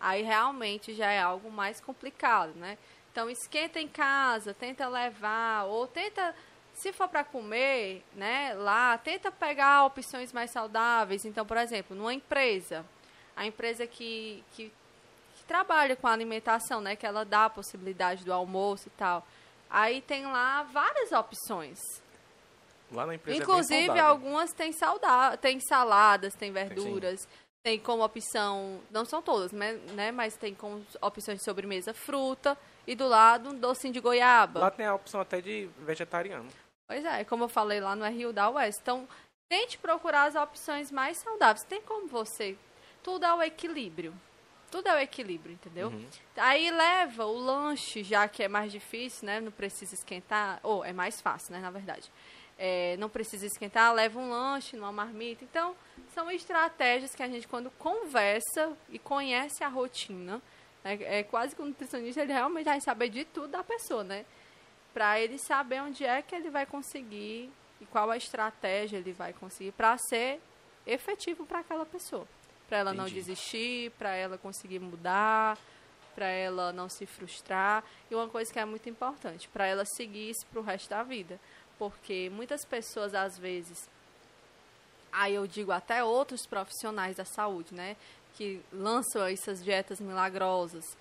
Aí 0.00 0.22
realmente 0.22 0.92
já 0.94 1.10
é 1.10 1.20
algo 1.20 1.50
mais 1.50 1.80
complicado, 1.80 2.52
né? 2.56 2.76
Então, 3.10 3.30
esquenta 3.30 3.80
em 3.80 3.88
casa, 3.88 4.52
tenta 4.52 4.86
levar, 4.88 5.64
ou 5.64 5.86
tenta, 5.86 6.34
se 6.74 6.92
for 6.92 7.08
para 7.08 7.24
comer, 7.24 8.02
né, 8.14 8.52
lá, 8.54 8.98
tenta 8.98 9.30
pegar 9.30 9.84
opções 9.86 10.32
mais 10.32 10.50
saudáveis. 10.50 11.24
Então, 11.24 11.46
por 11.46 11.56
exemplo, 11.56 11.96
numa 11.96 12.12
empresa, 12.12 12.84
a 13.36 13.46
empresa 13.46 13.86
que, 13.86 14.44
que, 14.52 14.72
que 15.36 15.44
trabalha 15.44 15.96
com 15.96 16.06
alimentação, 16.06 16.80
né, 16.80 16.96
que 16.96 17.06
ela 17.06 17.24
dá 17.24 17.46
a 17.46 17.50
possibilidade 17.50 18.24
do 18.24 18.32
almoço 18.32 18.88
e 18.88 18.90
tal. 18.92 19.26
Aí 19.70 20.00
tem 20.02 20.26
lá 20.26 20.62
várias 20.64 21.12
opções. 21.12 21.78
Lá 22.92 23.06
na 23.06 23.14
empresa 23.14 23.38
é 23.38 23.42
Inclusive, 23.42 23.86
saudável. 23.86 24.10
algumas 24.10 24.52
têm 24.52 24.72
sauda 24.72 25.36
tem 25.38 25.58
saladas, 25.60 26.34
tem 26.34 26.52
verduras, 26.52 27.26
tem 27.62 27.78
como 27.80 28.04
opção, 28.04 28.80
não 28.90 29.04
são 29.04 29.22
todas, 29.22 29.52
né, 29.52 29.72
né, 29.94 30.12
mas 30.12 30.36
tem 30.36 30.54
como 30.54 30.84
opções 31.00 31.38
de 31.38 31.44
sobremesa 31.44 31.94
fruta. 31.94 32.58
e 32.86 32.94
do 32.94 33.08
lado 33.08 33.48
um 33.48 33.58
docinho 33.58 33.94
de 33.94 34.00
goiaba. 34.00 34.60
Lá 34.60 34.70
tem 34.70 34.84
a 34.84 34.94
opção 34.94 35.18
até 35.18 35.40
de 35.40 35.70
vegetariano. 35.78 36.46
Pois 36.86 37.04
é, 37.04 37.24
como 37.24 37.44
eu 37.44 37.48
falei 37.48 37.80
lá 37.80 37.96
no 37.96 38.04
Rio 38.08 38.32
da 38.32 38.48
Oeste. 38.50 38.80
Então, 38.82 39.08
tente 39.48 39.78
procurar 39.78 40.24
as 40.24 40.34
opções 40.34 40.90
mais 40.90 41.18
saudáveis. 41.18 41.64
Tem 41.64 41.80
como 41.82 42.06
você. 42.06 42.56
Tudo 43.02 43.24
é 43.24 43.34
o 43.34 43.42
equilíbrio. 43.42 44.14
Tudo 44.70 44.88
é 44.88 44.94
o 44.96 44.98
equilíbrio, 44.98 45.54
entendeu? 45.54 45.88
Uhum. 45.88 46.06
Aí 46.36 46.70
leva 46.70 47.24
o 47.24 47.38
lanche, 47.38 48.02
já 48.02 48.26
que 48.26 48.42
é 48.42 48.48
mais 48.48 48.72
difícil, 48.72 49.26
né? 49.26 49.40
Não 49.40 49.52
precisa 49.52 49.94
esquentar. 49.94 50.58
Ou 50.62 50.84
é 50.84 50.92
mais 50.92 51.20
fácil, 51.20 51.52
né? 51.52 51.60
Na 51.60 51.70
verdade. 51.70 52.10
É, 52.58 52.96
não 52.98 53.08
precisa 53.08 53.46
esquentar, 53.46 53.92
leva 53.92 54.18
um 54.18 54.30
lanche 54.30 54.76
numa 54.76 54.92
marmita. 54.92 55.44
Então, 55.44 55.74
são 56.12 56.30
estratégias 56.30 57.14
que 57.14 57.22
a 57.22 57.28
gente, 57.28 57.48
quando 57.48 57.70
conversa 57.72 58.76
e 58.88 58.98
conhece 58.98 59.64
a 59.64 59.68
rotina, 59.68 60.40
né, 60.84 60.98
é 61.02 61.22
quase 61.24 61.54
que 61.56 61.62
o 61.62 61.64
nutricionista 61.64 62.22
ele 62.22 62.32
realmente 62.32 62.66
vai 62.66 62.80
saber 62.80 63.08
de 63.08 63.24
tudo 63.24 63.48
da 63.48 63.64
pessoa, 63.64 64.04
né? 64.04 64.24
Para 64.94 65.20
ele 65.20 65.38
saber 65.38 65.82
onde 65.82 66.04
é 66.04 66.22
que 66.22 66.34
ele 66.34 66.48
vai 66.48 66.64
conseguir 66.64 67.50
e 67.80 67.86
qual 67.86 68.10
a 68.10 68.16
estratégia 68.16 68.96
ele 68.96 69.12
vai 69.12 69.32
conseguir 69.32 69.72
para 69.72 69.98
ser 69.98 70.40
efetivo 70.86 71.44
para 71.44 71.58
aquela 71.58 71.84
pessoa. 71.84 72.26
Para 72.68 72.78
ela 72.78 72.94
não 72.94 73.04
Entendi. 73.04 73.20
desistir, 73.20 73.90
para 73.98 74.14
ela 74.14 74.38
conseguir 74.38 74.78
mudar, 74.78 75.58
para 76.14 76.26
ela 76.26 76.72
não 76.72 76.88
se 76.88 77.06
frustrar. 77.06 77.84
E 78.10 78.14
uma 78.14 78.28
coisa 78.28 78.52
que 78.52 78.58
é 78.58 78.64
muito 78.64 78.88
importante, 78.88 79.48
para 79.48 79.66
ela 79.66 79.84
seguir 79.84 80.30
isso 80.30 80.46
para 80.46 80.60
o 80.60 80.62
resto 80.62 80.88
da 80.88 81.02
vida. 81.02 81.38
Porque 81.78 82.30
muitas 82.32 82.64
pessoas, 82.64 83.14
às 83.14 83.36
vezes, 83.36 83.88
aí 85.12 85.34
eu 85.34 85.46
digo 85.46 85.72
até 85.72 86.02
outros 86.04 86.46
profissionais 86.46 87.16
da 87.16 87.24
saúde, 87.24 87.74
né? 87.74 87.96
Que 88.36 88.60
lançam 88.72 89.26
essas 89.26 89.62
dietas 89.62 90.00
milagrosas. 90.00 90.96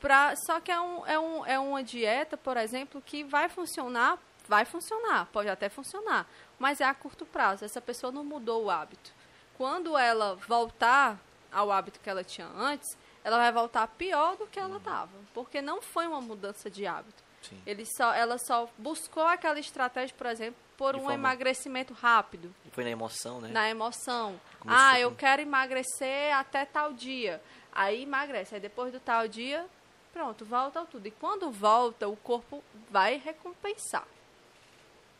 Pra, 0.00 0.34
só 0.46 0.60
que 0.60 0.70
é, 0.72 0.80
um, 0.80 1.06
é, 1.06 1.18
um, 1.18 1.46
é 1.46 1.58
uma 1.58 1.82
dieta, 1.82 2.36
por 2.36 2.56
exemplo, 2.56 3.02
que 3.04 3.22
vai 3.22 3.48
funcionar, 3.48 4.18
vai 4.48 4.64
funcionar, 4.64 5.26
pode 5.26 5.48
até 5.48 5.68
funcionar, 5.68 6.26
mas 6.58 6.80
é 6.80 6.84
a 6.84 6.94
curto 6.94 7.26
prazo. 7.26 7.64
Essa 7.64 7.80
pessoa 7.80 8.10
não 8.10 8.24
mudou 8.24 8.64
o 8.64 8.70
hábito. 8.70 9.12
Quando 9.58 9.96
ela 9.98 10.36
voltar 10.48 11.18
ao 11.52 11.70
hábito 11.70 12.00
que 12.00 12.08
ela 12.08 12.24
tinha 12.24 12.46
antes, 12.46 12.88
ela 13.22 13.36
vai 13.36 13.52
voltar 13.52 13.86
pior 13.88 14.36
do 14.36 14.46
que 14.46 14.58
ela 14.58 14.78
estava, 14.78 15.10
porque 15.34 15.60
não 15.60 15.82
foi 15.82 16.06
uma 16.06 16.20
mudança 16.20 16.70
de 16.70 16.86
hábito. 16.86 17.22
Sim. 17.42 17.60
Ele 17.66 17.84
só, 17.84 18.12
ela 18.14 18.38
só 18.38 18.68
buscou 18.78 19.24
aquela 19.26 19.58
estratégia, 19.58 20.14
por 20.16 20.26
exemplo, 20.26 20.56
por 20.78 20.92
De 20.94 20.98
um 21.00 21.02
forma- 21.02 21.14
emagrecimento 21.14 21.92
rápido, 21.92 22.54
E 22.64 22.70
foi 22.70 22.84
na 22.84 22.90
emoção, 22.90 23.40
né? 23.40 23.48
na 23.48 23.68
emoção. 23.68 24.40
Começou 24.58 24.82
ah, 24.82 24.98
eu 24.98 25.10
com- 25.10 25.16
quero 25.16 25.42
emagrecer 25.42 26.34
até 26.34 26.64
tal 26.64 26.92
dia. 26.94 27.42
Aí 27.72 28.02
emagrece. 28.02 28.54
Aí 28.54 28.60
depois 28.60 28.90
do 28.92 28.98
tal 29.00 29.28
dia, 29.28 29.66
pronto, 30.12 30.44
volta 30.44 30.80
ao 30.80 30.86
tudo. 30.86 31.06
E 31.06 31.10
quando 31.10 31.50
volta, 31.50 32.08
o 32.08 32.16
corpo 32.16 32.62
vai 32.90 33.16
recompensar. 33.18 34.06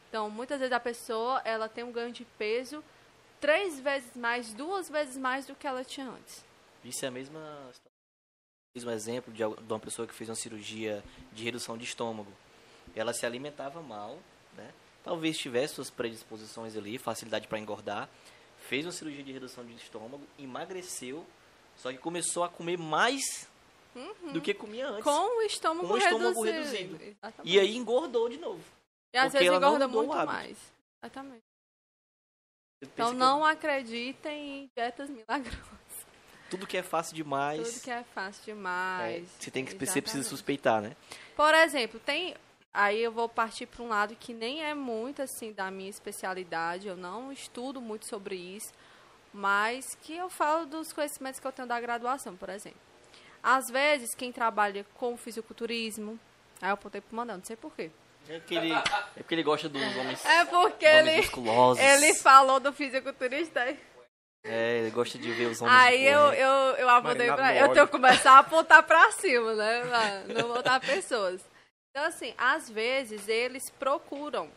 Então, 0.09 0.29
muitas 0.29 0.59
vezes 0.59 0.73
a 0.73 0.81
pessoa, 0.81 1.41
ela 1.45 1.69
tem 1.69 1.85
um 1.85 1.93
ganho 1.93 2.13
de 2.13 2.25
peso 2.37 2.83
três 3.41 3.79
vezes 3.81 4.15
mais, 4.17 4.53
duas 4.53 4.89
vezes 4.89 5.17
mais 5.17 5.47
do 5.47 5.55
que 5.55 5.67
ela 5.67 5.85
tinha 5.85 6.09
antes. 6.09 6.45
Isso 6.85 7.05
é 7.05 7.09
a 7.09 7.11
mesma 7.11 7.71
mesmo 8.75 8.91
exemplo 8.93 9.33
de 9.35 9.43
al- 9.43 9.57
de 9.57 9.73
uma 9.73 9.81
pessoa 9.81 10.07
que 10.07 10.15
fez 10.15 10.31
uma 10.31 10.37
cirurgia 10.37 11.03
de 11.33 11.43
redução 11.43 11.77
de 11.77 11.85
estômago. 11.85 12.33
Ela 12.95 13.13
se 13.13 13.27
alimentava 13.27 13.83
mal, 13.83 14.17
né? 14.57 14.73
Talvez 15.03 15.37
tivesse 15.39 15.75
suas 15.75 15.91
predisposições 15.91 16.77
ali, 16.77 16.97
facilidade 16.99 17.49
para 17.49 17.59
engordar. 17.59 18.09
Fez 18.69 18.85
uma 18.87 18.93
cirurgia 18.93 19.25
de 19.25 19.33
redução 19.33 19.65
de 19.65 19.75
estômago, 19.75 20.23
emagreceu, 20.39 21.27
só 21.77 21.91
que 21.91 21.99
começou 21.99 22.45
a 22.45 22.49
comer 22.49 22.77
mais 22.79 23.49
do 24.33 24.41
que 24.41 24.55
comia 24.55 24.89
antes. 24.89 25.07
Uhum. 25.07 25.13
Com 25.13 25.39
o 25.39 25.43
estômago, 25.43 25.89
Com 25.89 25.95
o 25.95 25.99
estômago 25.99 26.43
reduzido. 26.43 26.97
reduzido. 26.97 27.21
E 27.45 27.59
aí 27.59 27.77
engordou 27.77 28.29
de 28.29 28.39
novo. 28.39 28.63
E 29.13 29.19
às 29.19 29.33
vezes 29.33 29.49
engorda 29.49 29.89
muito 29.89 30.15
mais. 30.15 30.57
Exatamente. 31.03 31.43
Então 32.83 33.13
não 33.13 33.45
acreditem 33.45 34.65
em 34.65 34.71
dietas 34.75 35.11
milagrosas. 35.11 35.61
Tudo 36.49 36.67
que 36.67 36.77
é 36.77 36.83
fácil 36.83 37.15
demais, 37.15 37.75
Tudo 37.75 37.83
que 37.85 37.91
é 37.91 38.03
fácil 38.03 38.43
é, 38.43 38.45
demais. 38.47 39.29
você 39.39 39.51
tem 39.51 39.65
que 39.65 39.73
você 39.75 40.03
precisa 40.03 40.29
suspeitar, 40.29 40.81
né? 40.81 40.97
Por 41.37 41.55
exemplo, 41.55 42.01
tem. 42.01 42.35
Aí 42.73 43.03
eu 43.03 43.11
vou 43.13 43.29
partir 43.29 43.67
para 43.67 43.83
um 43.83 43.89
lado 43.89 44.15
que 44.17 44.33
nem 44.33 44.63
é 44.63 44.75
muito 44.75 45.23
assim 45.23 45.53
da 45.53 45.71
minha 45.71 45.91
especialidade, 45.91 46.87
eu 46.87 46.97
não 46.97 47.33
estudo 47.33 47.81
muito 47.81 48.07
sobre 48.07 48.37
isso, 48.37 48.73
mas 49.33 49.97
que 50.03 50.15
eu 50.15 50.31
falo 50.31 50.67
dos 50.67 50.93
conhecimentos 50.93 51.41
que 51.41 51.47
eu 51.47 51.53
tenho 51.53 51.67
da 51.67 51.81
graduação, 51.81 52.37
por 52.37 52.49
exemplo. 52.49 52.79
Às 53.43 53.69
vezes, 53.71 54.15
quem 54.15 54.31
trabalha 54.33 54.85
com 54.95 55.17
fisiculturismo, 55.17 56.19
aí 56.61 56.69
eu 56.71 56.75
apontei 56.75 57.01
pro 57.01 57.17
mandando, 57.17 57.39
não 57.39 57.45
sei 57.45 57.57
porquê. 57.57 57.91
É 58.29 58.39
porque 58.39 58.55
ele, 58.55 58.73
é 58.73 58.83
porque 59.23 59.35
ele 59.35 59.43
gosta 59.43 59.69
dos 59.69 59.83
homens, 59.97 60.25
É 60.25 60.45
porque 60.45 60.87
homens 60.87 61.07
ele, 61.09 61.17
musculosos. 61.17 61.83
ele 61.83 62.15
falou 62.15 62.61
do 62.61 62.73
fisiculturista. 62.73 63.61
É, 64.45 64.79
ele 64.79 64.91
gosta 64.91 65.19
de 65.19 65.31
ver 65.33 65.47
os 65.47 65.61
homens 65.61 65.77
Aí 65.77 66.07
eu, 66.07 66.19
correndo. 66.21 66.35
eu, 66.41 66.77
eu 66.77 66.89
apontei 66.89 67.27
pra 67.33 67.55
Eu 67.57 67.73
tenho 67.73 67.87
que 67.87 67.93
começar 67.93 68.33
a 68.33 68.39
apontar 68.39 68.83
pra 68.83 69.11
cima, 69.13 69.55
né? 69.55 69.81
pra 69.83 70.35
Não 70.35 70.49
botar 70.49 70.81
pessoas. 70.81 71.43
Então, 71.91 72.07
assim, 72.07 72.33
às 72.39 72.71
vezes 72.71 73.27
eles 73.29 73.69
procuram, 73.71 74.49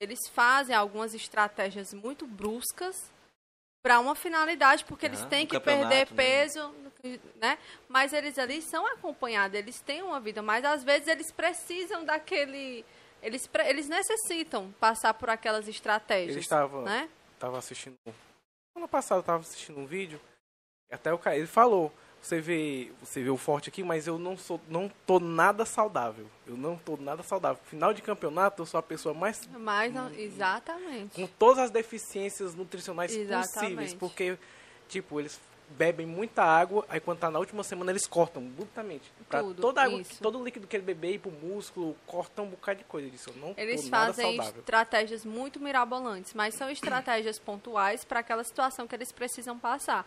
eles 0.00 0.18
fazem 0.32 0.76
algumas 0.76 1.14
estratégias 1.14 1.92
muito 1.94 2.26
bruscas 2.26 3.10
para 3.84 3.98
uma 3.98 4.14
finalidade, 4.14 4.84
porque 4.84 5.06
eles 5.06 5.22
Ah, 5.22 5.26
têm 5.26 5.46
que 5.46 5.58
perder 5.58 6.06
campeonato, 6.06 6.14
né? 6.14 6.16
Né? 7.40 7.58
Mas 7.88 8.12
eles 8.12 8.38
ali 8.38 8.62
são 8.62 8.86
acompanhados, 8.86 9.58
eles 9.58 9.80
têm 9.80 10.02
uma 10.02 10.20
vida, 10.20 10.40
mas 10.42 10.64
às 10.64 10.84
vezes 10.84 11.08
eles 11.08 11.30
precisam 11.30 12.04
daquele. 12.04 12.84
Eles, 13.22 13.48
eles 13.66 13.88
necessitam 13.88 14.72
passar 14.80 15.14
por 15.14 15.30
aquelas 15.30 15.68
estratégias. 15.68 16.30
Ele 16.30 16.40
estava 16.40 16.82
né? 16.82 17.08
tava 17.38 17.58
assistindo. 17.58 17.96
Ano 18.74 18.88
passado 18.88 19.18
eu 19.18 19.22
tava 19.22 19.40
assistindo 19.40 19.78
um 19.78 19.86
vídeo. 19.86 20.20
Até 20.90 21.12
o 21.12 21.18
cara, 21.18 21.36
ele 21.36 21.46
falou. 21.46 21.92
Você 22.20 22.40
vê, 22.40 22.92
você 23.00 23.20
vê 23.20 23.30
o 23.30 23.36
forte 23.36 23.68
aqui, 23.68 23.82
mas 23.82 24.06
eu 24.06 24.16
não 24.16 24.36
sou, 24.36 24.60
não 24.68 24.88
tô 25.04 25.18
nada 25.18 25.64
saudável. 25.64 26.30
Eu 26.46 26.56
não 26.56 26.76
tô 26.76 26.96
nada 26.96 27.20
saudável. 27.24 27.60
Final 27.64 27.92
de 27.92 28.00
campeonato, 28.00 28.62
eu 28.62 28.66
sou 28.66 28.78
a 28.78 28.82
pessoa 28.82 29.12
mais 29.12 29.48
Mas 29.58 29.92
não, 29.92 30.08
exatamente. 30.14 31.16
com 31.16 31.26
todas 31.26 31.58
as 31.58 31.70
deficiências 31.72 32.54
nutricionais 32.54 33.12
Exatamente. 33.12 33.52
possíveis, 33.52 33.94
porque 33.94 34.38
tipo, 34.88 35.18
eles 35.18 35.40
bebem 35.72 36.06
muita 36.06 36.42
água, 36.42 36.84
aí 36.88 37.00
quando 37.00 37.18
tá 37.18 37.30
na 37.30 37.38
última 37.38 37.62
semana 37.64 37.90
eles 37.90 38.06
cortam 38.06 38.42
brutamente. 38.42 39.10
Pra 39.28 39.40
Tudo, 39.40 39.60
toda 39.60 39.80
a 39.80 39.84
água, 39.84 40.00
isso. 40.00 40.22
todo 40.22 40.38
o 40.38 40.44
líquido 40.44 40.66
que 40.66 40.76
ele 40.76 40.84
beber 40.84 41.14
ir 41.14 41.18
pro 41.18 41.30
músculo, 41.30 41.96
cortam 42.06 42.44
um 42.44 42.48
bocado 42.48 42.78
de 42.78 42.84
coisa 42.84 43.10
disso. 43.10 43.32
Não 43.36 43.54
Eles 43.56 43.88
fazem 43.88 44.36
saudável. 44.36 44.60
estratégias 44.60 45.24
muito 45.24 45.58
mirabolantes, 45.58 46.34
mas 46.34 46.54
são 46.54 46.70
estratégias 46.70 47.38
pontuais 47.38 48.04
para 48.04 48.20
aquela 48.20 48.44
situação 48.44 48.86
que 48.86 48.94
eles 48.94 49.10
precisam 49.10 49.58
passar. 49.58 50.06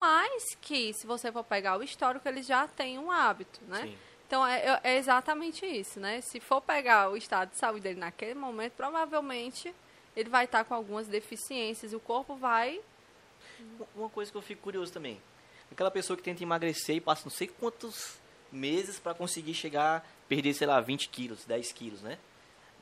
Mas 0.00 0.56
que, 0.60 0.92
se 0.92 1.06
você 1.06 1.30
for 1.30 1.44
pegar 1.44 1.78
o 1.78 1.82
histórico, 1.82 2.28
eles 2.28 2.46
já 2.46 2.66
têm 2.66 2.98
um 2.98 3.10
hábito, 3.10 3.60
né? 3.68 3.82
Sim. 3.82 3.98
Então, 4.26 4.46
é, 4.46 4.80
é 4.82 4.96
exatamente 4.96 5.64
isso, 5.66 6.00
né? 6.00 6.20
Se 6.22 6.40
for 6.40 6.60
pegar 6.60 7.10
o 7.10 7.16
estado 7.16 7.50
de 7.50 7.58
saúde 7.58 7.82
dele 7.82 8.00
naquele 8.00 8.34
momento, 8.34 8.72
provavelmente 8.72 9.72
ele 10.16 10.28
vai 10.28 10.46
estar 10.46 10.64
com 10.64 10.74
algumas 10.74 11.06
deficiências. 11.06 11.92
O 11.92 12.00
corpo 12.00 12.34
vai... 12.34 12.80
Uma 13.94 14.08
coisa 14.08 14.30
que 14.30 14.36
eu 14.36 14.42
fico 14.42 14.62
curioso 14.62 14.92
também. 14.92 15.20
Aquela 15.70 15.90
pessoa 15.90 16.16
que 16.16 16.22
tenta 16.22 16.42
emagrecer 16.42 16.96
e 16.96 17.00
passa 17.00 17.22
não 17.24 17.30
sei 17.30 17.46
quantos 17.48 18.16
meses 18.50 18.98
para 18.98 19.14
conseguir 19.14 19.54
chegar, 19.54 20.06
perder, 20.28 20.52
sei 20.54 20.66
lá, 20.66 20.80
20 20.80 21.08
quilos, 21.08 21.44
10 21.44 21.72
quilos, 21.72 22.02
né? 22.02 22.18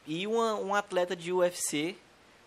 E 0.07 0.27
uma, 0.27 0.55
um 0.57 0.75
atleta 0.75 1.15
de 1.15 1.33
UFC, 1.33 1.97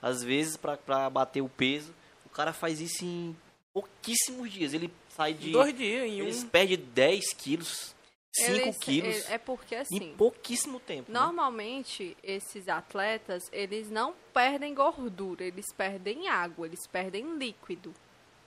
às 0.02 0.22
vezes, 0.24 0.58
para 0.58 1.10
bater 1.10 1.42
o 1.42 1.48
peso, 1.48 1.94
o 2.26 2.30
cara 2.30 2.52
faz 2.52 2.82
isso 2.82 3.06
em 3.06 3.36
pouquíssimos 3.74 4.52
dias. 4.52 4.74
Ele 4.74 4.92
sai 5.10 5.34
de. 5.34 5.52
Dois 5.52 5.76
dias 5.76 6.04
em 6.06 6.20
Eles 6.20 6.44
um. 6.44 6.48
perdem 6.50 6.78
10 6.78 7.34
quilos, 7.34 7.96
5 8.34 8.52
eles- 8.52 8.78
quilos, 8.80 9.30
É, 9.30 9.36
é 9.36 9.38
porque, 9.38 9.76
assim... 9.76 9.96
em 9.96 10.16
pouquíssimo 10.16 10.80
tempo. 10.82 11.10
né? 11.12 11.18
Normalmente, 11.20 12.18
esses 12.22 12.68
atletas, 12.68 13.44
eles 13.54 13.90
não 13.90 14.14
perdem 14.34 14.74
gordura, 14.74 15.44
eles 15.46 15.72
perdem 15.72 16.28
água, 16.28 16.66
eles 16.66 16.86
perdem 16.88 17.38
líquido, 17.38 17.94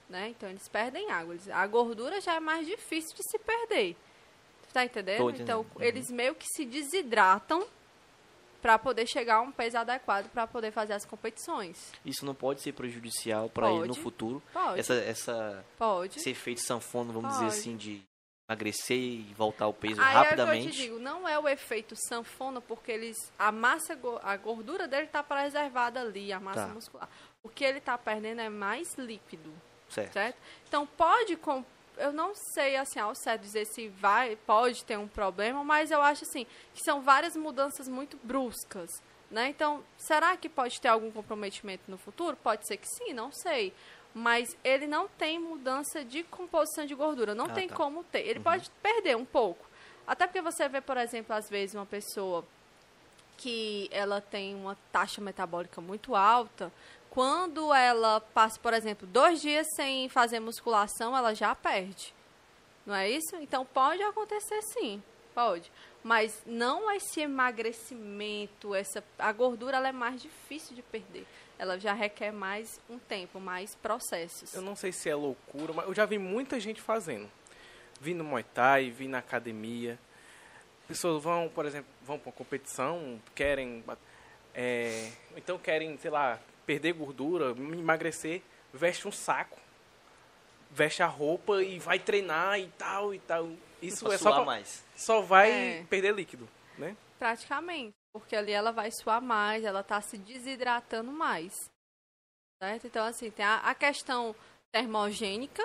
né? 0.09 0.29
Então, 0.29 0.49
eles 0.49 0.67
perdem 0.67 1.11
água. 1.11 1.33
Eles- 1.33 1.49
a 1.49 1.65
gordura 1.67 2.19
já 2.21 2.35
é 2.35 2.39
mais 2.39 2.65
difícil 2.67 3.15
de 3.15 3.23
se 3.29 3.37
perder. 3.39 3.95
Tá 4.73 4.83
entendendo? 4.85 5.29
Então, 5.31 5.61
Uhum. 5.75 5.81
eles 5.81 6.09
meio 6.11 6.35
que 6.35 6.45
se 6.47 6.65
desidratam 6.65 7.65
para 8.61 8.77
poder 8.77 9.07
chegar 9.07 9.35
a 9.35 9.41
um 9.41 9.51
peso 9.51 9.77
adequado 9.77 10.29
para 10.29 10.45
poder 10.45 10.71
fazer 10.71 10.93
as 10.93 11.05
competições. 11.05 11.91
Isso 12.05 12.25
não 12.25 12.35
pode 12.35 12.61
ser 12.61 12.73
prejudicial 12.73 13.49
para 13.49 13.71
ele 13.71 13.87
no 13.87 13.93
futuro. 13.95 14.41
Pode, 14.51 14.79
Essa, 14.79 14.93
essa, 14.95 15.65
pode. 15.77 16.17
esse 16.19 16.29
efeito 16.29 16.61
sanfona, 16.61 17.13
vamos 17.13 17.33
Pode. 17.35 17.45
dizer 17.45 17.59
assim, 17.59 17.77
de 17.77 18.01
emagrecer 18.49 18.97
e 18.97 19.33
voltar 19.37 19.65
ao 19.65 19.73
peso 19.73 20.01
Aí 20.01 20.07
é 20.07 20.11
que 20.11 20.17
eu 20.17 20.23
rapidamente. 20.23 20.71
te 20.71 20.77
digo, 20.77 20.99
não 20.99 21.27
é 21.27 21.37
o 21.39 21.47
efeito 21.47 21.95
sanfona, 22.07 22.59
porque 22.61 22.91
eles 22.91 23.15
a 23.37 23.51
massa, 23.51 23.97
a 24.23 24.37
gordura 24.37 24.87
dele 24.87 25.07
tá 25.07 25.21
preservada 25.23 26.01
ali, 26.01 26.31
a 26.33 26.39
massa 26.39 26.67
Tá. 26.67 26.73
muscular. 26.73 27.09
O 27.43 27.49
que 27.49 27.63
ele 27.63 27.79
tá 27.79 27.97
perdendo 27.97 28.41
é 28.41 28.49
mais 28.49 28.93
líquido, 28.97 29.51
certo. 29.89 30.13
certo? 30.13 30.37
Então 30.67 30.85
pode 30.85 31.35
com- 31.37 31.63
eu 31.97 32.11
não 32.13 32.33
sei 32.35 32.75
assim 32.75 32.99
ao 32.99 33.15
certo 33.15 33.41
dizer 33.41 33.65
se 33.65 33.87
vai, 33.89 34.35
pode 34.35 34.83
ter 34.85 34.97
um 34.97 35.07
problema, 35.07 35.63
mas 35.63 35.89
eu 35.91 36.01
acho 36.01 36.23
assim 36.25 36.45
que 36.73 36.81
são 36.83 37.01
várias 37.01 37.35
mudanças 37.35 37.87
muito 37.87 38.17
bruscas, 38.23 39.01
né? 39.31 39.49
Então, 39.49 39.83
será 39.97 40.37
que 40.37 40.47
pode 40.47 40.79
ter 40.79 40.87
algum 40.89 41.11
comprometimento 41.11 41.83
no 41.89 41.97
futuro? 41.97 42.37
Pode 42.37 42.67
ser 42.67 42.77
que 42.77 42.87
sim, 42.87 43.13
não 43.13 43.31
sei. 43.31 43.73
Mas 44.13 44.55
ele 44.63 44.87
não 44.87 45.07
tem 45.07 45.37
mudança 45.37 46.03
de 46.03 46.23
composição 46.23 46.85
de 46.85 46.95
gordura, 46.95 47.35
não 47.35 47.45
Ah, 47.45 47.49
tem 47.53 47.67
tá. 47.67 47.75
como 47.75 48.03
ter. 48.05 48.21
Ele 48.25 48.39
pode 48.39 48.69
perder 48.81 49.15
um 49.17 49.25
pouco. 49.25 49.65
Até 50.07 50.25
porque 50.25 50.41
você 50.41 50.67
vê, 50.69 50.79
por 50.81 50.97
exemplo, 50.97 51.35
às 51.35 51.49
vezes 51.49 51.75
uma 51.75 51.85
pessoa 51.85 52.45
que 53.35 53.87
ela 53.91 54.19
tem 54.19 54.55
uma 54.55 54.75
taxa 54.91 55.21
metabólica 55.21 55.79
muito 55.81 56.15
alta, 56.15 56.71
quando 57.17 57.73
ela 57.73 58.21
passa, 58.21 58.59
por 58.59 58.75
exemplo, 58.75 59.07
dois 59.07 59.41
dias 59.41 59.65
sem 59.75 60.07
fazer 60.07 60.39
musculação, 60.39 61.17
ela 61.17 61.33
já 61.33 61.55
perde. 61.55 62.13
Não 62.85 62.93
é 62.93 63.09
isso? 63.09 63.35
Então 63.37 63.65
pode 63.65 64.03
acontecer 64.03 64.61
sim, 64.61 65.01
pode. 65.33 65.71
Mas 66.03 66.43
não 66.45 66.91
esse 66.91 67.21
emagrecimento, 67.21 68.75
essa 68.75 69.03
a 69.17 69.31
gordura 69.31 69.77
ela 69.77 69.87
é 69.87 69.91
mais 69.91 70.21
difícil 70.21 70.75
de 70.75 70.83
perder. 70.83 71.25
Ela 71.57 71.79
já 71.79 71.91
requer 71.91 72.31
mais 72.31 72.79
um 72.87 72.99
tempo, 72.99 73.39
mais 73.39 73.73
processos. 73.73 74.53
Eu 74.53 74.61
não 74.61 74.75
sei 74.75 74.91
se 74.91 75.09
é 75.09 75.15
loucura, 75.15 75.73
mas 75.73 75.87
eu 75.87 75.95
já 75.95 76.05
vi 76.05 76.19
muita 76.19 76.59
gente 76.59 76.79
fazendo. 76.79 77.27
Vi 77.99 78.13
no 78.13 78.23
Muay 78.23 78.43
Thai, 78.43 78.91
vi 78.91 79.07
na 79.07 79.17
academia. 79.17 79.97
Pessoas 80.87 81.23
vão, 81.23 81.49
por 81.49 81.65
exemplo, 81.65 81.89
vão 82.03 82.19
para 82.19 82.29
uma 82.29 82.35
competição, 82.35 83.19
querem. 83.33 83.83
é, 84.53 85.11
então 85.35 85.57
querem, 85.57 85.97
sei 85.97 86.11
lá, 86.11 86.39
perder 86.67 86.93
gordura, 86.93 87.49
emagrecer, 87.57 88.43
veste 88.73 89.07
um 89.07 89.11
saco, 89.11 89.57
veste 90.69 91.01
a 91.01 91.07
roupa 91.07 91.63
e 91.63 91.79
vai 91.79 91.97
treinar 91.97 92.59
e 92.59 92.67
tal 92.77 93.13
e 93.13 93.19
tal. 93.19 93.49
Isso 93.81 94.05
Pra 94.05 94.13
é 94.15 94.17
só 94.17 94.33
pra, 94.35 94.45
mais. 94.45 94.83
só 94.95 95.21
vai 95.21 95.51
É. 95.79 95.83
perder 95.89 96.13
líquido, 96.13 96.47
né? 96.77 96.95
Praticamente. 97.17 97.93
Porque 98.13 98.35
ali 98.35 98.51
ela 98.51 98.71
vai 98.71 98.91
suar 98.91 99.21
mais, 99.21 99.63
ela 99.63 99.83
tá 99.83 100.01
se 100.01 100.17
desidratando 100.17 101.11
mais. 101.11 101.69
Certo? 102.61 102.87
Então, 102.87 103.05
assim, 103.05 103.29
tem 103.31 103.45
a, 103.45 103.57
a 103.57 103.75
questão 103.75 104.35
termogênica, 104.71 105.63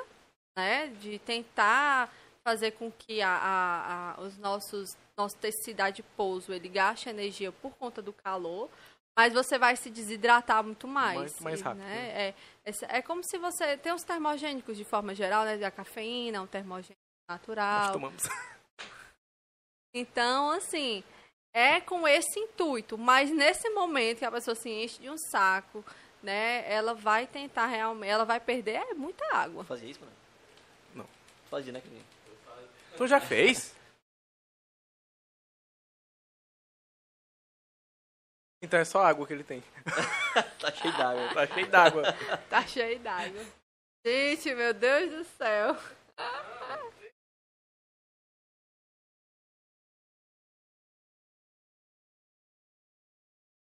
né? 0.56 0.88
De 1.00 1.18
tentar 1.18 2.12
fazer 2.46 2.72
com 2.72 2.90
que 2.92 3.22
a, 3.22 3.30
a, 3.30 4.12
a- 4.14 4.20
os 4.20 4.36
nossos 4.38 4.96
nosso 5.16 5.36
tecido 5.36 5.80
adiposo 5.82 6.52
ele 6.54 6.68
gaste 6.68 7.08
energia 7.08 7.52
por 7.52 7.76
conta 7.76 8.00
do 8.02 8.12
calor, 8.12 8.68
mas 9.16 9.32
você 9.32 9.58
vai 9.58 9.76
se 9.76 9.90
desidratar 9.90 10.62
muito 10.64 10.86
mais. 10.88 11.18
Muito 11.20 11.42
mais 11.42 11.60
rápido, 11.60 11.84
Né? 11.84 12.28
É, 12.28 12.34
esse- 12.64 12.84
é 12.86 13.02
como 13.02 13.22
se 13.22 13.38
você 13.38 13.76
tem 13.76 13.92
os 13.92 14.02
termogênicos 14.02 14.76
de 14.76 14.84
forma 14.84 15.14
geral, 15.14 15.44
né? 15.44 15.62
A 15.64 15.70
cafeína, 15.70 16.42
um 16.42 16.46
termogênico 16.46 16.96
Nós 17.28 17.38
natural. 17.38 17.92
tomamos. 17.92 18.22
Então, 19.94 20.50
assim, 20.52 21.04
é 21.54 21.78
com 21.80 22.08
esse 22.08 22.38
intuito, 22.40 22.96
mas 22.96 23.30
nesse 23.30 23.68
momento 23.70 24.20
que 24.20 24.24
a 24.24 24.30
pessoa 24.32 24.54
se 24.54 24.70
enche 24.70 25.02
de 25.02 25.10
um 25.10 25.18
saco, 25.18 25.84
né, 26.22 26.64
ela 26.70 26.94
vai 26.94 27.26
tentar 27.26 27.66
realmente, 27.66 28.08
ela 28.08 28.24
vai 28.24 28.40
perder 28.40 28.76
é 28.76 28.94
muita 28.94 29.22
água. 29.36 29.62
Fazia 29.64 29.90
isso, 29.90 30.00
mano? 30.00 30.12
Não. 30.94 31.06
Fazia, 31.50 31.72
né? 31.74 31.82
Tu 32.96 33.06
já 33.06 33.20
fez? 33.20 33.76
Então 38.62 38.78
é 38.78 38.84
só 38.84 39.02
água 39.04 39.26
que 39.26 39.32
ele 39.32 39.42
tem. 39.44 39.62
Tá 40.62 40.70
cheio 40.72 40.96
d'água. 40.96 41.34
Tá 41.34 41.46
cheio 41.46 41.66
d'água. 41.66 42.02
Tá 42.48 42.66
cheio 42.66 42.98
d'água. 43.00 43.44
Gente, 44.06 44.54
meu 44.54 44.72
Deus 44.72 45.10
do 45.10 45.24
céu. 45.24 45.76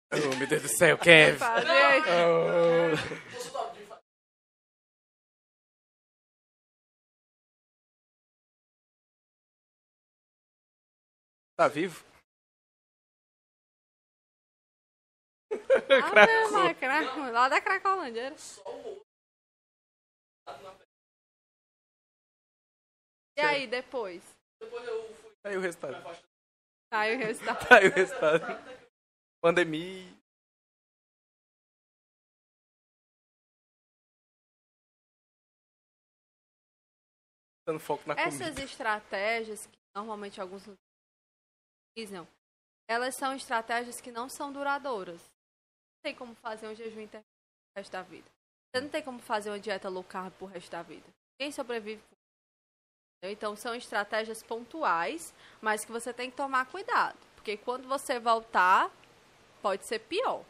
Oh, 0.09 0.35
meu 0.37 0.47
Deus 0.47 0.61
do 0.61 0.69
céu, 0.69 0.97
Kev. 0.97 1.37
Oh. 1.43 2.95
Tá 11.57 11.67
vivo? 11.67 12.05
Cra- 16.09 17.31
Lá 17.31 17.49
da 17.49 17.61
Cracolândia. 17.61 18.21
era. 18.21 18.35
E 23.37 23.41
aí, 23.41 23.67
depois? 23.67 24.23
Aí 25.43 25.55
o 25.55 25.59
resultado. 25.61 25.93
Tá 26.89 26.99
aí 27.01 27.15
o 27.15 27.19
resultado. 27.19 27.67
Aí 27.73 27.87
o 27.87 27.93
resultado. 27.93 28.41
Pandemia. 29.41 30.17
Dando 37.65 37.79
foco 37.79 38.07
na 38.07 38.13
Essas 38.15 38.39
comida. 38.39 38.63
estratégias 38.63 39.65
que 39.67 39.77
normalmente 39.93 40.39
alguns 40.39 40.63
utilizam, 41.97 42.27
elas 42.89 43.15
são 43.15 43.35
estratégias 43.35 43.99
que 43.99 44.11
não 44.11 44.29
são 44.29 44.53
duradouras. 44.53 45.19
Não 46.07 46.13
tem 46.13 46.15
como 46.15 46.33
fazer 46.35 46.67
um 46.67 46.73
jejum 46.73 47.01
intermitente 47.01 47.25
pro 47.73 47.81
resto 47.81 47.91
da 47.91 48.01
vida. 48.01 48.23
Você 48.71 48.81
não 48.81 48.87
tem 48.87 49.01
como 49.01 49.19
fazer 49.19 49.49
uma 49.49 49.59
dieta 49.59 49.89
low 49.89 50.05
carb 50.05 50.31
pro 50.37 50.47
resto 50.47 50.71
da 50.71 50.81
vida. 50.81 51.03
Quem 51.37 51.51
sobrevive 51.51 52.01
com? 52.01 53.27
Então 53.27 53.57
são 53.57 53.75
estratégias 53.75 54.41
pontuais, 54.41 55.33
mas 55.59 55.83
que 55.83 55.91
você 55.91 56.13
tem 56.13 56.31
que 56.31 56.37
tomar 56.37 56.65
cuidado. 56.67 57.17
Porque 57.35 57.57
quando 57.57 57.89
você 57.89 58.21
voltar, 58.21 58.89
pode 59.61 59.85
ser 59.85 59.99
pior. 59.99 60.45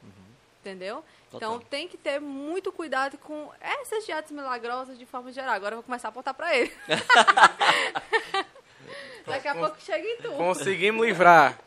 Entendeu? 0.60 1.04
Então 1.30 1.54
Total. 1.54 1.70
tem 1.72 1.88
que 1.88 1.98
ter 1.98 2.20
muito 2.20 2.72
cuidado 2.72 3.18
com 3.18 3.52
essas 3.60 4.06
dietas 4.06 4.30
milagrosas 4.30 4.96
de 4.96 5.08
forma 5.08 5.32
geral. 5.32 5.56
Agora 5.56 5.74
eu 5.74 5.78
vou 5.78 5.84
começar 5.84 6.10
a 6.10 6.12
apontar 6.12 6.36
pra 6.36 6.56
ele. 6.56 6.72
Daqui 9.26 9.48
a 9.48 9.56
pouco 9.56 9.82
chega 9.82 10.08
em 10.08 10.18
tu. 10.18 10.34
Conseguimos 10.34 11.04
livrar. 11.04 11.58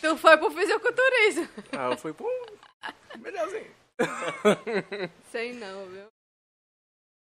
Tu 0.00 0.16
foi 0.16 0.36
pro 0.38 0.50
fisiculturismo. 0.50 1.48
Ah, 1.72 1.90
eu 1.90 1.96
fui 1.98 2.12
pro. 2.12 2.26
Melhorzinho. 3.18 3.74
Sei 5.30 5.52
não, 5.54 5.86
viu? 5.88 6.06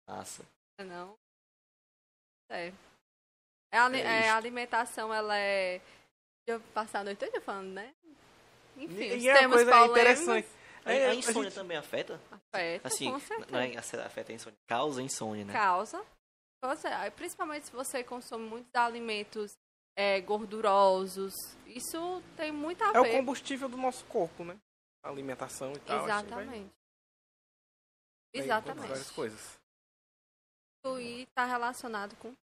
Nossa. 0.08 0.44
Não. 0.80 1.16
É. 2.50 2.72
É 3.74 3.78
a, 3.78 3.86
ali- 3.86 4.02
É 4.02 4.26
é, 4.26 4.30
a 4.30 4.36
alimentação, 4.38 5.14
ela 5.14 5.38
é. 5.38 5.82
Eu 6.48 6.60
passar 6.74 7.00
a 7.00 7.04
noite 7.06 7.20
toda 7.20 7.42
falando, 7.42 7.70
né? 7.74 7.94
Enfim, 8.78 9.16
os 9.16 9.24
E 9.24 9.30
é 9.30 9.32
uma 9.34 9.40
temas 9.40 9.56
coisa 9.56 9.72
polêmicos 9.72 10.00
interessante. 10.22 10.48
A, 10.86 10.94
É, 10.94 11.06
a 11.08 11.10
a 11.10 11.16
insônia 11.16 11.44
gente- 11.50 11.56
também 11.56 11.78
afeta? 11.78 12.22
afetam, 12.32 12.88
Assim, 12.88 13.12
com 13.12 13.20
certeza. 13.20 13.52
não 13.52 13.60
é 13.60 13.76
afeta 14.06 14.32
a 14.32 14.36
insônia, 14.36 14.60
causa 14.68 15.02
insônia, 15.02 15.46
né? 15.46 15.54
causa. 15.54 16.06
Principalmente 17.16 17.68
se 17.68 17.72
você 17.72 18.04
consome 18.04 18.48
muitos 18.48 18.70
alimentos 18.76 19.54
é, 19.98 20.20
gordurosos. 20.22 21.34
Isso 21.76 22.22
tem 22.38 22.52
muito 22.54 22.82
a 22.84 22.94
É 22.94 23.00
o 23.00 23.04
ver. 23.04 23.12
combustível 23.12 23.68
do 23.68 23.76
nosso 23.76 24.06
corpo, 24.06 24.46
né? 24.46 24.58
A 25.04 25.10
alimentação 25.10 25.74
e 25.74 25.80
tal. 25.80 25.98
assim, 25.98 26.08
vai- 26.08 26.20
Exatamente. 26.24 26.72
vai- 28.34 28.44
Exatamente. 28.44 28.88
Várias 28.88 29.12
coisas. 29.12 29.60
e 31.00 31.24
está 31.24 31.46
relacionado 31.46 32.16
com. 32.18 32.28
Muito 32.28 32.38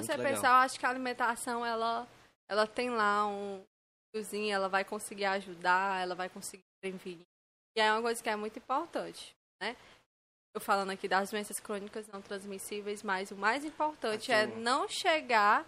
Você 0.00 0.16
legal. 0.16 0.34
pensar, 0.34 0.48
eu 0.48 0.54
acho 0.56 0.78
que 0.78 0.84
a 0.84 0.90
alimentação 0.90 1.64
ela, 1.64 2.06
ela 2.50 2.66
tem 2.66 2.90
lá 2.90 3.26
um 3.28 3.64
fiozinho, 4.12 4.52
ela 4.52 4.68
vai 4.68 4.84
conseguir 4.84 5.24
ajudar, 5.26 6.02
ela 6.02 6.14
vai 6.16 6.28
conseguir 6.28 6.64
prevenir. 6.82 7.24
E 7.76 7.80
é 7.80 7.92
uma 7.92 8.02
coisa 8.02 8.20
que 8.22 8.28
é 8.28 8.34
muito 8.36 8.58
importante, 8.58 9.34
né? 9.62 9.76
Eu 10.54 10.60
falando 10.60 10.90
aqui 10.90 11.06
das 11.06 11.30
doenças 11.30 11.60
crônicas 11.60 12.08
não 12.08 12.20
transmissíveis, 12.20 13.02
mas 13.04 13.30
o 13.30 13.36
mais 13.36 13.64
importante 13.64 14.32
é 14.32 14.46
não 14.46 14.88
chegar 14.88 15.64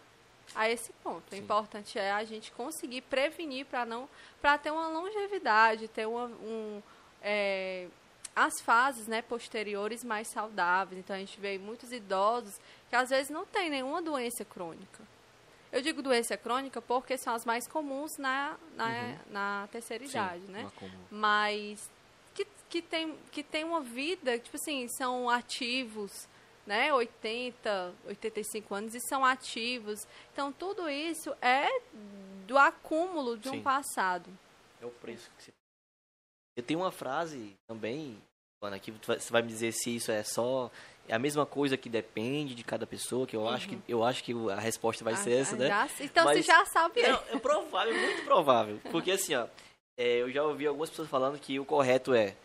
a 0.54 0.68
esse 0.68 0.92
ponto. 1.04 1.24
O 1.30 1.36
Sim. 1.36 1.42
importante 1.42 1.98
é 1.98 2.12
a 2.12 2.24
gente 2.24 2.52
conseguir 2.52 3.02
prevenir 3.02 3.66
para 3.66 3.84
não 3.84 4.08
para 4.40 4.56
ter 4.58 4.70
uma 4.70 4.88
longevidade, 4.88 5.88
ter 5.88 6.06
uma, 6.06 6.26
um 6.26 6.82
é, 7.22 7.88
as 8.34 8.60
fases 8.60 9.08
né, 9.08 9.20
posteriores 9.20 10.04
mais 10.04 10.28
saudáveis. 10.28 11.00
Então 11.00 11.16
a 11.16 11.18
gente 11.18 11.40
vê 11.40 11.58
muitos 11.58 11.92
idosos 11.92 12.60
que 12.88 12.94
às 12.94 13.10
vezes 13.10 13.30
não 13.30 13.44
têm 13.44 13.68
nenhuma 13.68 14.00
doença 14.00 14.44
crônica. 14.44 15.02
Eu 15.72 15.82
digo 15.82 16.00
doença 16.00 16.36
crônica 16.36 16.80
porque 16.80 17.18
são 17.18 17.34
as 17.34 17.44
mais 17.44 17.66
comuns 17.66 18.16
na, 18.16 18.56
na, 18.76 19.16
na 19.30 19.68
terceira 19.70 20.04
idade, 20.04 20.42
né? 20.46 20.70
Mas 21.10 21.90
que, 22.32 22.46
que, 22.70 22.80
tem, 22.80 23.18
que 23.32 23.42
tem 23.42 23.64
uma 23.64 23.80
vida, 23.80 24.38
tipo 24.38 24.56
assim, 24.56 24.86
são 24.86 25.28
ativos, 25.28 26.27
né? 26.68 26.92
80, 26.92 27.92
85 28.06 28.74
anos 28.74 28.94
e 28.94 29.00
são 29.00 29.24
ativos. 29.24 30.06
Então 30.32 30.52
tudo 30.52 30.88
isso 30.88 31.34
é 31.42 31.66
do 32.46 32.56
acúmulo 32.58 33.36
de 33.38 33.48
um 33.48 33.52
Sim. 33.54 33.62
passado. 33.62 34.30
É 34.80 34.86
o 34.86 34.90
preço 34.90 35.30
que 35.36 35.44
você. 35.44 35.52
Eu 36.56 36.62
tenho 36.62 36.80
uma 36.80 36.92
frase 36.92 37.54
também, 37.66 38.20
Ana, 38.62 38.78
vai- 39.06 39.18
você 39.18 39.32
vai 39.32 39.42
me 39.42 39.48
dizer 39.48 39.72
se 39.72 39.94
isso 39.96 40.10
é 40.12 40.22
só 40.22 40.70
é 41.08 41.14
a 41.14 41.18
mesma 41.18 41.46
coisa 41.46 41.74
que 41.76 41.88
depende 41.88 42.54
de 42.54 42.62
cada 42.62 42.86
pessoa, 42.86 43.26
que 43.26 43.34
eu 43.34 43.48
acho 43.48 43.66
que 43.68 43.78
eu 43.88 44.04
acho 44.04 44.22
que 44.22 44.32
a 44.52 44.56
resposta 44.60 45.02
vai 45.02 45.14
Ah, 45.14 45.16
ser 45.16 45.32
essa, 45.40 45.56
né? 45.56 45.68
já- 45.68 45.88
então 46.00 46.24
você 46.24 46.34
Mas- 46.34 46.44
já 46.46 46.66
sabe. 46.66 47.00
Não, 47.02 47.22
é 47.28 47.38
provável, 47.38 47.94
muito 47.94 48.24
provável. 48.24 48.80
Porque 48.90 49.12
assim, 49.12 49.34
ó, 49.34 49.46
é, 49.96 50.18
eu 50.20 50.30
já 50.30 50.42
ouvi 50.42 50.66
algumas 50.66 50.90
pessoas 50.90 51.08
falando 51.08 51.38
que 51.38 51.58
o 51.58 51.64
correto 51.64 52.12
é 52.12 52.36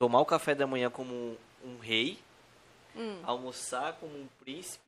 tomar 0.00 0.20
o 0.20 0.26
café 0.26 0.54
da 0.54 0.66
manhã 0.66 0.90
como 0.90 1.14
um, 1.14 1.36
um 1.64 1.78
rei, 1.78 2.18
Hum. 2.98 3.20
almoçar 3.22 3.94
como 3.94 4.18
um 4.18 4.26
príncipe, 4.40 4.84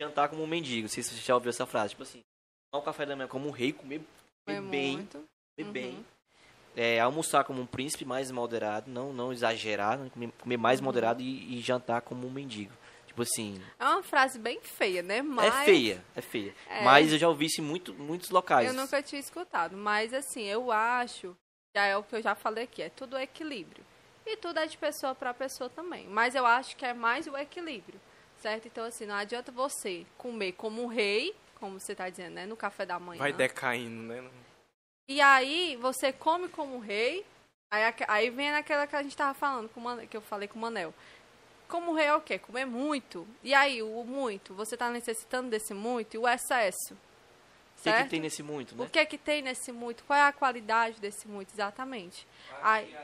jantar 0.00 0.28
como 0.28 0.42
um 0.42 0.46
mendigo. 0.46 0.82
Não 0.82 0.88
sei 0.88 1.02
se 1.02 1.10
você 1.14 1.20
já 1.20 1.34
ouviu 1.34 1.50
essa 1.50 1.66
frase. 1.66 1.90
Tipo 1.90 2.04
assim, 2.04 2.22
tomar 2.70 2.82
o 2.82 2.84
café 2.84 3.04
da 3.04 3.16
manhã 3.16 3.28
como 3.28 3.48
um 3.48 3.50
rei, 3.50 3.72
comer, 3.72 4.00
comer 4.46 4.60
bem, 4.62 4.96
muito. 4.96 5.28
comer 5.56 5.66
Uhum. 5.66 5.72
bem. 5.72 6.06
É, 6.76 7.00
almoçar 7.00 7.42
como 7.44 7.60
um 7.60 7.66
príncipe 7.66 8.04
mais 8.04 8.30
moderado, 8.30 8.88
não, 8.88 9.12
não 9.12 9.32
exagerar, 9.32 9.98
né, 9.98 10.08
comer, 10.10 10.30
comer 10.40 10.56
mais 10.56 10.78
Uhum. 10.80 10.84
moderado 10.84 11.20
e, 11.20 11.58
e 11.58 11.60
jantar 11.60 12.00
como 12.02 12.26
um 12.26 12.30
mendigo. 12.30 12.72
Tipo 13.08 13.22
assim, 13.22 13.60
É 13.76 13.84
uma 13.84 14.04
frase 14.04 14.38
bem 14.38 14.60
feia, 14.60 15.02
né? 15.02 15.20
Mas 15.20 15.52
é 15.52 15.64
feia, 15.64 16.04
é 16.14 16.20
feia. 16.20 16.54
É. 16.68 16.84
Mas 16.84 17.10
eu 17.12 17.18
já 17.18 17.28
ouvi 17.28 17.46
isso 17.46 17.60
em 17.60 17.64
muito, 17.64 17.92
muitos 17.92 18.30
locais. 18.30 18.68
Eu 18.68 18.74
nunca 18.74 19.02
tinha 19.02 19.18
escutado. 19.18 19.76
Mas 19.76 20.14
assim, 20.14 20.44
eu 20.44 20.70
acho, 20.70 21.36
já 21.74 21.84
é 21.86 21.96
o 21.96 22.04
que 22.04 22.14
eu 22.14 22.22
já 22.22 22.36
falei 22.36 22.64
aqui, 22.64 22.82
é 22.82 22.88
tudo 22.88 23.18
equilíbrio. 23.18 23.84
E 24.32 24.36
tudo 24.36 24.58
é 24.60 24.66
de 24.66 24.78
pessoa 24.78 25.14
para 25.14 25.34
pessoa 25.34 25.68
também. 25.68 26.06
Mas 26.06 26.34
eu 26.34 26.46
acho 26.46 26.76
que 26.76 26.84
é 26.84 26.94
mais 26.94 27.26
o 27.26 27.36
equilíbrio. 27.36 28.00
Certo? 28.40 28.66
Então, 28.68 28.84
assim, 28.84 29.04
não 29.04 29.16
adianta 29.16 29.52
você 29.52 30.06
comer 30.16 30.52
como 30.52 30.82
um 30.82 30.86
rei, 30.86 31.34
como 31.56 31.78
você 31.78 31.94
tá 31.94 32.08
dizendo, 32.08 32.34
né? 32.34 32.46
No 32.46 32.56
café 32.56 32.86
da 32.86 32.98
manhã. 32.98 33.18
Vai 33.18 33.32
decaindo, 33.32 34.02
né? 34.04 34.24
E 35.08 35.20
aí 35.20 35.76
você 35.76 36.12
come 36.12 36.48
como 36.48 36.76
um 36.76 36.78
rei. 36.78 37.26
Aí, 37.70 37.82
aí 38.08 38.30
vem 38.30 38.50
naquela 38.50 38.86
que 38.86 38.96
a 38.96 39.02
gente 39.02 39.16
tava 39.16 39.34
falando, 39.34 39.68
com 39.68 39.80
o 39.80 39.82
Mane- 39.82 40.06
que 40.06 40.16
eu 40.16 40.20
falei 40.22 40.48
com 40.48 40.58
o 40.58 40.62
Manel. 40.62 40.94
Como 41.68 41.92
rei 41.92 42.06
é 42.06 42.14
o 42.14 42.20
quê? 42.20 42.38
Comer 42.38 42.64
muito. 42.64 43.26
E 43.44 43.52
aí, 43.52 43.82
o 43.82 44.02
muito, 44.04 44.54
você 44.54 44.76
tá 44.76 44.90
necessitando 44.90 45.50
desse 45.50 45.74
muito 45.74 46.14
e 46.14 46.18
o 46.18 46.26
excesso. 46.26 46.94
O 46.94 47.82
que, 47.82 47.90
Certo? 47.90 48.04
que 48.04 48.10
tem 48.10 48.20
nesse 48.20 48.42
muito, 48.42 48.74
né? 48.74 48.84
O 48.84 48.88
que 48.90 48.98
é 48.98 49.06
que 49.06 49.16
tem 49.18 49.40
nesse 49.42 49.70
muito? 49.72 50.02
Qual 50.04 50.18
é 50.18 50.22
a 50.22 50.32
qualidade 50.32 51.00
desse 51.00 51.26
muito, 51.28 51.52
exatamente? 51.52 52.26
Ai. 52.62 52.94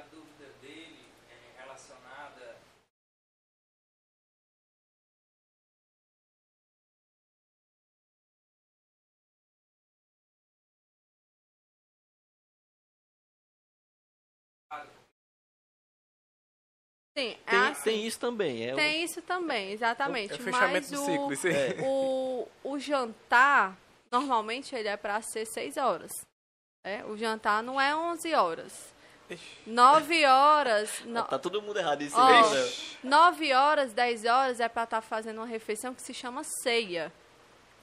Sim, 17.19 17.31
é 17.47 17.51
Tem, 17.51 17.59
assim. 17.61 17.83
tem 17.83 18.07
isso 18.07 18.19
também. 18.21 18.67
É 18.69 18.73
o- 18.75 18.77
Tem 18.77 19.03
isso 19.03 19.23
também, 19.23 19.73
exatamente. 19.73 20.33
É 20.33 20.37
o 20.37 20.39
fechamento 20.39 20.73
Mas 20.73 20.91
do 20.91 21.03
o, 21.03 21.05
ciclo. 21.07 21.33
Isso 21.33 21.47
aí. 21.47 21.81
o, 21.83 22.49
o 22.63 22.79
jantar, 22.79 23.77
normalmente 24.11 24.75
ele 24.75 24.89
é 24.89 24.97
para 24.99 25.23
ser 25.23 25.47
6 25.47 25.77
horas. 25.79 26.13
É, 26.85 27.03
o 27.07 27.17
jantar 27.17 27.63
não 27.63 27.81
é 27.81 27.97
11 27.97 28.35
horas. 28.35 28.95
9 29.67 30.25
horas. 30.27 31.01
No, 31.07 31.25
Tá 31.25 31.39
todo 31.39 31.61
mundo 31.63 31.79
errado 31.79 32.03
isso 32.03 32.15
Ó, 32.17 32.23
aí, 32.23 32.43
né? 32.55 32.73
9 33.03 33.53
horas, 33.55 33.93
10 33.93 34.25
horas 34.27 34.61
é 34.61 34.69
para 34.69 34.85
estar 34.85 35.01
fazendo 35.01 35.39
uma 35.39 35.47
refeição 35.47 35.95
que 35.95 36.03
se 36.03 36.13
chama 36.15 36.45
ceia. 36.45 37.11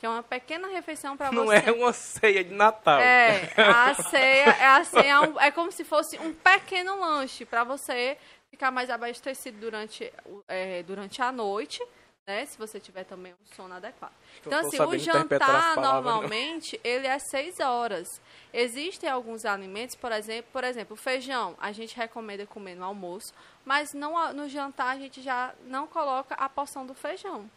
Que 0.03 0.07
é 0.07 0.09
uma 0.09 0.21
pequena 0.21 0.67
refeição 0.67 1.15
para 1.15 1.31
Não 1.31 1.45
você. 1.45 1.63
é 1.65 1.71
uma 1.71 1.93
ceia 1.93 2.43
de 2.43 2.53
Natal. 2.53 2.99
É, 2.99 3.49
a 3.55 3.93
ceia, 3.93 4.49
é, 4.49 4.65
a 4.65 4.83
ceia 4.83 5.13
é, 5.39 5.47
é 5.47 5.51
como 5.51 5.71
se 5.71 5.85
fosse 5.85 6.19
um 6.19 6.33
pequeno 6.33 6.99
lanche 6.99 7.45
para 7.45 7.63
você 7.63 8.17
ficar 8.51 8.69
mais 8.69 8.89
abastecido 8.89 9.57
durante, 9.59 10.11
é, 10.49 10.83
durante 10.83 11.21
a 11.21 11.31
noite, 11.31 11.81
né? 12.27 12.45
Se 12.45 12.57
você 12.57 12.81
tiver 12.81 13.05
também 13.05 13.31
um 13.31 13.55
sono 13.55 13.75
adequado. 13.75 14.11
Então, 14.45 14.59
assim, 14.59 14.77
o 14.77 14.97
jantar, 14.99 15.39
palavras, 15.39 15.75
não. 15.77 15.93
normalmente, 15.93 16.77
ele 16.83 17.07
é 17.07 17.17
seis 17.17 17.61
horas. 17.61 18.21
Existem 18.53 19.09
alguns 19.09 19.45
alimentos, 19.45 19.95
por 19.95 20.11
exemplo, 20.11 20.51
por 20.51 20.65
exemplo, 20.65 20.95
o 20.95 20.97
feijão, 20.97 21.55
a 21.61 21.71
gente 21.71 21.95
recomenda 21.95 22.45
comer 22.45 22.75
no 22.75 22.83
almoço, 22.83 23.33
mas 23.63 23.93
não, 23.93 24.33
no 24.33 24.49
jantar 24.49 24.97
a 24.97 24.99
gente 24.99 25.21
já 25.21 25.55
não 25.65 25.87
coloca 25.87 26.35
a 26.35 26.49
porção 26.49 26.85
do 26.85 26.93
feijão. 26.93 27.49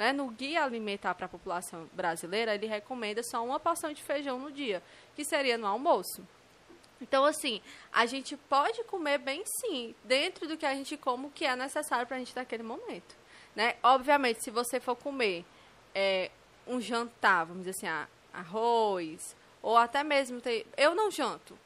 Né? 0.00 0.14
No 0.14 0.28
guia 0.28 0.64
alimentar 0.64 1.14
para 1.14 1.26
a 1.26 1.28
população 1.28 1.86
brasileira, 1.92 2.54
ele 2.54 2.66
recomenda 2.66 3.22
só 3.22 3.44
uma 3.44 3.60
porção 3.60 3.92
de 3.92 4.02
feijão 4.02 4.38
no 4.38 4.50
dia, 4.50 4.82
que 5.14 5.22
seria 5.26 5.58
no 5.58 5.66
almoço. 5.66 6.26
Então, 7.02 7.22
assim, 7.22 7.60
a 7.92 8.06
gente 8.06 8.34
pode 8.34 8.82
comer 8.84 9.18
bem 9.18 9.42
sim, 9.44 9.94
dentro 10.02 10.48
do 10.48 10.56
que 10.56 10.64
a 10.64 10.74
gente 10.74 10.96
come, 10.96 11.28
que 11.28 11.44
é 11.44 11.54
necessário 11.54 12.06
para 12.06 12.16
a 12.16 12.18
gente 12.18 12.34
naquele 12.34 12.62
momento. 12.62 13.14
Né? 13.54 13.76
Obviamente, 13.82 14.42
se 14.42 14.50
você 14.50 14.80
for 14.80 14.96
comer 14.96 15.44
é, 15.94 16.30
um 16.66 16.80
jantar, 16.80 17.44
vamos 17.44 17.66
dizer 17.66 17.86
assim, 17.86 18.08
arroz, 18.32 19.36
ou 19.60 19.76
até 19.76 20.02
mesmo 20.02 20.40
ter... 20.40 20.66
Eu 20.78 20.94
não 20.94 21.10
janto. 21.10 21.58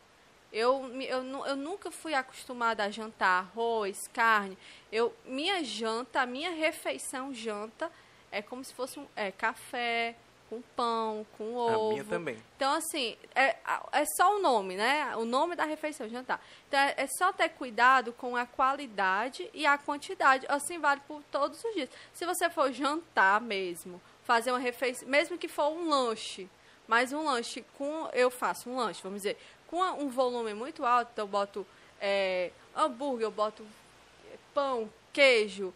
Eu, 0.53 0.91
eu, 1.03 1.23
eu 1.47 1.57
nunca 1.57 1.89
fui 1.93 2.15
acostumada 2.15 2.83
a 2.83 2.91
jantar 2.91 3.45
arroz, 3.45 4.09
carne. 4.13 4.59
Eu, 4.91 5.15
minha 5.25 5.63
janta, 5.63 6.27
minha 6.27 6.51
refeição 6.51 7.33
janta 7.33 7.93
é 8.35 8.43
como 8.43 8.65
se 8.65 8.75
fosse 8.75 8.99
um 8.99 9.07
é, 9.15 9.31
café 9.31 10.17
com 10.51 10.61
pão, 10.77 11.25
com 11.39 11.55
ovo. 11.55 11.91
A 11.91 11.93
minha 11.93 12.05
também. 12.05 12.37
Então, 12.57 12.75
assim, 12.75 13.17
é, 13.35 13.57
é 13.93 14.05
só 14.17 14.37
o 14.37 14.43
nome, 14.43 14.75
né? 14.77 15.15
O 15.17 15.25
nome 15.25 15.55
da 15.55 15.65
refeição, 15.65 16.09
jantar. 16.09 16.45
Então, 16.67 16.81
é, 16.81 16.95
é 16.97 17.07
só 17.07 17.33
ter 17.33 17.49
cuidado 17.51 18.13
com 18.13 18.37
a 18.37 18.45
qualidade 18.45 19.49
e 19.55 19.65
a 19.65 19.79
quantidade. 19.79 20.47
Assim, 20.49 20.79
vale 20.79 21.01
por 21.07 21.23
todos 21.31 21.63
os 21.63 21.75
dias. 21.75 21.89
Se 22.13 22.27
você 22.27 22.51
for 22.51 22.73
jantar 22.73 23.41
mesmo, 23.41 24.01
fazer 24.25 24.51
uma 24.51 24.59
refeição, 24.59 25.09
mesmo 25.09 25.39
que 25.39 25.49
for 25.49 25.69
um 25.69 25.89
lanche, 25.89 26.49
mas 26.89 27.13
um 27.13 27.25
lanche 27.25 27.65
com... 27.79 28.09
Eu 28.13 28.31
faço 28.31 28.69
um 28.69 28.77
lanche, 28.77 29.01
vamos 29.01 29.23
dizer, 29.23 29.39
com 29.69 29.81
um 29.81 30.09
volume 30.09 30.55
muito 30.55 30.85
alto, 30.85 31.11
então 31.13 31.25
eu 31.25 31.29
boto 31.29 31.67
é, 32.01 32.51
hambúrguer, 32.75 33.27
eu 33.27 33.31
boto 33.31 33.65
pão, 34.53 34.91
queijo... 35.13 35.73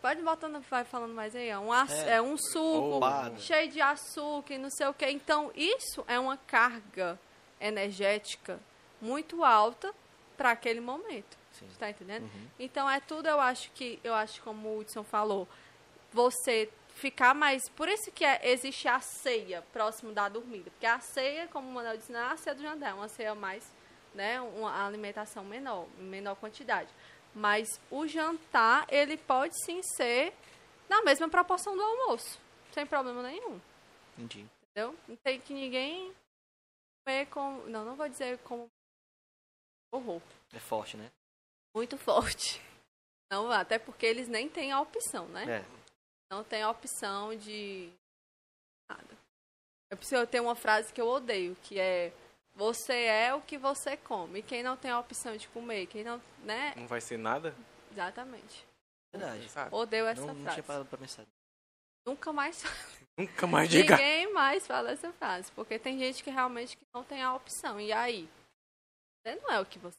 Pode 0.00 0.22
botando, 0.22 0.60
vai 0.62 0.84
falando 0.84 1.12
mais 1.14 1.36
aí, 1.36 1.52
ó. 1.52 1.60
Um, 1.60 1.72
aç- 1.72 1.92
É. 2.04 2.14
é, 2.16 2.22
um 2.22 2.36
suco, 2.38 2.96
Opa. 2.96 3.32
cheio 3.36 3.70
de 3.70 3.80
açúcar 3.80 4.54
e 4.54 4.58
não 4.58 4.70
sei 4.70 4.86
o 4.86 4.94
que. 4.94 5.06
Então, 5.10 5.50
isso 5.54 6.02
é 6.08 6.18
uma 6.18 6.36
carga 6.38 7.18
energética 7.60 8.58
muito 9.00 9.44
alta 9.44 9.94
para 10.36 10.50
aquele 10.52 10.80
momento. 10.80 11.38
Sim. 11.52 11.68
Tá 11.78 11.90
entendendo? 11.90 12.22
Uhum. 12.22 12.46
Então, 12.58 12.88
é 12.88 12.98
tudo, 13.00 13.26
eu 13.28 13.38
acho 13.40 13.70
que, 13.72 14.00
eu 14.02 14.14
acho 14.14 14.42
como 14.42 14.68
o 14.68 14.78
Hudson 14.78 15.04
falou, 15.04 15.46
você 16.12 16.70
ficar 16.94 17.34
mais... 17.34 17.68
Por 17.68 17.88
isso 17.88 18.10
que 18.10 18.24
é- 18.24 18.40
existe 18.50 18.88
a 18.88 19.00
ceia 19.00 19.62
próximo 19.72 20.12
da 20.12 20.28
dormida. 20.28 20.70
Porque 20.70 20.86
a 20.86 20.98
ceia, 21.00 21.46
como 21.48 21.68
o 21.68 21.72
Manuel 21.72 21.96
disse, 21.98 22.10
não 22.12 22.20
é 22.20 22.32
a 22.32 22.36
ceia 22.38 22.54
do 22.54 22.62
jantar, 22.62 22.90
é 22.90 22.94
uma 22.94 23.08
ceia 23.08 23.34
mais, 23.34 23.70
né, 24.14 24.40
uma 24.40 24.86
alimentação 24.86 25.44
menor, 25.44 25.86
em 25.98 26.04
menor 26.04 26.36
quantidade. 26.36 26.88
Mas 27.34 27.80
o 27.90 28.06
jantar, 28.06 28.86
ele 28.88 29.16
pode 29.16 29.54
sim 29.64 29.82
ser 29.82 30.32
na 30.88 31.02
mesma 31.02 31.28
proporção 31.28 31.76
do 31.76 31.82
almoço, 31.82 32.38
sem 32.72 32.84
problema 32.84 33.22
nenhum. 33.22 33.60
Entendi. 34.18 34.46
Entendeu? 34.70 34.96
Não 35.06 35.16
tem 35.16 35.40
que 35.40 35.54
ninguém 35.54 36.14
comer 37.04 37.26
com. 37.26 37.58
Não, 37.66 37.84
não 37.84 37.96
vou 37.96 38.08
dizer 38.08 38.38
como. 38.38 38.68
Horror. 39.92 40.20
É 40.52 40.58
forte, 40.58 40.96
né? 40.96 41.10
Muito 41.74 41.96
forte. 41.96 42.60
Não, 43.30 43.50
até 43.50 43.78
porque 43.78 44.06
eles 44.06 44.28
nem 44.28 44.48
têm 44.48 44.72
a 44.72 44.80
opção, 44.80 45.26
né? 45.28 45.60
É. 45.60 45.64
Não 46.30 46.42
tem 46.42 46.62
a 46.62 46.70
opção 46.70 47.34
de. 47.36 47.90
Nada. 48.90 49.18
Eu 49.90 49.96
preciso 49.96 50.26
ter 50.26 50.40
uma 50.40 50.54
frase 50.54 50.92
que 50.92 51.00
eu 51.00 51.08
odeio, 51.08 51.56
que 51.62 51.78
é. 51.78 52.12
Você 52.60 52.92
é 52.92 53.34
o 53.34 53.40
que 53.40 53.56
você 53.56 53.96
come. 53.96 54.40
E 54.40 54.42
quem 54.42 54.62
não 54.62 54.76
tem 54.76 54.90
a 54.90 55.00
opção 55.00 55.34
de 55.34 55.48
comer, 55.48 55.86
quem 55.86 56.04
não. 56.04 56.20
Né? 56.44 56.74
Não 56.76 56.86
vai 56.86 57.00
ser 57.00 57.16
nada? 57.16 57.56
Exatamente. 57.90 58.66
Verdade. 59.10 59.48
Sabe? 59.48 59.74
Odeio 59.74 60.06
essa 60.06 60.20
Não, 60.20 60.34
não 60.34 60.42
frase. 60.42 60.56
tinha 60.56 60.64
parado 60.64 60.84
pra 60.84 60.98
pensar. 60.98 61.24
Nunca 62.06 62.34
mais 62.34 62.62
Nunca 63.16 63.46
mais 63.46 63.66
diga. 63.66 63.96
Ninguém 63.96 64.30
mais 64.34 64.66
fala 64.66 64.90
essa 64.90 65.10
frase, 65.14 65.50
porque 65.52 65.78
tem 65.78 65.98
gente 65.98 66.22
que 66.22 66.28
realmente 66.28 66.76
que 66.76 66.84
não 66.94 67.02
tem 67.02 67.22
a 67.22 67.34
opção. 67.34 67.80
E 67.80 67.94
aí? 67.94 68.28
Você 69.24 69.36
não 69.36 69.50
é 69.52 69.60
o 69.60 69.64
que 69.64 69.78
você. 69.78 69.96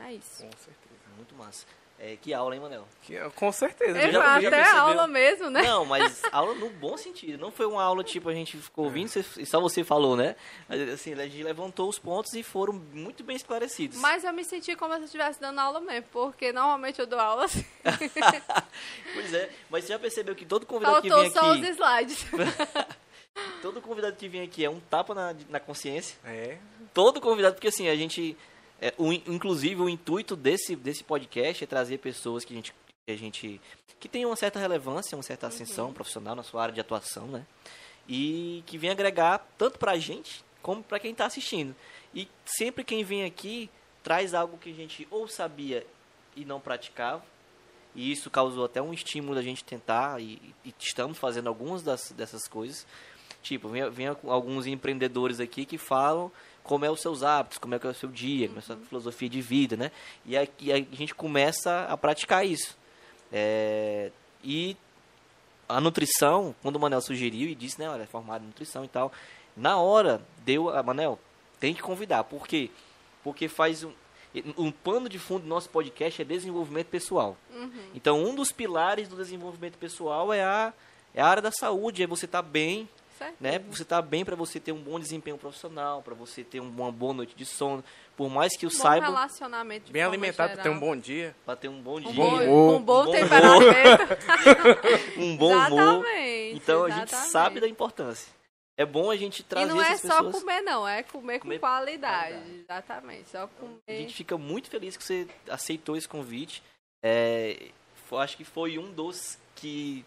É 0.00 0.12
isso. 0.12 0.42
Com 0.42 0.56
certeza. 0.56 1.08
Muito 1.16 1.36
massa. 1.36 1.64
É, 1.98 2.14
que 2.20 2.34
aula, 2.34 2.54
hein, 2.54 2.60
Manel? 2.60 2.86
Que- 3.00 3.18
Com 3.36 3.50
certeza. 3.50 3.98
É, 3.98 4.12
já- 4.12 4.36
até 4.36 4.50
percebeu? 4.50 4.80
aula 4.82 5.06
mesmo, 5.06 5.48
né? 5.48 5.62
Não, 5.62 5.86
mas 5.86 6.22
aula 6.30 6.54
no 6.54 6.68
bom 6.68 6.94
sentido. 6.96 7.38
Não 7.40 7.50
foi 7.50 7.64
uma 7.64 7.82
aula 7.82 8.04
tipo 8.04 8.28
a 8.28 8.34
gente 8.34 8.58
ficou 8.58 8.84
ouvindo 8.84 9.10
e 9.38 9.46
só 9.46 9.60
você 9.60 9.82
falou, 9.82 10.14
né? 10.14 10.36
Mas, 10.68 10.88
assim, 10.90 11.14
a 11.14 11.26
gente 11.26 11.42
levantou 11.42 11.88
os 11.88 11.98
pontos 11.98 12.34
e 12.34 12.42
foram 12.42 12.74
muito 12.92 13.24
bem 13.24 13.34
esclarecidos. 13.34 13.96
Mas 13.98 14.24
eu 14.24 14.32
me 14.34 14.44
senti 14.44 14.76
como 14.76 14.92
se 14.94 15.00
eu 15.00 15.04
estivesse 15.06 15.40
dando 15.40 15.58
aula 15.58 15.80
mesmo, 15.80 16.06
porque 16.12 16.52
normalmente 16.52 17.00
eu 17.00 17.06
dou 17.06 17.18
aula 17.18 17.46
assim. 17.46 17.64
Pois 19.14 19.32
é, 19.32 19.50
mas 19.70 19.84
você 19.84 19.92
já 19.94 19.98
percebeu 19.98 20.34
que 20.34 20.44
todo 20.44 20.66
convidado 20.66 21.00
que 21.00 21.08
Faltou 21.08 21.24
vem 21.24 21.32
só 21.32 21.50
os 21.52 21.56
aqui, 21.62 21.70
slides. 21.70 22.26
todo 23.62 23.80
convidado 23.80 24.16
que 24.16 24.28
vem 24.28 24.42
aqui 24.42 24.64
é 24.64 24.70
um 24.70 24.80
tapa 24.80 25.14
na, 25.14 25.34
na 25.48 25.60
consciência. 25.60 26.18
É. 26.24 26.58
Todo 26.92 27.20
convidado, 27.20 27.54
porque 27.54 27.68
assim, 27.68 27.88
a 27.88 27.96
gente 27.96 28.36
É, 28.80 28.92
o 28.98 29.12
in- 29.12 29.22
inclusive, 29.26 29.80
o 29.80 29.88
intuito 29.88 30.36
desse, 30.36 30.76
desse 30.76 31.02
podcast 31.02 31.64
é 31.64 31.66
trazer 31.66 31.98
pessoas 31.98 32.44
que 32.44 32.52
a 32.52 32.56
gente 32.56 32.74
que 33.06 33.12
a 33.12 33.16
gente 33.16 33.60
que 33.98 34.08
tem 34.08 34.26
uma 34.26 34.36
certa 34.36 34.58
relevância, 34.58 35.16
uma 35.16 35.22
certa 35.22 35.46
ascensão 35.46 35.92
profissional 35.92 36.34
na 36.34 36.42
sua 36.42 36.62
área 36.62 36.74
de 36.74 36.80
atuação, 36.80 37.26
né? 37.26 37.46
E 38.08 38.62
que 38.66 38.76
vem 38.76 38.90
agregar 38.90 39.46
tanto 39.56 39.78
pra 39.78 39.96
gente 39.96 40.44
como 40.60 40.82
pra 40.82 40.98
quem 40.98 41.14
tá 41.14 41.24
assistindo. 41.26 41.74
E 42.14 42.28
sempre 42.44 42.84
quem 42.84 43.02
vem 43.04 43.24
aqui 43.24 43.70
traz 44.02 44.34
algo 44.34 44.58
que 44.58 44.70
a 44.70 44.74
gente 44.74 45.06
ou 45.10 45.26
sabia 45.26 45.86
e 46.34 46.44
não 46.44 46.60
praticava. 46.60 47.24
E 47.94 48.12
isso 48.12 48.28
causou 48.30 48.66
até 48.66 48.82
um 48.82 48.92
estímulo 48.92 49.34
da 49.34 49.40
gente 49.42 49.64
tentar 49.64 50.20
e, 50.20 50.54
e 50.64 50.74
estamos 50.78 51.16
fazendo 51.16 51.48
algumas 51.48 51.82
das, 51.82 52.12
dessas 52.12 52.46
coisas. 52.46 52.86
Tipo, 53.42 53.68
vem, 53.68 53.88
vem 53.88 54.08
alguns 54.08 54.66
empreendedores 54.66 55.40
aqui 55.40 55.64
que 55.64 55.78
falam 55.78 56.30
como 56.66 56.84
é 56.84 56.90
os 56.90 57.00
seus 57.00 57.22
hábitos, 57.22 57.58
como 57.58 57.74
é 57.74 57.78
que 57.78 57.86
é 57.86 57.90
o 57.90 57.94
seu 57.94 58.10
dia, 58.10 58.48
como 58.48 58.58
é 58.58 58.60
a 58.60 58.62
sua 58.62 58.76
filosofia 58.76 59.28
de 59.28 59.40
vida, 59.40 59.76
né? 59.76 59.90
E 60.24 60.36
aí 60.36 60.50
a 60.72 60.96
gente 60.96 61.14
começa 61.14 61.86
a 61.88 61.96
praticar 61.96 62.44
isso. 62.44 62.76
É, 63.32 64.10
e 64.42 64.76
a 65.68 65.80
nutrição, 65.80 66.54
quando 66.62 66.76
o 66.76 66.80
Manel 66.80 67.00
sugeriu 67.00 67.48
e 67.48 67.54
disse, 67.54 67.78
né, 67.78 67.88
olha, 67.88 68.02
é 68.02 68.06
formado 68.06 68.42
em 68.42 68.48
nutrição 68.48 68.84
e 68.84 68.88
tal, 68.88 69.12
na 69.56 69.78
hora 69.78 70.20
deu, 70.44 70.68
a 70.68 70.82
Manel, 70.82 71.18
tem 71.58 71.74
que 71.74 71.82
convidar, 71.82 72.24
por 72.24 72.46
quê? 72.46 72.70
Porque 73.24 73.48
faz 73.48 73.82
um, 73.82 73.92
um 74.58 74.70
pano 74.70 75.08
de 75.08 75.18
fundo 75.18 75.42
do 75.42 75.48
nosso 75.48 75.68
podcast 75.70 76.20
é 76.20 76.24
desenvolvimento 76.24 76.88
pessoal. 76.88 77.36
Então, 77.94 78.22
um 78.22 78.34
dos 78.34 78.52
pilares 78.52 79.08
do 79.08 79.16
desenvolvimento 79.16 79.78
pessoal 79.78 80.32
é 80.32 80.42
a, 80.42 80.72
é 81.14 81.20
a 81.20 81.26
área 81.26 81.42
da 81.42 81.50
saúde, 81.50 82.02
é 82.02 82.06
você 82.06 82.26
estar 82.26 82.42
bem, 82.42 82.88
Certo? 83.18 83.36
né? 83.40 83.58
Você 83.70 83.84
tá 83.84 84.02
bem 84.02 84.24
para 84.24 84.36
você 84.36 84.60
ter 84.60 84.72
um 84.72 84.80
bom 84.82 85.00
desempenho 85.00 85.38
profissional, 85.38 86.02
para 86.02 86.14
você 86.14 86.44
ter 86.44 86.60
um- 86.60 86.68
uma 86.68 86.92
boa 86.92 87.14
noite 87.14 87.34
de 87.34 87.46
sono, 87.46 87.82
por 88.16 88.28
mais 88.28 88.56
que 88.56 88.66
eu 88.66 88.70
Bom 88.70 88.76
saiba 88.76 89.06
relacionamento 89.06 89.86
de 89.86 89.92
Bem 89.92 90.02
alimentado, 90.02 90.50
geral. 90.50 90.62
ter 90.62 90.68
um 90.70 90.78
bom 90.78 90.94
dia. 90.96 91.34
para 91.46 91.56
ter 91.56 91.68
um 91.68 91.80
bom 91.80 91.98
dia, 92.00 92.10
Um 92.10 92.14
Bom 92.14 92.30
bom, 92.30 92.36
humor. 92.42 92.74
um 92.74 92.82
bom 92.82 93.04
bom 93.06 93.12
temperamento. 93.12 94.18
um 95.16 95.36
bom 95.36 95.52
humor. 95.54 96.04
Exatamente. 96.06 96.56
Então 96.56 96.84
a 96.84 96.90
gente 96.90 97.02
exatamente. 97.08 97.30
sabe 97.32 97.60
da 97.60 97.68
importância. 97.68 98.34
É 98.78 98.84
bom 98.84 99.10
a 99.10 99.16
gente 99.16 99.40
E 99.40 99.42
trazer 99.44 99.66
não 99.72 99.80
é 99.82 99.92
essas 99.92 100.10
só 100.10 100.22
pessoas. 100.22 100.42
comer, 100.42 100.60
não. 100.60 100.86
É 100.86 101.02
comer, 101.02 101.38
Comer 101.38 101.54
com 101.58 101.60
qualidade. 101.60 102.34
qualidade. 102.34 102.60
Exatamente. 102.60 103.28
Só 103.30 103.44
A 103.44 103.48
comer. 103.48 103.78
gente 103.88 104.14
fica 104.14 104.36
muito 104.36 104.68
feliz 104.68 104.96
que 104.96 105.02
você 105.04 105.26
aceitou 105.48 105.96
esse 105.96 106.06
convite. 106.06 106.62
É, 107.02 107.68
acho 108.12 108.36
que 108.36 108.44
foi 108.44 108.78
um 108.78 108.92
dos 108.92 109.38
que 109.54 110.04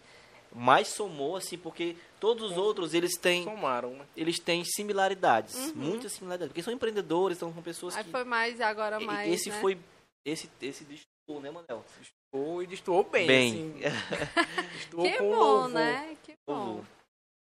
mais 0.52 0.88
somou, 0.88 1.36
assim, 1.36 1.56
porque 1.56 1.96
todos 2.18 2.50
os 2.50 2.56
outros 2.56 2.94
eles 2.94 3.16
têm, 3.16 3.44
Somaram, 3.44 3.90
né? 3.94 4.06
eles 4.16 4.38
têm 4.38 4.64
similaridades, 4.64 5.72
muitas 5.74 6.12
similaridades, 6.12 6.50
porque 6.52 6.62
são 6.62 6.72
empreendedores, 6.72 7.38
são 7.38 7.52
pessoas 7.54 7.94
Uhum. 7.94 7.98
Aí 8.00 8.04
que 8.04 8.10
foi 8.10 8.24
mais, 8.24 8.60
agora 8.60 8.98
mais. 9.00 9.32
esse 9.32 9.50
né? 9.50 9.60
foi 9.60 9.78
esse 10.24 10.50
esse 10.60 10.84
destoou, 10.84 11.40
né, 11.40 11.50
Manel? 11.50 11.84
Ou 12.32 12.62
e 12.62 12.66
destoou 12.66 13.02
bem, 13.04 13.26
Bem. 13.26 13.50
assim. 13.50 13.74
Destoou 14.76 15.02
Que 15.04 15.18
com 15.18 15.30
bom, 15.30 15.36
louvor. 15.36 15.68
né? 15.70 16.16
Que 16.22 16.34
bom. 16.46 16.84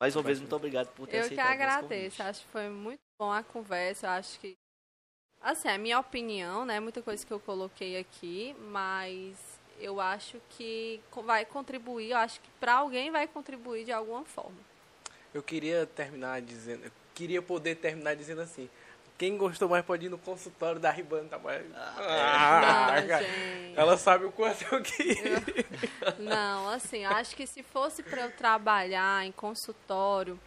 Mais 0.01 0.15
uma 0.15 0.23
vez, 0.23 0.39
muito 0.39 0.55
obrigado 0.55 0.87
por 0.95 1.07
ter 1.07 1.17
Eu 1.17 1.27
que 1.27 1.33
aceitado 1.33 1.45
o 1.45 1.49
nosso 1.49 1.63
agradeço. 1.77 2.23
Acho 2.23 2.41
que 2.41 2.47
foi 2.47 2.69
muito 2.69 3.01
bom 3.19 3.31
a 3.31 3.43
conversa. 3.43 4.07
Eu 4.07 4.11
acho 4.11 4.39
que. 4.39 4.55
Assim, 5.41 5.67
é 5.67 5.75
a 5.75 5.77
minha 5.77 5.99
opinião, 5.99 6.65
né? 6.65 6.79
Muita 6.79 7.01
coisa 7.01 7.25
que 7.25 7.31
eu 7.31 7.39
coloquei 7.39 7.97
aqui, 7.97 8.55
mas 8.59 9.37
eu 9.79 9.99
acho 9.99 10.41
que 10.51 10.99
vai 11.23 11.45
contribuir. 11.45 12.11
Eu 12.11 12.17
acho 12.17 12.39
que 12.39 12.49
pra 12.59 12.75
alguém 12.75 13.11
vai 13.11 13.27
contribuir 13.27 13.85
de 13.85 13.91
alguma 13.91 14.23
forma. 14.25 14.57
Eu 15.33 15.43
queria 15.43 15.85
terminar 15.85 16.41
dizendo. 16.41 16.85
Eu 16.85 16.91
queria 17.13 17.41
poder 17.41 17.75
terminar 17.75 18.15
dizendo 18.15 18.41
assim. 18.41 18.69
Quem 19.17 19.37
gostou 19.37 19.67
mais 19.67 19.83
pode 19.85 20.05
ir 20.05 20.09
no 20.09 20.17
consultório 20.17 20.79
da 20.79 20.89
Ribana. 20.89 21.27
Tá 21.27 21.37
mais... 21.37 21.65
Ah, 21.75 22.95
Não, 23.01 23.07
cara. 23.07 23.23
gente. 23.25 23.77
Ela 23.77 23.97
sabe 23.97 24.23
o 24.23 24.31
quanto 24.31 24.63
eu 24.73 24.81
queria. 24.81 25.43
Não, 26.17 26.69
assim, 26.69 27.03
acho 27.03 27.35
que 27.35 27.45
se 27.45 27.61
fosse 27.61 28.01
para 28.01 28.21
eu 28.21 28.31
trabalhar 28.31 29.25
em 29.25 29.31
consultório, 29.33 30.39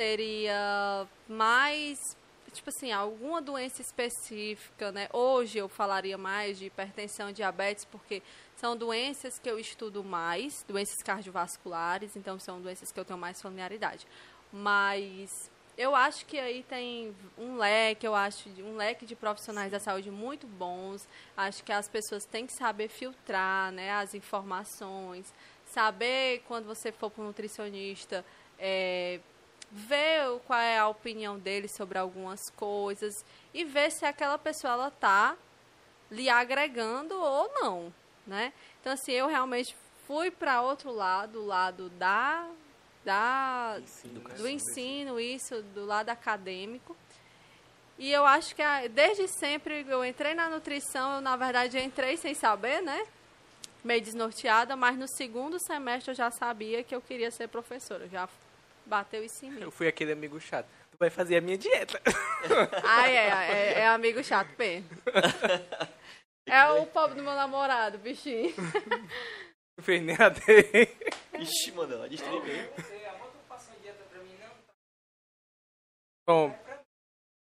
seria 0.00 1.06
mais, 1.28 2.16
tipo 2.52 2.68
assim, 2.68 2.90
alguma 2.90 3.40
doença 3.40 3.80
específica, 3.80 4.90
né? 4.90 5.08
Hoje 5.12 5.58
eu 5.58 5.68
falaria 5.68 6.18
mais 6.18 6.58
de 6.58 6.66
hipertensão, 6.66 7.30
diabetes, 7.30 7.84
porque 7.84 8.20
são 8.56 8.76
doenças 8.76 9.38
que 9.38 9.48
eu 9.48 9.58
estudo 9.58 10.02
mais, 10.02 10.64
doenças 10.66 11.02
cardiovasculares, 11.02 12.16
então 12.16 12.38
são 12.38 12.60
doenças 12.60 12.90
que 12.90 12.98
eu 12.98 13.04
tenho 13.04 13.18
mais 13.18 13.40
familiaridade. 13.40 14.06
Mas 14.52 15.50
eu 15.76 15.94
acho 15.94 16.24
que 16.24 16.38
aí 16.38 16.62
tem 16.62 17.14
um 17.36 17.56
leque, 17.56 18.06
eu 18.06 18.14
acho, 18.14 18.48
de- 18.50 18.62
um 18.62 18.76
leque 18.76 19.04
de 19.04 19.14
profissionais 19.14 19.70
da 19.70 19.78
saúde 19.78 20.10
muito 20.10 20.46
bons. 20.46 21.06
Acho 21.36 21.62
que 21.62 21.70
as 21.72 21.86
pessoas 21.88 22.24
têm 22.24 22.46
que 22.46 22.52
saber 22.54 22.88
filtrar 22.88 23.70
né, 23.72 23.92
as 23.92 24.14
informações, 24.14 25.32
saber 25.66 26.42
quando 26.48 26.64
você 26.64 26.90
for 26.90 27.10
para 27.10 27.22
um 27.22 27.26
nutricionista, 27.26 28.24
é, 28.58 29.20
ver 29.70 30.40
qual 30.46 30.58
é 30.58 30.78
a 30.78 30.88
opinião 30.88 31.38
dele 31.38 31.68
sobre 31.68 31.98
algumas 31.98 32.48
coisas 32.50 33.22
e 33.52 33.64
ver 33.64 33.90
se 33.90 34.06
aquela 34.06 34.38
pessoa 34.38 34.72
ela 34.72 34.90
tá 34.90 35.36
lhe 36.10 36.30
agregando 36.30 37.14
ou 37.20 37.50
não, 37.60 37.92
né? 38.26 38.52
Então 38.80 38.92
assim, 38.92 39.12
eu 39.12 39.26
realmente 39.26 39.76
fui 40.06 40.30
para 40.30 40.62
outro 40.62 40.92
lado, 40.92 41.40
o 41.40 41.46
lado 41.46 41.88
da 41.90 42.48
da 43.04 43.78
do 44.36 44.48
ensino, 44.48 45.20
isso, 45.20 45.62
do 45.74 45.84
lado 45.84 46.08
acadêmico. 46.10 46.96
E 47.98 48.12
eu 48.12 48.26
acho 48.26 48.54
que 48.54 48.62
desde 48.90 49.26
sempre 49.28 49.86
eu 49.88 50.04
entrei 50.04 50.34
na 50.34 50.48
nutrição, 50.50 51.14
eu 51.14 51.20
na 51.20 51.36
verdade 51.36 51.78
entrei 51.78 52.16
sem 52.16 52.34
saber, 52.34 52.82
né? 52.82 53.06
Meio 53.84 54.02
desnorteada, 54.02 54.74
mas 54.74 54.98
no 54.98 55.06
segundo 55.06 55.58
semestre 55.60 56.10
eu 56.10 56.14
já 56.14 56.30
sabia 56.30 56.82
que 56.82 56.94
eu 56.94 57.00
queria 57.00 57.30
ser 57.30 57.48
professora. 57.48 58.08
Já 58.08 58.28
bateu 58.84 59.24
isso 59.24 59.44
em 59.46 59.50
mim. 59.50 59.62
Eu 59.62 59.70
fui 59.70 59.86
aquele 59.86 60.12
amigo 60.12 60.38
chato. 60.40 60.66
Tu 60.90 60.98
vai 60.98 61.08
fazer 61.08 61.36
a 61.36 61.40
minha 61.40 61.56
dieta. 61.56 62.00
Ah, 62.84 63.08
é, 63.08 63.16
é, 63.16 63.80
é 63.80 63.88
amigo 63.88 64.22
chato, 64.22 64.48
P. 64.54 64.84
É 66.46 66.64
o 66.70 66.86
pobre 66.86 67.16
do 67.16 67.22
meu 67.22 67.34
namorado, 67.34 67.98
bichinho. 67.98 68.54
Não 69.76 69.82
fez 69.84 70.02
nem 70.02 70.16
a 70.16 70.28
dele. 70.28 70.96
Ixi, 71.38 71.72
Manel, 71.72 72.02
a 72.02 72.08
distribuir. 72.08 72.70
Bom. 76.26 76.52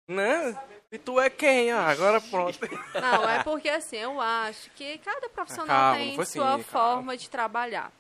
Não. 0.08 0.70
E 0.90 0.98
tu 0.98 1.20
é 1.20 1.30
quem? 1.30 1.70
Ah, 1.70 1.86
agora 1.88 2.20
pronto. 2.20 2.58
Não, 2.94 3.28
é 3.28 3.44
porque 3.44 3.68
assim, 3.68 3.96
eu 3.96 4.20
acho 4.20 4.70
que 4.70 4.98
cada 4.98 5.28
profissional 5.28 5.66
Calma, 5.66 5.96
tem 5.96 6.20
assim, 6.20 6.32
sua 6.32 6.46
calma. 6.46 6.64
forma 6.64 7.16
de 7.16 7.30
trabalhar. 7.30 7.92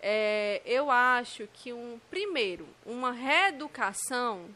É, 0.00 0.60
eu 0.64 0.90
acho 0.90 1.48
que 1.52 1.72
um 1.72 1.98
primeiro, 2.10 2.68
uma 2.84 3.10
reeducação, 3.12 4.46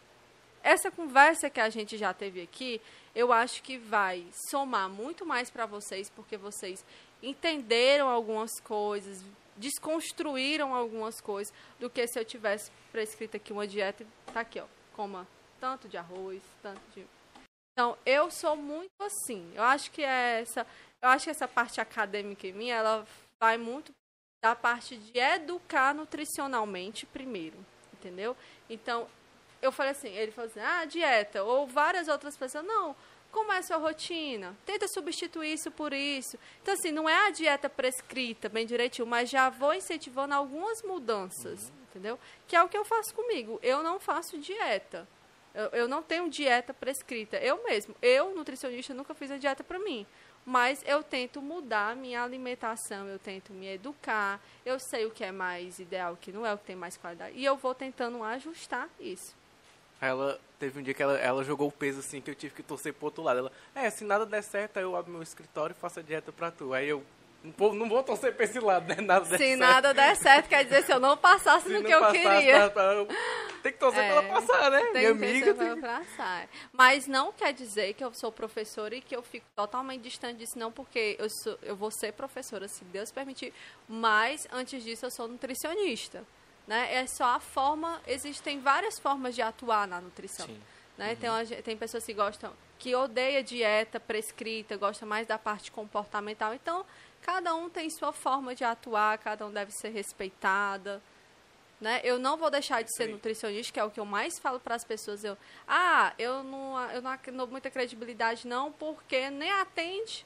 essa 0.62 0.90
conversa 0.90 1.48
que 1.48 1.58
a 1.60 1.70
gente 1.70 1.96
já 1.96 2.12
teve 2.12 2.42
aqui, 2.42 2.80
eu 3.16 3.32
acho 3.32 3.62
que 3.62 3.78
vai 3.78 4.26
somar 4.50 4.90
muito 4.90 5.24
mais 5.24 5.50
para 5.50 5.64
vocês, 5.64 6.10
porque 6.10 6.36
vocês 6.36 6.84
entenderam 7.22 8.08
algumas 8.08 8.60
coisas, 8.60 9.24
desconstruíram 9.56 10.74
algumas 10.74 11.18
coisas, 11.20 11.52
do 11.80 11.88
que 11.88 12.06
se 12.06 12.20
eu 12.20 12.24
tivesse 12.26 12.70
prescrito 12.92 13.38
aqui 13.38 13.54
uma 13.54 13.66
dieta, 13.66 14.06
tá 14.32 14.40
aqui, 14.40 14.60
ó, 14.60 14.66
coma 14.94 15.26
tanto 15.58 15.88
de 15.88 15.96
arroz, 15.96 16.42
tanto 16.62 16.80
de 16.94 17.06
então, 17.78 17.94
eu 18.06 18.30
sou 18.30 18.56
muito 18.56 18.90
assim. 19.02 19.52
Eu 19.54 19.62
acho 19.62 19.90
que 19.90 20.02
essa, 20.02 20.66
eu 21.02 21.10
acho 21.10 21.24
que 21.24 21.30
essa 21.30 21.46
parte 21.46 21.78
acadêmica 21.78 22.46
em 22.46 22.52
mim, 22.54 22.70
ela 22.70 23.06
vai 23.38 23.58
muito 23.58 23.92
da 24.42 24.56
parte 24.56 24.96
de 24.96 25.18
educar 25.18 25.94
nutricionalmente 25.94 27.04
primeiro, 27.04 27.58
entendeu? 27.92 28.34
Então, 28.70 29.06
eu 29.66 29.72
falei 29.72 29.92
assim, 29.92 30.08
ele 30.08 30.32
falou 30.32 30.50
assim: 30.50 30.60
"Ah, 30.60 30.84
dieta", 30.84 31.42
ou 31.44 31.66
várias 31.66 32.08
outras 32.08 32.36
pessoas, 32.36 32.64
não, 32.64 32.94
como 33.36 33.52
é 33.52 33.58
a 33.58 33.62
sua 33.62 33.76
rotina? 33.76 34.56
Tenta 34.64 34.88
substituir 34.88 35.52
isso 35.52 35.70
por 35.70 35.92
isso. 35.92 36.38
Então, 36.62 36.72
assim, 36.72 36.90
não 36.90 37.06
é 37.06 37.26
a 37.26 37.30
dieta 37.30 37.68
prescrita, 37.68 38.48
bem 38.48 38.64
direitinho, 38.64 39.06
mas 39.06 39.28
já 39.28 39.50
vou 39.50 39.74
incentivando 39.74 40.32
algumas 40.32 40.82
mudanças, 40.82 41.70
entendeu? 41.90 42.18
Que 42.48 42.56
é 42.56 42.62
o 42.62 42.68
que 42.68 42.78
eu 42.78 42.84
faço 42.84 43.14
comigo. 43.14 43.60
Eu 43.62 43.82
não 43.82 44.00
faço 44.00 44.38
dieta. 44.38 45.06
Eu, 45.54 45.66
eu 45.80 45.88
não 45.88 46.02
tenho 46.02 46.30
dieta 46.30 46.72
prescrita. 46.72 47.36
Eu 47.36 47.62
mesmo, 47.64 47.94
eu, 48.00 48.34
nutricionista, 48.34 48.94
nunca 48.94 49.14
fiz 49.14 49.30
a 49.30 49.36
dieta 49.36 49.62
para 49.62 49.78
mim. 49.78 50.06
Mas 50.44 50.82
eu 50.86 51.02
tento 51.02 51.42
mudar 51.42 51.90
a 51.90 51.94
minha 51.94 52.22
alimentação, 52.22 53.06
eu 53.06 53.18
tento 53.18 53.52
me 53.52 53.66
educar, 53.66 54.40
eu 54.64 54.78
sei 54.78 55.04
o 55.04 55.10
que 55.10 55.24
é 55.24 55.32
mais 55.32 55.78
ideal, 55.78 56.14
o 56.14 56.16
que 56.16 56.32
não 56.32 56.46
é, 56.46 56.54
o 56.54 56.58
que 56.58 56.64
tem 56.64 56.76
mais 56.76 56.96
qualidade. 56.96 57.36
E 57.36 57.44
eu 57.44 57.56
vou 57.56 57.74
tentando 57.74 58.22
ajustar 58.22 58.88
isso. 58.98 59.34
Aí 60.00 60.08
Ela 60.10 60.38
teve 60.58 60.78
um 60.78 60.82
dia 60.82 60.94
que 60.94 61.02
ela, 61.02 61.18
ela 61.18 61.42
jogou 61.44 61.68
o 61.68 61.72
peso 61.72 62.00
assim 62.00 62.20
que 62.20 62.30
eu 62.30 62.34
tive 62.34 62.54
que 62.54 62.62
torcer 62.62 62.92
pro 62.94 63.06
outro 63.06 63.22
lado. 63.22 63.38
Ela, 63.40 63.52
é, 63.74 63.88
se 63.90 64.04
nada 64.04 64.24
der 64.26 64.42
certo, 64.42 64.76
aí 64.78 64.82
eu 64.82 64.94
abro 64.96 65.12
meu 65.12 65.22
escritório 65.22 65.74
e 65.76 65.80
faço 65.80 66.00
a 66.00 66.02
dieta 66.02 66.32
pra 66.32 66.50
tu. 66.50 66.72
Aí 66.74 66.88
eu, 66.88 67.02
O 67.44 67.52
povo 67.52 67.76
não 67.76 67.88
vou 67.88 68.02
torcer 68.02 68.34
pra 68.34 68.44
esse 68.44 68.58
lado, 68.58 68.88
né? 68.88 68.96
Nada 69.00 69.24
der 69.26 69.38
Se 69.38 69.44
certo. 69.46 69.60
nada 69.60 69.94
der 69.94 70.16
certo, 70.16 70.48
quer 70.48 70.64
dizer, 70.64 70.82
se 70.84 70.92
eu 70.92 70.98
não 70.98 71.16
passasse 71.16 71.66
Se 71.68 71.72
no 71.74 71.78
não 71.80 71.86
que 71.86 71.92
eu 71.94 72.00
passasse, 72.00 72.18
queria. 72.22 72.70
tá- 72.70 72.70
tá- 72.70 73.14
Tem 73.62 73.72
que 73.72 73.78
torcer 73.78 74.02
É, 74.02 74.08
pra 74.12 74.22
ela 74.22 74.40
passar, 74.40 74.70
né? 74.70 74.80
Tem 74.80 74.92
Minha 74.92 75.02
que 75.16 75.24
amiga. 75.24 75.54
tem- 75.54 75.80
pra 75.80 75.98
passar. 76.00 76.48
Mas 76.72 77.06
não 77.06 77.32
quer 77.32 77.52
dizer 77.52 77.94
que 77.94 78.02
eu 78.02 78.12
sou 78.14 78.32
professora 78.32 78.96
e 78.96 79.00
que 79.00 79.14
eu 79.14 79.22
fico 79.22 79.46
totalmente 79.54 80.02
distante 80.02 80.38
disso, 80.38 80.58
não, 80.58 80.72
porque 80.72 81.14
eu, 81.20 81.28
sou, 81.30 81.56
eu 81.62 81.76
vou 81.76 81.90
ser 81.90 82.12
professora, 82.12 82.66
se 82.68 82.82
Deus 82.86 83.12
permitir. 83.12 83.52
Mas, 83.88 84.48
antes 84.50 84.82
disso, 84.82 85.06
eu 85.06 85.10
sou 85.10 85.28
nutricionista. 85.28 86.24
Né? 86.66 86.94
É 86.94 87.06
só 87.06 87.36
a 87.36 87.40
forma... 87.40 88.00
Existem 88.06 88.60
várias 88.60 88.98
formas 88.98 89.34
de 89.34 89.42
atuar 89.42 89.86
na 89.86 90.00
nutrição. 90.00 90.46
Sim. 90.46 90.60
Né? 90.98 91.14
Tem, 91.16 91.28
uma 91.28 91.44
tem 91.44 91.76
pessoas 91.76 92.04
que 92.04 92.14
gostam, 92.14 92.52
que 92.78 92.94
odeia 92.94 93.42
dieta 93.42 94.00
prescrita, 94.00 94.76
gosta 94.76 95.04
mais 95.04 95.26
da 95.26 95.38
parte 95.38 95.70
comportamental. 95.70 96.54
Então, 96.54 96.84
cada 97.22 97.54
um 97.54 97.68
tem 97.68 97.90
sua 97.90 98.12
forma 98.12 98.54
de 98.54 98.64
atuar, 98.64 99.18
cada 99.18 99.46
um 99.46 99.52
deve 99.52 99.72
ser 99.72 99.90
respeitada. 99.90 101.02
Né? 101.80 102.00
Eu 102.02 102.18
não 102.18 102.36
vou 102.36 102.50
deixar 102.50 102.82
de 102.82 102.94
ser 102.96 103.06
Sim. 103.06 103.12
nutricionista, 103.12 103.72
que 103.72 103.80
é 103.80 103.84
o 103.84 103.90
que 103.90 104.00
eu 104.00 104.06
mais 104.06 104.38
falo 104.38 104.58
para 104.58 104.74
as 104.74 104.84
pessoas. 104.84 105.22
Eu, 105.22 105.36
ah, 105.68 106.14
eu 106.18 106.42
não, 106.42 106.80
eu 106.90 107.02
não 107.02 107.18
dou 107.36 107.46
muita 107.48 107.70
credibilidade 107.70 108.48
não, 108.48 108.72
porque 108.72 109.28
nem 109.28 109.50
atende. 109.50 110.24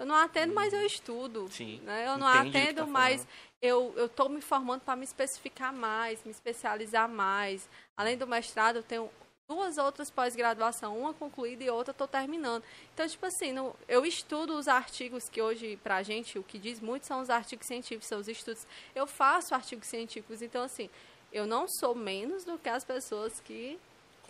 Eu 0.00 0.06
não 0.06 0.14
atendo, 0.14 0.54
mas 0.54 0.72
eu 0.72 0.84
estudo. 0.84 1.46
Sim. 1.50 1.78
Né? 1.84 2.06
Eu 2.08 2.16
não 2.16 2.30
que 2.30 2.38
atendo, 2.48 2.80
tá 2.80 2.86
mas 2.86 3.26
eu 3.60 3.94
estou 4.06 4.30
me 4.30 4.40
formando 4.40 4.80
para 4.80 4.96
me 4.96 5.04
especificar 5.04 5.74
mais, 5.74 6.24
me 6.24 6.30
especializar 6.30 7.06
mais. 7.06 7.68
Além 7.98 8.16
do 8.16 8.26
mestrado, 8.26 8.76
eu 8.76 8.82
tenho 8.82 9.10
duas 9.46 9.76
outras 9.76 10.10
pós-graduação, 10.10 10.98
uma 10.98 11.12
concluída 11.12 11.62
e 11.64 11.68
outra 11.68 11.90
estou 11.92 12.08
terminando. 12.08 12.62
Então, 12.94 13.06
tipo 13.06 13.26
assim, 13.26 13.52
no- 13.52 13.76
eu 13.86 14.06
estudo 14.06 14.56
os 14.56 14.68
artigos 14.68 15.28
que 15.28 15.42
hoje, 15.42 15.76
pra 15.82 16.02
gente, 16.02 16.38
o 16.38 16.42
que 16.42 16.58
diz 16.58 16.80
muito 16.80 17.04
são 17.04 17.20
os 17.20 17.28
artigos 17.28 17.66
científicos, 17.66 18.06
são 18.08 18.20
os 18.20 18.28
estudos. 18.28 18.64
Eu 18.94 19.06
faço 19.06 19.54
artigos 19.54 19.86
científicos, 19.86 20.40
então, 20.40 20.62
assim, 20.62 20.88
eu 21.30 21.46
não 21.46 21.68
sou 21.68 21.94
menos 21.94 22.42
do 22.44 22.56
que 22.58 22.68
as 22.70 22.84
pessoas 22.84 23.38
que, 23.40 23.78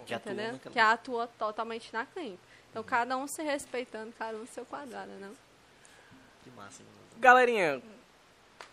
Que 0.04 0.14
atua 0.14 0.32
que 0.72 0.78
atuam 0.80 1.28
totalmente 1.38 1.92
na 1.92 2.06
clínica. 2.06 2.42
Então, 2.70 2.82
cada 2.82 3.16
um 3.16 3.26
se 3.28 3.42
respeitando, 3.42 4.12
cada 4.18 4.36
um 4.36 4.40
no 4.40 4.46
seu 4.48 4.64
quadrado, 4.64 5.12
né? 5.12 5.30
Que 6.50 6.56
massa. 6.56 6.82
né? 6.82 6.88
Galerinha, 7.18 7.82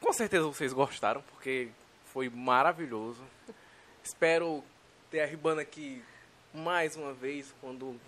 com 0.02 0.14
certeza 0.14 0.46
vocês 0.48 0.74
gostaram, 0.74 1.22
porque 1.34 1.70
foi 2.06 2.30
maravilhoso. 2.30 3.22
Espero 4.04 4.64
ter 5.12 5.22
a 5.22 5.26
Ribana 5.26 5.62
aqui 5.62 6.02
mais 6.54 6.96
uma 6.96 7.14
vez 7.14 7.54
quando. 7.62 8.00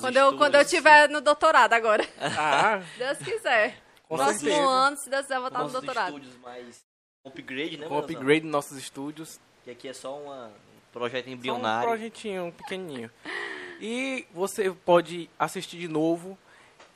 Quando 0.00 0.16
eu, 0.16 0.36
quando 0.36 0.54
eu 0.54 0.64
tiver 0.64 1.08
no 1.08 1.20
doutorado 1.20 1.72
agora. 1.74 2.04
Ah, 2.20 2.80
Deus 2.98 3.18
quiser. 3.18 3.76
com 4.08 4.16
Próximo 4.16 4.40
certeza. 4.50 4.66
ano, 4.68 4.96
se 4.96 5.10
Deus 5.10 5.22
quiser, 5.22 5.36
eu 5.36 5.40
vou 5.40 5.48
estar 5.48 5.58
no 5.58 5.64
Nossos 5.64 5.80
doutorado. 5.82 6.08
estúdios 6.08 6.36
mais 6.40 6.84
upgrade, 7.24 7.76
né, 7.76 7.86
Com 7.86 7.98
upgrade 7.98 8.40
nos 8.42 8.52
nossos 8.52 8.78
estúdios. 8.78 9.38
Que 9.64 9.70
aqui 9.70 9.88
é 9.88 9.92
só 9.92 10.16
uma, 10.18 10.46
um 10.46 10.52
projeto 10.92 11.24
Só 11.24 11.30
um 11.30 11.34
embrionário. 11.34 11.88
projetinho 11.88 12.52
pequenininho. 12.56 13.10
E 13.80 14.26
você 14.32 14.70
pode 14.70 15.28
assistir 15.38 15.78
de 15.78 15.88
novo. 15.88 16.38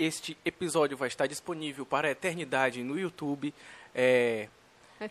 Este 0.03 0.37
episódio 0.45 0.97
vai 0.97 1.09
estar 1.09 1.27
disponível 1.27 1.85
para 1.85 2.09
a 2.09 2.11
eternidade 2.11 2.83
no 2.83 2.99
YouTube. 2.99 3.53
É, 3.95 4.49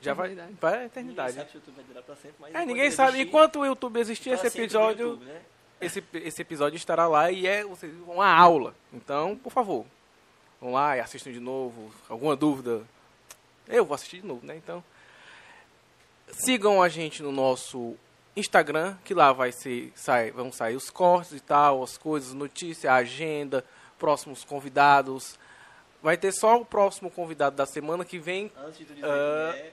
já 0.02 0.14
vai 0.14 0.32
Eternidade. 0.32 0.58
para 0.60 0.70
a 0.70 0.74
Ninguém 0.74 0.86
eternidade. 0.88 1.34
sabe 1.36 1.50
se 1.52 1.56
o 1.56 1.60
YouTube 1.60 1.76
vai 1.76 1.86
durar 1.86 2.04
pra 2.04 2.16
sempre, 2.16 2.36
mas 2.40 2.56
É, 2.56 2.66
ninguém 2.66 2.90
sabe. 2.92 3.10
existir 3.18 3.28
Enquanto 3.28 3.60
o 3.60 3.66
YouTube 3.66 4.00
existir, 4.00 4.30
esse 4.32 4.48
episódio, 4.48 5.08
YouTube, 5.10 5.26
né? 5.26 5.42
esse, 5.80 6.04
esse 6.14 6.42
episódio 6.42 6.78
estará 6.78 7.08
lá 7.08 7.32
e 7.32 7.46
é 7.46 7.64
uma 8.08 8.28
aula. 8.28 8.74
Então, 8.92 9.36
por 9.38 9.52
favor, 9.52 9.86
vão 10.60 10.72
lá 10.74 10.98
e 10.98 11.00
assistam 11.02 11.32
de 11.32 11.40
novo. 11.40 11.94
Alguma 12.08 12.36
dúvida? 12.36 12.82
Eu 13.68 13.86
vou 13.86 13.94
assistir 13.94 14.22
de 14.22 14.26
novo, 14.28 14.44
né? 14.46 14.56
Então, 14.56 14.84
sigam 16.32 16.82
a 16.82 16.90
gente 16.90 17.22
no 17.22 17.32
nosso 17.32 17.96
Instagram, 18.36 18.96
que 19.04 19.14
lá 19.14 19.34
vai 19.34 19.52
ser, 19.52 19.92
sai, 19.96 20.32
vão 20.32 20.52
sair 20.52 20.76
os 20.76 20.90
cortes 20.90 21.34
e 21.34 21.40
tal, 21.40 21.84
as 21.84 21.98
coisas, 21.98 22.34
notícia, 22.34 22.92
a 22.92 22.96
agenda, 22.96 23.64
próximos 24.00 24.44
convidados. 24.44 25.38
Vai 26.02 26.16
ter 26.18 26.32
só 26.32 26.60
o 26.62 26.66
próximo 26.66 27.12
convidado 27.12 27.56
da 27.58 27.66
semana 27.66 28.06
que 28.06 28.18
vem. 28.18 28.52
Antes 28.58 28.80
de 28.80 28.86
tu 28.86 28.94
dizer 28.96 29.06
quem 29.06 29.12
é... 29.62 29.72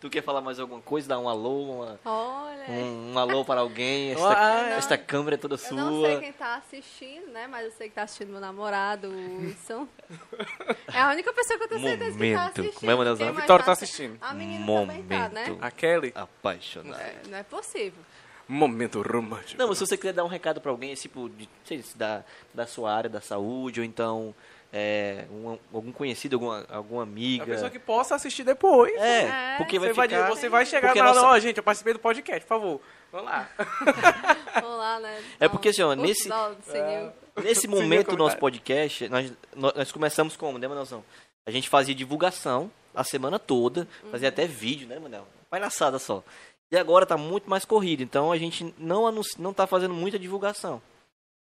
Tu 0.00 0.08
quer 0.08 0.22
falar 0.22 0.40
mais 0.40 0.60
alguma 0.60 0.80
coisa? 0.80 1.08
Dar 1.08 1.18
um 1.18 1.28
alô, 1.28 1.72
uma- 1.82 1.98
Olha. 2.04 2.66
um, 2.70 3.14
um 3.14 3.18
alô 3.18 3.44
para 3.44 3.62
alguém? 3.62 4.12
Esta, 4.14 4.28
Ah, 4.38 4.60
esta 4.76 4.96
câmera 4.98 5.34
é 5.34 5.38
toda 5.38 5.54
Eu 5.56 5.58
sua. 5.58 5.76
não 5.76 6.02
sei 6.04 6.20
quem 6.20 6.32
tá 6.34 6.54
assistindo, 6.54 7.26
né? 7.32 7.48
Mas 7.48 7.64
eu 7.64 7.72
sei 7.72 7.88
que 7.88 7.96
tá 7.96 8.02
assistindo 8.04 8.30
meu 8.30 8.38
namorado, 8.40 9.08
o 9.08 9.38
Wilson. 9.40 9.88
É 10.94 11.00
a 11.00 11.08
única 11.10 11.32
pessoa 11.32 11.58
que 11.58 11.64
eu 11.64 11.68
tenho 11.68 11.80
certeza 11.80 12.12
que 12.12 12.18
tá 12.18 12.24
Momento. 12.24 12.38
assistindo. 12.60 12.74
Como 12.78 12.92
é? 12.92 12.94
Quem 13.16 13.24
mais 13.26 13.36
Vitória 13.40 13.64
tá 13.64 13.72
assistindo. 13.72 14.18
A 14.20 14.34
menina 14.34 14.64
também 14.66 15.02
tá, 15.02 15.28
né? 15.30 15.46
Momento. 15.48 15.64
A 15.64 15.70
Kelly. 15.72 16.12
Apaixonado. 16.14 17.00
É, 17.00 17.16
não 17.28 17.38
é 17.38 17.42
possível. 17.42 18.00
Momento 18.48 19.02
romântico. 19.02 19.58
Não, 19.60 19.68
mas 19.68 19.76
se 19.78 19.86
você 19.86 19.96
quiser 19.96 20.14
dar 20.14 20.24
um 20.24 20.28
recado 20.28 20.60
pra 20.60 20.70
alguém, 20.70 20.94
tipo, 20.94 21.28
de, 21.28 21.48
sei, 21.64 21.82
se 21.82 21.96
da, 21.98 22.24
da 22.54 22.66
sua 22.66 22.92
área 22.94 23.10
da 23.10 23.20
saúde, 23.20 23.80
ou 23.80 23.84
então 23.86 24.34
é, 24.72 25.26
um- 25.30 25.58
algum 25.72 25.92
conhecido, 25.92 26.36
alguma, 26.36 26.64
alguma 26.70 27.02
A 27.02 27.04
amiga. 27.04 27.44
pessoa 27.44 27.68
que 27.70 27.78
possa 27.78 28.14
assistir 28.14 28.44
depois. 28.44 28.94
É, 28.96 29.22
É. 29.24 29.54
porque 29.58 29.78
vai 29.78 29.88
você, 29.90 29.94
vai, 29.94 30.08
ficar... 30.08 30.28
você 30.28 30.48
vai 30.48 30.66
chegar 30.66 30.90
hora, 30.96 31.04
nossa- 31.04 31.26
ó, 31.26 31.38
gente, 31.38 31.58
eu 31.58 31.62
participei 31.62 31.92
do 31.92 31.98
podcast, 31.98 32.40
por 32.42 32.48
favor. 32.48 32.80
Vamos 33.12 33.26
lá. 33.30 33.48
Vamos 34.54 34.78
lá, 34.78 35.00
né? 35.00 35.22
É 35.40 35.48
porque, 35.48 35.68
assim, 35.70 35.82
ó, 35.82 35.94
nesse- 35.94 36.30
sininho. 36.62 37.12
Nesse 37.42 37.68
momento 37.68 38.10
do 38.10 38.16
nosso 38.16 38.36
podcast, 38.36 39.08
nós, 39.08 39.32
nós 39.54 39.72
nós 39.74 39.92
começamos 39.92 40.36
como, 40.36 40.58
né, 40.58 40.66
Manelzão? 40.66 41.04
A 41.46 41.50
gente 41.50 41.68
fazia 41.68 41.94
divulgação 41.94 42.70
a 42.94 43.04
semana 43.04 43.38
toda, 43.38 43.86
fazia 44.10 44.28
até 44.28 44.46
vídeo, 44.46 44.88
né, 44.88 44.98
Manel? 44.98 45.26
Palhaçada 45.48 45.98
só. 45.98 46.22
E 46.70 46.76
agora 46.76 47.06
tá 47.06 47.16
muito 47.16 47.48
mais 47.48 47.64
corrido, 47.64 48.02
então 48.02 48.30
a 48.30 48.36
gente 48.38 48.74
não, 48.78 49.06
anunci, 49.06 49.40
não 49.40 49.54
tá 49.54 49.66
fazendo 49.66 49.94
muita 49.94 50.18
divulgação. 50.18 50.82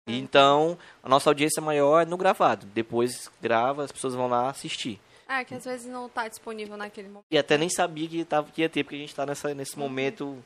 E 0.08 0.18
Então, 0.18 0.78
a 1.04 1.10
nossa 1.10 1.30
audiência 1.30 1.62
maior 1.62 2.02
é 2.02 2.06
no 2.06 2.16
gravado. 2.18 2.66
Depois 2.68 3.30
grava, 3.42 3.84
as 3.84 3.92
pessoas 3.92 4.14
vão 4.14 4.28
lá 4.28 4.50
assistir. 4.50 5.00
É, 5.28 5.44
que 5.44 5.56
às 5.56 5.66
vezes 5.66 5.88
não 5.92 6.08
tá 6.08 6.28
disponível 6.28 6.78
naquele 6.78 7.10
momento. 7.10 7.26
E 7.30 7.38
até 7.38 7.58
nem 7.58 7.68
sabia 7.70 8.08
que, 8.08 8.24
tava, 8.24 8.50
que 8.52 8.62
ia 8.62 8.70
ter, 8.70 8.84
porque 8.84 8.96
a 8.96 9.00
gente 9.00 9.14
tá 9.14 9.26
nessa, 9.26 9.54
nesse 9.54 9.78
momento 9.78 10.42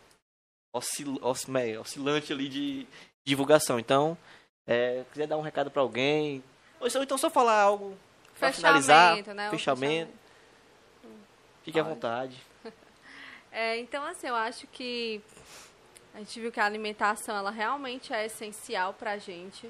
oscil, 0.74 1.20
oscil, 1.22 1.56
é, 1.58 1.78
oscilante 1.78 2.34
ali 2.34 2.50
de 2.50 2.88
divulgação. 3.24 3.78
Então, 3.78 4.18
é, 4.66 5.04
quiser 5.12 5.28
dar 5.28 5.38
um 5.38 5.42
recado 5.42 5.70
pra 5.70 5.82
alguém, 5.82 6.44
ou 6.80 6.88
então- 6.88 7.18
só 7.18 7.30
falar 7.30 7.62
algo 7.62 7.96
finalizar, 8.34 9.10
Fechamento, 9.18 9.34
né? 9.36 9.48
O 9.48 9.52
fechamento, 9.52 10.12
fique 11.64 11.80
à 11.80 11.84
vontade. 11.84 12.36
É, 13.52 13.78
então, 13.80 14.06
assim, 14.06 14.28
eu 14.28 14.36
acho 14.36 14.66
que 14.68 15.22
a 16.14 16.20
gente 16.20 16.40
viu 16.40 16.52
que 16.52 16.60
a 16.60 16.66
alimentação, 16.66 17.36
ela 17.36 17.52
realmente 17.52 18.14
é 18.14 18.26
essencial 18.26 18.94
pra 18.94 19.18
gente. 19.18 19.70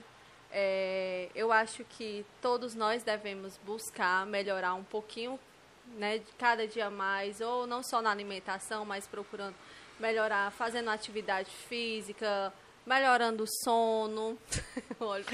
É, 0.51 1.29
eu 1.33 1.51
acho 1.51 1.83
que 1.85 2.25
todos 2.41 2.75
nós 2.75 3.03
devemos 3.03 3.57
buscar 3.65 4.25
melhorar 4.25 4.73
um 4.73 4.83
pouquinho, 4.83 5.39
né, 5.95 6.21
cada 6.37 6.67
dia 6.67 6.89
mais, 6.89 7.41
ou 7.41 7.65
não 7.65 7.81
só 7.81 8.01
na 8.01 8.11
alimentação, 8.11 8.85
mas 8.85 9.07
procurando 9.07 9.55
melhorar, 9.99 10.51
fazendo 10.51 10.89
atividade 10.89 11.49
física, 11.49 12.51
melhorando 12.85 13.43
o 13.43 13.47
sono, 13.47 14.37
olho 14.99 15.25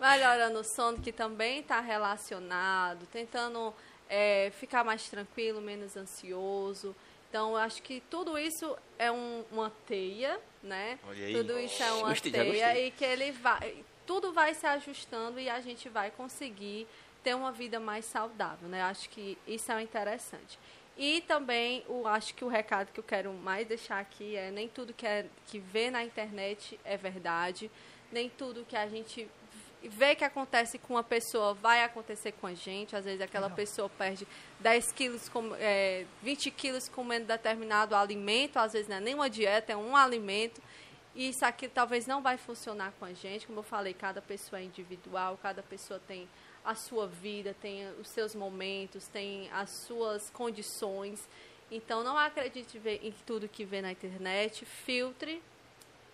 melhorando 0.00 0.60
o 0.60 0.64
sono, 0.64 1.00
que 1.00 1.12
também 1.12 1.60
está 1.60 1.80
relacionado, 1.80 3.06
tentando 3.06 3.74
é, 4.08 4.50
ficar 4.58 4.84
mais 4.84 5.08
tranquilo, 5.08 5.60
menos 5.60 5.96
ansioso. 5.96 6.94
Então, 7.34 7.50
eu 7.50 7.56
acho 7.56 7.82
que 7.82 8.00
tudo 8.08 8.38
isso 8.38 8.78
é 8.96 9.10
um- 9.10 9.44
uma 9.50 9.68
teia, 9.88 10.40
né? 10.62 11.00
Olha 11.04 11.26
aí. 11.26 11.32
Tudo 11.32 11.58
isso 11.58 11.82
é 11.82 11.92
uma 11.94 12.10
Gostei, 12.10 12.30
teia 12.30 12.78
e 12.78 12.92
que 12.92 13.04
ele 13.04 13.32
vai, 13.32 13.84
tudo 14.06 14.32
vai 14.32 14.54
se 14.54 14.64
ajustando 14.64 15.40
e 15.40 15.50
a 15.50 15.60
gente 15.60 15.88
vai 15.88 16.12
conseguir 16.12 16.86
ter 17.24 17.34
uma 17.34 17.50
vida 17.50 17.80
mais 17.80 18.04
saudável, 18.04 18.68
né? 18.68 18.82
Acho 18.82 19.08
que 19.10 19.36
isso 19.48 19.72
é 19.72 19.74
o 19.74 19.80
interessante. 19.80 20.60
E 20.96 21.22
também, 21.22 21.82
eu 21.88 22.06
acho 22.06 22.32
que 22.36 22.44
o 22.44 22.48
recado 22.48 22.92
que 22.92 23.00
eu 23.00 23.04
quero 23.04 23.32
mais 23.32 23.66
deixar 23.66 23.98
aqui 23.98 24.36
é 24.36 24.52
nem 24.52 24.68
tudo 24.68 24.94
que, 24.94 25.04
é, 25.04 25.26
que 25.48 25.58
vê 25.58 25.90
na 25.90 26.04
internet 26.04 26.78
é 26.84 26.96
verdade, 26.96 27.68
nem 28.12 28.30
tudo 28.30 28.64
que 28.64 28.76
a 28.76 28.86
gente 28.88 29.28
vê 29.88 30.14
que 30.14 30.24
acontece 30.24 30.78
com 30.78 30.94
uma 30.94 31.02
pessoa 31.02 31.54
vai 31.54 31.82
acontecer 31.82 32.32
com 32.32 32.46
a 32.46 32.54
gente. 32.54 32.96
Às 32.96 33.04
vezes 33.04 33.20
aquela 33.20 33.50
pessoa 33.50 33.88
perde 33.88 34.26
10 34.60 34.92
quilos, 34.92 35.28
com, 35.28 35.54
é, 35.56 36.06
20 36.22 36.50
quilos 36.50 36.88
comendo 36.88 37.26
determinado 37.26 37.94
alimento, 37.94 38.58
às 38.58 38.72
vezes 38.72 38.88
não 38.88 38.96
é 38.96 39.00
nem 39.00 39.14
uma 39.14 39.28
dieta, 39.28 39.72
é 39.72 39.76
um 39.76 39.96
alimento. 39.96 40.62
E 41.14 41.28
isso 41.28 41.44
aqui 41.44 41.68
talvez 41.68 42.06
não 42.06 42.22
vai 42.22 42.36
funcionar 42.36 42.92
com 42.98 43.04
a 43.04 43.12
gente. 43.12 43.46
Como 43.46 43.60
eu 43.60 43.62
falei, 43.62 43.94
cada 43.94 44.20
pessoa 44.20 44.60
é 44.60 44.64
individual, 44.64 45.38
cada 45.40 45.62
pessoa 45.62 46.00
tem 46.08 46.28
a 46.64 46.74
sua 46.74 47.06
vida, 47.06 47.54
tem 47.60 47.86
os 48.00 48.08
seus 48.08 48.34
momentos, 48.34 49.06
tem 49.06 49.50
as 49.52 49.70
suas 49.86 50.30
condições. 50.30 51.28
Então 51.70 52.02
não 52.02 52.16
acredite 52.16 52.80
em 53.02 53.12
tudo 53.26 53.48
que 53.48 53.64
vê 53.64 53.82
na 53.82 53.92
internet, 53.92 54.64
filtre, 54.64 55.42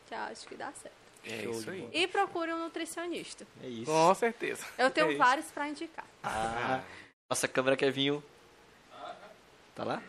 que 0.06 0.14
acho 0.14 0.46
que 0.46 0.56
dá 0.56 0.72
certo. 0.72 0.99
É 1.24 1.42
Show 1.42 1.52
isso 1.52 1.70
aí. 1.70 1.88
E 1.92 2.06
procure 2.06 2.52
um 2.52 2.58
nutricionista. 2.58 3.46
É 3.62 3.68
isso. 3.68 3.84
Com 3.90 4.14
certeza. 4.14 4.64
Eu 4.78 4.90
tenho 4.90 5.12
É 5.12 5.16
vários 5.16 5.46
para 5.46 5.68
indicar. 5.68 6.04
Ah, 6.22 6.80
Nossa 7.28 7.46
câmera 7.46 7.76
Kevinho. 7.76 8.22
Tá 9.74 9.84
lá? 9.84 10.02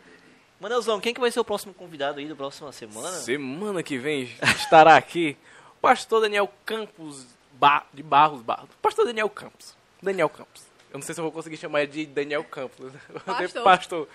Manelzão, 0.59 0.99
quem 1.01 1.13
que 1.13 1.19
vai 1.19 1.31
ser 1.31 1.39
o 1.39 1.45
próximo 1.45 1.73
convidado 1.73 2.19
aí 2.19 2.27
da 2.27 2.35
próxima 2.35 2.71
semana? 2.71 3.09
Semana 3.09 3.81
que 3.81 3.97
vem 3.97 4.23
estará 4.55 4.95
aqui 4.95 5.37
o 5.77 5.81
pastor 5.81 6.21
Daniel 6.21 6.51
Campos 6.65 7.25
Ba- 7.53 7.85
de 7.93 8.03
Barros 8.03 8.41
Barros. 8.41 8.69
Pastor 8.81 9.05
Daniel 9.05 9.29
Campos. 9.29 9.75
Daniel 10.01 10.29
Campos. 10.29 10.63
Eu 10.91 10.99
não 10.99 11.01
sei 11.01 11.15
se 11.15 11.21
eu 11.21 11.23
vou 11.23 11.31
conseguir 11.31 11.57
chamar 11.57 11.83
ele 11.83 11.91
de 11.91 12.05
Daniel 12.05 12.43
Campos. 12.43 12.91
Pastor. 13.25 13.63
pastor. 13.63 14.07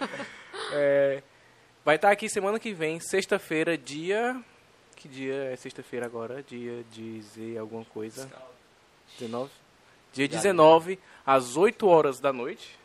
É, 0.73 1.23
vai 1.85 1.97
estar 1.97 2.11
aqui 2.11 2.29
semana 2.29 2.59
que 2.61 2.73
vem, 2.73 3.01
sexta-feira, 3.01 3.77
dia. 3.79 4.41
Que 5.07 5.13
dia 5.13 5.53
é 5.53 5.57
sexta-feira 5.57 6.05
agora? 6.05 6.43
Dia 6.43 6.85
dizer 6.91 7.59
alguma 7.59 7.85
coisa. 7.85 8.29
19? 9.21 9.49
Dia 10.13 10.27
19, 10.27 10.99
às 11.25 11.57
8 11.57 11.87
horas 11.87 12.19
da 12.19 12.33
noite. 12.33 12.77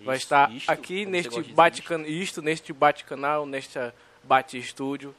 vai 0.00 0.16
Isto, 0.16 0.24
estar 0.24 0.52
isto, 0.52 0.68
aqui 0.68 1.06
neste 1.06 1.28
gosta 1.28 1.40
de 1.40 1.46
dizer, 1.46 1.54
bate 1.54 1.82
isto. 2.20 2.42
neste 2.42 2.72
bate 2.72 3.04
canal, 3.04 3.46
neste 3.46 3.78
bate 4.24 4.58
estúdio, 4.58 5.14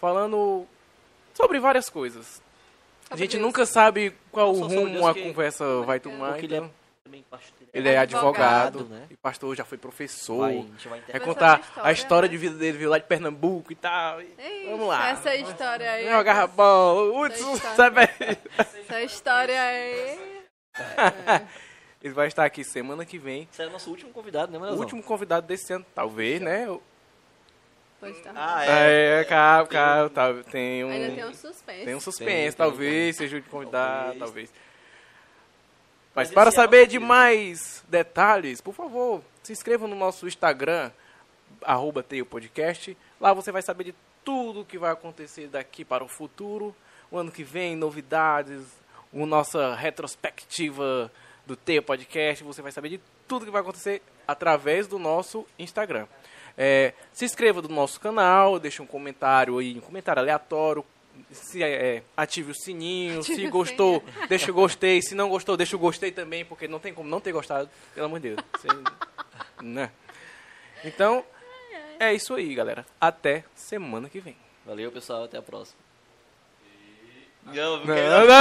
falando 0.00 0.66
sobre 1.32 1.60
várias 1.60 1.88
coisas. 1.88 2.42
A 3.04 3.10
Sobre 3.10 3.18
gente 3.18 3.38
nunca 3.38 3.64
sabe 3.64 4.12
qual 4.32 4.52
sobre 4.56 4.74
rumo 4.74 5.06
a 5.06 5.14
conversa 5.14 5.82
vai 5.82 6.00
tomar. 6.00 6.32
Porque 6.32 6.46
ele 6.46 6.54
é 6.54 6.58
então. 6.58 6.70
também 7.04 7.24
pastor. 7.30 7.57
Ele 7.72 7.88
é 7.88 7.98
advogado, 7.98 8.78
Advogado, 8.78 8.84
né? 8.88 9.06
e 9.10 9.16
pastor 9.16 9.54
já 9.56 9.64
foi 9.64 9.76
professor. 9.78 10.38
Vai, 10.40 10.58
a 10.58 10.60
gente 10.62 10.88
vai 10.88 11.00
contar 11.20 11.54
a 11.56 11.60
história, 11.60 11.82
a 11.88 11.92
história 11.92 12.26
né? 12.26 12.30
de 12.32 12.36
vida 12.38 12.54
dele, 12.56 12.78
veio 12.78 12.90
lá 12.90 12.98
de 12.98 13.04
Pernambuco 13.04 13.70
e 13.72 13.74
tal. 13.74 14.20
e- 14.22 14.24
Ixi, 14.24 14.66
Vamos 14.70 14.88
lá. 14.88 15.10
Essa 15.10 15.34
história 15.36 15.90
aí. 15.90 16.06
Rabão, 16.06 17.26
Essa 17.26 17.34
Hudson, 17.34 17.54
história. 17.54 17.76
sabe? 17.76 18.00
Essa 18.58 19.02
história 19.02 19.60
aí. 19.62 20.18
Ele 22.02 22.14
vai 22.14 22.28
estar 22.28 22.44
aqui 22.44 22.62
semana 22.64 23.04
que 23.04 23.18
vem. 23.18 23.48
Você 23.50 23.62
é 23.62 23.66
o 23.66 23.70
nosso 23.70 23.90
último 23.90 24.12
convidado, 24.12 24.52
né, 24.52 24.58
O 24.58 24.60
Manelzão? 24.60 24.82
último 24.84 25.02
convidado 25.02 25.46
desse 25.46 25.72
ano, 25.72 25.84
talvez, 25.94 26.40
né? 26.40 26.68
O- 26.70 26.80
Pois 28.00 28.16
tá. 28.20 28.30
Ah, 28.36 28.64
é. 28.64 29.20
É, 29.20 29.24
calma, 29.24 29.66
calma, 29.66 30.44
tem 30.44 30.84
um. 30.84 30.90
Ainda 30.90 31.14
tem 31.16 31.24
um 31.24 31.34
suspense. 31.34 31.84
Tem 31.84 31.94
um 31.96 32.00
suspense, 32.00 32.30
Tem, 32.32 32.42
tem, 32.44 32.52
talvez, 32.52 33.16
seja 33.16 33.38
o 33.38 33.42
convidado, 33.42 34.16
Talvez. 34.18 34.18
talvez. 34.20 34.52
Mas 36.18 36.32
para 36.32 36.48
ano, 36.48 36.52
saber 36.52 36.88
de 36.88 36.98
mais 36.98 37.84
detalhes, 37.88 38.60
por 38.60 38.74
favor, 38.74 39.22
se 39.40 39.52
inscreva 39.52 39.86
no 39.86 39.94
nosso 39.94 40.26
Instagram, 40.26 40.90
arroba 41.62 42.04
Podcast. 42.28 42.96
Lá 43.20 43.32
você 43.32 43.52
vai 43.52 43.62
saber 43.62 43.84
de 43.84 43.94
tudo 44.24 44.64
que 44.64 44.76
vai 44.76 44.90
acontecer 44.90 45.46
daqui 45.46 45.84
para 45.84 46.02
o 46.02 46.08
futuro. 46.08 46.74
O 47.08 47.18
ano 47.18 47.30
que 47.30 47.44
vem, 47.44 47.76
novidades, 47.76 48.64
a 49.14 49.26
nossa 49.26 49.76
retrospectiva 49.76 51.08
do 51.46 51.54
Teio 51.54 51.84
Podcast. 51.84 52.42
Você 52.42 52.62
vai 52.62 52.72
saber 52.72 52.88
de 52.88 53.00
tudo 53.28 53.44
que 53.44 53.52
vai 53.52 53.60
acontecer 53.60 54.02
através 54.26 54.88
do 54.88 54.98
nosso 54.98 55.46
Instagram. 55.56 56.08
É, 56.56 56.94
se 57.12 57.24
inscreva 57.24 57.62
no 57.62 57.68
nosso 57.68 58.00
canal, 58.00 58.58
deixe 58.58 58.82
um 58.82 58.86
comentário 58.86 59.56
aí, 59.58 59.78
um 59.78 59.80
comentário 59.80 60.20
aleatório. 60.20 60.84
Se, 61.32 61.62
é, 61.62 62.02
ative 62.16 62.52
o 62.52 62.54
sininho, 62.54 63.20
Ative 63.20 63.36
se 63.42 63.46
o 63.46 63.50
gostou, 63.50 64.02
deixa 64.28 64.50
o 64.50 64.54
gostei. 64.54 65.00
Se 65.02 65.14
não 65.14 65.28
gostou, 65.28 65.56
deixa 65.56 65.76
o 65.76 65.78
gostei 65.78 66.10
também, 66.12 66.44
porque 66.44 66.66
não 66.68 66.78
tem 66.78 66.92
como 66.94 67.08
não 67.08 67.20
ter 67.20 67.32
gostado, 67.32 67.68
pelo 67.94 68.06
amor 68.06 68.20
de 68.20 68.34
Deus. 68.34 68.40
Você- 68.56 68.68
né? 69.62 69.90
Então, 70.84 71.24
é 71.98 72.14
isso 72.14 72.34
aí, 72.34 72.54
galera. 72.54 72.86
Até 73.00 73.44
semana 73.54 74.08
que 74.08 74.20
vem. 74.20 74.36
Valeu, 74.64 74.92
pessoal. 74.92 75.24
Até 75.24 75.38
a 75.38 75.42
próxima. 75.42 75.78
Não, 77.44 77.54
Não, 77.78 77.86
não, 77.86 78.26